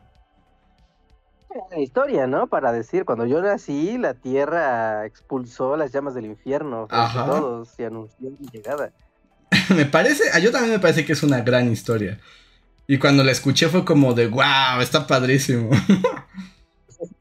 La 1.72 1.80
historia, 1.80 2.28
¿no? 2.28 2.48
Para 2.48 2.72
decir, 2.72 3.06
cuando 3.06 3.26
yo 3.26 3.42
nací, 3.42 3.98
la 3.98 4.16
tierra 4.16 5.06
expulsó 5.06 5.78
las 5.78 5.92
llamas 5.92 6.16
del 6.16 6.26
infierno 6.26 6.88
Ajá. 6.90 7.26
todos 7.26 7.80
y 7.80 7.84
anunció 7.84 8.32
mi 8.32 8.48
llegada. 8.52 8.92
me 9.76 9.86
parece, 9.86 10.24
a 10.34 10.40
yo 10.40 10.52
también 10.52 10.74
me 10.74 10.80
parece 10.80 11.06
que 11.06 11.14
es 11.14 11.24
una 11.24 11.42
gran 11.42 11.72
historia. 11.72 12.20
Y 12.88 12.98
cuando 12.98 13.24
la 13.24 13.32
escuché 13.32 13.70
fue 13.70 13.86
como 13.86 14.14
de, 14.14 14.28
wow, 14.28 14.82
está 14.82 15.06
padrísimo. 15.06 15.70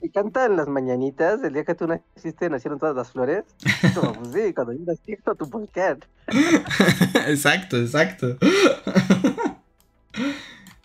Y 0.01 0.09
cantan 0.11 0.57
las 0.57 0.67
mañanitas, 0.67 1.43
el 1.45 1.53
día 1.53 1.65
que 1.65 1.75
tú 1.75 1.87
naciste 1.87 2.49
nacieron 2.49 2.79
todas 2.79 2.97
las 2.97 3.13
flores. 3.13 3.45
Es 3.83 3.93
Como, 3.93 4.15
pues 4.15 4.33
sí, 4.33 4.55
cuando 4.55 4.73
yo 4.73 4.81
nací, 4.87 5.17
tu 5.39 5.47
volcán. 5.47 5.99
exacto, 7.27 7.77
exacto. 7.77 8.39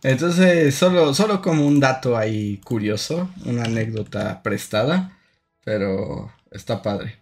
Entonces, 0.03 0.75
solo, 0.75 1.13
solo 1.13 1.41
como 1.41 1.65
un 1.65 1.79
dato 1.79 2.17
ahí 2.17 2.57
curioso, 2.57 3.29
una 3.45 3.63
anécdota 3.63 4.43
prestada, 4.43 5.17
pero 5.63 6.31
está 6.51 6.81
padre. 6.81 7.17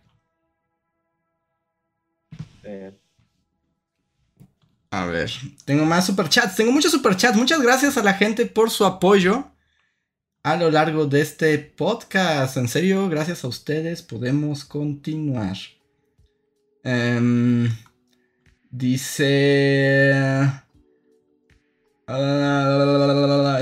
Eh, 2.63 2.91
A 4.93 5.05
ver, 5.05 5.31
tengo 5.63 5.85
más 5.85 6.05
superchats, 6.05 6.55
tengo 6.55 6.71
muchos 6.73 6.91
superchats. 6.91 7.37
Muchas 7.37 7.61
gracias 7.61 7.97
a 7.97 8.03
la 8.03 8.13
gente 8.13 8.45
por 8.45 8.69
su 8.69 8.85
apoyo 8.85 9.51
a 10.43 10.57
lo 10.57 10.69
largo 10.69 11.05
de 11.05 11.21
este 11.21 11.57
podcast. 11.59 12.57
En 12.57 12.67
serio, 12.67 13.07
gracias 13.07 13.45
a 13.45 13.47
ustedes 13.47 14.01
podemos 14.01 14.65
continuar. 14.65 15.55
Em, 16.83 17.69
dice... 18.69 20.51
Ah, 22.13 23.59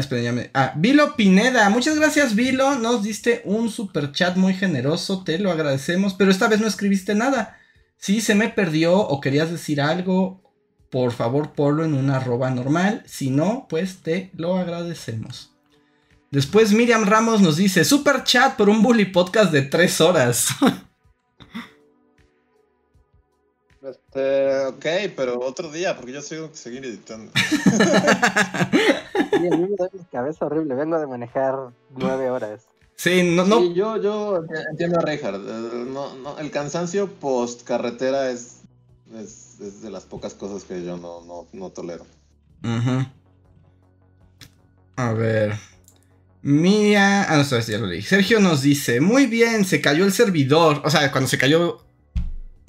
Ah, 0.53 0.73
Vilo 0.77 1.15
Pineda, 1.15 1.69
muchas 1.69 1.97
gracias 1.97 2.35
Vilo, 2.35 2.75
nos 2.75 3.03
diste 3.03 3.41
un 3.45 3.69
super 3.69 4.11
chat 4.11 4.37
muy 4.37 4.53
generoso, 4.53 5.23
te 5.23 5.37
lo 5.39 5.51
agradecemos, 5.51 6.13
pero 6.13 6.31
esta 6.31 6.47
vez 6.47 6.59
no 6.59 6.67
escribiste 6.67 7.15
nada. 7.15 7.57
Si 7.97 8.21
se 8.21 8.35
me 8.35 8.49
perdió 8.49 8.97
o 8.97 9.19
querías 9.19 9.51
decir 9.51 9.81
algo, 9.81 10.41
por 10.89 11.11
favor 11.11 11.53
ponlo 11.53 11.83
en 11.83 11.93
una 11.93 12.17
arroba 12.17 12.49
normal, 12.49 13.03
si 13.05 13.29
no, 13.29 13.67
pues 13.69 13.97
te 13.97 14.31
lo 14.33 14.57
agradecemos. 14.57 15.51
Después 16.31 16.73
Miriam 16.73 17.05
Ramos 17.05 17.41
nos 17.41 17.57
dice, 17.57 17.83
super 17.83 18.23
chat 18.23 18.55
por 18.55 18.69
un 18.69 18.81
bully 18.81 19.05
podcast 19.05 19.51
de 19.51 19.63
tres 19.63 19.99
horas. 20.01 20.47
Este, 23.81 24.65
ok, 24.65 24.85
pero 25.15 25.39
otro 25.39 25.71
día, 25.71 25.95
porque 25.95 26.11
yo 26.13 26.21
tengo 26.21 26.49
que 26.51 26.57
seguir 26.57 26.85
editando. 26.85 27.31
Y 29.31 29.47
a 29.47 29.51
mí 29.51 29.67
me 29.69 29.75
da 29.77 29.87
la 29.93 30.03
cabeza 30.11 30.45
horrible, 30.47 30.75
vengo 30.75 30.99
de 30.99 31.07
manejar 31.07 31.55
nueve 31.95 32.29
horas. 32.29 32.63
sí, 32.95 33.23
no, 33.23 33.45
no, 33.45 33.59
Sí, 33.61 33.73
yo, 33.73 33.95
yo 34.01 34.43
entiendo 34.71 34.99
a 34.99 35.01
Reinhardt. 35.01 35.41
eh, 35.47 35.85
No, 35.87 36.15
no, 36.15 36.37
el 36.39 36.51
cansancio 36.51 37.07
post 37.07 37.63
carretera 37.63 38.31
es, 38.31 38.57
es, 39.15 39.59
es 39.61 39.81
de 39.81 39.91
las 39.91 40.03
pocas 40.03 40.33
cosas 40.33 40.63
que 40.63 40.83
yo 40.83 40.97
no, 40.97 41.21
no, 41.21 41.47
no 41.53 41.69
tolero. 41.69 42.05
Ujú. 42.63 43.05
A 44.97 45.13
ver. 45.13 45.55
Mía. 46.41 47.25
Ah, 47.29 47.37
no, 47.37 47.43
sé 47.45 47.61
ya 47.61 47.77
lo 47.77 47.85
leí. 47.87 48.01
Sergio 48.01 48.39
nos 48.41 48.61
dice: 48.61 48.99
Muy 48.99 49.27
bien, 49.27 49.63
se 49.63 49.79
cayó 49.79 50.03
el 50.05 50.11
servidor. 50.11 50.81
O 50.83 50.89
sea, 50.89 51.11
cuando 51.11 51.29
se 51.29 51.37
cayó. 51.37 51.85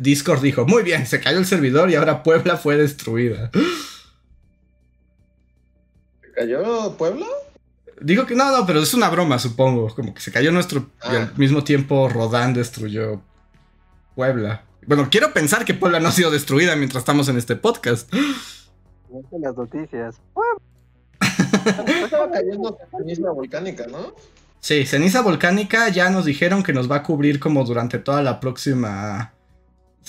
Discord 0.00 0.40
dijo: 0.42 0.66
Muy 0.66 0.82
bien, 0.82 1.06
se 1.06 1.20
cayó 1.20 1.38
el 1.38 1.46
servidor 1.46 1.90
y 1.90 1.94
ahora 1.94 2.22
Puebla 2.22 2.56
fue 2.56 2.76
destruida. 2.76 3.50
¿Se 6.22 6.32
cayó 6.32 6.96
Puebla? 6.96 7.26
Dijo 8.00 8.24
que 8.26 8.34
no, 8.34 8.56
no, 8.56 8.66
pero 8.66 8.80
es 8.80 8.94
una 8.94 9.10
broma, 9.10 9.38
supongo. 9.38 9.94
Como 9.94 10.14
que 10.14 10.20
se 10.20 10.32
cayó 10.32 10.52
nuestro. 10.52 10.86
Y 11.04 11.16
al 11.16 11.22
Ah. 11.22 11.32
mismo 11.36 11.62
tiempo 11.64 12.08
Rodán 12.08 12.54
destruyó 12.54 13.20
Puebla. 14.14 14.64
Bueno, 14.86 15.08
quiero 15.10 15.32
pensar 15.32 15.64
que 15.64 15.74
Puebla 15.74 16.00
no 16.00 16.08
ha 16.08 16.12
sido 16.12 16.30
destruida 16.30 16.74
mientras 16.76 17.02
estamos 17.02 17.28
en 17.28 17.36
este 17.36 17.56
podcast. 17.56 18.10
Las 19.32 19.56
noticias. 19.56 20.16
Estaba 22.04 22.30
cayendo 22.30 22.78
ceniza 22.96 23.30
volcánica, 23.32 23.86
¿no? 23.86 24.14
Sí, 24.60 24.86
ceniza 24.86 25.20
volcánica 25.20 25.88
ya 25.90 26.08
nos 26.10 26.24
dijeron 26.24 26.62
que 26.62 26.72
nos 26.72 26.90
va 26.90 26.96
a 26.96 27.02
cubrir 27.02 27.38
como 27.40 27.64
durante 27.64 27.98
toda 27.98 28.22
la 28.22 28.40
próxima 28.40 29.32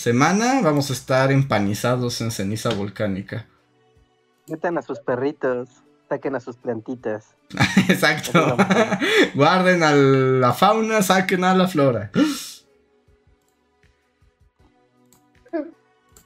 semana. 0.02 0.62
Vamos 0.62 0.90
a 0.90 0.94
estar 0.94 1.32
empanizados 1.32 2.20
en 2.22 2.32
ceniza 2.32 2.74
volcánica. 2.74 3.48
Metan 4.48 4.78
a 4.78 4.82
sus 4.82 5.00
perritos, 5.00 5.70
saquen 6.10 6.36
a 6.36 6.40
sus 6.40 6.58
plantitas. 6.58 7.36
Exacto. 7.88 8.58
Guarden 9.36 9.84
a 9.84 9.92
la 9.92 10.54
fauna, 10.54 11.02
saquen 11.02 11.44
a 11.44 11.54
la 11.56 11.68
flora. 11.68 12.12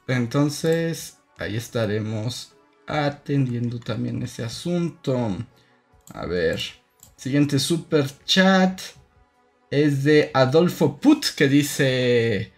Entonces, 0.07 1.17
ahí 1.37 1.57
estaremos 1.57 2.55
atendiendo 2.87 3.79
también 3.79 4.21
ese 4.23 4.43
asunto. 4.43 5.35
A 6.13 6.25
ver, 6.27 6.61
siguiente 7.17 7.57
super 7.59 8.05
chat 8.23 8.79
es 9.71 10.03
de 10.03 10.31
Adolfo 10.33 10.97
Put 10.97 11.25
que 11.35 11.47
dice... 11.47 12.54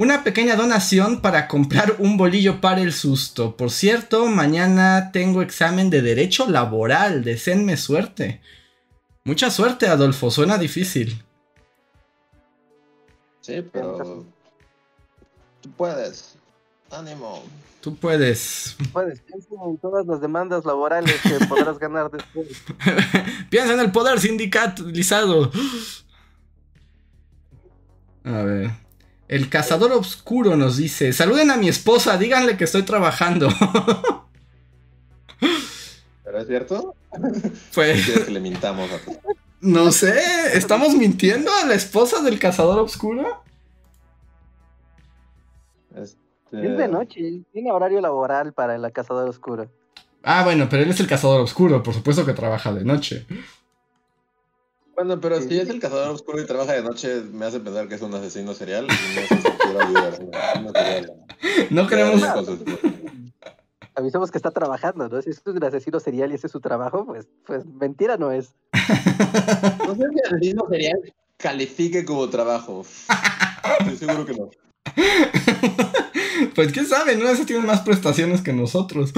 Una 0.00 0.24
pequeña 0.24 0.56
donación 0.56 1.20
para 1.20 1.46
comprar 1.46 1.96
un 1.98 2.16
bolillo 2.16 2.62
para 2.62 2.80
el 2.80 2.94
susto. 2.94 3.54
Por 3.54 3.70
cierto, 3.70 4.28
mañana 4.28 5.10
tengo 5.12 5.42
examen 5.42 5.90
de 5.90 6.00
derecho 6.00 6.48
laboral. 6.48 7.22
Deseenme 7.22 7.76
suerte. 7.76 8.40
Mucha 9.24 9.50
suerte, 9.50 9.88
Adolfo. 9.88 10.30
Suena 10.30 10.56
difícil. 10.56 11.22
Sí, 13.42 13.60
pero. 13.70 14.24
Tú 15.60 15.70
puedes. 15.72 16.34
Ánimo. 16.90 17.42
Tú 17.82 17.94
puedes. 17.94 18.78
Puedes 18.94 19.20
pensar 19.20 19.58
en 19.68 19.76
todas 19.76 20.06
las 20.06 20.22
demandas 20.22 20.64
laborales 20.64 21.20
que 21.20 21.44
podrás 21.46 21.78
ganar 21.78 22.10
después. 22.10 22.48
Piensa 23.50 23.74
en 23.74 23.80
el 23.80 23.92
poder 23.92 24.18
sindicalizado. 24.18 25.52
A 28.24 28.42
ver. 28.44 28.89
El 29.30 29.48
cazador 29.48 29.92
oscuro 29.92 30.56
nos 30.56 30.76
dice: 30.76 31.12
Saluden 31.12 31.52
a 31.52 31.56
mi 31.56 31.68
esposa, 31.68 32.18
díganle 32.18 32.56
que 32.56 32.64
estoy 32.64 32.82
trabajando. 32.82 33.48
¿Pero 36.24 36.40
es 36.40 36.48
cierto? 36.48 36.96
pues. 37.74 38.04
¿Quieres 38.04 38.24
que 38.24 38.32
le 38.32 38.40
mintamos 38.40 38.90
a 38.90 38.98
tu... 38.98 39.16
No 39.60 39.92
sé. 39.92 40.20
¿Estamos 40.54 40.96
mintiendo 40.96 41.48
a 41.62 41.64
la 41.64 41.74
esposa 41.74 42.20
del 42.22 42.40
cazador 42.40 42.80
oscuro? 42.80 43.44
Este... 45.94 46.16
Es 46.52 46.76
de 46.76 46.88
noche, 46.88 47.44
tiene 47.52 47.70
horario 47.70 48.00
laboral 48.00 48.52
para 48.52 48.78
la 48.78 48.90
cazadora 48.90 49.30
oscura. 49.30 49.68
Ah, 50.24 50.42
bueno, 50.42 50.66
pero 50.68 50.82
él 50.82 50.90
es 50.90 50.98
el 50.98 51.06
cazador 51.06 51.40
oscuro. 51.40 51.84
Por 51.84 51.94
supuesto 51.94 52.26
que 52.26 52.32
trabaja 52.32 52.72
de 52.72 52.84
noche. 52.84 53.28
Bueno, 55.02 55.18
pero 55.18 55.40
Sí. 55.40 55.48
si 55.48 55.58
es 55.60 55.70
el 55.70 55.80
cazador 55.80 56.10
oscuro 56.10 56.42
y 56.42 56.46
trabaja 56.46 56.74
de 56.74 56.82
noche, 56.82 57.22
me 57.32 57.46
hace 57.46 57.58
pensar 57.58 57.88
que 57.88 57.94
es 57.94 58.02
un 58.02 58.12
asesino 58.14 58.52
serial. 58.52 58.86
Y 58.86 58.92
no. 60.62 60.72
No 61.70 61.86
queremos. 61.88 62.20
sus- 62.44 62.60
Avisamos 63.94 64.30
que 64.30 64.36
está 64.36 64.50
trabajando, 64.50 65.08
¿no? 65.08 65.22
Si 65.22 65.30
es 65.30 65.40
un 65.46 65.64
asesino 65.64 66.00
serial 66.00 66.30
y 66.32 66.34
ese 66.34 66.48
es 66.48 66.52
su 66.52 66.60
trabajo, 66.60 67.06
pues, 67.06 67.26
pues 67.46 67.64
mentira 67.64 68.18
no 68.18 68.30
es. 68.30 68.54
No 69.86 69.94
sé 69.94 70.02
si 70.12 70.20
asesino 70.34 70.66
serial 70.68 70.98
califique 71.38 72.04
como 72.04 72.28
trabajo. 72.28 72.84
Estoy 73.80 73.96
seguro 73.96 74.26
que 74.26 74.34
no. 74.34 74.50
pues 76.54 76.72
quién 76.74 76.84
sabe, 76.86 77.16
¿no? 77.16 77.26
Ese 77.30 77.46
tiene 77.46 77.66
más 77.66 77.80
prestaciones 77.80 78.42
que 78.42 78.52
nosotros. 78.52 79.14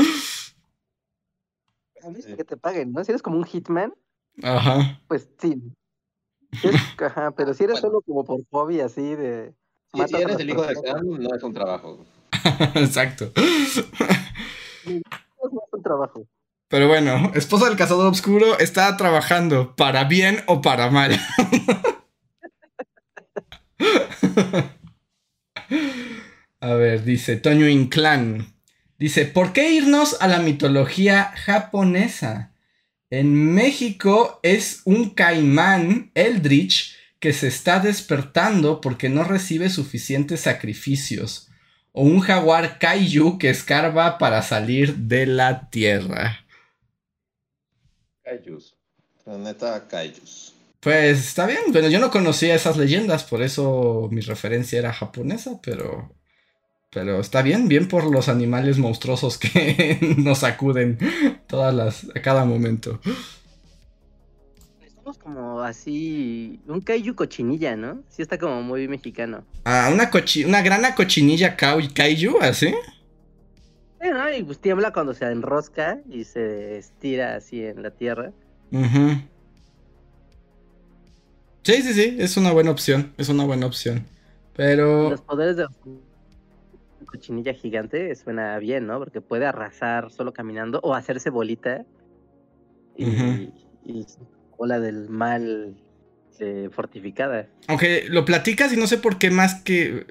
A 2.05 2.09
mí 2.09 2.23
Sí. 2.23 2.35
que 2.37 2.45
te 2.45 2.57
paguen, 2.57 2.93
¿no? 2.93 3.03
Si 3.05 3.11
eres 3.11 3.23
como 3.23 3.37
un 3.39 3.45
hitman, 3.45 3.93
Ajá. 4.43 5.01
pues 5.09 5.29
sí. 5.41 5.61
Es- 6.63 7.01
ajá, 7.03 7.31
pero 7.33 7.55
si 7.55 7.65
eres 7.65 7.81
Bueno. 7.81 7.89
solo 7.89 8.03
como 8.03 8.25
por 8.25 8.41
hobby 8.51 8.81
así 8.81 9.15
de... 9.15 9.55
Si, 9.95 10.01
eres 10.17 10.39
el 10.41 10.51
hijo 10.51 10.63
de 10.63 10.75
Sam, 10.75 11.07
no 11.07 11.35
es 11.35 11.43
un 11.43 11.53
trabajo. 11.53 12.05
Exacto. 12.75 13.31
No 13.37 13.43
es 14.95 15.73
un 15.73 15.83
trabajo. 15.83 16.27
Pero 16.69 16.89
bueno, 16.89 17.31
esposa 17.35 17.67
del 17.69 17.77
cazador 17.77 18.07
oscuro 18.11 18.59
está 18.59 18.97
trabajando 18.97 19.77
para 19.77 20.05
bien 20.05 20.39
o 20.47 20.63
para 20.63 20.91
mal. 20.91 21.21
A 26.61 26.75
ver, 26.75 27.05
dice 27.05 27.37
Toño 27.37 27.69
Inclán. 27.69 28.55
Dice, 28.99 29.27
¿por 29.27 29.53
qué 29.53 29.73
irnos 29.73 30.17
a 30.23 30.29
la 30.29 30.39
mitología 30.39 31.33
japonesa? 31.45 32.52
En 33.13 33.53
México 33.53 34.41
es 34.43 34.81
un 34.87 35.11
caimán 35.11 36.11
Eldritch 36.15 36.97
que 37.21 37.35
se 37.35 37.47
está 37.47 37.79
despertando 37.79 38.81
porque 38.81 39.11
no 39.11 39.23
recibe 39.23 39.69
suficientes 39.69 40.41
sacrificios. 40.41 41.51
O 41.93 42.05
un 42.05 42.21
jaguar 42.21 42.79
kaiju 42.79 43.37
que 43.37 43.51
escarba 43.51 44.17
para 44.17 44.41
salir 44.41 44.97
de 44.97 45.27
la 45.27 45.69
tierra. 45.69 46.47
Kaijus. 48.25 48.75
La 49.27 49.37
neta, 49.37 49.87
Kaijus. 49.87 50.55
Pues 50.81 51.19
está 51.19 51.45
bien, 51.45 51.61
bueno, 51.69 51.89
yo 51.89 52.01
no 52.01 52.11
conocía 52.11 52.55
esas 52.55 52.79
leyendas, 52.79 53.25
por 53.25 53.43
eso 53.43 54.09
mi 54.11 54.23
referencia 54.23 54.79
era 54.79 54.91
japonesa, 54.91 55.61
pero. 55.63 56.17
Pero 56.93 57.21
está 57.21 57.41
bien, 57.43 57.69
bien 57.69 57.89
por 57.89 58.05
los 58.11 58.29
animales 58.29 58.79
monstruosos 58.79 59.39
que 59.39 59.99
nos 60.19 60.45
acuden 60.45 60.99
todas 61.47 61.75
las, 61.75 62.07
a 62.15 62.21
cada 62.21 62.45
momento. 62.45 63.01
Somos 64.95 65.19
como 65.19 65.61
así, 65.63 66.61
un 66.67 66.81
kaiju 66.81 67.15
cochinilla, 67.15 67.77
¿no? 67.77 68.03
Sí 68.09 68.23
está 68.23 68.39
como 68.39 68.63
muy 68.63 68.87
mexicano. 68.89 69.45
Ah, 69.65 69.91
una, 69.93 70.11
cochi- 70.11 70.45
una 70.45 70.63
grana 70.63 70.95
cochinilla 70.95 71.57
kaiju, 71.57 72.39
así. 72.41 72.75
Sí, 74.01 74.09
¿no? 74.11 74.33
Y 74.33 74.43
pues 74.43 74.59
tiembla 74.61 74.93
cuando 74.93 75.15
se 75.15 75.25
enrosca 75.27 76.01
y 76.11 76.25
se 76.25 76.77
estira 76.79 77.37
así 77.37 77.65
en 77.65 77.83
la 77.83 77.91
tierra. 77.91 78.33
Ujú. 78.73 79.23
Sí, 81.65 81.83
sí, 81.83 81.95
sí, 81.95 82.17
es 82.19 82.37
una 82.37 82.53
buena 82.53 82.71
opción, 82.73 83.13
es 83.19 83.29
una 83.29 83.45
buena 83.45 83.67
opción. 83.67 84.05
Pero... 84.55 85.11
Los 85.11 85.21
poderes 85.23 85.57
de 85.57 85.65
cochinilla 87.13 87.53
gigante 87.55 88.15
suena 88.17 88.59
bien, 88.59 88.87
¿no? 88.87 88.99
Porque 88.99 89.21
puede 89.21 89.47
arrasar 89.47 90.11
solo 90.11 90.33
caminando 90.33 90.81
o 90.83 90.95
hacerse 90.95 91.31
bolita. 91.31 91.85
Y, 92.97 93.05
Ujú. 93.07 93.53
y 93.87 94.07
ola 94.59 94.81
del 94.81 95.09
mal 95.09 95.77
eh, 96.41 96.69
fortificada. 96.73 97.47
Aunque 97.69 98.07
lo 98.09 98.25
platicas 98.25 98.73
y 98.73 98.77
no 98.77 98.87
sé 98.87 98.99
por 98.99 99.19
qué 99.19 99.31
más 99.31 99.63
que 99.63 100.07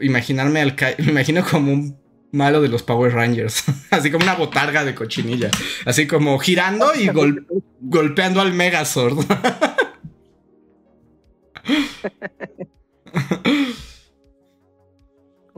imaginarme 0.00 0.60
al 0.60 0.74
me 0.98 1.10
imagino 1.10 1.44
como 1.44 1.72
un 1.72 1.96
malo 2.32 2.60
de 2.60 2.68
los 2.68 2.82
Power 2.82 3.12
Rangers, 3.12 3.64
así 3.90 4.10
como 4.10 4.24
una 4.24 4.34
botarga 4.34 4.84
de 4.84 4.94
cochinilla, 4.94 5.50
así 5.86 6.06
como 6.06 6.38
girando 6.38 6.86
y 6.94 7.06
gol- 7.08 7.46
golpeando 7.80 8.40
al 8.40 8.52
Megazord. 8.52 9.24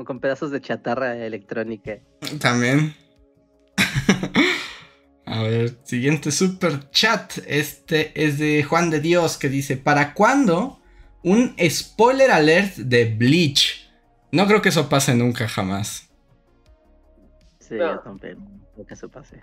Con 0.06 0.20
pedazos 0.20 0.50
de 0.50 0.60
chatarra 0.60 1.16
electrónica. 1.16 1.98
También. 2.40 2.94
A 5.26 5.42
ver, 5.42 5.76
siguiente 5.84 6.30
super 6.30 6.88
chat. 6.90 7.38
Este 7.46 8.12
es 8.24 8.38
de 8.38 8.62
Juan 8.62 8.90
de 8.90 9.00
Dios 9.00 9.36
que 9.36 9.48
dice: 9.48 9.76
¿Para 9.76 10.14
cuándo 10.14 10.80
un 11.22 11.54
spoiler 11.68 12.30
alert 12.30 12.76
de 12.76 13.06
Bleach? 13.06 13.90
No 14.32 14.46
creo 14.46 14.62
que 14.62 14.68
eso 14.68 14.88
pase 14.88 15.14
nunca 15.14 15.48
jamás. 15.48 16.08
Sí, 17.58 17.74
No. 17.74 17.94
yo 17.94 18.00
también. 18.00 18.38
Creo 18.74 18.86
que 18.86 18.94
eso 18.94 19.08
pase. 19.08 19.42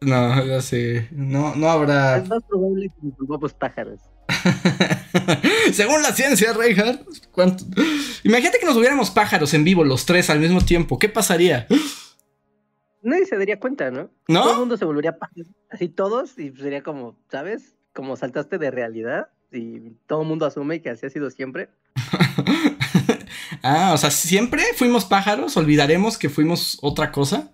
No, 0.00 0.42
ya 0.46 0.62
sí. 0.62 1.06
No, 1.10 1.54
no 1.54 1.68
habrá. 1.68 2.16
Es 2.18 2.28
más 2.28 2.42
probable 2.44 2.88
que 2.88 3.06
nos 3.06 3.16
volvamos 3.18 3.52
pájaros. 3.52 4.00
Según 5.72 6.02
la 6.02 6.12
ciencia, 6.12 6.52
Reinhardt. 6.52 7.02
¿cuánto- 7.32 7.64
Imagínate 8.24 8.58
que 8.58 8.66
nos 8.66 8.76
hubiéramos 8.76 9.10
pájaros 9.10 9.54
en 9.54 9.64
vivo 9.64 9.84
los 9.84 10.06
tres 10.06 10.30
al 10.30 10.40
mismo 10.40 10.60
tiempo. 10.60 10.98
¿Qué 10.98 11.08
pasaría? 11.08 11.66
nadie 13.02 13.26
se 13.26 13.36
daría 13.38 13.58
cuenta, 13.58 13.90
¿no? 13.90 14.10
¿No? 14.28 14.42
Todo 14.42 14.52
el 14.52 14.58
mundo 14.58 14.76
se 14.76 14.84
volvería 14.84 15.18
pájaro, 15.18 15.46
así 15.70 15.88
todos, 15.88 16.38
y 16.38 16.50
sería 16.50 16.82
como, 16.82 17.16
¿sabes? 17.30 17.74
Como 17.94 18.16
saltaste 18.16 18.58
de 18.58 18.70
realidad 18.70 19.28
y 19.52 19.90
todo 20.06 20.22
el 20.22 20.28
mundo 20.28 20.46
asume 20.46 20.82
que 20.82 20.90
así 20.90 21.06
ha 21.06 21.10
sido 21.10 21.30
siempre. 21.30 21.70
ah, 23.62 23.92
o 23.94 23.98
sea, 23.98 24.10
siempre 24.10 24.62
fuimos 24.76 25.04
pájaros, 25.04 25.56
olvidaremos 25.56 26.18
que 26.18 26.28
fuimos 26.28 26.78
otra 26.82 27.10
cosa. 27.10 27.52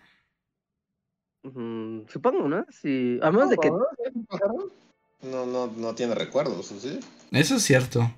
Mm, 1.42 2.08
supongo, 2.08 2.48
¿no? 2.48 2.66
Si, 2.70 3.18
a 3.22 3.30
menos 3.30 3.50
de 3.50 3.56
que 3.56 3.70
No, 5.30 5.46
no, 5.46 5.66
no 5.68 5.94
tiene 5.94 6.14
recuerdos, 6.14 6.70
¿o 6.72 6.80
¿sí? 6.80 7.00
Eso 7.32 7.56
es 7.56 7.62
cierto. 7.62 8.12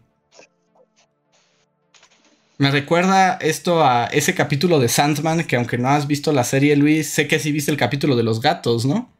Me 2.59 2.70
recuerda 2.70 3.35
esto 3.36 3.85
a 3.85 4.06
ese 4.06 4.35
capítulo 4.35 4.80
de 4.80 4.89
Sandman, 4.89 5.44
que 5.44 5.56
aunque 5.56 5.78
no 5.78 5.89
has 5.89 6.09
visto 6.09 6.32
la 6.32 6.43
serie, 6.43 6.74
Luis, 6.76 7.09
sé 7.09 7.28
que 7.28 7.39
sí 7.39 7.52
viste 7.52 7.70
el 7.70 7.76
capítulo 7.76 8.16
de 8.16 8.24
los 8.24 8.40
gatos, 8.40 8.85
¿no? 8.85 9.12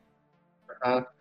Ajá. 0.81 1.13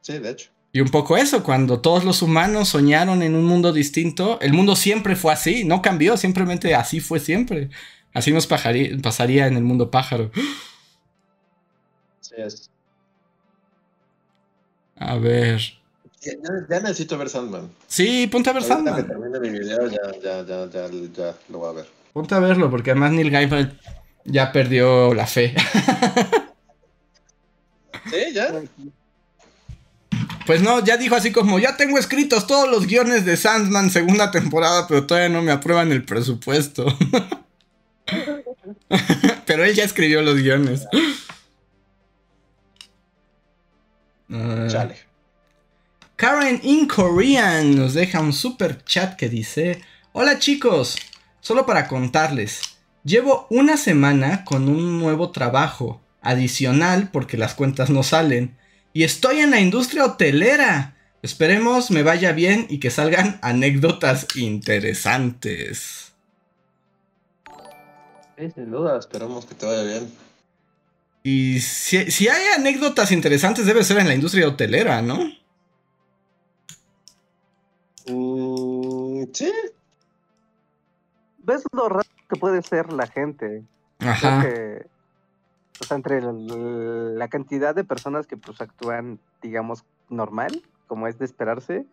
Sí, 0.00 0.18
de 0.18 0.30
hecho. 0.30 0.50
Y 0.72 0.80
un 0.80 0.88
poco 0.88 1.16
eso, 1.16 1.44
cuando 1.44 1.80
todos 1.80 2.04
los 2.04 2.22
humanos 2.22 2.70
soñaron 2.70 3.22
en 3.22 3.36
un 3.36 3.44
mundo 3.44 3.72
distinto, 3.72 4.40
el 4.40 4.52
mundo 4.52 4.74
siempre 4.74 5.14
fue 5.14 5.32
así, 5.32 5.64
no 5.64 5.82
cambió, 5.82 6.16
simplemente 6.16 6.74
así 6.74 6.98
fue 6.98 7.20
siempre. 7.20 7.70
Así 8.12 8.32
nos 8.32 8.46
pasaría 8.46 9.46
en 9.46 9.56
el 9.56 9.62
mundo 9.62 9.90
pájaro. 9.90 10.30
Sí, 12.20 12.34
es. 12.38 12.70
A 14.96 15.16
ver. 15.16 15.81
Ya, 16.22 16.80
necesito 16.80 17.18
ver 17.18 17.28
Sandman. 17.28 17.68
Sí, 17.88 18.28
ponte 18.28 18.50
a 18.50 18.52
ver 18.52 18.62
Ahorita 18.62 18.78
que 18.78 18.90
Sandman. 18.90 19.08
termine 19.08 19.40
mi 19.40 19.50
video, 19.58 19.88
ya, 19.88 19.98
ya, 20.22 20.46
ya, 20.46 20.70
ya, 20.70 20.88
ya 20.88 21.34
lo 21.48 21.58
voy 21.58 21.70
a 21.70 21.72
ver. 21.72 21.86
Ponte 22.12 22.34
a 22.34 22.38
verlo, 22.38 22.70
porque 22.70 22.92
además 22.92 23.12
Neil 23.12 23.30
Gaiman 23.30 23.78
ya 24.24 24.52
perdió 24.52 25.14
la 25.14 25.26
fe. 25.26 25.54
¿Sí? 28.10 28.32
¿Ya? 28.34 28.52
Pues 30.46 30.62
no, 30.62 30.84
ya 30.84 30.96
dijo 30.96 31.16
así 31.16 31.32
como, 31.32 31.58
ya 31.58 31.76
tengo 31.76 31.98
escritos 31.98 32.46
todos 32.46 32.68
los 32.68 32.86
guiones 32.86 33.24
de 33.24 33.36
Sandman 33.36 33.90
segunda 33.90 34.30
temporada, 34.30 34.86
pero 34.86 35.06
todavía 35.06 35.28
no 35.28 35.42
me 35.42 35.50
aprueban 35.52 35.90
el 35.90 36.04
presupuesto. 36.04 36.86
pero 39.46 39.64
él 39.64 39.74
ya 39.74 39.84
escribió 39.84 40.22
los 40.22 40.36
guiones. 40.36 40.86
Chale. 44.68 45.11
Karen 46.22 46.60
in 46.62 46.86
Korean 46.86 47.74
nos 47.74 47.94
deja 47.94 48.20
un 48.20 48.32
super 48.32 48.84
chat 48.84 49.16
que 49.16 49.28
dice: 49.28 49.82
Hola 50.12 50.38
chicos, 50.38 50.96
solo 51.40 51.66
para 51.66 51.88
contarles, 51.88 52.60
llevo 53.02 53.48
una 53.50 53.76
semana 53.76 54.44
con 54.44 54.68
un 54.68 55.00
nuevo 55.00 55.32
trabajo 55.32 56.00
adicional 56.20 57.10
porque 57.12 57.36
las 57.36 57.54
cuentas 57.54 57.90
no 57.90 58.04
salen 58.04 58.56
y 58.92 59.02
estoy 59.02 59.40
en 59.40 59.50
la 59.50 59.58
industria 59.58 60.04
hotelera. 60.04 60.94
Esperemos 61.22 61.90
me 61.90 62.04
vaya 62.04 62.30
bien 62.30 62.68
y 62.70 62.78
que 62.78 62.90
salgan 62.90 63.40
anécdotas 63.42 64.28
interesantes. 64.36 66.12
Sí, 68.38 68.48
sin 68.54 68.70
duda, 68.70 68.96
esperamos 68.96 69.44
que 69.44 69.56
te 69.56 69.66
vaya 69.66 69.82
bien. 69.82 70.08
Y 71.24 71.58
si, 71.58 72.12
si 72.12 72.28
hay 72.28 72.44
anécdotas 72.56 73.10
interesantes 73.10 73.66
debe 73.66 73.82
ser 73.82 73.98
en 73.98 74.06
la 74.06 74.14
industria 74.14 74.46
hotelera, 74.46 75.02
¿no? 75.02 75.41
Mm, 78.06 79.24
sí. 79.32 79.52
ves 81.38 81.64
lo 81.72 81.88
raro 81.88 82.08
que 82.28 82.36
puede 82.36 82.62
ser 82.62 82.92
la 82.92 83.06
gente. 83.06 83.64
Ajá. 83.98 84.40
Creo 84.40 84.40
que, 84.40 84.86
o 85.80 85.84
sea, 85.84 85.96
entre 85.96 86.20
la, 86.20 86.32
la 86.32 87.28
cantidad 87.28 87.74
de 87.74 87.84
personas 87.84 88.26
que 88.26 88.36
pues 88.36 88.60
actúan, 88.60 89.20
digamos, 89.40 89.84
normal, 90.08 90.62
como 90.86 91.06
es 91.08 91.18
de 91.18 91.24
esperarse, 91.24 91.86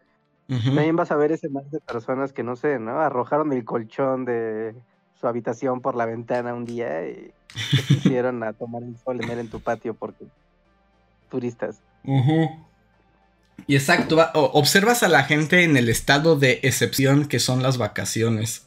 también 0.48 0.96
vas 0.96 1.12
a 1.12 1.16
ver 1.16 1.32
ese 1.32 1.48
mar 1.48 1.64
de 1.66 1.80
personas 1.80 2.34
que, 2.34 2.42
no 2.42 2.56
sé, 2.56 2.80
¿no? 2.80 3.00
Arrojaron 3.00 3.54
el 3.54 3.66
colchón 3.66 4.26
de 4.26 4.74
su 5.14 5.28
habitación 5.28 5.82
por 5.82 5.96
la 5.96 6.08
ventana 6.08 6.56
un 6.56 6.66
día 6.66 7.08
y 7.08 7.32
se 7.54 7.94
pusieron 7.94 8.42
a 8.44 8.54
tomar 8.54 8.82
el 8.82 8.98
sol 8.98 9.22
en 9.22 9.30
él 9.30 9.40
en 9.40 9.50
tu 9.50 9.60
patio 9.60 9.94
porque 9.94 10.26
turistas. 11.30 11.82
Ujú. 12.04 12.50
Y 13.68 13.76
exacto, 13.76 14.16
va- 14.16 14.32
observas 14.34 15.04
a 15.04 15.08
la 15.08 15.24
gente 15.24 15.64
en 15.64 15.78
el 15.78 15.90
estado 15.90 16.36
de 16.38 16.60
excepción 16.64 17.28
que 17.28 17.40
son 17.40 17.62
las 17.64 17.78
vacaciones. 17.78 18.66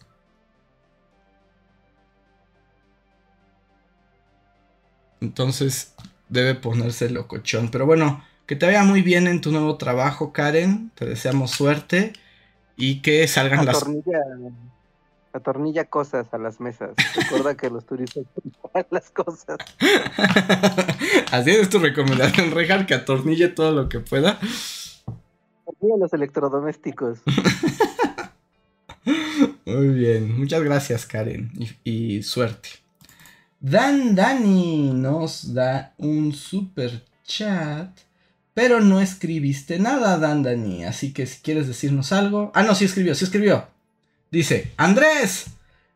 Entonces 5.21 5.95
debe 6.29 6.55
ponerse 6.55 7.11
locochón. 7.11 7.71
Pero 7.71 7.87
bueno, 7.87 8.25
que 8.47 8.57
te 8.57 8.67
vaya 8.67 8.83
muy 8.83 9.03
bien 9.03 9.27
en 9.27 9.41
tu 9.41 9.53
nuevo 9.53 9.77
trabajo, 9.77 10.33
Karen. 10.33 10.91
Te 10.95 11.07
deseamos 11.07 11.51
suerte 11.53 12.13
y 12.77 13.01
que 13.03 13.27
salgan 13.29 13.65
las... 13.65 13.77
Atornilla, 13.77 14.19
atornilla 15.33 15.85
cosas 15.85 16.27
a 16.33 16.39
las 16.39 16.61
mesas. 16.61 16.91
Recuerda 17.15 17.57
que 17.57 17.71
los 17.71 17.87
turistas 17.87 18.25
compran 18.61 18.87
las 18.91 19.11
cosas. 19.11 19.59
Así 21.31 21.51
es 21.51 21.69
tu 21.69 21.79
recomendación, 21.79 22.51
Rejar, 22.51 22.87
que 22.87 22.95
atornille 22.95 23.49
todo 23.49 23.73
lo 23.73 23.89
que 23.89 24.01
pueda. 24.01 24.39
Atornilla 25.83 25.99
los 25.99 26.13
electrodomésticos. 26.13 27.19
Muy 29.67 29.89
bien, 29.89 30.39
muchas 30.39 30.63
gracias 30.63 31.07
Karen 31.07 31.51
y, 31.59 31.91
y 31.91 32.23
suerte. 32.23 32.69
Dan 33.59 34.15
Dani 34.15 34.93
nos 34.93 35.55
da 35.55 35.95
un 35.99 36.33
super 36.33 37.05
chat, 37.25 37.91
pero 38.55 38.81
no 38.81 39.01
escribiste 39.01 39.79
nada 39.79 40.19
Dan 40.19 40.43
Dani, 40.43 40.85
así 40.85 41.13
que 41.13 41.27
si 41.27 41.41
quieres 41.41 41.67
decirnos 41.67 42.13
algo... 42.13 42.53
Ah, 42.55 42.63
no, 42.63 42.75
sí 42.75 42.85
escribió, 42.85 43.15
sí 43.15 43.25
escribió. 43.25 43.67
Dice, 44.31 44.73
Andrés, 44.77 45.47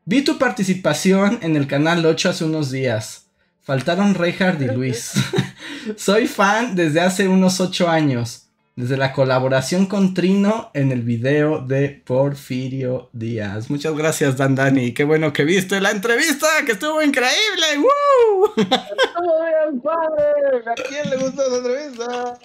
vi 0.05 0.23
tu 0.23 0.39
participación 0.39 1.39
en 1.43 1.57
el 1.57 1.67
canal 1.67 2.05
8 2.05 2.31
hace 2.31 2.45
unos 2.45 2.71
días. 2.71 3.27
Faltaron 3.63 4.15
Reinhard 4.15 4.63
y 4.63 4.67
Luis. 4.67 5.13
Soy 5.97 6.27
fan 6.27 6.75
desde 6.75 7.01
hace 7.01 7.29
unos 7.29 7.61
8 7.61 7.89
años. 7.89 8.46
Desde 8.77 8.99
la 8.99 9.15
colaboración 9.15 9.87
con 9.87 10.13
Trino 10.13 10.71
en 10.75 10.93
el 10.93 11.01
video 11.01 11.61
de 11.67 11.89
Porfirio 12.05 13.09
Díaz. 13.15 13.71
Muchas 13.71 13.95
gracias, 13.97 14.37
Dan 14.37 14.55
Dani. 14.55 14.93
Qué 14.93 15.05
bueno 15.05 15.33
que 15.33 15.45
viste 15.45 15.81
la 15.81 15.93
entrevista, 15.93 16.47
que 16.67 16.73
estuvo 16.73 17.01
increíble. 17.01 17.79
¡Woo! 17.79 18.53
¡Estuvo 18.55 19.41
bien, 19.47 19.81
padre! 19.81 20.63
¿A 20.71 20.75
quién 20.75 21.09
le 21.09 21.17
gustó 21.17 21.43
esa 21.47 21.57
entrevista? 21.57 22.39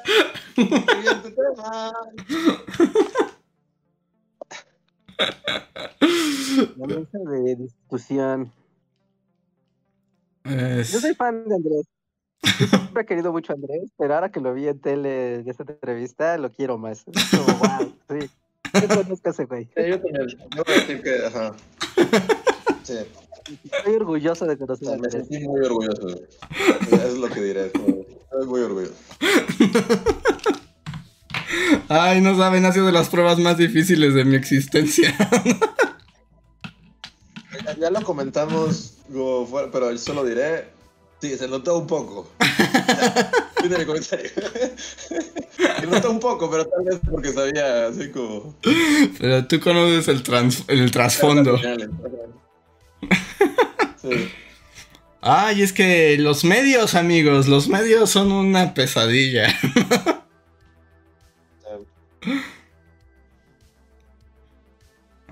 Siguiente 0.55 1.31
tema. 1.31 1.91
La 6.77 6.87
mesa 6.87 7.19
de 7.29 7.55
discusión. 7.57 8.53
Es- 10.45 10.93
Yo 10.93 10.99
soy 11.01 11.13
fan 11.13 11.43
de 11.45 11.55
Andrés. 11.55 11.85
Yo 12.43 12.67
siempre 12.67 13.03
he 13.03 13.05
querido 13.05 13.31
mucho 13.31 13.53
a 13.53 13.55
Andrés, 13.55 13.91
pero 13.97 14.15
ahora 14.15 14.31
que 14.31 14.39
lo 14.39 14.53
vi 14.53 14.67
en 14.67 14.79
tele 14.79 15.43
de 15.43 15.51
esta 15.51 15.63
entrevista, 15.63 16.37
lo 16.37 16.49
quiero 16.51 16.77
más. 16.77 17.03
Es 17.07 17.29
como, 17.29 17.45
wow, 17.59 17.93
sí. 18.09 18.29
Yo 18.73 18.87
conozco 18.87 19.29
a 19.29 19.31
ese 19.31 19.45
güey. 19.45 19.65
Sí, 19.65 19.83
yo 19.89 19.99
también. 20.01 20.27
Yo 20.55 20.63
voy 20.65 20.73
a 20.75 20.79
decir 20.79 21.01
que, 21.03 21.25
ajá. 21.25 21.53
Sí, 22.83 22.97
Estoy 23.71 23.95
orgulloso 23.95 24.45
de 24.45 24.57
conocer 24.57 24.87
a 24.87 24.91
me 24.91 24.95
Andrés. 24.95 25.13
sentí 25.13 25.45
muy 25.47 25.59
orgulloso. 25.61 26.07
Eso 26.07 27.07
es 27.07 27.17
lo 27.17 27.27
que 27.29 27.41
diré. 27.41 27.65
Estoy 27.65 28.47
muy 28.47 28.61
orgulloso. 28.61 28.93
Ay, 31.89 32.21
no 32.21 32.37
saben, 32.37 32.65
ha 32.65 32.71
sido 32.71 32.85
de 32.85 32.91
las 32.93 33.09
pruebas 33.09 33.37
más 33.39 33.57
difíciles 33.57 34.13
de 34.13 34.23
mi 34.23 34.35
existencia. 34.35 35.13
Ya, 37.65 37.75
ya 37.77 37.91
lo 37.91 38.01
comentamos, 38.03 38.97
pero 39.71 39.97
solo 39.97 40.23
diré. 40.23 40.69
Sí, 41.21 41.37
se 41.37 41.47
notó 41.47 41.77
un 41.77 41.87
poco. 41.87 42.31
De 43.69 43.77
mi 43.77 43.85
comentario. 43.85 44.29
se 45.07 45.87
notó 45.87 46.09
un 46.11 46.19
poco, 46.19 46.49
pero 46.49 46.65
tal 46.65 46.83
vez 46.83 46.99
porque 47.09 47.31
sabía 47.31 47.85
así 47.87 48.09
como. 48.09 48.55
Pero 49.19 49.45
tú 49.45 49.59
conoces 49.59 50.07
el, 50.07 50.23
trans- 50.23 50.63
el 50.67 50.89
trasfondo. 50.91 51.59
Sí. 54.01 54.31
Ay, 55.21 55.61
es 55.61 55.73
que 55.73 56.17
los 56.17 56.43
medios, 56.43 56.95
amigos, 56.95 57.47
los 57.47 57.67
medios 57.67 58.09
son 58.09 58.31
una 58.31 58.73
pesadilla. 58.73 59.47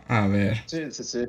A 0.07 0.27
ver. 0.27 0.63
Sí, 0.67 0.91
sí, 0.91 1.03
sí. 1.03 1.25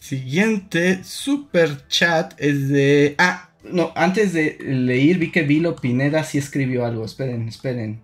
Siguiente 0.00 1.04
super 1.04 1.86
chat 1.86 2.32
es 2.38 2.70
de. 2.70 3.14
Ah, 3.18 3.50
no, 3.62 3.92
antes 3.94 4.32
de 4.32 4.56
leer 4.58 5.18
vi 5.18 5.30
que 5.30 5.42
Vilo 5.42 5.76
Pineda 5.76 6.24
sí 6.24 6.38
escribió 6.38 6.86
algo. 6.86 7.04
Esperen, 7.04 7.46
esperen. 7.48 8.02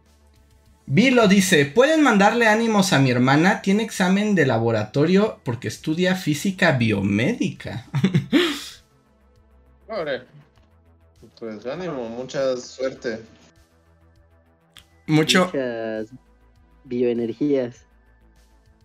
Vilo 0.85 1.27
dice: 1.27 1.65
Pueden 1.65 2.03
mandarle 2.03 2.49
ánimos 2.49 2.93
a 2.93 2.99
mi 2.99 3.11
hermana. 3.11 3.63
Tiene 3.63 3.83
examen 3.83 4.35
de 4.35 4.45
laboratorio 4.45 5.41
porque 5.43 5.69
estudia 5.69 6.15
física 6.17 6.73
biomédica. 6.73 7.87
Pobre. 9.87 10.23
Pues 11.41 11.65
ánimo, 11.65 12.11
mucha 12.11 12.59
suerte. 12.59 13.21
Mucho. 15.07 15.47
Muchas 15.47 16.09
bioenergías. 16.85 17.87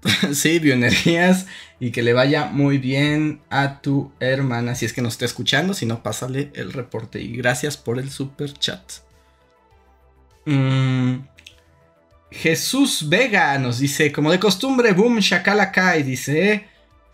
sí, 0.34 0.60
bioenergías 0.60 1.48
y 1.80 1.92
que 1.92 2.02
le 2.02 2.14
vaya 2.14 2.46
muy 2.46 2.78
bien 2.78 3.42
a 3.50 3.82
tu 3.82 4.12
hermana 4.20 4.76
si 4.76 4.86
es 4.86 4.94
que 4.94 5.02
nos 5.02 5.14
está 5.14 5.26
escuchando, 5.26 5.74
si 5.74 5.86
no, 5.86 6.04
pásale 6.04 6.52
el 6.54 6.74
reporte 6.74 7.22
y 7.22 7.36
gracias 7.36 7.78
por 7.78 8.00
el 8.00 8.10
super 8.10 8.54
chat. 8.54 8.82
Mm, 10.46 11.20
Jesús 12.32 13.10
Vega 13.10 13.58
nos 13.58 13.80
dice, 13.80 14.12
como 14.12 14.32
de 14.32 14.40
costumbre, 14.40 14.94
boom, 14.94 15.20
shakalaka, 15.20 15.98
y 15.98 16.04
dice, 16.04 16.66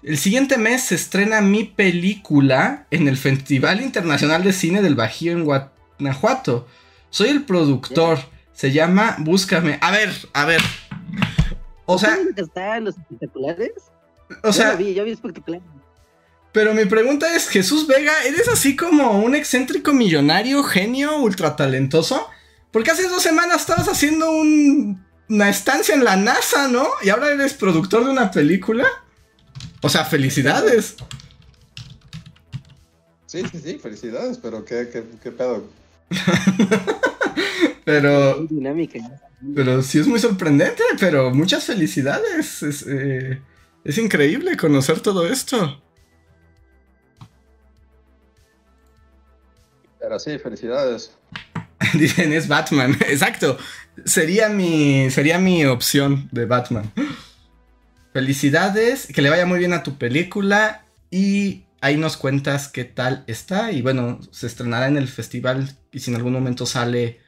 el 0.03 0.17
siguiente 0.17 0.57
mes 0.57 0.83
se 0.83 0.95
estrena 0.95 1.41
mi 1.41 1.63
película 1.63 2.85
en 2.91 3.07
el 3.07 3.17
Festival 3.17 3.81
Internacional 3.81 4.43
de 4.43 4.53
Cine 4.53 4.81
del 4.81 4.95
Bajío 4.95 5.31
en 5.31 5.43
Guanajuato. 5.43 6.67
Soy 7.09 7.29
el 7.29 7.43
productor, 7.43 8.19
se 8.53 8.71
llama 8.71 9.15
Búscame. 9.19 9.79
A 9.81 9.91
ver, 9.91 10.13
a 10.33 10.45
ver, 10.45 10.61
o 11.87 11.97
sea. 11.97 12.19
¿Está 12.35 12.77
en 12.77 12.85
los 12.85 12.97
espectaculares? 12.97 13.71
O 14.43 14.53
sea. 14.53 14.73
Yo 14.73 14.77
vi, 14.77 14.93
yo 14.93 15.03
vi 15.03 15.11
espectaculares. 15.11 15.65
Pero 16.51 16.73
mi 16.73 16.85
pregunta 16.85 17.35
es, 17.35 17.47
Jesús 17.49 17.87
Vega, 17.87 18.13
¿eres 18.23 18.47
así 18.47 18.75
como 18.75 19.19
un 19.19 19.35
excéntrico 19.35 19.93
millonario, 19.93 20.63
genio, 20.63 21.17
ultra 21.17 21.55
talentoso? 21.55 22.27
Porque 22.71 22.91
hace 22.91 23.07
dos 23.07 23.21
semanas 23.21 23.61
estabas 23.61 23.87
haciendo 23.87 24.29
una 24.31 25.49
estancia 25.49 25.95
en 25.95 26.03
la 26.03 26.15
NASA, 26.15 26.67
¿no? 26.67 26.87
Y 27.03 27.09
ahora 27.09 27.31
eres 27.31 27.53
productor 27.53 28.05
de 28.05 28.11
una 28.11 28.31
película. 28.31 28.85
O 29.81 29.89
sea, 29.89 30.03
felicidades. 30.03 30.95
Sí, 33.27 33.43
sí, 33.51 33.59
sí, 33.63 33.77
felicidades, 33.77 34.37
pero 34.37 34.65
qué, 34.65 34.89
qué, 34.91 35.03
qué 35.21 35.31
pedo. 35.31 35.63
pero. 37.87 38.45
dinámica. 38.49 38.99
Pero 39.55 39.81
sí 39.81 39.97
es 39.97 40.07
muy 40.07 40.19
sorprendente, 40.19 40.83
pero 40.99 41.33
muchas 41.33 41.63
felicidades. 41.63 42.61
Es, 42.61 42.85
eh, 42.85 43.41
es 43.85 43.97
increíble 43.97 44.57
conocer 44.57 44.99
todo 44.99 45.25
esto. 45.25 45.81
Pero 50.01 50.19
sí, 50.19 50.37
felicidades. 50.37 51.17
Dicen, 51.93 52.33
es 52.33 52.49
Batman. 52.49 52.97
Exacto. 53.07 53.57
Sería 54.03 54.49
mi, 54.49 55.09
sería 55.09 55.39
mi 55.39 55.63
opción 55.63 56.27
de 56.33 56.43
Batman. 56.43 56.91
Felicidades, 58.11 59.07
que 59.07 59.21
le 59.21 59.29
vaya 59.29 59.45
muy 59.45 59.59
bien 59.59 59.71
a 59.71 59.83
tu 59.83 59.97
película 59.97 60.83
y 61.09 61.63
ahí 61.79 61.95
nos 61.95 62.17
cuentas 62.17 62.67
qué 62.67 62.83
tal 62.83 63.23
está. 63.27 63.71
Y 63.71 63.81
bueno, 63.81 64.19
se 64.31 64.47
estrenará 64.47 64.89
en 64.89 64.97
el 64.97 65.07
festival 65.07 65.73
y 65.93 65.99
si 65.99 66.11
en 66.11 66.17
algún 66.17 66.33
momento 66.33 66.65
sale 66.65 67.25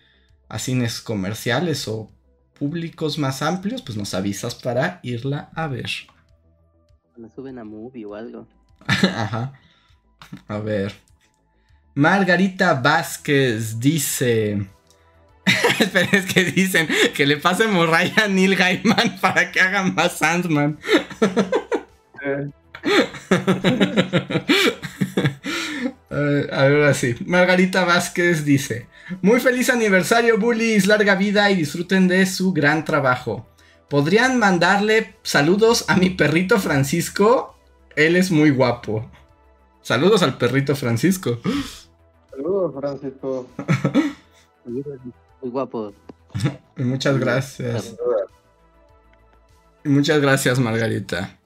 a 0.50 0.60
cines 0.60 1.00
comerciales 1.00 1.88
o 1.88 2.12
públicos 2.58 3.18
más 3.18 3.42
amplios, 3.42 3.82
pues 3.82 3.98
nos 3.98 4.14
avisas 4.14 4.56
para 4.56 5.00
irla 5.04 5.50
a 5.56 5.68
ver. 5.68 5.90
La 7.16 7.30
suben 7.30 7.60
a 7.60 7.64
movie 7.64 8.06
o 8.06 8.16
algo. 8.16 8.48
Ajá. 8.88 9.54
A 10.48 10.58
ver. 10.58 10.94
Margarita 11.96 12.74
Vázquez 12.74 13.80
dice. 13.80 14.68
Espera, 15.80 16.10
es 16.12 16.32
que 16.34 16.44
dicen 16.46 16.88
que 17.14 17.26
le 17.26 17.38
pasemos 17.38 17.90
Ryan 17.90 18.20
a 18.20 18.28
Neil 18.28 18.56
Gaiman 18.56 19.18
para 19.22 19.52
que 19.52 19.60
haga 19.60 19.84
más 19.84 20.18
Sandman. 20.18 20.80
A 26.10 26.64
ver, 26.64 26.84
así. 26.84 27.16
Margarita 27.26 27.86
Vázquez 27.86 28.46
dice: 28.46 28.88
Muy 29.22 29.40
feliz 29.40 29.70
aniversario, 29.70 30.38
bullies. 30.38 30.88
Larga 30.88 31.16
vida 31.16 31.50
y 31.52 31.56
disfruten 31.56 32.08
de 32.08 32.26
su 32.26 32.54
gran 32.54 32.86
trabajo. 32.86 33.48
¿Podrían 33.90 34.38
mandarle 34.38 35.16
saludos 35.24 35.86
a 35.88 35.96
mi 35.98 36.12
perrito 36.12 36.60
Francisco? 36.60 37.56
Él 37.96 38.16
es 38.16 38.32
muy 38.32 38.52
guapo. 38.52 39.10
Saludos 39.82 40.22
al 40.22 40.38
perrito 40.38 40.76
Francisco. 40.76 41.40
Saludos, 42.30 42.74
Francisco. 42.80 43.48
Muy 44.66 45.52
guapo. 45.52 45.94
Muchas 46.76 47.18
gracias. 47.18 47.96
Muchas 49.84 50.22
gracias, 50.22 50.60
Margarita. 50.60 51.40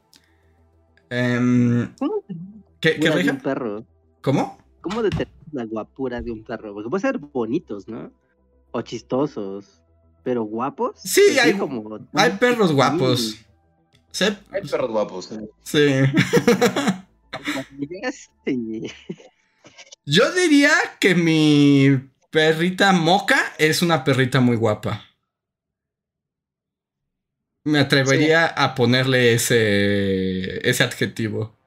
Um, 1.09 1.93
¿Qué, 2.81 2.99
qué 2.99 3.09
un 3.09 3.37
perro? 3.37 3.85
¿Cómo? 4.23 4.57
¿Cómo 4.79 5.03
determinas 5.03 5.35
la 5.51 5.65
guapura 5.65 6.21
de 6.21 6.31
un 6.31 6.45
perro? 6.45 6.73
Porque 6.73 6.89
puede 6.89 7.01
ser 7.01 7.17
bonitos, 7.17 7.89
¿no? 7.89 8.13
O 8.71 8.81
chistosos. 8.81 9.81
Pero 10.23 10.43
guapos. 10.43 10.97
Sí, 11.03 11.37
hay, 11.37 11.57
como, 11.57 11.99
hay 12.13 12.31
perros 12.31 12.71
guapos. 12.71 13.35
Sí. 14.11 14.25
Hay 14.51 14.61
perros 14.61 14.91
guapos. 14.91 15.29
Sí. 15.63 15.85
sí. 18.45 18.91
Yo 20.05 20.31
diría 20.31 20.71
que 21.01 21.15
mi 21.15 22.09
perrita 22.31 22.93
Moca 22.93 23.53
es 23.57 23.81
una 23.81 24.05
perrita 24.05 24.39
muy 24.39 24.55
guapa. 24.55 25.03
Me 27.65 27.79
atrevería 27.79 28.47
a 28.47 28.73
ponerle 28.73 29.33
ese, 29.33 30.67
ese 30.67 30.83
adjetivo. 30.83 31.57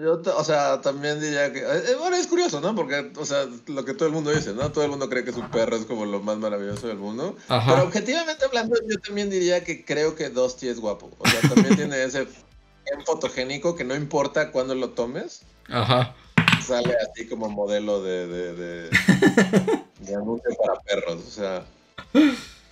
Yo, 0.00 0.20
o 0.36 0.44
sea, 0.44 0.80
también 0.80 1.20
diría 1.20 1.52
que. 1.52 1.60
Eh, 1.60 1.82
eh, 1.90 1.96
bueno, 1.98 2.16
es 2.16 2.26
curioso, 2.26 2.60
¿no? 2.60 2.74
Porque, 2.74 3.12
o 3.16 3.24
sea, 3.24 3.46
lo 3.66 3.84
que 3.84 3.94
todo 3.94 4.08
el 4.08 4.14
mundo 4.14 4.30
dice, 4.30 4.52
¿no? 4.52 4.72
Todo 4.72 4.84
el 4.84 4.90
mundo 4.90 5.08
cree 5.08 5.24
que 5.24 5.32
su 5.32 5.42
perro 5.50 5.76
es 5.76 5.84
como 5.84 6.04
lo 6.04 6.20
más 6.20 6.36
maravilloso 6.38 6.88
del 6.88 6.98
mundo. 6.98 7.36
Pero 7.48 7.84
objetivamente 7.84 8.44
hablando, 8.44 8.76
yo 8.88 8.98
también 8.98 9.30
diría 9.30 9.62
que 9.62 9.84
creo 9.84 10.16
que 10.16 10.30
Dusty 10.30 10.68
es 10.68 10.80
guapo. 10.80 11.10
O 11.18 11.28
sea, 11.28 11.40
también 11.48 11.76
tiene 11.76 12.02
ese 12.02 12.26
fotogénico 13.06 13.76
que 13.76 13.84
no 13.84 13.94
importa 13.94 14.50
cuándo 14.50 14.74
lo 14.74 14.90
tomes. 14.90 15.42
Ajá. 15.68 16.14
Sale 16.66 16.94
así 17.10 17.28
como 17.28 17.48
modelo 17.48 18.02
de. 18.02 18.26
de, 18.26 18.52
de, 18.54 18.90
de 20.00 20.14
anuncio 20.14 20.50
para 20.60 20.80
perros. 20.80 21.22
O 21.26 21.30
sea. 21.30 21.64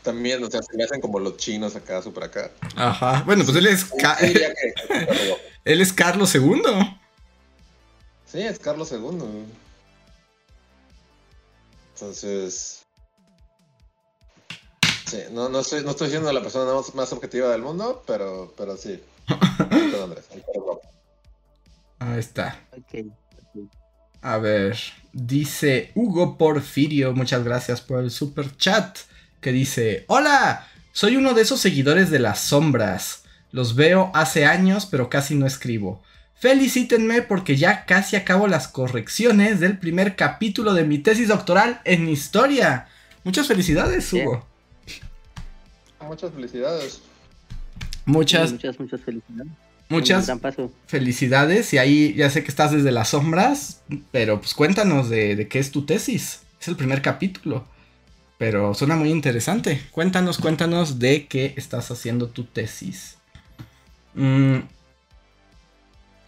También, 0.03 0.43
o 0.43 0.51
sea, 0.51 0.61
se 0.62 0.77
le 0.77 0.82
hacen 0.82 1.01
como 1.01 1.20
los 1.20 1.36
chinos 1.36 1.77
acá, 1.77 2.03
super 2.03 2.24
acá. 2.24 2.51
Ajá. 2.74 3.23
Bueno, 3.24 3.44
pues 3.44 3.57
él 3.57 3.66
es. 3.69 3.86
él 5.65 5.81
es 5.81 5.93
Carlos 5.93 6.35
II. 6.35 6.62
Sí, 8.32 8.40
es 8.40 8.59
Carlos 8.59 8.90
II. 8.90 9.44
Entonces. 11.92 12.86
Sí, 15.06 15.18
no, 15.32 15.50
no, 15.50 15.60
estoy, 15.60 15.84
no 15.84 15.90
estoy 15.90 16.09
siendo 16.09 16.32
la 16.32 16.40
persona 16.40 16.72
más, 16.94 17.12
objetiva 17.12 17.50
del 17.50 17.60
mundo, 17.60 18.02
pero, 18.06 18.54
pero 18.56 18.78
sí. 18.78 18.98
Ahí 21.98 22.18
está. 22.18 22.59
A 24.22 24.38
ver, 24.38 24.78
dice 25.12 25.92
Hugo 25.94 26.38
Porfirio, 26.38 27.12
muchas 27.12 27.44
gracias 27.44 27.82
por 27.82 28.00
el 28.00 28.10
super 28.10 28.56
chat, 28.56 28.96
que 29.42 29.52
dice, 29.52 30.06
hola, 30.09 30.66
soy 30.92 31.16
uno 31.16 31.34
de 31.34 31.42
esos 31.42 31.60
seguidores 31.60 32.10
de 32.10 32.20
las 32.20 32.40
sombras. 32.40 33.24
Los 33.50 33.74
veo 33.74 34.10
hace 34.14 34.46
años, 34.46 34.86
pero 34.86 35.10
casi 35.10 35.34
no 35.34 35.46
escribo. 35.46 36.02
Felicítenme 36.43 37.23
porque 37.23 37.56
ya 37.56 37.85
casi 37.85 38.16
acabo 38.16 38.48
las 38.48 38.66
correcciones 38.66 39.60
del 39.60 39.78
primer 39.78 40.16
capítulo 40.16 40.74
de 40.74 40.82
mi 40.82 40.98
tesis 40.98 41.28
doctoral 41.28 41.81
en 41.85 42.09
historia. 42.09 42.89
Muchas 43.23 43.47
felicidades, 43.47 44.12
Hugo. 44.12 44.44
Muchas 46.01 46.32
felicidades. 46.32 47.01
Muchas, 48.06 48.51
muchas, 48.51 48.81
muchas 48.81 49.01
felicidades. 49.02 49.52
Muchas 49.89 50.32
felicidades 50.89 51.73
y 51.74 51.78
ahí 51.78 52.12
ya 52.14 52.28
sé 52.28 52.43
que 52.43 52.51
estás 52.51 52.73
desde 52.73 52.90
las 52.90 53.10
sombras, 53.10 53.85
pero 54.10 54.40
pues 54.40 54.55
cuéntanos 54.55 55.09
de, 55.09 55.47
qué 55.48 55.60
es 55.60 55.70
tu 55.70 55.86
tesis. 55.86 56.40
Es 56.60 56.66
el 56.66 56.74
primer 56.74 57.02
capítulo, 57.02 57.69
pero 58.36 58.74
suena 58.74 58.97
muy 58.97 59.10
interesante. 59.10 59.81
Cuéntanos, 59.93 60.39
cuéntanos 60.39 60.98
de 60.98 61.28
qué 61.28 61.55
estás 61.56 61.93
haciendo 61.93 62.31
tu 62.31 62.43
tesis. 62.43 63.19
Mm, 64.14 64.62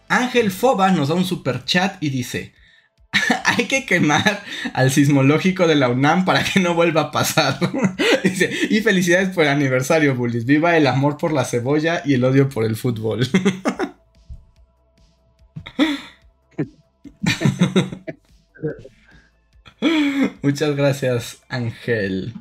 Ángel 0.07 0.51
Foba 0.51 0.91
nos 0.91 1.09
da 1.09 1.15
un 1.15 1.25
super 1.25 1.65
chat 1.65 2.01
y 2.01 2.09
dice: 2.09 2.53
Hay 3.45 3.65
que 3.65 3.85
quemar 3.85 4.43
al 4.73 4.91
sismológico 4.91 5.67
de 5.67 5.75
la 5.75 5.89
UNAM 5.89 6.25
para 6.25 6.43
que 6.43 6.59
no 6.59 6.73
vuelva 6.73 7.01
a 7.01 7.11
pasar. 7.11 7.59
dice, 8.23 8.49
y 8.69 8.81
felicidades 8.81 9.29
por 9.29 9.43
el 9.43 9.49
aniversario, 9.49 10.15
Bullies. 10.15 10.45
Viva 10.45 10.75
el 10.77 10.87
amor 10.87 11.17
por 11.17 11.31
la 11.33 11.45
cebolla 11.45 12.01
y 12.05 12.15
el 12.15 12.23
odio 12.23 12.49
por 12.49 12.65
el 12.65 12.75
fútbol. 12.75 13.27
Muchas 20.41 20.75
gracias, 20.75 21.37
Ángel. 21.49 22.33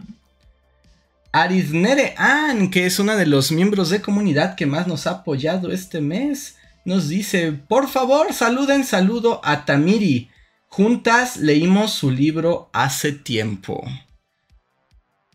Arisnere 1.32 2.14
Ann, 2.16 2.70
que 2.70 2.86
es 2.86 3.00
una 3.00 3.16
de 3.16 3.26
los 3.26 3.50
miembros 3.50 3.90
de 3.90 4.00
comunidad 4.00 4.54
que 4.54 4.66
más 4.66 4.86
nos 4.86 5.08
ha 5.08 5.10
apoyado 5.10 5.72
este 5.72 6.00
mes 6.00 6.54
nos 6.84 7.08
dice, 7.08 7.52
por 7.52 7.88
favor, 7.88 8.32
saluden, 8.32 8.84
saludo 8.84 9.40
a 9.42 9.64
Tamiri. 9.64 10.30
Juntas 10.68 11.36
leímos 11.36 11.92
su 11.92 12.10
libro 12.10 12.68
hace 12.72 13.12
tiempo. 13.12 13.84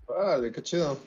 Vale, 0.08 0.52
qué 0.52 0.62
chido. 0.62 1.00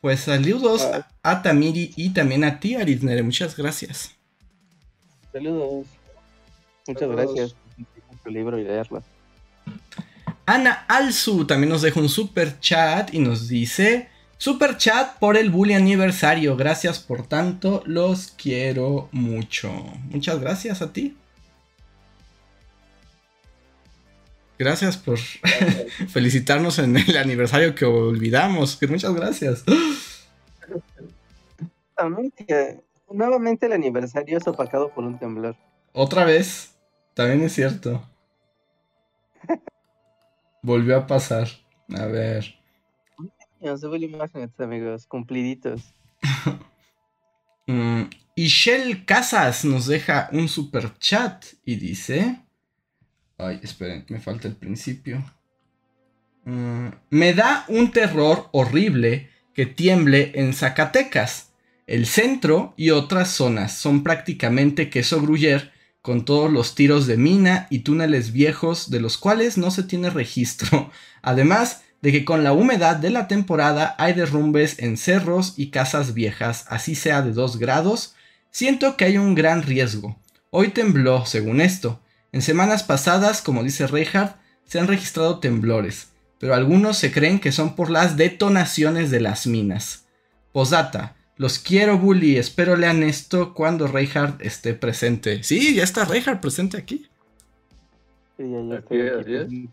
Pues 0.00 0.20
saludos 0.20 0.88
a 1.22 1.42
Tamiri 1.42 1.92
y 1.96 2.10
también 2.10 2.44
a 2.44 2.58
ti, 2.58 2.74
Arisnere. 2.74 3.22
Muchas 3.22 3.54
gracias. 3.56 4.12
Saludos. 5.32 5.86
Muchas 6.86 7.08
gracias 7.10 7.54
por 8.08 8.18
tu 8.18 8.30
libro 8.30 8.58
y 8.58 8.64
leerlo. 8.64 9.02
Ana 10.46 10.86
Alzu 10.88 11.44
también 11.44 11.68
nos 11.68 11.82
deja 11.82 12.00
un 12.00 12.08
super 12.08 12.58
chat 12.58 13.12
y 13.12 13.18
nos 13.18 13.48
dice: 13.48 14.08
Super 14.40 14.78
chat 14.78 15.18
por 15.18 15.36
el 15.36 15.50
bully 15.50 15.74
aniversario. 15.74 16.56
Gracias 16.56 16.98
por 16.98 17.26
tanto, 17.26 17.82
los 17.84 18.28
quiero 18.38 19.10
mucho. 19.12 19.70
Muchas 20.08 20.40
gracias 20.40 20.80
a 20.80 20.94
ti. 20.94 21.14
Gracias 24.58 24.96
por 24.96 25.18
felicitarnos 26.08 26.78
en 26.78 26.96
el 26.96 27.18
aniversario 27.18 27.74
que 27.74 27.84
olvidamos. 27.84 28.80
Muchas 28.88 29.14
gracias. 29.14 29.62
Nuevamente 33.10 33.66
el 33.66 33.72
aniversario 33.74 34.38
es 34.38 34.48
opacado 34.48 34.88
por 34.94 35.04
un 35.04 35.18
temblor. 35.18 35.54
Otra 35.92 36.24
vez. 36.24 36.78
También 37.12 37.42
es 37.42 37.52
cierto. 37.52 38.08
Volvió 40.62 40.96
a 40.96 41.06
pasar. 41.06 41.46
A 41.94 42.06
ver. 42.06 42.59
Nos 43.60 43.82
imágenes, 43.82 44.58
amigos. 44.58 45.06
Cumpliditos. 45.06 45.82
mm, 47.66 48.02
y 48.34 48.46
Shell 48.46 49.04
Casas 49.04 49.64
nos 49.64 49.86
deja 49.86 50.30
un 50.32 50.48
super 50.48 50.96
chat 50.98 51.44
y 51.64 51.76
dice. 51.76 52.40
Ay, 53.36 53.60
esperen, 53.62 54.06
me 54.08 54.18
falta 54.18 54.48
el 54.48 54.56
principio. 54.56 55.22
Mm, 56.44 56.88
me 57.10 57.34
da 57.34 57.66
un 57.68 57.92
terror 57.92 58.48
horrible 58.52 59.28
que 59.54 59.66
tiemble 59.66 60.32
en 60.34 60.54
Zacatecas. 60.54 61.52
El 61.86 62.06
centro 62.06 62.72
y 62.76 62.90
otras 62.90 63.30
zonas 63.30 63.76
son 63.76 64.02
prácticamente 64.02 64.88
queso 64.88 65.20
gruyer 65.20 65.72
con 66.00 66.24
todos 66.24 66.50
los 66.50 66.74
tiros 66.74 67.06
de 67.06 67.18
mina 67.18 67.66
y 67.68 67.80
túneles 67.80 68.32
viejos 68.32 68.90
de 68.90 69.00
los 69.00 69.18
cuales 69.18 69.58
no 69.58 69.70
se 69.70 69.82
tiene 69.82 70.08
registro. 70.08 70.90
Además 71.22 71.82
de 72.02 72.12
que 72.12 72.24
con 72.24 72.44
la 72.44 72.52
humedad 72.52 72.96
de 72.96 73.10
la 73.10 73.28
temporada 73.28 73.94
hay 73.98 74.14
derrumbes 74.14 74.78
en 74.78 74.96
cerros 74.96 75.54
y 75.56 75.70
casas 75.70 76.14
viejas, 76.14 76.64
así 76.68 76.94
sea 76.94 77.22
de 77.22 77.32
2 77.32 77.58
grados, 77.58 78.14
siento 78.50 78.96
que 78.96 79.04
hay 79.04 79.18
un 79.18 79.34
gran 79.34 79.62
riesgo. 79.62 80.16
Hoy 80.50 80.68
tembló, 80.68 81.26
según 81.26 81.60
esto, 81.60 82.00
en 82.32 82.42
semanas 82.42 82.82
pasadas, 82.82 83.42
como 83.42 83.62
dice 83.62 83.86
Reinhardt, 83.86 84.36
se 84.64 84.78
han 84.78 84.86
registrado 84.86 85.40
temblores, 85.40 86.08
pero 86.38 86.54
algunos 86.54 86.96
se 86.96 87.12
creen 87.12 87.40
que 87.40 87.52
son 87.52 87.76
por 87.76 87.90
las 87.90 88.16
detonaciones 88.16 89.10
de 89.10 89.20
las 89.20 89.46
minas. 89.46 90.06
Posdata, 90.52 91.16
los 91.36 91.58
quiero, 91.58 91.98
Bully. 91.98 92.36
Espero 92.36 92.76
lean 92.76 93.02
esto 93.02 93.54
cuando 93.54 93.86
Reinhardt 93.86 94.42
esté 94.42 94.74
presente. 94.74 95.42
Sí, 95.42 95.74
ya 95.74 95.84
está 95.84 96.04
Reinhardt 96.04 96.40
presente 96.40 96.76
aquí. 96.76 97.08
Sí, 98.36 98.44
ya, 98.50 98.62
ya 98.68 98.76
estoy 98.76 99.36
aquí. 99.36 99.68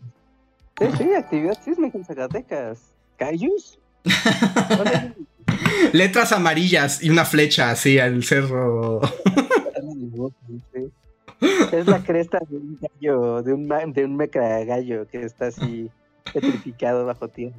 Sí, 0.78 0.86
sí, 0.96 1.14
actividad 1.14 1.58
sísmica 1.62 1.98
en 1.98 2.04
Zacatecas. 2.04 2.92
¿Cayus? 3.16 3.78
Letras 5.92 6.32
amarillas 6.32 7.02
y 7.02 7.10
una 7.10 7.24
flecha 7.24 7.70
así 7.70 7.98
al 7.98 8.22
cerro. 8.22 9.00
Es 11.72 11.86
la 11.86 12.02
cresta 12.02 12.38
de 12.48 12.56
un 12.56 12.78
gallo, 12.80 13.42
de 13.42 13.52
un, 13.52 13.68
de 13.92 14.04
un 14.04 14.16
meca 14.16 14.64
gallo 14.64 15.06
que 15.08 15.22
está 15.22 15.46
así 15.46 15.90
petrificado 16.32 17.06
bajo 17.06 17.28
tierra. 17.28 17.56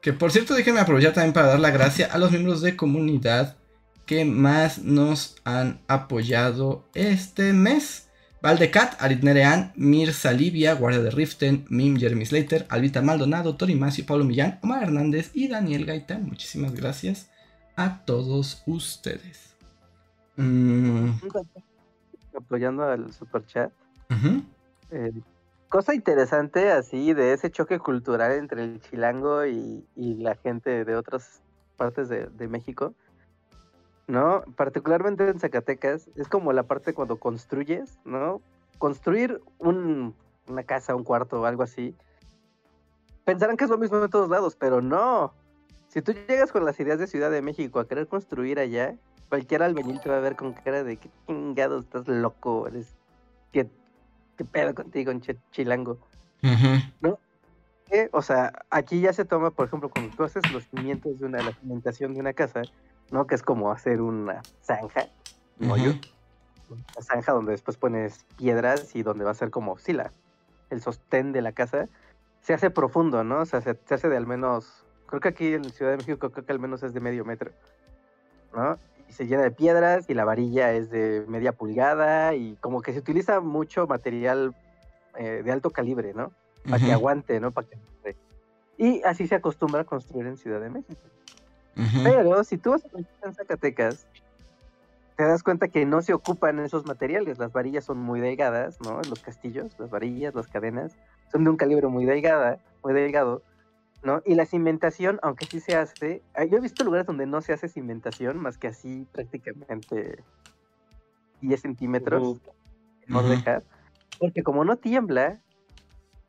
Que 0.00 0.12
por 0.12 0.30
cierto, 0.30 0.54
déjenme 0.54 0.80
aprovechar 0.80 1.14
también 1.14 1.32
para 1.32 1.48
dar 1.48 1.60
la 1.60 1.70
gracia 1.70 2.06
a 2.06 2.18
los 2.18 2.30
miembros 2.30 2.62
de 2.62 2.76
comunidad 2.76 3.56
que 4.06 4.24
más 4.24 4.78
nos 4.78 5.36
han 5.44 5.80
apoyado 5.88 6.84
este 6.94 7.52
mes. 7.52 8.05
Valdecat, 8.42 9.00
Aritnerean, 9.00 9.72
Mirza 9.76 10.32
Livia, 10.32 10.74
Guardia 10.74 11.02
de 11.02 11.10
Riften, 11.10 11.64
Mim 11.68 11.96
Jeremy 11.96 12.26
Slater, 12.26 12.66
Albita 12.68 13.02
Maldonado, 13.02 13.56
Tori 13.56 13.74
Macio, 13.74 14.04
Pablo 14.06 14.24
Millán, 14.24 14.58
Omar 14.62 14.82
Hernández 14.82 15.30
y 15.34 15.48
Daniel 15.48 15.86
Gaitán. 15.86 16.24
Muchísimas 16.24 16.74
gracias 16.74 17.30
a 17.76 18.04
todos 18.04 18.62
ustedes. 18.66 19.54
Mm. 20.36 21.12
Apoyando 22.36 22.84
al 22.84 23.12
super 23.12 23.44
chat. 23.46 23.72
Eh, 24.90 25.12
cosa 25.68 25.94
interesante 25.94 26.70
así 26.70 27.12
de 27.14 27.32
ese 27.32 27.50
choque 27.50 27.78
cultural 27.78 28.32
entre 28.32 28.64
el 28.64 28.80
chilango 28.80 29.46
y, 29.46 29.84
la 29.96 30.36
gente 30.36 30.84
de 30.84 30.96
otras 30.96 31.40
partes 31.76 32.08
de, 32.08 32.48
México. 32.48 32.94
¿No? 34.06 34.42
Particularmente 34.56 35.28
en 35.28 35.40
Zacatecas, 35.40 36.08
es 36.16 36.28
como 36.28 36.52
la 36.52 36.62
parte 36.62 36.94
cuando 36.94 37.16
construyes, 37.16 37.98
¿no? 38.04 38.40
Construir 38.78 39.40
una 39.58 40.62
casa, 40.64 40.94
un 40.94 41.02
cuarto 41.02 41.40
o 41.40 41.44
algo 41.44 41.62
así. 41.62 41.94
Pensarán 43.24 43.56
que 43.56 43.64
es 43.64 43.70
lo 43.70 43.78
mismo 43.78 44.02
en 44.02 44.10
todos 44.10 44.28
lados, 44.28 44.54
pero 44.54 44.80
no. 44.80 45.32
Si 45.88 46.02
tú 46.02 46.12
llegas 46.12 46.52
con 46.52 46.64
las 46.64 46.78
ideas 46.78 46.98
de 46.98 47.06
Ciudad 47.06 47.30
de 47.30 47.42
México 47.42 47.80
a 47.80 47.88
querer 47.88 48.06
construir 48.06 48.60
allá, 48.60 48.94
cualquier 49.28 49.62
albañil 49.62 50.00
te 50.00 50.08
va 50.08 50.18
a 50.18 50.20
ver 50.20 50.36
con 50.36 50.52
cara 50.52 50.84
de 50.84 50.96
que 50.96 51.10
chingado, 51.26 51.80
estás 51.80 52.06
loco, 52.06 52.68
eres. 52.68 52.94
¿Qué, 53.52 53.68
qué 54.36 54.44
pedo 54.44 54.74
contigo, 54.74 55.12
chilango? 55.50 55.98
¿No? 57.00 57.18
O 58.12 58.22
sea, 58.22 58.52
aquí 58.70 59.00
ya 59.00 59.12
se 59.12 59.24
toma, 59.24 59.50
por 59.50 59.66
ejemplo, 59.66 59.88
cuando 59.88 60.14
tú 60.16 60.24
haces 60.24 60.50
los 60.52 60.64
cimientos 60.68 61.18
de 61.18 61.26
una, 61.26 61.42
la 61.42 61.52
cimentación 61.52 62.14
de 62.14 62.20
una 62.20 62.32
casa, 62.32 62.62
¿no? 63.10 63.26
Que 63.26 63.34
es 63.34 63.42
como 63.42 63.70
hacer 63.70 64.00
una 64.00 64.42
zanja, 64.62 65.06
un 65.60 65.70
hoyo. 65.70 65.94
Una 66.68 67.02
zanja 67.02 67.32
donde 67.32 67.52
después 67.52 67.76
pones 67.76 68.24
piedras 68.36 68.96
y 68.96 69.02
donde 69.02 69.24
va 69.24 69.30
a 69.30 69.34
ser 69.34 69.50
como, 69.50 69.78
sí, 69.78 69.92
la, 69.92 70.12
el 70.70 70.80
sostén 70.80 71.32
de 71.32 71.42
la 71.42 71.52
casa. 71.52 71.86
Se 72.42 72.54
hace 72.54 72.70
profundo, 72.70 73.24
¿no? 73.24 73.40
O 73.40 73.46
sea, 73.46 73.60
se, 73.60 73.78
se 73.84 73.94
hace 73.94 74.08
de 74.08 74.16
al 74.16 74.26
menos, 74.26 74.84
creo 75.06 75.20
que 75.20 75.28
aquí 75.28 75.54
en 75.54 75.64
Ciudad 75.70 75.92
de 75.92 75.98
México 75.98 76.30
creo 76.30 76.44
que 76.44 76.52
al 76.52 76.60
menos 76.60 76.82
es 76.82 76.92
de 76.94 77.00
medio 77.00 77.24
metro, 77.24 77.50
¿no? 78.54 78.76
y 79.08 79.12
se 79.12 79.26
llena 79.26 79.42
de 79.42 79.50
piedras 79.50 80.08
y 80.08 80.14
la 80.14 80.24
varilla 80.24 80.72
es 80.72 80.90
de 80.90 81.24
media 81.28 81.52
pulgada 81.52 82.34
y 82.34 82.56
como 82.56 82.82
que 82.82 82.92
se 82.92 82.98
utiliza 82.98 83.40
mucho 83.40 83.86
material 83.86 84.54
eh, 85.16 85.42
de 85.44 85.52
alto 85.52 85.70
calibre, 85.70 86.12
¿no? 86.14 86.32
Para 86.68 86.84
que 86.84 86.92
aguante, 86.92 87.38
¿no? 87.40 87.52
Para 87.52 87.68
que... 87.68 87.76
Y 88.78 89.02
así 89.04 89.26
se 89.26 89.36
acostumbra 89.36 89.82
a 89.82 89.84
construir 89.84 90.26
en 90.26 90.36
Ciudad 90.36 90.60
de 90.60 90.70
México. 90.70 91.00
Pero 92.02 92.42
si 92.44 92.56
tú 92.56 92.70
vas 92.70 92.84
a 92.84 93.26
en 93.26 93.34
Zacatecas, 93.34 94.06
te 95.16 95.24
das 95.24 95.42
cuenta 95.42 95.68
que 95.68 95.84
no 95.84 96.02
se 96.02 96.14
ocupan 96.14 96.58
esos 96.60 96.86
materiales. 96.86 97.38
Las 97.38 97.52
varillas 97.52 97.84
son 97.84 97.98
muy 97.98 98.20
delgadas, 98.20 98.78
¿no? 98.80 99.00
Los 99.08 99.20
castillos, 99.20 99.78
las 99.78 99.90
varillas, 99.90 100.34
las 100.34 100.48
cadenas, 100.48 100.96
son 101.30 101.44
de 101.44 101.50
un 101.50 101.56
calibre 101.56 101.88
muy 101.88 102.04
delgada, 102.04 102.58
muy 102.82 102.94
delgado. 102.94 103.42
¿no? 104.02 104.22
Y 104.24 104.34
la 104.34 104.46
cimentación, 104.46 105.18
aunque 105.22 105.46
sí 105.46 105.60
se 105.60 105.74
hace, 105.74 106.22
yo 106.48 106.58
he 106.58 106.60
visto 106.60 106.84
lugares 106.84 107.06
donde 107.06 107.26
no 107.26 107.40
se 107.40 107.52
hace 107.52 107.68
cimentación, 107.68 108.38
más 108.38 108.56
que 108.56 108.68
así 108.68 109.06
prácticamente 109.12 110.22
10 111.40 111.60
centímetros, 111.60 112.38
no 113.08 113.22
dejar, 113.22 113.64
porque 114.18 114.42
como 114.42 114.64
no 114.64 114.76
tiembla, 114.76 115.40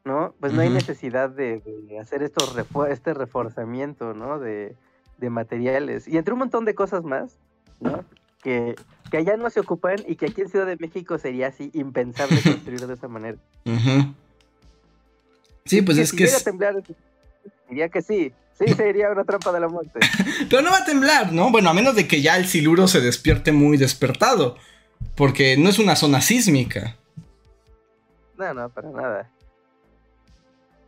¿no? 0.06 0.34
Pues 0.40 0.54
no 0.54 0.62
hay 0.62 0.70
necesidad 0.70 1.30
de, 1.30 1.62
hacer 2.02 2.24
estos 2.24 2.58
este 2.90 3.14
reforzamiento, 3.14 4.14
¿no? 4.14 4.40
De, 4.40 4.76
materiales, 5.30 6.08
y 6.08 6.18
entre 6.18 6.34
un 6.34 6.40
montón 6.40 6.66
de 6.66 6.76
cosas 6.76 7.04
más, 7.04 7.38
¿no? 7.80 8.04
Que, 8.42 8.76
allá 9.12 9.36
no 9.38 9.50
se 9.50 9.60
ocupan 9.60 9.98
y 10.08 10.16
que 10.16 10.28
aquí 10.28 10.42
en 10.42 10.50
Ciudad 10.50 10.66
de 10.66 10.78
México 10.78 11.18
sería 11.18 11.48
así 11.48 11.72
impensable 11.74 12.42
construir 12.42 12.86
de 12.86 12.94
esa 12.94 13.08
manera. 13.08 13.38
Sí, 15.66 15.82
pues 15.82 15.98
es 15.98 16.12
que... 16.12 16.30
Diría 17.70 17.90
que 17.90 18.02
sí. 18.02 18.34
Sí, 18.58 18.74
sería 18.76 19.12
una 19.12 19.24
trampa 19.24 19.52
de 19.52 19.60
la 19.60 19.68
muerte. 19.68 20.00
Pero 20.50 20.62
no 20.62 20.72
va 20.72 20.78
a 20.78 20.86
temblar, 20.86 21.32
¿no? 21.32 21.52
Bueno, 21.52 21.70
a 21.70 21.74
menos 21.74 21.96
de 21.96 22.08
que 22.08 22.22
ya 22.22 22.38
el 22.38 22.48
siluro 22.48 22.88
se 22.88 23.02
despierte 23.02 23.52
muy 23.52 23.78
despertado. 23.78 24.58
Porque 25.16 25.58
no 25.58 25.70
es 25.70 25.80
una 25.80 25.96
zona 25.96 26.22
sísmica. 26.22 26.96
No, 28.38 28.54
no, 28.54 28.70
para 28.70 28.90
nada. 28.90 29.30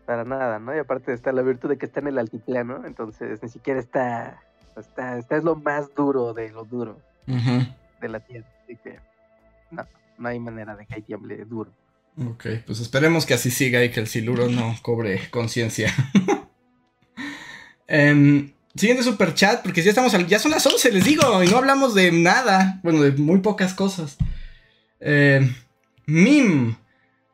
Para 0.10 0.26
nada, 0.26 0.58
¿no? 0.58 0.76
Y 0.76 0.80
aparte 0.80 1.14
está 1.14 1.32
la 1.32 1.44
virtud 1.44 1.70
de 1.70 1.78
que 1.78 1.86
está 1.86 2.00
en 2.00 2.08
el 2.08 2.18
altiplano, 2.18 2.84
entonces 2.88 3.44
ni 3.44 3.50
siquiera 3.50 3.80
está. 3.80 4.42
Está, 4.76 5.20
está 5.20 5.38
es 5.38 5.44
lo 5.44 5.56
más 5.56 5.94
duro 5.94 6.34
de 6.34 6.50
lo 6.50 6.66
duro 6.66 7.00
de 7.28 8.10
la 8.10 8.20
tierra. 8.20 8.48
Así 8.64 8.76
que 8.78 8.98
no, 9.70 9.86
no 10.18 10.30
hay 10.30 10.40
manera 10.40 10.76
de 10.76 10.88
que 10.88 10.96
hay 10.96 11.04
tiemble 11.04 11.46
duro. 11.46 11.72
Ok, 12.26 12.44
pues 12.66 12.80
esperemos 12.80 13.28
que 13.28 13.36
así 13.36 13.52
siga 13.52 13.84
y 13.84 13.92
que 13.92 14.00
el 14.00 14.08
siluro 14.08 14.50
no 14.50 14.76
cobre 14.82 15.30
conciencia. 15.30 15.94
Eh, 17.92 18.54
siguiente 18.76 19.02
super 19.02 19.34
chat, 19.34 19.64
porque 19.64 19.82
ya 19.82 19.90
estamos 19.90 20.16
ya 20.28 20.38
son 20.38 20.52
las 20.52 20.64
11, 20.64 20.92
les 20.92 21.06
digo, 21.06 21.44
y 21.44 21.48
no 21.48 21.58
hablamos 21.58 21.96
de 21.96 22.12
nada, 22.12 22.80
bueno, 22.84 23.02
de 23.02 23.14
muy 23.14 23.40
pocas 23.40 23.74
cosas. 23.74 24.16
Eh, 25.00 25.42
Mim 26.06 26.76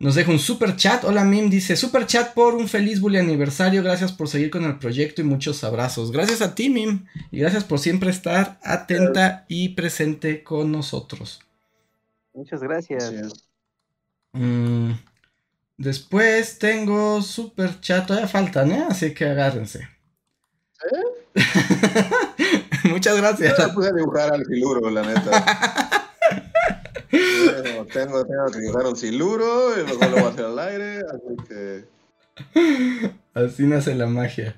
nos 0.06 0.14
deja 0.14 0.30
un 0.30 0.38
super 0.38 0.76
chat. 0.76 1.04
Hola 1.04 1.24
Mim, 1.24 1.50
dice 1.50 1.76
super 1.76 2.06
chat 2.06 2.36
por 2.36 2.54
un 2.54 2.68
feliz 2.68 3.02
bully 3.02 3.18
aniversario. 3.18 3.82
Gracias 3.82 4.12
por 4.12 4.28
seguir 4.28 4.52
con 4.52 4.64
el 4.64 4.78
proyecto 4.78 5.22
y 5.22 5.24
muchos 5.24 5.64
abrazos. 5.64 6.12
Gracias 6.12 6.44
a 6.44 6.54
ti 6.54 6.70
Mim 6.70 7.08
y 7.32 7.40
gracias 7.40 7.64
por 7.64 7.80
siempre 7.80 8.12
estar 8.12 8.60
atenta 8.62 9.46
y 9.48 9.70
presente 9.70 10.44
con 10.44 10.72
nosotros. 10.72 11.40
Muchas 12.36 12.62
gracias. 12.62 13.12
Mm, 14.34 14.92
después 15.76 16.60
tengo 16.60 17.24
super 17.24 17.82
chat, 17.82 18.06
todavía 18.06 18.28
faltan, 18.28 18.74
¿eh? 18.74 18.86
Así 18.88 19.12
que 19.12 19.26
agárrense. 19.26 19.90
Muchas 22.84 23.18
gracias. 23.18 23.58
Yo 23.58 23.68
la 23.68 23.74
puse 23.74 23.90
a 23.90 23.94
dibujar 23.94 24.32
al 24.36 24.46
siluro, 24.46 24.88
la 24.92 25.02
neta. 25.02 26.02
tengo, 27.64 27.86
tengo, 27.86 28.26
tengo, 28.26 28.46
que 28.52 28.60
dibujar 28.60 28.86
un 28.86 28.96
siluro 28.96 29.74
y 29.74 29.88
luego 29.88 30.06
lo 30.06 30.12
voy 30.12 30.24
a 30.24 30.28
hacer 30.28 30.46
al 30.46 30.60
aire, 30.60 31.00
así 31.00 31.48
que... 31.48 31.86
Así 33.34 33.64
nace 33.64 33.96
la 33.96 34.08
magia. 34.08 34.56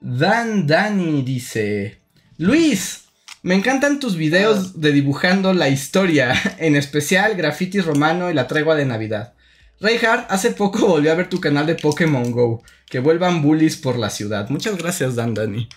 Dan 0.00 0.66
Dani 0.66 1.22
dice: 1.22 2.00
Luis, 2.38 3.04
me 3.42 3.54
encantan 3.54 4.00
tus 4.00 4.16
videos 4.16 4.80
de 4.80 4.92
dibujando 4.92 5.52
la 5.52 5.68
historia, 5.68 6.34
en 6.58 6.76
especial 6.76 7.34
graffiti 7.34 7.80
romano 7.80 8.30
y 8.30 8.34
la 8.34 8.46
tregua 8.46 8.74
de 8.74 8.86
Navidad. 8.86 9.34
Reinhardt, 9.80 10.30
hace 10.30 10.50
poco 10.50 10.86
volví 10.86 11.08
a 11.08 11.14
ver 11.14 11.28
tu 11.28 11.40
canal 11.40 11.66
de 11.66 11.74
Pokémon 11.74 12.30
Go. 12.32 12.62
Que 12.86 13.00
vuelvan 13.00 13.40
bullies 13.40 13.76
por 13.76 13.96
la 13.96 14.10
ciudad. 14.10 14.50
Muchas 14.50 14.76
gracias, 14.76 15.14
Dan 15.14 15.32
Dani. 15.32 15.68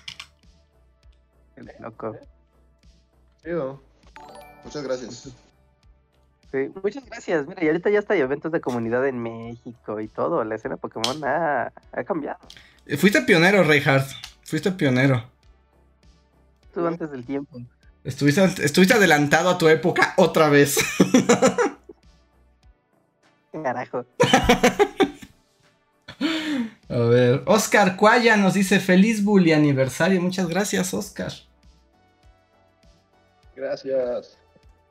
Loco. 1.80 2.18
Muchas 4.64 4.84
gracias. 4.84 5.30
Sí, 6.54 6.70
muchas 6.84 7.04
gracias. 7.08 7.48
Mira, 7.48 7.64
y 7.64 7.68
ahorita 7.68 7.90
ya 7.90 7.98
está 7.98 8.14
hay 8.14 8.20
eventos 8.20 8.52
de 8.52 8.62
comunidad 8.62 9.08
en 9.08 9.18
México 9.18 10.00
y 10.00 10.08
todo. 10.08 10.44
La 10.44 10.54
escena 10.54 10.78
Pokémon 10.78 11.24
ha, 11.26 11.74
ha 11.92 12.04
cambiado. 12.04 12.38
Eh, 12.86 12.96
Fuiste 12.96 13.24
pionero, 13.24 13.64
Reinhardt. 13.64 14.08
Fuiste 14.44 14.72
pionero. 14.72 15.26
Tú 16.72 16.86
antes 16.86 17.10
del 17.10 17.26
tiempo. 17.26 17.60
Estuviste, 18.04 18.44
estuviste 18.64 18.94
adelantado 18.94 19.50
a 19.50 19.58
tu 19.58 19.68
época 19.68 20.14
otra 20.16 20.48
vez. 20.50 20.78
Carajo. 23.52 24.06
A 26.88 26.98
ver, 26.98 27.42
Oscar 27.48 27.98
Cuaya 27.98 28.38
nos 28.38 28.54
dice 28.54 28.80
feliz 28.80 29.24
bully 29.24 29.54
aniversario. 29.54 30.22
Muchas 30.22 30.48
gracias, 30.48 30.94
Oscar. 30.94 31.32
Gracias. 33.56 34.38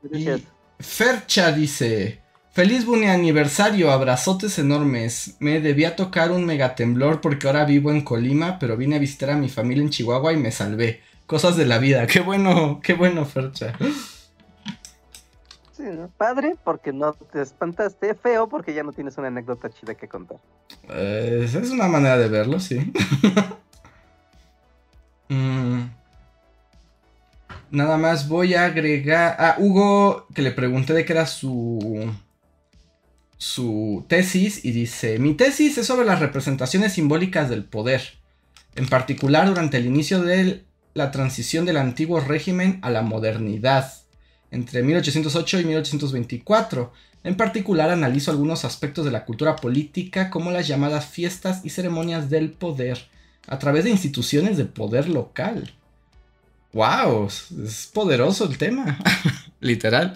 Gracias. 0.01 0.41
Y 0.41 0.62
Fercha 0.79 1.51
dice: 1.51 2.21
Feliz 2.51 2.85
bully 2.85 3.07
aniversario, 3.07 3.91
abrazotes 3.91 4.59
enormes. 4.59 5.37
Me 5.39 5.59
debía 5.59 5.95
tocar 5.95 6.31
un 6.31 6.45
megatemblor 6.45 7.19
porque 7.21 7.47
ahora 7.47 7.65
vivo 7.65 7.91
en 7.91 8.01
Colima, 8.01 8.59
pero 8.59 8.77
vine 8.77 8.97
a 8.97 8.99
visitar 8.99 9.31
a 9.31 9.37
mi 9.37 9.49
familia 9.49 9.83
en 9.83 9.89
Chihuahua 9.89 10.33
y 10.33 10.37
me 10.37 10.51
salvé. 10.51 11.01
Cosas 11.25 11.57
de 11.57 11.65
la 11.65 11.79
vida. 11.79 12.05
Qué 12.05 12.19
bueno, 12.19 12.79
qué 12.83 12.93
bueno, 12.93 13.25
Fercha. 13.25 13.73
Sí. 15.75 15.83
Padre 16.17 16.55
porque 16.63 16.93
no 16.93 17.13
te 17.13 17.41
espantaste. 17.41 18.13
Feo 18.13 18.47
porque 18.47 18.73
ya 18.73 18.83
no 18.83 18.91
tienes 18.91 19.17
una 19.17 19.29
anécdota 19.29 19.69
chida 19.69 19.95
que 19.95 20.07
contar. 20.07 20.37
Eh, 20.89 21.49
es 21.51 21.71
una 21.71 21.87
manera 21.87 22.17
de 22.17 22.27
verlo, 22.29 22.59
sí. 22.59 22.93
Mm. 25.29 25.89
Nada 27.73 27.97
más 27.97 28.27
voy 28.27 28.53
a 28.53 28.65
agregar 28.65 29.35
a 29.39 29.55
Hugo, 29.57 30.27
que 30.35 30.43
le 30.43 30.51
pregunté 30.51 30.93
de 30.93 31.05
qué 31.05 31.13
era 31.13 31.25
su 31.25 32.13
su 33.39 34.05
tesis 34.07 34.63
y 34.63 34.73
dice, 34.73 35.17
mi 35.17 35.33
tesis 35.33 35.79
es 35.79 35.87
sobre 35.87 36.05
las 36.05 36.19
representaciones 36.19 36.93
simbólicas 36.93 37.49
del 37.49 37.63
poder, 37.63 38.13
en 38.75 38.85
particular 38.87 39.47
durante 39.47 39.77
el 39.77 39.87
inicio 39.87 40.21
de 40.21 40.61
la 40.93 41.09
transición 41.09 41.65
del 41.65 41.77
antiguo 41.77 42.19
régimen 42.19 42.77
a 42.83 42.91
la 42.91 43.01
modernidad, 43.01 43.91
entre 44.51 44.83
1808 44.83 45.61
y 45.61 45.65
1824. 45.65 46.93
En 47.23 47.35
particular 47.35 47.89
analizo 47.89 48.29
algunos 48.29 48.65
aspectos 48.65 49.03
de 49.03 49.09
la 49.09 49.25
cultura 49.25 49.55
política 49.55 50.29
como 50.29 50.51
las 50.51 50.67
llamadas 50.67 51.07
fiestas 51.07 51.61
y 51.63 51.71
ceremonias 51.71 52.29
del 52.29 52.51
poder, 52.51 53.07
a 53.47 53.57
través 53.57 53.83
de 53.83 53.89
instituciones 53.89 54.57
de 54.57 54.65
poder 54.65 55.09
local. 55.09 55.73
¡Wow! 56.73 57.27
Es 57.27 57.89
poderoso 57.93 58.45
el 58.45 58.57
tema. 58.57 58.97
Literal. 59.59 60.15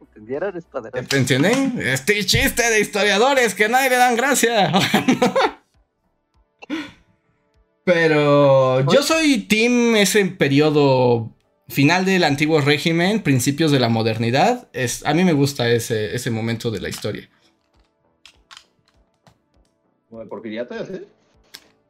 ¿Entendieron? 0.00 0.56
Es 0.56 0.64
poderoso. 0.64 1.16
¿Entendieron? 1.16 1.80
Este 1.80 2.26
chiste 2.26 2.68
de 2.68 2.80
historiadores 2.80 3.54
que 3.54 3.68
nadie 3.68 3.90
le 3.90 3.96
dan 3.96 4.16
gracia. 4.16 4.72
Pero 7.84 8.80
yo 8.90 9.02
soy 9.02 9.42
team 9.42 9.94
ese 9.94 10.24
periodo 10.24 11.30
final 11.68 12.04
del 12.04 12.24
antiguo 12.24 12.60
régimen, 12.60 13.22
principios 13.22 13.70
de 13.70 13.78
la 13.78 13.88
modernidad. 13.88 14.68
Es, 14.72 15.06
a 15.06 15.14
mí 15.14 15.22
me 15.22 15.34
gusta 15.34 15.68
ese, 15.68 16.16
ese 16.16 16.30
momento 16.30 16.70
de 16.70 16.80
la 16.80 16.88
historia. 16.88 17.28
¿Como 20.08 20.22
de 20.22 20.26
porfiriato, 20.26 20.74
sí? 20.86 21.02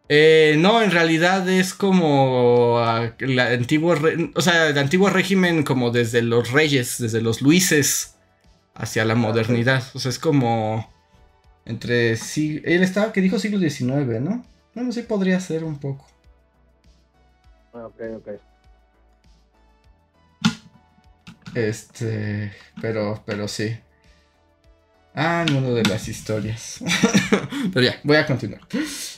Eh, 0.09 0.57
no, 0.59 0.83
en 0.83 0.91
realidad 0.91 1.49
es 1.49 1.73
como 1.73 2.77
uh, 2.77 3.13
el 3.19 3.39
antiguo, 3.39 3.95
o 4.35 4.41
sea, 4.43 4.69
el 4.69 4.79
antiguo 4.79 5.09
régimen 5.09 5.63
como 5.63 5.91
desde 5.91 6.21
los 6.21 6.53
reyes, 6.53 6.99
desde 6.99 7.23
los 7.23 7.41
luises 7.41 8.17
hacia 8.75 9.05
la 9.05 9.15
modernidad. 9.15 9.83
O 9.95 9.99
sea, 9.99 10.11
es 10.11 10.19
como 10.19 10.93
entre 11.65 12.17
sí. 12.17 12.61
Él 12.65 12.83
estaba 12.83 13.13
que 13.13 13.23
dijo 13.23 13.39
siglo 13.39 13.59
XIX, 13.59 14.21
¿no? 14.21 14.45
Bueno, 14.75 14.93
sí 14.93 15.03
podría 15.03 15.41
ser 15.41 15.65
un 15.65 15.79
poco. 15.79 16.07
Ah, 17.73 17.87
ok, 17.87 18.01
ok. 18.17 18.29
Este, 21.55 22.53
pero, 22.81 23.23
pero 23.25 23.49
sí. 23.49 23.77
Ah, 25.15 25.45
no 25.51 25.61
lo 25.61 25.75
de 25.75 25.85
las 25.85 26.09
historias. 26.09 26.81
pero 27.73 27.87
ya, 27.87 28.01
voy 28.03 28.17
a 28.17 28.27
continuar. 28.27 28.61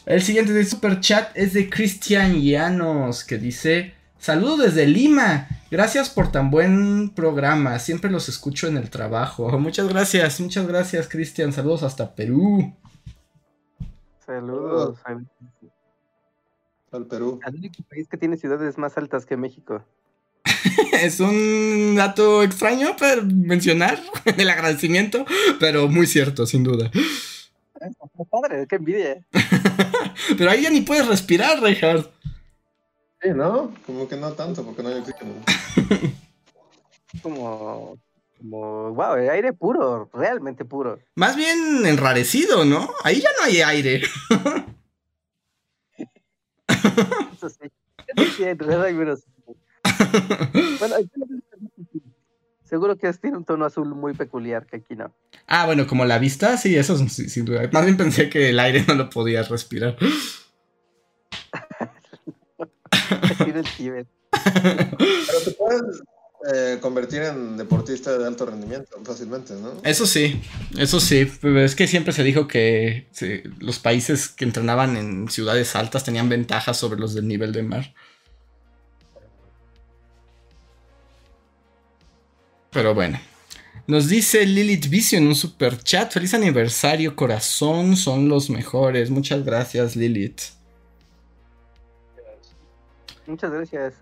El 0.04 0.22
siguiente 0.22 0.52
de 0.52 0.64
super 0.64 1.00
chat 1.00 1.30
es 1.34 1.54
de 1.54 1.70
Cristian 1.70 2.34
Llanos 2.40 3.24
que 3.24 3.38
dice: 3.38 3.94
Saludos 4.18 4.58
desde 4.74 4.86
Lima. 4.86 5.48
Gracias 5.70 6.10
por 6.10 6.30
tan 6.30 6.50
buen 6.50 7.10
programa. 7.14 7.78
Siempre 7.78 8.10
los 8.10 8.28
escucho 8.28 8.66
en 8.66 8.76
el 8.76 8.90
trabajo. 8.90 9.48
Muchas 9.58 9.88
gracias, 9.88 10.38
muchas 10.40 10.66
gracias, 10.66 11.08
Cristian. 11.08 11.52
Saludos 11.52 11.82
hasta 11.82 12.14
Perú. 12.14 12.74
Saludos. 14.24 14.98
al- 15.04 15.26
Al 16.92 17.06
Perú. 17.06 17.40
Al 17.42 17.54
único 17.54 17.82
país 17.88 18.06
que 18.08 18.16
tiene 18.16 18.36
ciudades 18.36 18.76
más 18.78 18.96
altas 18.98 19.24
que 19.24 19.36
México. 19.36 19.84
Es 21.02 21.20
un 21.20 21.94
dato 21.96 22.42
extraño 22.42 22.96
para 22.96 23.22
mencionar 23.22 24.00
el 24.36 24.48
agradecimiento, 24.48 25.24
pero 25.60 25.88
muy 25.88 26.06
cierto, 26.06 26.46
sin 26.46 26.64
duda. 26.64 26.90
Padre, 28.30 28.66
qué 28.66 28.76
envidia. 28.76 29.26
Pero 30.38 30.50
ahí 30.50 30.62
ya 30.62 30.70
ni 30.70 30.80
puedes 30.80 31.06
respirar, 31.06 31.60
Reinhardt. 31.60 32.10
Sí, 33.20 33.28
¿no? 33.34 33.74
Como 33.84 34.08
que 34.08 34.16
no 34.16 34.32
tanto, 34.32 34.64
porque 34.64 34.82
no 34.82 34.88
hay 34.88 34.96
oxígeno. 34.96 35.32
Como, 37.22 37.98
como, 38.38 38.92
wow, 38.92 39.14
aire 39.30 39.52
puro, 39.52 40.10
realmente 40.12 40.64
puro. 40.64 40.98
Más 41.14 41.36
bien 41.36 41.86
enrarecido, 41.86 42.64
¿no? 42.64 42.90
Ahí 43.04 43.20
ya 43.20 43.28
no 43.38 43.44
hay 43.44 43.60
aire. 43.60 44.02
Eso 47.32 47.48
sí. 47.50 47.70
Eso 48.16 48.32
sí, 48.36 48.44
hay 48.44 48.94
menos. 48.94 49.24
Bueno, 50.78 50.96
seguro 52.64 52.96
que 52.96 53.12
tiene 53.14 53.36
un 53.38 53.44
tono 53.44 53.64
azul 53.64 53.94
muy 53.94 54.12
peculiar 54.14 54.66
que 54.66 54.76
aquí 54.76 54.94
no. 54.94 55.12
Ah, 55.46 55.66
bueno, 55.66 55.86
como 55.86 56.04
la 56.04 56.18
vista, 56.18 56.56
sí, 56.56 56.76
eso 56.76 56.96
sí, 57.08 57.28
sin 57.28 57.44
duda. 57.44 57.68
Más 57.72 57.84
bien 57.84 57.96
pensé 57.96 58.28
que 58.28 58.50
el 58.50 58.58
aire 58.58 58.84
no 58.86 58.94
lo 58.94 59.08
podías 59.10 59.48
respirar. 59.48 59.96
Aquí 63.10 63.50
en 63.50 63.56
el 63.56 63.66
Tíbet. 63.76 64.06
Pero 64.52 65.40
te 65.44 65.50
puedes 65.52 66.02
eh, 66.52 66.78
convertir 66.80 67.22
en 67.22 67.56
deportista 67.56 68.16
de 68.16 68.26
alto 68.26 68.46
rendimiento 68.46 68.98
fácilmente, 69.04 69.54
¿no? 69.54 69.72
Eso 69.82 70.06
sí, 70.06 70.40
eso 70.78 71.00
sí. 71.00 71.28
pero 71.40 71.60
Es 71.60 71.74
que 71.74 71.88
siempre 71.88 72.12
se 72.12 72.22
dijo 72.22 72.46
que 72.46 73.06
sí, 73.10 73.42
los 73.58 73.78
países 73.78 74.28
que 74.28 74.44
entrenaban 74.44 74.96
en 74.96 75.28
ciudades 75.28 75.74
altas 75.74 76.04
tenían 76.04 76.28
ventajas 76.28 76.76
sobre 76.76 77.00
los 77.00 77.14
del 77.14 77.26
nivel 77.26 77.52
de 77.52 77.62
mar. 77.62 77.94
Pero 82.76 82.94
bueno. 82.94 83.18
Nos 83.86 84.06
dice 84.06 84.44
Lilith 84.44 84.88
Vicio 84.90 85.16
en 85.16 85.26
un 85.26 85.34
super 85.34 85.82
chat. 85.82 86.12
Feliz 86.12 86.34
aniversario, 86.34 87.16
corazón. 87.16 87.96
Son 87.96 88.28
los 88.28 88.50
mejores. 88.50 89.08
Muchas 89.08 89.46
gracias, 89.46 89.96
Lilith. 89.96 90.42
Muchas 93.26 93.50
gracias. 93.50 93.94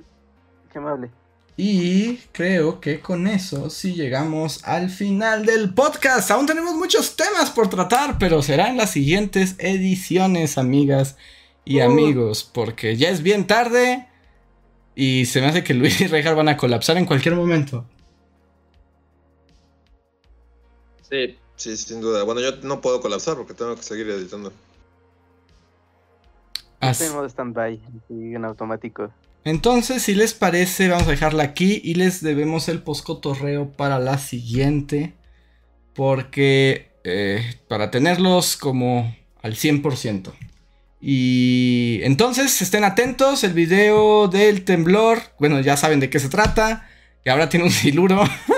Qué 0.72 0.78
amable. 0.78 1.08
Y 1.56 2.16
creo 2.32 2.80
que 2.80 2.98
con 2.98 3.28
eso 3.28 3.70
sí 3.70 3.94
llegamos 3.94 4.64
al 4.64 4.90
final 4.90 5.46
del 5.46 5.72
podcast. 5.72 6.32
Aún 6.32 6.46
tenemos 6.46 6.74
muchos 6.74 7.14
temas 7.14 7.50
por 7.50 7.70
tratar, 7.70 8.18
pero 8.18 8.42
será 8.42 8.68
en 8.70 8.76
las 8.76 8.90
siguientes 8.90 9.54
ediciones, 9.58 10.58
amigas 10.58 11.16
y 11.64 11.78
Uh. 11.78 11.84
amigos, 11.84 12.42
porque 12.42 12.96
ya 12.96 13.10
es 13.10 13.22
bien 13.22 13.46
tarde 13.46 14.08
y 14.96 15.26
se 15.26 15.40
me 15.40 15.46
hace 15.46 15.62
que 15.62 15.74
Luis 15.74 16.00
y 16.00 16.08
Rejar 16.08 16.34
van 16.34 16.48
a 16.48 16.56
colapsar 16.56 16.96
en 16.96 17.06
cualquier 17.06 17.36
momento. 17.36 17.86
Sí, 21.08 21.38
sí, 21.56 21.76
sin 21.76 22.00
duda. 22.00 22.22
Bueno, 22.24 22.40
yo 22.40 22.56
no 22.62 22.80
puedo 22.80 23.00
colapsar 23.00 23.36
porque 23.36 23.54
tengo 23.54 23.74
que 23.76 23.82
seguir 23.82 24.08
editando. 24.10 24.52
As- 26.80 26.92
Estoy 27.00 27.08
en 27.08 27.14
modo 27.14 27.28
stand-by, 27.28 27.80
así 28.04 28.34
en 28.34 28.44
automático. 28.44 29.10
Entonces, 29.44 30.02
si 30.02 30.14
les 30.14 30.32
parece, 30.34 30.88
vamos 30.88 31.06
a 31.06 31.10
dejarla 31.10 31.42
aquí 31.42 31.80
y 31.84 31.94
les 31.94 32.22
debemos 32.22 32.68
el 32.68 32.82
poscotorreo 32.82 33.70
para 33.72 33.98
la 33.98 34.18
siguiente. 34.18 35.14
Porque 35.94 36.90
eh, 37.04 37.60
para 37.68 37.90
tenerlos 37.90 38.56
como 38.56 39.14
al 39.42 39.54
100%. 39.54 40.32
Y 41.00 42.00
entonces 42.02 42.60
estén 42.62 42.82
atentos, 42.82 43.44
el 43.44 43.52
video 43.52 44.26
del 44.28 44.64
temblor, 44.64 45.18
bueno, 45.38 45.60
ya 45.60 45.76
saben 45.76 46.00
de 46.00 46.08
qué 46.10 46.18
se 46.18 46.30
trata. 46.30 46.88
Que 47.22 47.30
ahora 47.30 47.48
tiene 47.48 47.66
un 47.66 47.70
siluro 47.70 48.22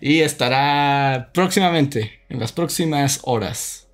y 0.00 0.20
estará 0.20 1.30
próximamente, 1.32 2.20
en 2.28 2.40
las 2.40 2.52
próximas 2.52 3.20
horas. 3.22 3.88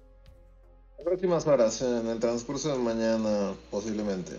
Próximas 1.05 1.47
horas, 1.47 1.83
en 1.83 2.09
el 2.09 2.19
transcurso 2.19 2.73
de 2.73 2.79
mañana, 2.79 3.53
posiblemente. 3.71 4.33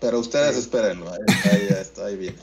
Pero 0.00 0.18
ustedes 0.18 0.56
espérenlo, 0.56 1.10
ahí, 1.10 1.18
ahí 1.50 1.68
está, 1.80 2.06
ahí 2.06 2.16
bien. 2.16 2.34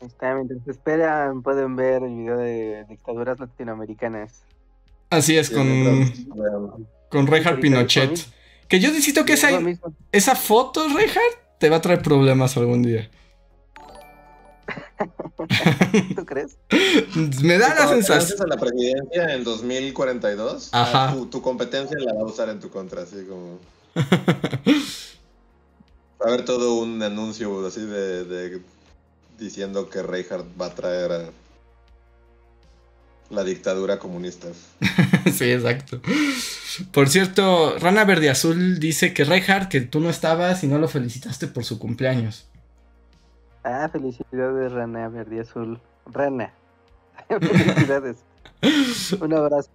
Está, 0.00 0.34
mientras 0.34 0.66
esperan, 0.66 1.42
pueden 1.42 1.76
ver 1.76 2.02
el 2.02 2.14
video 2.14 2.38
de 2.38 2.84
dictaduras 2.88 3.38
latinoamericanas. 3.38 4.42
Así 5.10 5.36
es, 5.36 5.50
con, 5.50 6.12
con 7.08 7.26
Reinhard 7.26 7.60
Pinochet. 7.60 8.18
Que 8.68 8.80
yo 8.80 8.88
necesito 8.90 9.24
que 9.24 9.32
esa, 9.32 9.50
esa 10.12 10.36
foto, 10.36 10.86
Reinhardt, 10.88 11.58
te 11.58 11.70
va 11.70 11.76
a 11.76 11.80
traer 11.80 12.02
problemas 12.02 12.56
algún 12.56 12.82
día. 12.82 13.10
¿Tú 16.16 16.26
crees? 16.26 16.56
Me 17.42 17.58
da 17.58 17.74
la 17.74 17.88
sensación. 17.88 18.18
lances 18.18 18.40
a 18.40 18.46
la 18.46 18.56
presidencia 18.56 19.34
en 19.34 19.44
2042, 19.44 20.70
Ajá. 20.72 21.08
ah, 21.10 21.12
tu, 21.14 21.26
tu 21.26 21.42
competencia 21.42 21.96
la 22.00 22.14
va 22.14 22.20
a 22.20 22.24
usar 22.24 22.48
en 22.48 22.60
tu 22.60 22.70
contra, 22.70 23.02
así 23.02 23.24
como... 23.28 23.58
Va 26.20 26.26
a 26.26 26.28
haber 26.34 26.44
todo 26.44 26.74
un 26.74 27.00
anuncio 27.00 27.64
así 27.64 27.80
de, 27.80 28.24
de- 28.24 28.60
diciendo 29.38 29.88
que 29.88 30.02
Reinhardt 30.02 30.46
va 30.60 30.66
a 30.66 30.74
traer 30.74 31.12
a 31.12 31.30
la 33.30 33.44
dictadura 33.44 34.00
comunista. 34.00 34.48
sí, 35.32 35.44
exacto. 35.52 36.00
Por 36.90 37.08
cierto, 37.08 37.78
Rana 37.78 38.04
Verde 38.04 38.30
Azul 38.30 38.80
dice 38.80 39.14
que 39.14 39.22
Reinhardt, 39.24 39.68
que 39.68 39.80
tú 39.80 40.00
no 40.00 40.10
estabas 40.10 40.64
y 40.64 40.66
no 40.66 40.78
lo 40.78 40.88
felicitaste 40.88 41.46
por 41.46 41.64
su 41.64 41.78
cumpleaños. 41.78 42.46
Ah, 43.70 43.88
felicidades, 43.90 44.72
Rana 44.72 45.08
Verde 45.10 45.40
Azul. 45.40 45.78
Rana. 46.06 46.54
felicidades. 47.28 48.24
Un 49.20 49.34
abrazo. 49.34 49.70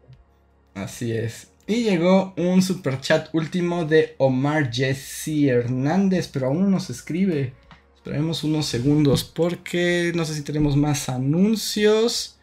Así 0.73 1.11
es. 1.11 1.51
Y 1.67 1.83
llegó 1.83 2.33
un 2.35 2.61
super 2.63 2.99
chat 2.99 3.29
último 3.33 3.85
de 3.85 4.15
Omar 4.17 4.71
Jesse 4.73 5.47
Hernández, 5.47 6.27
pero 6.27 6.47
aún 6.47 6.63
no 6.63 6.69
nos 6.69 6.89
escribe. 6.89 7.53
Esperemos 7.95 8.43
unos 8.43 8.65
segundos 8.65 9.23
porque 9.23 10.11
no 10.15 10.25
sé 10.25 10.33
si 10.33 10.41
tenemos 10.41 10.75
más 10.75 11.07
anuncios. 11.07 12.39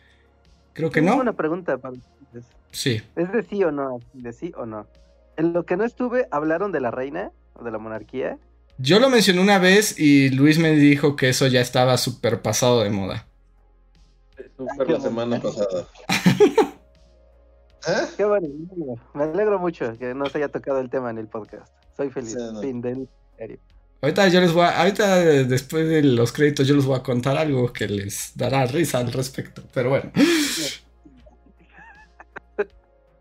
Creo 0.73 0.91
que 0.91 1.01
Tengo 1.01 1.17
no. 1.17 1.23
una 1.23 1.33
pregunta 1.33 1.77
para 1.79 1.95
ustedes. 1.95 2.47
Sí. 2.71 3.03
¿Es 3.17 3.33
de 3.33 3.43
sí 3.43 3.63
o 3.65 3.73
no? 3.73 3.99
¿De 4.13 4.33
sí 4.33 4.53
o 4.57 4.65
no? 4.65 4.87
En 5.37 5.53
lo 5.53 5.67
que 5.67 5.77
no 5.77 5.85
estuve, 5.85 6.29
¿hablaron 6.31 6.71
de 6.71 6.81
la 6.81 6.93
reina 6.93 7.33
o 7.55 7.65
de 7.65 7.73
la 7.73 7.79
monarquía? 7.79 8.39
Yo 8.83 8.99
lo 8.99 9.11
mencioné 9.11 9.43
una 9.43 9.59
vez 9.59 9.99
y 9.99 10.31
Luis 10.31 10.59
me 10.59 10.71
dijo 10.73 11.15
que 11.15 11.29
eso 11.29 11.47
ya 11.47 11.61
estaba 11.61 11.99
súper 11.99 12.41
pasado 12.41 12.83
de 12.83 12.89
moda. 12.89 13.27
Super 14.57 14.87
qué 14.87 14.93
la 14.95 15.01
semana 15.01 15.39
pasada. 15.39 15.87
¿Eh? 17.89 18.07
Qué 18.17 18.25
bueno, 18.25 18.49
me 19.13 19.25
alegro 19.25 19.59
mucho 19.59 19.93
que 19.99 20.15
no 20.15 20.27
se 20.27 20.39
haya 20.39 20.49
tocado 20.49 20.81
el 20.81 20.89
tema 20.89 21.11
en 21.11 21.19
el 21.19 21.29
podcast. 21.29 21.71
Soy 21.95 22.11
feliz. 22.11 22.33
Sí, 22.33 22.39
no. 22.39 22.61
Fin 22.61 22.81
del 22.81 23.09
serio. 23.37 23.59
Ahorita 24.01 24.29
yo 24.29 24.41
les 24.41 24.55
voy 24.55 24.65
a, 24.65 24.81
ahorita 24.81 25.19
después 25.45 25.87
de 25.87 26.03
los 26.03 26.33
créditos 26.33 26.67
yo 26.67 26.75
les 26.75 26.87
voy 26.87 26.99
a 26.99 27.03
contar 27.03 27.37
algo 27.37 27.71
que 27.75 27.87
les 27.87 28.33
dará 28.35 28.65
risa 28.65 28.99
al 28.99 29.13
respecto. 29.13 29.63
Pero 29.75 29.91
bueno. 29.91 30.11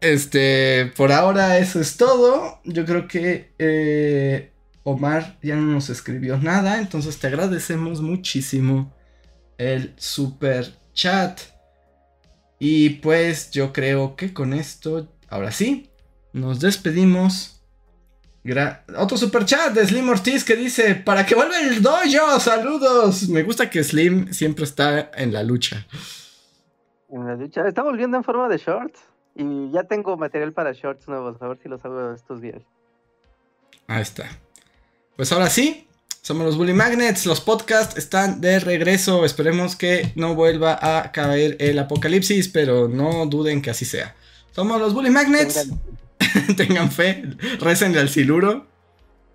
Este, 0.01 0.93
por 0.95 1.11
ahora 1.11 1.57
eso 1.57 1.81
es 1.81 1.97
todo. 1.97 2.61
Yo 2.63 2.85
creo 2.85 3.05
que 3.05 3.51
eh, 3.59 4.53
Omar 4.91 5.37
ya 5.41 5.55
no 5.55 5.61
nos 5.73 5.89
escribió 5.89 6.37
nada, 6.37 6.79
entonces 6.79 7.19
te 7.19 7.27
agradecemos 7.27 8.01
muchísimo 8.01 8.93
el 9.57 9.93
super 9.97 10.73
chat. 10.93 11.39
Y 12.57 12.89
pues 13.01 13.51
yo 13.51 13.71
creo 13.71 14.15
que 14.15 14.33
con 14.33 14.53
esto, 14.53 15.07
ahora 15.29 15.51
sí, 15.51 15.89
nos 16.33 16.59
despedimos. 16.59 17.55
Gra- 18.43 18.83
Otro 18.97 19.17
super 19.17 19.45
chat 19.45 19.73
de 19.73 19.85
Slim 19.85 20.09
Ortiz 20.09 20.43
que 20.43 20.55
dice, 20.55 20.95
para 20.95 21.25
que 21.25 21.35
vuelva 21.35 21.59
el 21.59 21.81
dojo, 21.81 22.39
saludos. 22.39 23.29
Me 23.29 23.43
gusta 23.43 23.69
que 23.69 23.83
Slim 23.83 24.33
siempre 24.33 24.63
está 24.63 25.11
en 25.15 25.33
la 25.33 25.43
lucha. 25.43 25.85
En 27.09 27.25
la 27.27 27.35
lucha. 27.35 27.67
Está 27.67 27.83
volviendo 27.83 28.17
en 28.17 28.23
forma 28.23 28.47
de 28.47 28.57
shorts. 28.57 28.99
Y 29.35 29.71
ya 29.71 29.83
tengo 29.83 30.17
material 30.17 30.51
para 30.51 30.73
shorts 30.73 31.07
nuevos. 31.07 31.41
A 31.41 31.47
ver 31.47 31.59
si 31.61 31.69
los 31.69 31.83
hago 31.85 32.11
estos 32.13 32.41
días. 32.41 32.61
Ahí 33.87 34.01
está. 34.01 34.25
Pues 35.19 35.33
ahora 35.33 35.49
sí, 35.49 35.85
somos 36.21 36.45
los 36.45 36.55
Bully 36.55 36.71
Magnets. 36.71 37.25
Los 37.25 37.41
podcasts 37.41 37.97
están 37.97 38.39
de 38.39 38.57
regreso. 38.57 39.25
Esperemos 39.25 39.75
que 39.75 40.13
no 40.15 40.33
vuelva 40.33 40.79
a 40.81 41.11
caer 41.11 41.57
el 41.59 41.77
apocalipsis, 41.77 42.47
pero 42.47 42.87
no 42.87 43.25
duden 43.25 43.61
que 43.61 43.69
así 43.69 43.83
sea. 43.83 44.15
Somos 44.55 44.79
los 44.79 44.93
Bully 44.93 45.09
Magnets. 45.09 45.67
Tengan 46.55 46.89
fe, 46.93 47.25
recen 47.59 47.97
al 47.97 48.07
siluro. 48.07 48.65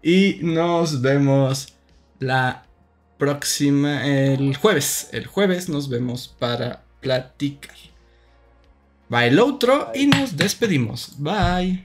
Y 0.02 0.39
nos 0.40 1.02
vemos 1.02 1.74
la 2.19 2.65
próxima, 3.19 4.06
el 4.06 4.56
jueves. 4.56 5.11
El 5.12 5.27
jueves 5.27 5.69
nos 5.69 5.90
vemos 5.90 6.35
para 6.39 6.82
platicar. 7.02 7.77
Va 9.12 9.27
el 9.27 9.39
otro 9.39 9.93
y 9.94 10.06
nos 10.06 10.35
despedimos. 10.35 11.12
Bye. 11.19 11.85